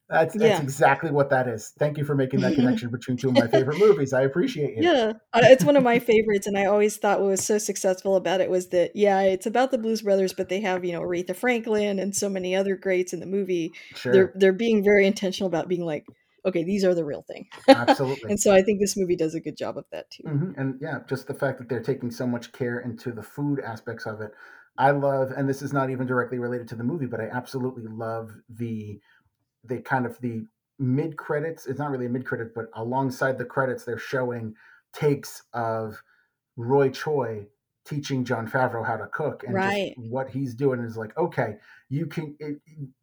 That's 0.09 0.35
that's 0.35 0.59
yeah. 0.59 0.62
exactly 0.62 1.11
what 1.11 1.31
that 1.31 1.47
is. 1.47 1.73
Thank 1.78 1.97
you 1.97 2.05
for 2.05 2.15
making 2.15 2.40
that 2.40 2.55
connection 2.57 2.90
between 2.90 3.16
two 3.16 3.28
of 3.28 3.35
my 3.35 3.47
favorite 3.47 3.78
movies. 3.78 4.12
I 4.12 4.23
appreciate 4.23 4.78
it. 4.78 4.82
Yeah, 4.85 5.12
uh, 5.32 5.40
it's 5.44 5.65
one 5.65 5.77
of 5.77 5.82
my 5.82 5.98
favorites, 5.98 6.47
and 6.47 6.59
I 6.59 6.66
always 6.66 6.97
thought 6.97 7.20
what 7.20 7.28
was 7.28 7.44
so 7.44 7.59
successful 7.59 8.16
about 8.16 8.40
it 8.40 8.51
was 8.51 8.69
that 8.69 8.93
yeah, 8.94 9.20
it's 9.23 9.47
about 9.47 9.70
the 9.70 9.78
Blues 9.78 10.02
Brothers, 10.02 10.32
but 10.32 10.48
they 10.48 10.61
have 10.61 10.85
you 10.85 10.93
know 10.93 11.01
Aretha 11.01 11.35
Franklin 11.35 11.98
and 11.98 12.15
so 12.15 12.28
many 12.28 12.55
other 12.55 12.77
greats 12.77 13.12
in 13.12 13.20
the 13.20 13.27
movie. 13.27 13.73
Sure. 13.94 14.12
They're 14.12 14.32
they're 14.35 14.52
being 14.52 14.82
very 14.82 15.07
intentional 15.07 15.48
about 15.48 15.69
being 15.69 15.85
like 15.85 16.05
okay, 16.45 16.65
these 16.65 16.85
are 16.85 16.95
the 16.95 17.05
real 17.05 17.23
thing. 17.23 17.47
Absolutely. 17.69 18.31
and 18.31 18.41
so 18.41 18.53
I 18.53 18.62
think 18.62 18.81
this 18.81 18.97
movie 18.97 19.17
does 19.17 19.35
a 19.35 19.41
good 19.41 19.57
job 19.57 19.79
of 19.79 19.85
that 19.93 20.11
too. 20.11 20.25
Mm-hmm. 20.25 20.61
And 20.61 20.79
yeah, 20.81 21.01
just 21.09 21.27
the 21.27 21.35
fact 21.35 21.59
that 21.59 21.69
they're 21.69 21.83
taking 21.83 22.11
so 22.11 22.27
much 22.27 22.53
care 22.53 22.81
into 22.81 23.12
the 23.12 23.23
food 23.23 23.61
aspects 23.61 24.07
of 24.07 24.21
it. 24.21 24.33
I 24.79 24.93
love, 24.93 25.33
and 25.37 25.49
this 25.49 25.62
is 25.62 25.73
not 25.73 25.91
even 25.91 26.07
directly 26.07 26.39
related 26.39 26.69
to 26.69 26.77
the 26.77 26.85
movie, 26.85 27.07
but 27.07 27.21
I 27.21 27.29
absolutely 27.29 27.87
love 27.87 28.33
the 28.49 29.01
the 29.65 29.79
kind 29.79 30.07
of 30.07 30.19
the 30.21 30.45
mid 30.79 31.17
credits. 31.17 31.67
It's 31.67 31.79
not 31.79 31.91
really 31.91 32.07
a 32.07 32.11
mid 32.11 32.25
credit, 32.25 32.55
but 32.55 32.67
alongside 32.75 33.37
the 33.37 33.45
credits, 33.45 33.85
they're 33.85 33.99
showing 33.99 34.55
takes 34.93 35.43
of 35.53 36.03
Roy 36.57 36.89
Choi 36.89 37.47
teaching 37.91 38.25
Jon 38.25 38.49
Favreau 38.49 38.87
how 38.87 38.97
to 38.97 39.09
cook 39.09 39.43
and 39.45 39.53
right. 39.53 39.95
what 39.97 40.31
he's 40.31 40.55
doing 40.55 40.79
is 40.81 40.97
like 40.97 41.17
okay 41.19 41.57
you 41.89 42.07
can 42.07 42.37
it, 42.39 42.61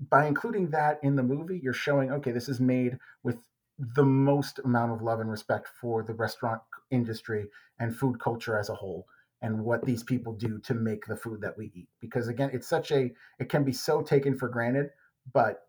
by 0.09 0.25
including 0.27 0.69
that 0.69 0.97
in 1.03 1.17
the 1.17 1.23
movie 1.23 1.59
you're 1.61 1.73
showing 1.73 2.09
okay 2.09 2.31
this 2.31 2.47
is 2.47 2.61
made 2.61 2.97
with 3.21 3.35
the 3.77 4.05
most 4.05 4.59
amount 4.59 4.93
of 4.93 5.01
love 5.01 5.19
and 5.19 5.29
respect 5.29 5.67
for 5.81 6.03
the 6.03 6.13
restaurant 6.13 6.61
industry 6.89 7.47
and 7.79 7.95
food 7.95 8.17
culture 8.19 8.57
as 8.57 8.69
a 8.69 8.73
whole 8.73 9.05
and 9.41 9.59
what 9.59 9.85
these 9.85 10.03
people 10.03 10.33
do 10.33 10.57
to 10.59 10.73
make 10.73 11.05
the 11.05 11.17
food 11.17 11.41
that 11.41 11.57
we 11.57 11.69
eat 11.75 11.89
because 11.99 12.29
again 12.29 12.49
it's 12.53 12.69
such 12.69 12.91
a 12.91 13.11
it 13.39 13.49
can 13.49 13.65
be 13.65 13.73
so 13.73 14.01
taken 14.01 14.37
for 14.37 14.47
granted 14.47 14.87
but 15.33 15.63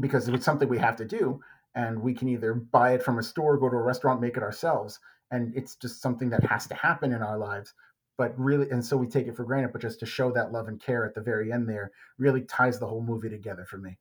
because 0.00 0.26
it's 0.26 0.44
something 0.44 0.70
we 0.70 0.78
have 0.78 0.96
to 0.96 1.04
do 1.04 1.38
and 1.74 2.00
we 2.00 2.14
can 2.14 2.28
either 2.28 2.54
buy 2.54 2.94
it 2.94 3.02
from 3.02 3.18
a 3.18 3.22
store 3.22 3.58
go 3.58 3.68
to 3.68 3.76
a 3.76 3.82
restaurant 3.82 4.22
make 4.22 4.38
it 4.38 4.42
ourselves 4.42 4.98
and 5.30 5.54
it's 5.54 5.76
just 5.76 6.00
something 6.00 6.30
that 6.30 6.42
has 6.44 6.66
to 6.66 6.74
happen 6.74 7.12
in 7.12 7.20
our 7.20 7.36
lives 7.36 7.74
but 8.16 8.38
really 8.38 8.70
and 8.70 8.84
so 8.84 8.96
we 8.96 9.06
take 9.06 9.26
it 9.26 9.36
for 9.36 9.44
granted 9.44 9.72
but 9.72 9.82
just 9.82 10.00
to 10.00 10.06
show 10.06 10.30
that 10.32 10.52
love 10.52 10.68
and 10.68 10.80
care 10.80 11.04
at 11.04 11.14
the 11.14 11.20
very 11.20 11.52
end 11.52 11.68
there 11.68 11.90
really 12.18 12.42
ties 12.42 12.78
the 12.78 12.86
whole 12.86 13.02
movie 13.02 13.28
together 13.28 13.64
for 13.64 13.78
me. 13.78 13.98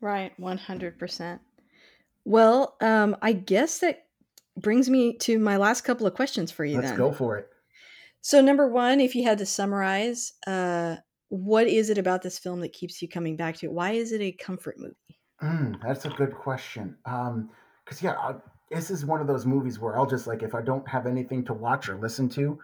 Right 0.00 0.32
100% 0.40 1.40
well 2.24 2.76
um 2.80 3.16
i 3.22 3.32
guess 3.32 3.78
that 3.78 4.06
brings 4.56 4.90
me 4.90 5.16
to 5.16 5.38
my 5.38 5.56
last 5.56 5.82
couple 5.82 6.06
of 6.06 6.14
questions 6.14 6.50
for 6.50 6.64
you 6.64 6.76
let's 6.76 6.88
then. 6.88 6.98
go 6.98 7.12
for 7.12 7.38
it. 7.38 7.48
So 8.20 8.42
number 8.42 8.68
one 8.68 9.00
if 9.00 9.14
you 9.14 9.24
had 9.24 9.38
to 9.38 9.46
summarize 9.46 10.34
uh 10.46 10.96
what 11.28 11.66
is 11.66 11.90
it 11.90 11.98
about 11.98 12.22
this 12.22 12.38
film 12.38 12.60
that 12.60 12.72
keeps 12.72 13.00
you 13.00 13.08
coming 13.08 13.36
back 13.36 13.56
to 13.56 13.66
it? 13.66 13.72
Why 13.72 13.92
is 13.92 14.12
it 14.12 14.20
a 14.20 14.32
comfort 14.32 14.78
movie? 14.78 14.96
Mm, 15.40 15.80
that's 15.80 16.04
a 16.04 16.10
good 16.10 16.34
question. 16.34 16.96
Um 17.06 17.50
because 17.84 18.02
yeah 18.02 18.12
I, 18.12 18.34
this 18.70 18.90
is 18.90 19.04
one 19.04 19.20
of 19.20 19.26
those 19.26 19.44
movies 19.44 19.78
where 19.78 19.98
i'll 19.98 20.06
just 20.06 20.26
like 20.26 20.42
if 20.42 20.54
i 20.54 20.62
don't 20.62 20.86
have 20.88 21.06
anything 21.06 21.44
to 21.44 21.52
watch 21.52 21.88
or 21.88 21.96
listen 21.96 22.28
to 22.30 22.58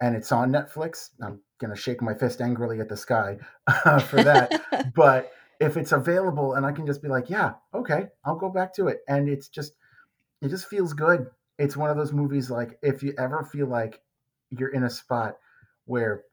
and 0.00 0.14
it's 0.14 0.32
on 0.32 0.52
Netflix, 0.52 1.10
I'm 1.22 1.40
gonna 1.58 1.76
shake 1.76 2.02
my 2.02 2.14
fist 2.14 2.40
angrily 2.40 2.80
at 2.80 2.88
the 2.88 2.96
sky 2.96 3.38
uh, 3.66 3.98
for 4.00 4.22
that. 4.22 4.92
but 4.94 5.32
if 5.60 5.76
it's 5.76 5.92
available 5.92 6.54
and 6.54 6.66
I 6.66 6.72
can 6.72 6.86
just 6.86 7.02
be 7.02 7.08
like, 7.08 7.30
yeah, 7.30 7.54
okay, 7.72 8.08
I'll 8.24 8.36
go 8.36 8.48
back 8.48 8.74
to 8.74 8.88
it, 8.88 9.00
and 9.08 9.28
it's 9.28 9.48
just, 9.48 9.74
it 10.42 10.48
just 10.48 10.66
feels 10.66 10.92
good. 10.92 11.26
It's 11.58 11.76
one 11.76 11.90
of 11.90 11.96
those 11.96 12.12
movies 12.12 12.50
like 12.50 12.78
if 12.82 13.02
you 13.02 13.14
ever 13.18 13.44
feel 13.44 13.66
like 13.66 14.00
you're 14.50 14.70
in 14.70 14.84
a 14.84 14.90
spot 14.90 15.36
where 15.86 16.24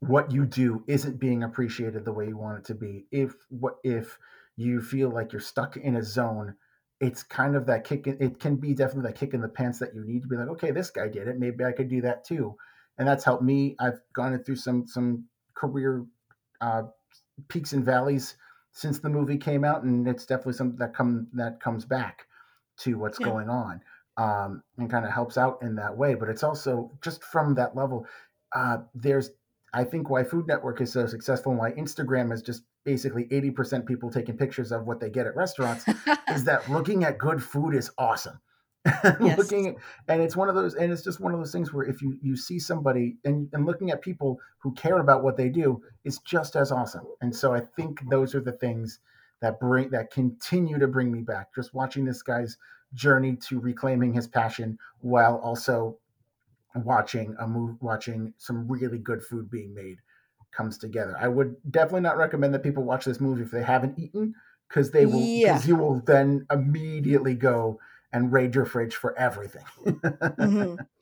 what 0.00 0.32
you 0.32 0.44
do 0.44 0.82
isn't 0.88 1.20
being 1.20 1.44
appreciated 1.44 2.04
the 2.04 2.12
way 2.12 2.26
you 2.26 2.36
want 2.36 2.58
it 2.58 2.64
to 2.64 2.74
be, 2.74 3.06
if 3.12 3.34
what 3.50 3.76
if 3.84 4.18
you 4.56 4.80
feel 4.80 5.10
like 5.10 5.32
you're 5.32 5.40
stuck 5.40 5.76
in 5.76 5.96
a 5.96 6.02
zone 6.02 6.54
it's 7.00 7.24
kind 7.24 7.56
of 7.56 7.66
that 7.66 7.84
kick 7.84 8.06
it 8.06 8.38
can 8.38 8.56
be 8.56 8.74
definitely 8.74 9.10
that 9.10 9.18
kick 9.18 9.34
in 9.34 9.40
the 9.40 9.48
pants 9.48 9.78
that 9.78 9.94
you 9.94 10.04
need 10.04 10.22
to 10.22 10.28
be 10.28 10.36
like 10.36 10.48
okay 10.48 10.70
this 10.70 10.90
guy 10.90 11.08
did 11.08 11.26
it 11.26 11.38
maybe 11.38 11.64
i 11.64 11.72
could 11.72 11.88
do 11.88 12.00
that 12.00 12.24
too 12.24 12.54
and 12.98 13.06
that's 13.06 13.24
helped 13.24 13.42
me. 13.42 13.76
I've 13.78 14.00
gone 14.12 14.38
through 14.44 14.56
some 14.56 14.86
some 14.86 15.24
career 15.54 16.04
uh, 16.60 16.84
peaks 17.48 17.72
and 17.72 17.84
valleys 17.84 18.36
since 18.72 18.98
the 18.98 19.08
movie 19.08 19.38
came 19.38 19.64
out, 19.64 19.82
and 19.82 20.06
it's 20.08 20.26
definitely 20.26 20.54
something 20.54 20.78
that 20.78 20.94
come 20.94 21.28
that 21.34 21.60
comes 21.60 21.84
back 21.84 22.26
to 22.78 22.98
what's 22.98 23.20
yeah. 23.20 23.26
going 23.26 23.48
on 23.48 23.80
um, 24.16 24.62
and 24.78 24.90
kind 24.90 25.04
of 25.04 25.12
helps 25.12 25.36
out 25.36 25.58
in 25.62 25.74
that 25.76 25.96
way. 25.96 26.14
But 26.14 26.28
it's 26.28 26.42
also 26.42 26.90
just 27.02 27.22
from 27.24 27.54
that 27.54 27.76
level. 27.76 28.06
Uh, 28.54 28.78
there's 28.94 29.30
I 29.74 29.84
think 29.84 30.10
why 30.10 30.24
Food 30.24 30.46
Network 30.46 30.80
is 30.80 30.92
so 30.92 31.06
successful 31.06 31.52
and 31.52 31.58
why 31.58 31.72
Instagram 31.72 32.32
is 32.32 32.42
just 32.42 32.62
basically 32.84 33.24
80% 33.26 33.86
people 33.86 34.10
taking 34.10 34.36
pictures 34.36 34.72
of 34.72 34.86
what 34.86 35.00
they 35.00 35.08
get 35.08 35.26
at 35.26 35.36
restaurants 35.36 35.84
is 36.28 36.44
that 36.44 36.68
looking 36.68 37.04
at 37.04 37.16
good 37.16 37.42
food 37.42 37.74
is 37.74 37.90
awesome 37.96 38.38
Yes. 39.20 39.38
looking 39.38 39.68
at, 39.68 39.76
and 40.08 40.20
it's 40.22 40.36
one 40.36 40.48
of 40.48 40.54
those 40.56 40.74
and 40.74 40.92
it's 40.92 41.02
just 41.04 41.20
one 41.20 41.32
of 41.32 41.38
those 41.38 41.52
things 41.52 41.72
where 41.72 41.84
if 41.86 42.02
you 42.02 42.18
you 42.20 42.36
see 42.36 42.58
somebody 42.58 43.16
and, 43.24 43.48
and 43.52 43.64
looking 43.64 43.90
at 43.92 44.02
people 44.02 44.40
who 44.58 44.72
care 44.74 44.98
about 44.98 45.22
what 45.22 45.36
they 45.36 45.48
do 45.48 45.80
is 46.04 46.18
just 46.20 46.56
as 46.56 46.72
awesome 46.72 47.06
and 47.20 47.34
so 47.34 47.54
i 47.54 47.60
think 47.60 48.00
those 48.10 48.34
are 48.34 48.40
the 48.40 48.50
things 48.52 48.98
that 49.40 49.60
bring 49.60 49.88
that 49.90 50.10
continue 50.10 50.78
to 50.80 50.88
bring 50.88 51.12
me 51.12 51.20
back 51.20 51.54
just 51.54 51.72
watching 51.74 52.04
this 52.04 52.22
guy's 52.22 52.56
journey 52.94 53.36
to 53.36 53.60
reclaiming 53.60 54.12
his 54.12 54.26
passion 54.26 54.76
while 55.00 55.36
also 55.38 55.96
watching 56.74 57.36
a 57.38 57.46
move 57.46 57.76
watching 57.80 58.32
some 58.38 58.66
really 58.66 58.98
good 58.98 59.22
food 59.22 59.50
being 59.50 59.74
made 59.74 59.98
comes 60.50 60.76
together 60.78 61.16
i 61.20 61.28
would 61.28 61.54
definitely 61.70 62.00
not 62.00 62.16
recommend 62.16 62.52
that 62.52 62.62
people 62.62 62.82
watch 62.82 63.04
this 63.04 63.20
movie 63.20 63.42
if 63.42 63.50
they 63.50 63.62
haven't 63.62 63.98
eaten 63.98 64.34
because 64.68 64.90
they 64.90 65.06
will 65.06 65.20
Yeah. 65.20 65.52
because 65.54 65.68
you 65.68 65.76
will 65.76 66.00
then 66.06 66.46
immediately 66.50 67.34
go 67.34 67.78
and 68.12 68.32
raid 68.32 68.54
your 68.54 68.64
fridge 68.64 68.96
for 68.96 69.18
everything. 69.18 69.64
Hmm 70.38 70.76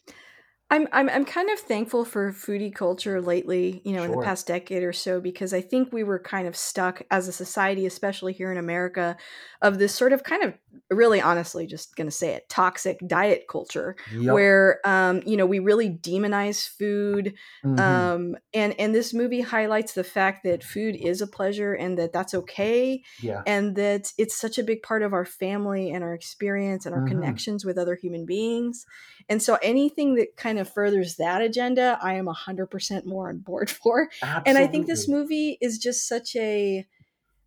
I'm 0.72 0.86
I'm 0.92 1.08
I'm 1.08 1.24
kind 1.24 1.50
of 1.50 1.58
thankful 1.58 2.04
for 2.04 2.30
foodie 2.32 2.72
culture 2.72 3.20
lately, 3.20 3.82
you 3.84 3.92
know, 3.92 4.04
in 4.04 4.12
the 4.12 4.16
sure. 4.16 4.24
past 4.24 4.46
decade 4.46 4.84
or 4.84 4.92
so 4.92 5.20
because 5.20 5.52
I 5.52 5.60
think 5.60 5.92
we 5.92 6.04
were 6.04 6.20
kind 6.20 6.46
of 6.46 6.56
stuck 6.56 7.02
as 7.10 7.26
a 7.26 7.32
society, 7.32 7.86
especially 7.86 8.32
here 8.32 8.52
in 8.52 8.58
America, 8.58 9.16
of 9.62 9.78
this 9.80 9.92
sort 9.92 10.12
of 10.12 10.22
kind 10.22 10.44
of 10.44 10.54
really 10.88 11.20
honestly 11.20 11.66
just 11.66 11.96
going 11.96 12.06
to 12.06 12.12
say 12.12 12.30
it, 12.34 12.48
toxic 12.48 13.00
diet 13.08 13.46
culture 13.48 13.96
yep 14.06 14.40
where 14.40 14.80
um 14.84 15.22
you 15.26 15.36
know, 15.36 15.46
we 15.46 15.58
really 15.58 15.90
demonize 15.90 16.68
food 16.68 17.34
hmm 17.62 18.10
um 18.16 18.36
and 18.54 18.78
and 18.78 18.94
this 18.94 19.12
movie 19.14 19.40
highlights 19.40 19.94
the 19.94 20.04
fact 20.04 20.44
that 20.44 20.62
food 20.62 20.94
is 20.96 21.20
a 21.20 21.26
pleasure 21.26 21.72
and 21.72 21.98
that 21.98 22.12
that's 22.12 22.34
okay 22.34 23.02
yeah. 23.18 23.44
and 23.46 23.76
that 23.76 24.12
it's 24.18 24.36
such 24.36 24.58
a 24.58 24.62
big 24.64 24.82
part 24.82 25.02
of 25.02 25.12
our 25.12 25.24
family 25.24 25.90
and 25.90 26.04
our 26.04 26.14
experience 26.14 26.84
and 26.86 26.94
our 26.94 27.00
hmm 27.00 27.02
connections 27.02 27.64
with 27.64 27.78
other 27.78 27.94
human 27.96 28.26
beings. 28.26 28.84
And 29.28 29.42
so 29.42 29.58
anything 29.62 30.14
that 30.16 30.36
kind 30.36 30.58
of 30.58 30.59
furthers 30.68 31.16
that 31.16 31.42
agenda, 31.42 31.98
I 32.02 32.14
am 32.14 32.26
100% 32.26 33.06
more 33.06 33.28
on 33.28 33.38
board 33.38 33.70
for. 33.82 34.08
And 34.22 34.58
I 34.58 34.66
think 34.66 34.86
this 34.86 35.08
movie 35.08 35.58
is 35.60 35.78
just 35.78 36.08
such 36.08 36.36
a 36.36 36.86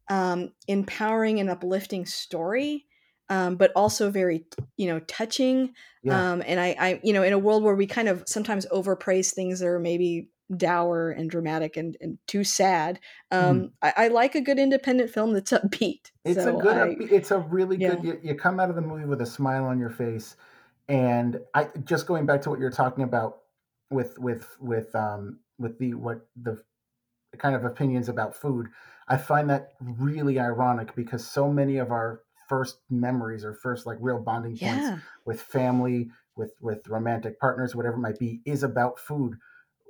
um, 0.09 0.51
empowering 0.67 1.39
and 1.39 1.49
uplifting 1.49 2.05
story, 2.05 2.85
um, 3.29 3.55
but 3.55 3.71
also 3.75 4.11
very, 4.11 4.45
you 4.77 4.87
know, 4.87 4.99
touching. 5.01 5.73
yeah 6.03 6.33
Um, 6.33 6.43
and 6.45 6.59
I, 6.59 6.75
I, 6.79 6.99
you 7.03 7.13
know, 7.13 7.23
in 7.23 7.33
a 7.33 7.39
world 7.39 7.63
where 7.63 7.75
we 7.75 7.87
kind 7.87 8.07
of 8.07 8.23
sometimes 8.27 8.65
overpraise 8.71 9.33
things 9.33 9.59
that 9.59 9.67
are 9.67 9.79
maybe 9.79 10.29
dour 10.55 11.09
and 11.11 11.29
dramatic 11.29 11.77
and, 11.77 11.97
and 12.01 12.17
too 12.27 12.43
sad, 12.43 12.99
um, 13.31 13.71
I, 13.81 13.93
I 13.97 14.07
like 14.09 14.35
a 14.35 14.41
good 14.41 14.59
independent 14.59 15.09
film 15.09 15.33
that's 15.33 15.51
upbeat. 15.51 16.11
it's 16.25 16.39
a 16.39 16.43
So 16.43 16.59
good 16.59 16.77
I, 16.77 16.95
it's 16.99 17.31
a 17.31 17.39
really 17.39 17.77
good 17.77 18.03
you, 18.03 18.19
you 18.21 18.35
come 18.35 18.59
out 18.59 18.69
of 18.69 18.75
the 18.75 18.81
movie 18.81 19.05
with 19.05 19.21
a 19.21 19.25
smile 19.25 19.65
on 19.65 19.79
your 19.79 19.89
face 19.89 20.35
and 20.87 21.39
i 21.53 21.67
just 21.85 22.07
going 22.07 22.25
back 22.25 22.41
to 22.41 22.49
what 22.49 22.59
you're 22.59 22.71
talking 22.71 23.03
about 23.03 23.39
with 23.89 24.17
with 24.19 24.57
with 24.59 24.93
um 24.95 25.39
with 25.57 25.77
the 25.79 25.93
what 25.93 26.27
the 26.41 26.61
kind 27.37 27.55
of 27.55 27.65
opinions 27.65 28.09
about 28.09 28.35
food 28.35 28.67
i 29.07 29.17
find 29.17 29.49
that 29.49 29.69
really 29.79 30.39
ironic 30.39 30.95
because 30.95 31.25
so 31.25 31.49
many 31.49 31.77
of 31.77 31.91
our 31.91 32.21
first 32.49 32.79
memories 32.89 33.45
or 33.45 33.53
first 33.53 33.85
like 33.85 33.97
real 34.01 34.19
bonding 34.19 34.51
points 34.51 34.61
yeah, 34.61 34.99
with 35.25 35.41
family 35.41 36.09
with 36.35 36.53
with 36.61 36.87
romantic 36.87 37.39
partners 37.39 37.75
whatever 37.75 37.95
it 37.95 37.99
might 38.01 38.19
be 38.19 38.41
is 38.45 38.63
about 38.63 38.99
food 38.99 39.35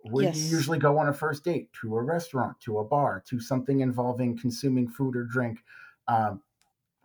where 0.04 0.26
you 0.26 0.44
usually 0.44 0.78
go 0.78 0.98
on 0.98 1.08
a 1.08 1.14
first 1.14 1.44
date 1.44 1.70
to 1.74 1.96
a 1.98 2.02
restaurant 2.02 2.60
to 2.60 2.78
a 2.80 2.84
bar 2.84 3.24
to 3.28 3.40
something 3.40 3.80
involving 3.80 4.38
consuming 4.38 4.88
food 4.88 5.16
or 5.16 5.24
drink 5.24 5.60
um, 6.08 6.42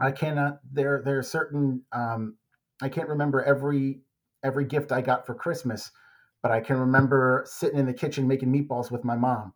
I 0.00 0.12
cannot. 0.12 0.60
There, 0.70 1.02
there 1.04 1.18
are 1.18 1.22
certain. 1.22 1.82
Um, 1.92 2.36
I 2.82 2.88
can't 2.88 3.08
remember 3.08 3.42
every 3.42 4.02
every 4.44 4.64
gift 4.64 4.92
I 4.92 5.00
got 5.00 5.26
for 5.26 5.34
Christmas, 5.34 5.90
but 6.42 6.52
I 6.52 6.60
can 6.60 6.78
remember 6.78 7.44
sitting 7.46 7.78
in 7.78 7.86
the 7.86 7.94
kitchen 7.94 8.28
making 8.28 8.52
meatballs 8.52 8.90
with 8.90 9.04
my 9.04 9.16
mom 9.16 9.52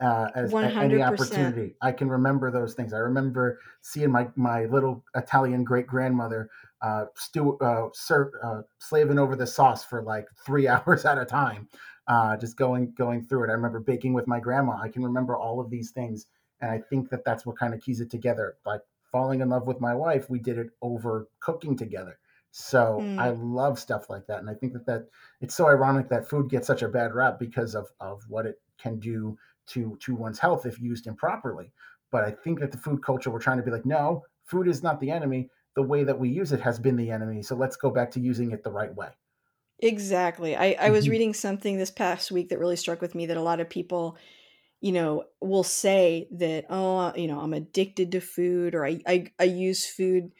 uh, 0.00 0.30
as 0.34 0.52
any 0.54 0.96
100%. 0.96 1.02
opportunity. 1.02 1.76
I 1.82 1.92
can 1.92 2.08
remember 2.08 2.50
those 2.50 2.74
things. 2.74 2.92
I 2.92 2.98
remember 2.98 3.60
seeing 3.82 4.10
my 4.10 4.28
my 4.36 4.64
little 4.66 5.04
Italian 5.14 5.64
great 5.64 5.86
grandmother 5.86 6.50
uh, 6.82 7.06
stew, 7.14 7.58
uh, 7.58 7.88
serve, 7.92 8.32
uh, 8.42 8.62
slaving 8.78 9.18
over 9.18 9.36
the 9.36 9.46
sauce 9.46 9.84
for 9.84 10.02
like 10.02 10.26
three 10.44 10.68
hours 10.74 11.04
at 11.04 11.18
a 11.18 11.24
time, 11.24 11.68
uh, 12.08 12.36
just 12.36 12.56
going 12.56 12.92
going 12.96 13.24
through 13.24 13.44
it. 13.44 13.50
I 13.50 13.52
remember 13.52 13.80
baking 13.80 14.14
with 14.14 14.26
my 14.26 14.40
grandma. 14.40 14.78
I 14.80 14.88
can 14.88 15.04
remember 15.04 15.36
all 15.36 15.60
of 15.60 15.70
these 15.70 15.90
things, 15.90 16.26
and 16.60 16.70
I 16.70 16.78
think 16.78 17.10
that 17.10 17.24
that's 17.24 17.44
what 17.44 17.58
kind 17.58 17.74
of 17.74 17.80
keys 17.80 18.00
it 18.00 18.10
together. 18.10 18.56
Like 18.64 18.80
falling 19.12 19.40
in 19.40 19.48
love 19.50 19.66
with 19.66 19.80
my 19.80 19.94
wife, 19.94 20.30
we 20.30 20.38
did 20.38 20.56
it 20.58 20.70
over 20.80 21.28
cooking 21.40 21.76
together. 21.76 22.18
So 22.52 23.10
I 23.16 23.30
Mm. 23.30 23.32
love 23.32 23.78
stuff 23.78 24.10
like 24.10 24.26
that, 24.26 24.40
and 24.40 24.50
I 24.50 24.54
think 24.54 24.72
that 24.72 24.86
that 24.86 25.08
it's 25.40 25.54
so 25.54 25.68
ironic 25.68 26.08
that 26.08 26.28
food 26.28 26.50
gets 26.50 26.66
such 26.66 26.82
a 26.82 26.88
bad 26.88 27.14
rap 27.14 27.38
because 27.38 27.74
of 27.74 27.90
of 28.00 28.24
what 28.28 28.46
it 28.46 28.60
can 28.78 28.98
do 28.98 29.38
to 29.68 29.96
to 29.98 30.14
one's 30.16 30.38
health 30.40 30.66
if 30.66 30.80
used 30.80 31.06
improperly. 31.06 31.72
But 32.10 32.24
I 32.24 32.32
think 32.32 32.58
that 32.60 32.72
the 32.72 32.78
food 32.78 33.04
culture 33.04 33.30
we're 33.30 33.38
trying 33.40 33.58
to 33.58 33.62
be 33.62 33.70
like, 33.70 33.86
no, 33.86 34.24
food 34.44 34.66
is 34.68 34.82
not 34.82 35.00
the 35.00 35.10
enemy. 35.12 35.50
The 35.74 35.82
way 35.82 36.02
that 36.04 36.18
we 36.18 36.28
use 36.28 36.50
it 36.52 36.60
has 36.60 36.78
been 36.80 36.96
the 36.96 37.10
enemy. 37.12 37.42
So 37.42 37.54
let's 37.56 37.76
go 37.76 37.90
back 37.90 38.10
to 38.12 38.20
using 38.20 38.50
it 38.50 38.64
the 38.64 38.72
right 38.72 38.94
way. 38.94 39.10
Exactly. 39.82 40.54
I, 40.56 40.72
I 40.78 40.90
was 40.90 41.08
hmm 41.08 41.08
reading 41.08 41.32
something 41.32 41.78
this 41.78 41.90
past 41.90 42.30
week 42.30 42.50
that 42.50 42.58
really 42.58 42.76
struck 42.76 43.00
with 43.00 43.14
me 43.14 43.26
that 43.26 43.36
a 43.38 43.42
lot 43.42 43.60
of 43.60 43.70
people, 43.70 44.18
you 44.80 44.92
know, 44.92 45.24
will 45.40 45.64
say 45.64 46.28
that, 46.32 46.66
oh, 46.70 47.14
you 47.16 47.28
know, 47.28 47.40
I'm 47.40 47.54
addicted 47.54 48.12
to 48.12 48.20
food 48.20 48.74
or 48.74 48.86
I, 48.86 49.00
I, 49.06 49.32
I 49.40 49.44
use 49.44 49.86
food 49.86 50.32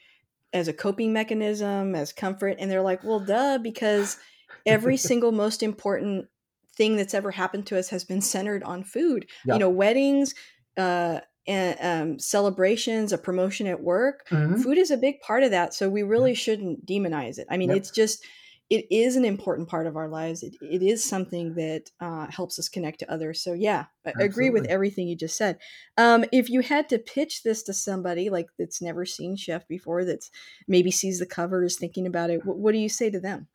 as 0.53 0.67
a 0.67 0.73
coping 0.73 1.13
mechanism, 1.13 1.95
as 1.95 2.11
comfort. 2.13 2.57
And 2.59 2.69
they're 2.69 2.81
like, 2.81 3.03
well, 3.03 3.19
duh, 3.25 3.57
because 3.57 4.17
every 4.65 4.97
single 5.09 5.31
most 5.31 5.63
important 5.63 6.27
thing 6.75 6.95
that's 6.95 7.13
ever 7.13 7.31
happened 7.31 7.67
to 7.67 7.77
us 7.77 7.89
has 7.89 8.03
been 8.03 8.21
centered 8.21 8.63
on 8.63 8.83
food. 8.83 9.27
You 9.45 9.59
know, 9.59 9.69
weddings, 9.69 10.33
uh, 10.77 11.19
and 11.47 11.77
um, 11.81 12.19
celebrations, 12.19 13.11
a 13.11 13.17
promotion 13.17 13.65
at 13.67 13.81
work, 13.81 14.27
hmm 14.29 14.61
food 14.61 14.77
is 14.77 14.91
a 14.91 14.97
big 14.97 15.19
part 15.21 15.43
of 15.43 15.51
that. 15.51 15.73
So 15.73 15.89
we 15.89 16.03
really 16.03 16.35
shouldn't 16.35 16.85
demonize 16.85 17.39
it. 17.39 17.47
I 17.49 17.57
mean, 17.57 17.69
Yep. 17.69 17.77
it's 17.77 17.91
just, 17.91 18.23
it 18.71 18.87
is 18.89 19.17
an 19.17 19.25
important 19.25 19.67
part 19.67 19.85
of 19.85 19.97
our 19.97 20.07
lives. 20.07 20.43
It, 20.43 20.55
it 20.61 20.81
is 20.81 21.03
something 21.03 21.55
that 21.55 21.91
uh, 21.99 22.27
helps 22.31 22.57
us 22.57 22.69
connect 22.69 22.99
to 22.99 23.11
others. 23.11 23.41
So 23.41 23.51
yeah, 23.51 23.87
I 24.05 24.13
agree 24.17 24.49
with 24.49 24.65
everything 24.67 25.09
you 25.09 25.17
just 25.17 25.35
said. 25.35 25.59
Um, 25.97 26.23
if 26.31 26.49
you 26.49 26.61
had 26.61 26.87
to 26.87 26.97
pitch 26.97 27.43
this 27.43 27.63
to 27.63 27.73
somebody 27.73 28.29
like 28.29 28.47
that's 28.57 28.81
never 28.81 29.05
seen 29.05 29.35
Chef 29.35 29.67
before, 29.67 30.05
that's 30.05 30.31
maybe 30.69 30.89
sees 30.89 31.19
the 31.19 31.25
cover, 31.25 31.65
is 31.65 31.75
thinking 31.75 32.07
about 32.07 32.29
it, 32.29 32.45
what, 32.45 32.57
what 32.59 32.71
do 32.71 32.77
you 32.77 32.87
say 32.87 33.09
to 33.09 33.19
them? 33.19 33.47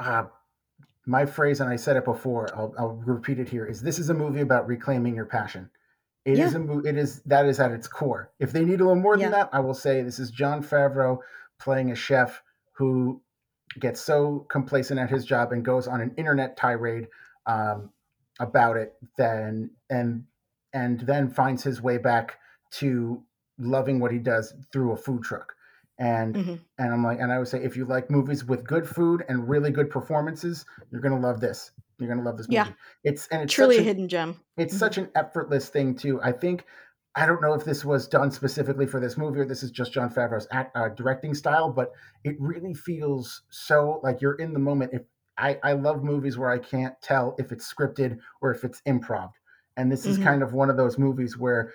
Uh, 0.00 0.24
my 1.06 1.24
phrase, 1.24 1.60
and 1.60 1.70
I 1.70 1.76
said 1.76 1.96
it 1.96 2.04
before, 2.04 2.48
I'll, 2.56 2.74
I'll 2.76 2.94
repeat 3.06 3.38
it 3.38 3.48
here: 3.48 3.64
is 3.64 3.80
this 3.80 4.00
is 4.00 4.10
a 4.10 4.14
movie 4.14 4.40
about 4.40 4.66
reclaiming 4.66 5.14
your 5.14 5.24
passion. 5.26 5.70
It 6.24 6.40
is 6.40 6.52
Yeah, 6.52 6.56
a 6.56 6.58
movie. 6.58 6.88
It 6.88 6.98
is 6.98 7.22
that 7.22 7.46
is 7.46 7.60
at 7.60 7.70
its 7.70 7.86
core. 7.86 8.32
If 8.40 8.50
they 8.50 8.64
need 8.64 8.80
a 8.80 8.84
little 8.84 9.00
more 9.00 9.16
than 9.16 9.30
that, 9.30 9.50
I 9.52 9.60
will 9.60 9.72
say 9.72 10.02
this 10.02 10.18
is 10.18 10.32
Jon 10.32 10.64
Favreau 10.64 11.18
playing 11.60 11.92
a 11.92 11.94
chef 11.94 12.42
who 12.72 13.22
gets 13.78 14.00
so 14.00 14.40
complacent 14.50 14.98
at 14.98 15.10
his 15.10 15.24
job 15.24 15.52
and 15.52 15.64
goes 15.64 15.86
on 15.86 16.00
an 16.00 16.12
internet 16.16 16.56
tirade 16.56 17.08
um, 17.46 17.90
about 18.40 18.76
it 18.76 18.94
then 19.16 19.70
and 19.90 20.24
and 20.72 21.00
then 21.00 21.28
finds 21.28 21.62
his 21.62 21.82
way 21.82 21.98
back 21.98 22.38
to 22.70 23.22
loving 23.58 24.00
what 24.00 24.12
he 24.12 24.18
does 24.18 24.54
through 24.72 24.92
a 24.92 24.96
food 24.96 25.22
truck. 25.22 25.54
And 25.98 26.36
hmm 26.36 26.54
and 26.78 26.92
i'm 26.94 27.04
like 27.04 27.18
and 27.20 27.30
i 27.30 27.38
would 27.38 27.48
say 27.48 27.62
if 27.62 27.76
you 27.76 27.84
like 27.84 28.10
movies 28.10 28.44
with 28.44 28.64
good 28.66 28.88
food 28.88 29.22
and 29.28 29.48
really 29.48 29.70
good 29.70 29.90
performances 29.90 30.64
you're 30.90 31.00
to 31.02 31.16
love 31.16 31.40
this. 31.40 31.72
You're 31.98 32.14
to 32.16 32.22
love 32.22 32.38
this 32.38 32.48
movie. 32.50 32.70
Yeah, 32.70 32.72
it's 33.04 33.26
and 33.28 33.42
it's 33.42 33.52
truly 33.52 33.78
a 33.78 33.82
an 33.82 33.84
hidden 33.84 34.08
gem. 34.08 34.40
it's 34.56 34.72
hmm 34.72 34.78
such 34.78 34.98
an 34.98 35.10
effortless 35.14 35.68
thing 35.68 35.94
too. 35.94 36.20
I 36.22 36.32
think 36.32 36.66
I 37.16 37.26
don't 37.26 37.42
know 37.42 37.54
if 37.54 37.64
this 37.64 37.84
was 37.84 38.06
done 38.06 38.30
specifically 38.30 38.86
for 38.86 39.00
this 39.00 39.16
movie 39.18 39.40
or 39.40 39.44
this 39.44 39.62
is 39.62 39.70
just 39.70 39.92
Jon 39.92 40.10
Favreau's 40.12 40.46
act, 40.52 40.76
uh, 40.76 40.88
directing 40.90 41.34
style, 41.34 41.70
but 41.72 41.92
it 42.24 42.36
really 42.40 42.72
feels 42.74 43.42
so 43.50 44.00
like 44.04 44.20
you're 44.20 44.34
in 44.36 44.52
the 44.52 44.60
moment. 44.60 44.92
If 44.94 45.02
I, 45.36 45.58
I 45.64 45.72
love 45.72 46.04
movies 46.04 46.38
where 46.38 46.50
I 46.50 46.58
can't 46.58 46.94
tell 47.02 47.34
if 47.38 47.50
it's 47.50 47.72
scripted 47.72 48.20
or 48.40 48.52
if 48.54 48.62
it's 48.64 48.80
improv, 48.82 49.32
and 49.76 49.90
this 49.90 50.06
is 50.06 50.18
hmm 50.18 50.18
kind 50.18 50.42
of 50.42 50.52
one 50.52 50.70
of 50.70 50.76
those 50.76 50.98
movies 50.98 51.36
where 51.36 51.72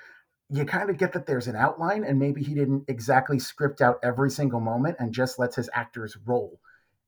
you 0.50 0.66
kind 0.66 0.90
of 0.90 0.98
get 0.98 1.14
that 1.14 1.26
there's 1.26 1.48
an 1.48 1.56
outline 1.56 2.04
and 2.04 2.20
maybe 2.20 2.44
he 2.44 2.54
didn't 2.54 2.86
exactly 2.88 3.40
script 3.40 3.82
out 3.82 4.00
every 4.04 4.30
single 4.30 4.60
moment 4.60 4.96
and 5.00 5.14
just 5.14 5.40
lets 5.40 5.56
his 5.56 5.70
actors 5.74 6.18
roll 6.26 6.60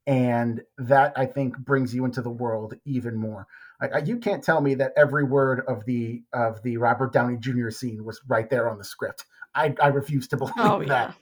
and 0.07 0.61
that 0.77 1.13
I 1.17 1.25
think 1.25 1.57
brings 1.57 1.93
you 1.93 2.05
into 2.05 2.21
the 2.21 2.31
world 2.31 2.73
even 2.85 3.15
more. 3.17 3.45
I, 3.79 3.99
you 3.99 4.17
can't 4.17 4.43
tell 4.43 4.61
me 4.61 4.73
that 4.75 4.93
every 4.97 5.23
word 5.23 5.61
of 5.67 5.85
the 5.85 6.23
of 6.33 6.63
the 6.63 6.77
Robert 6.77 7.13
Downey 7.13 7.37
Jr. 7.37 7.69
scene 7.69 8.03
was 8.05 8.21
right 8.27 8.49
there 8.49 8.69
on 8.69 8.79
the 8.79 8.83
script. 8.83 9.25
I, 9.53 9.75
I 9.81 9.87
refuse 9.89 10.27
to 10.29 10.37
Oh 10.57 10.79
believe 10.79 10.87
yeah, 10.87 10.87
that. 10.87 11.15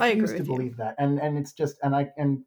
I 0.00 0.08
agree 0.08 0.12
Refuse 0.12 0.30
to 0.32 0.38
with 0.38 0.48
you. 0.48 0.54
believe 0.56 0.76
that. 0.78 0.96
And 0.98 1.20
and 1.20 1.38
it's 1.38 1.52
just 1.52 1.76
and 1.82 1.94
I 1.94 2.10
and 2.16 2.44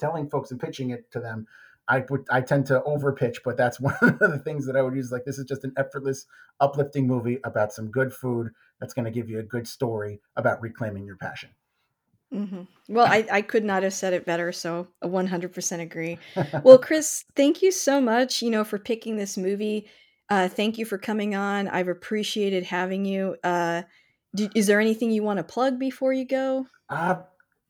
telling 0.00 0.30
folks 0.30 0.50
and 0.50 0.60
pitching 0.60 0.90
it 0.90 1.10
to 1.12 1.20
them, 1.20 1.46
I 1.88 2.04
would 2.08 2.24
I 2.30 2.40
tend 2.40 2.66
to 2.66 2.80
overpitch, 2.80 3.38
but 3.44 3.56
that's 3.56 3.80
one 3.80 3.94
of 4.02 4.18
the 4.18 4.40
things 4.44 4.66
that 4.66 4.76
I 4.76 4.82
would 4.82 4.94
use. 4.94 5.12
Like 5.12 5.24
this 5.24 5.38
is 5.38 5.44
just 5.44 5.64
an 5.64 5.74
effortless, 5.76 6.26
uplifting 6.60 7.06
movie 7.06 7.38
about 7.44 7.72
some 7.72 7.90
good 7.90 8.12
food 8.14 8.50
that's 8.80 8.94
going 8.94 9.04
to 9.04 9.10
give 9.10 9.28
you 9.30 9.38
a 9.38 9.44
good 9.44 9.68
story 9.68 10.20
about 10.36 10.60
reclaiming 10.62 11.04
your 11.06 11.16
passion. 11.16 11.50
Hmm 12.32 12.62
Well, 12.88 13.06
I, 13.06 13.26
I 13.30 13.42
could 13.42 13.64
not 13.64 13.82
have 13.82 13.92
said 13.92 14.14
it 14.14 14.24
better, 14.24 14.52
so 14.52 14.88
I 15.02 15.06
100% 15.06 15.80
agree. 15.82 16.18
Well, 16.64 16.78
Chris, 16.78 17.24
thank 17.36 17.62
you 17.62 17.70
so 17.70 18.00
much, 18.00 18.42
you 18.42 18.50
know, 18.50 18.64
for 18.64 18.78
picking 18.78 19.16
this 19.16 19.36
movie. 19.36 19.86
Uh, 20.30 20.48
thank 20.48 20.78
you 20.78 20.86
for 20.86 20.96
coming 20.98 21.34
on. 21.34 21.68
I've 21.68 21.88
appreciated 21.88 22.64
having 22.64 23.04
you. 23.04 23.36
Uh, 23.44 23.82
do, 24.34 24.48
is 24.54 24.66
there 24.66 24.80
anything 24.80 25.10
you 25.10 25.22
want 25.22 25.38
to 25.38 25.44
plug 25.44 25.78
before 25.78 26.12
you 26.14 26.24
go? 26.24 26.66
Uh, 26.88 27.16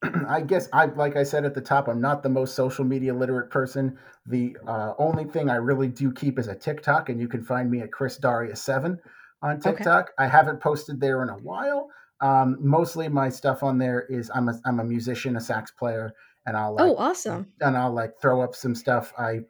I 0.29 0.41
guess 0.41 0.69
I 0.73 0.87
like 0.87 1.17
I 1.17 1.23
said 1.23 1.45
at 1.45 1.55
the 1.55 1.61
top, 1.61 1.89
I'm 1.89 2.01
not 2.01 2.23
the 2.23 2.29
most 2.29 2.55
social 2.55 2.85
media 2.85 3.15
literate 3.15 3.51
person. 3.51 3.99
The 4.27 4.57
uh, 4.67 4.95
only 4.99 5.25
thing 5.25 5.51
I 5.51 5.57
really 5.57 5.89
do 5.89 6.13
keep 6.13 6.39
is 6.39 6.49
a 6.49 6.55
TikTok, 6.55 7.09
and 7.09 7.21
you 7.21 7.29
can 7.29 7.43
find 7.43 7.71
me 7.71 7.81
at 7.81 7.93
Chris 7.93 8.17
Daria 8.17 8.55
Seven 8.55 8.99
on 9.43 9.57
Okay. 9.57 9.73
TikTok. 9.73 10.11
I 10.19 10.27
haven't 10.27 10.61
posted 10.61 11.01
there 11.01 11.23
in 11.23 11.29
a 11.29 11.39
while. 11.39 11.89
Um, 12.23 12.57
mostly 12.61 13.09
my 13.09 13.29
stuff 13.29 13.63
on 13.63 13.79
there 13.79 14.07
is 14.09 14.31
I'm 14.35 14.49
a 14.49 14.59
I'm 14.65 14.81
a 14.81 14.85
musician, 14.85 15.37
a 15.37 15.41
sax 15.41 15.71
player, 15.73 16.13
and 16.47 16.57
I'll 16.57 16.75
like 16.75 16.85
Oh, 16.89 16.97
awesome. 16.97 17.53
and 17.61 17.77
I'll 17.77 17.93
like 17.93 18.13
throw 18.21 18.41
up 18.41 18.55
some 18.55 18.75
stuff. 18.75 19.13
I 19.19 19.41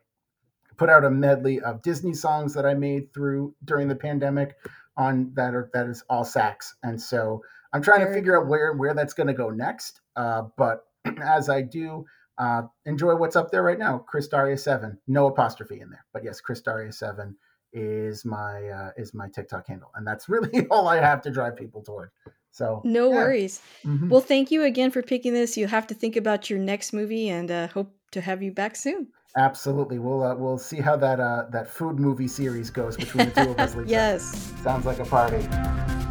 put 0.79 0.89
out 0.89 1.05
a 1.05 1.11
medley 1.11 1.61
of 1.61 1.83
Disney 1.83 2.15
songs 2.15 2.55
that 2.55 2.65
I 2.67 2.75
made 2.75 3.13
through 3.13 3.55
during 3.65 3.89
the 3.89 3.95
pandemic 3.95 4.57
on 4.97 5.33
that 5.35 5.55
are 5.55 5.71
that 5.75 5.87
is 5.87 6.03
all 6.09 6.25
sax. 6.25 6.75
And 6.83 7.01
so 7.01 7.43
I'm 7.75 7.83
trying 7.83 8.01
to 8.01 8.07
Very 8.07 8.17
figure 8.17 8.37
out 8.37 8.43
cool. 8.45 8.51
where 8.51 8.73
where 8.73 8.95
that's 8.95 9.15
going 9.15 9.27
to 9.29 9.35
go 9.35 9.51
next. 9.51 10.01
Uh, 10.17 10.45
but 10.57 10.85
as 11.23 11.49
I 11.51 11.63
do, 11.63 12.05
uh, 12.39 12.63
enjoy 12.87 13.17
what's 13.17 13.37
up 13.37 13.51
there 13.51 13.63
right 13.63 13.79
now. 13.79 13.99
Chris 13.99 14.29
Daria 14.29 14.57
seven, 14.57 14.99
no 15.07 15.27
apostrophe 15.27 15.81
in 15.81 15.91
there, 15.91 16.05
but 16.15 16.25
yes, 16.25 16.41
Chris 16.41 16.63
Daria 16.63 16.93
seven 16.93 17.37
is 17.75 18.25
my 18.25 18.69
uh, 18.69 18.91
is 18.97 19.13
my 19.15 19.29
TikTok 19.29 19.67
handle, 19.69 19.91
and 19.95 20.07
that's 20.07 20.29
really 20.35 20.67
all 20.71 20.89
I 20.89 21.01
have 21.01 21.21
to 21.23 21.31
drive 21.31 21.57
people 21.57 21.83
toward. 21.83 22.11
So 22.53 22.81
No 22.85 23.09
yeah, 23.09 23.17
worries. 23.17 23.61
hmm 23.83 24.09
Well, 24.09 24.21
thank 24.21 24.51
you 24.51 24.63
again 24.63 24.91
for 24.91 25.03
picking 25.03 25.33
this. 25.35 25.57
You 25.57 25.67
have 25.67 25.87
to 25.89 25.95
think 25.95 26.17
about 26.17 26.49
your 26.51 26.59
next 26.59 26.93
movie 26.93 27.29
and 27.29 27.51
uh, 27.51 27.67
hope 27.69 27.97
to 28.13 28.21
have 28.21 28.43
you 28.43 28.53
back 28.53 28.77
soon. 28.77 29.09
absolutely. 29.37 29.99
We'll 29.99 30.23
uh, 30.23 30.35
we'll 30.37 30.59
see 30.59 30.81
how 30.81 30.97
that 30.97 31.19
uh, 31.21 31.47
that 31.51 31.69
food 31.69 31.99
movie 31.99 32.29
series 32.29 32.71
goes 32.71 32.97
between 32.97 33.25
the 33.25 33.31
two 33.33 33.49
of 33.49 33.59
us, 33.59 33.77
yes. 33.87 34.53
Sounds 34.63 34.87
like 34.87 34.99
a 34.99 35.05
party. 35.05 36.02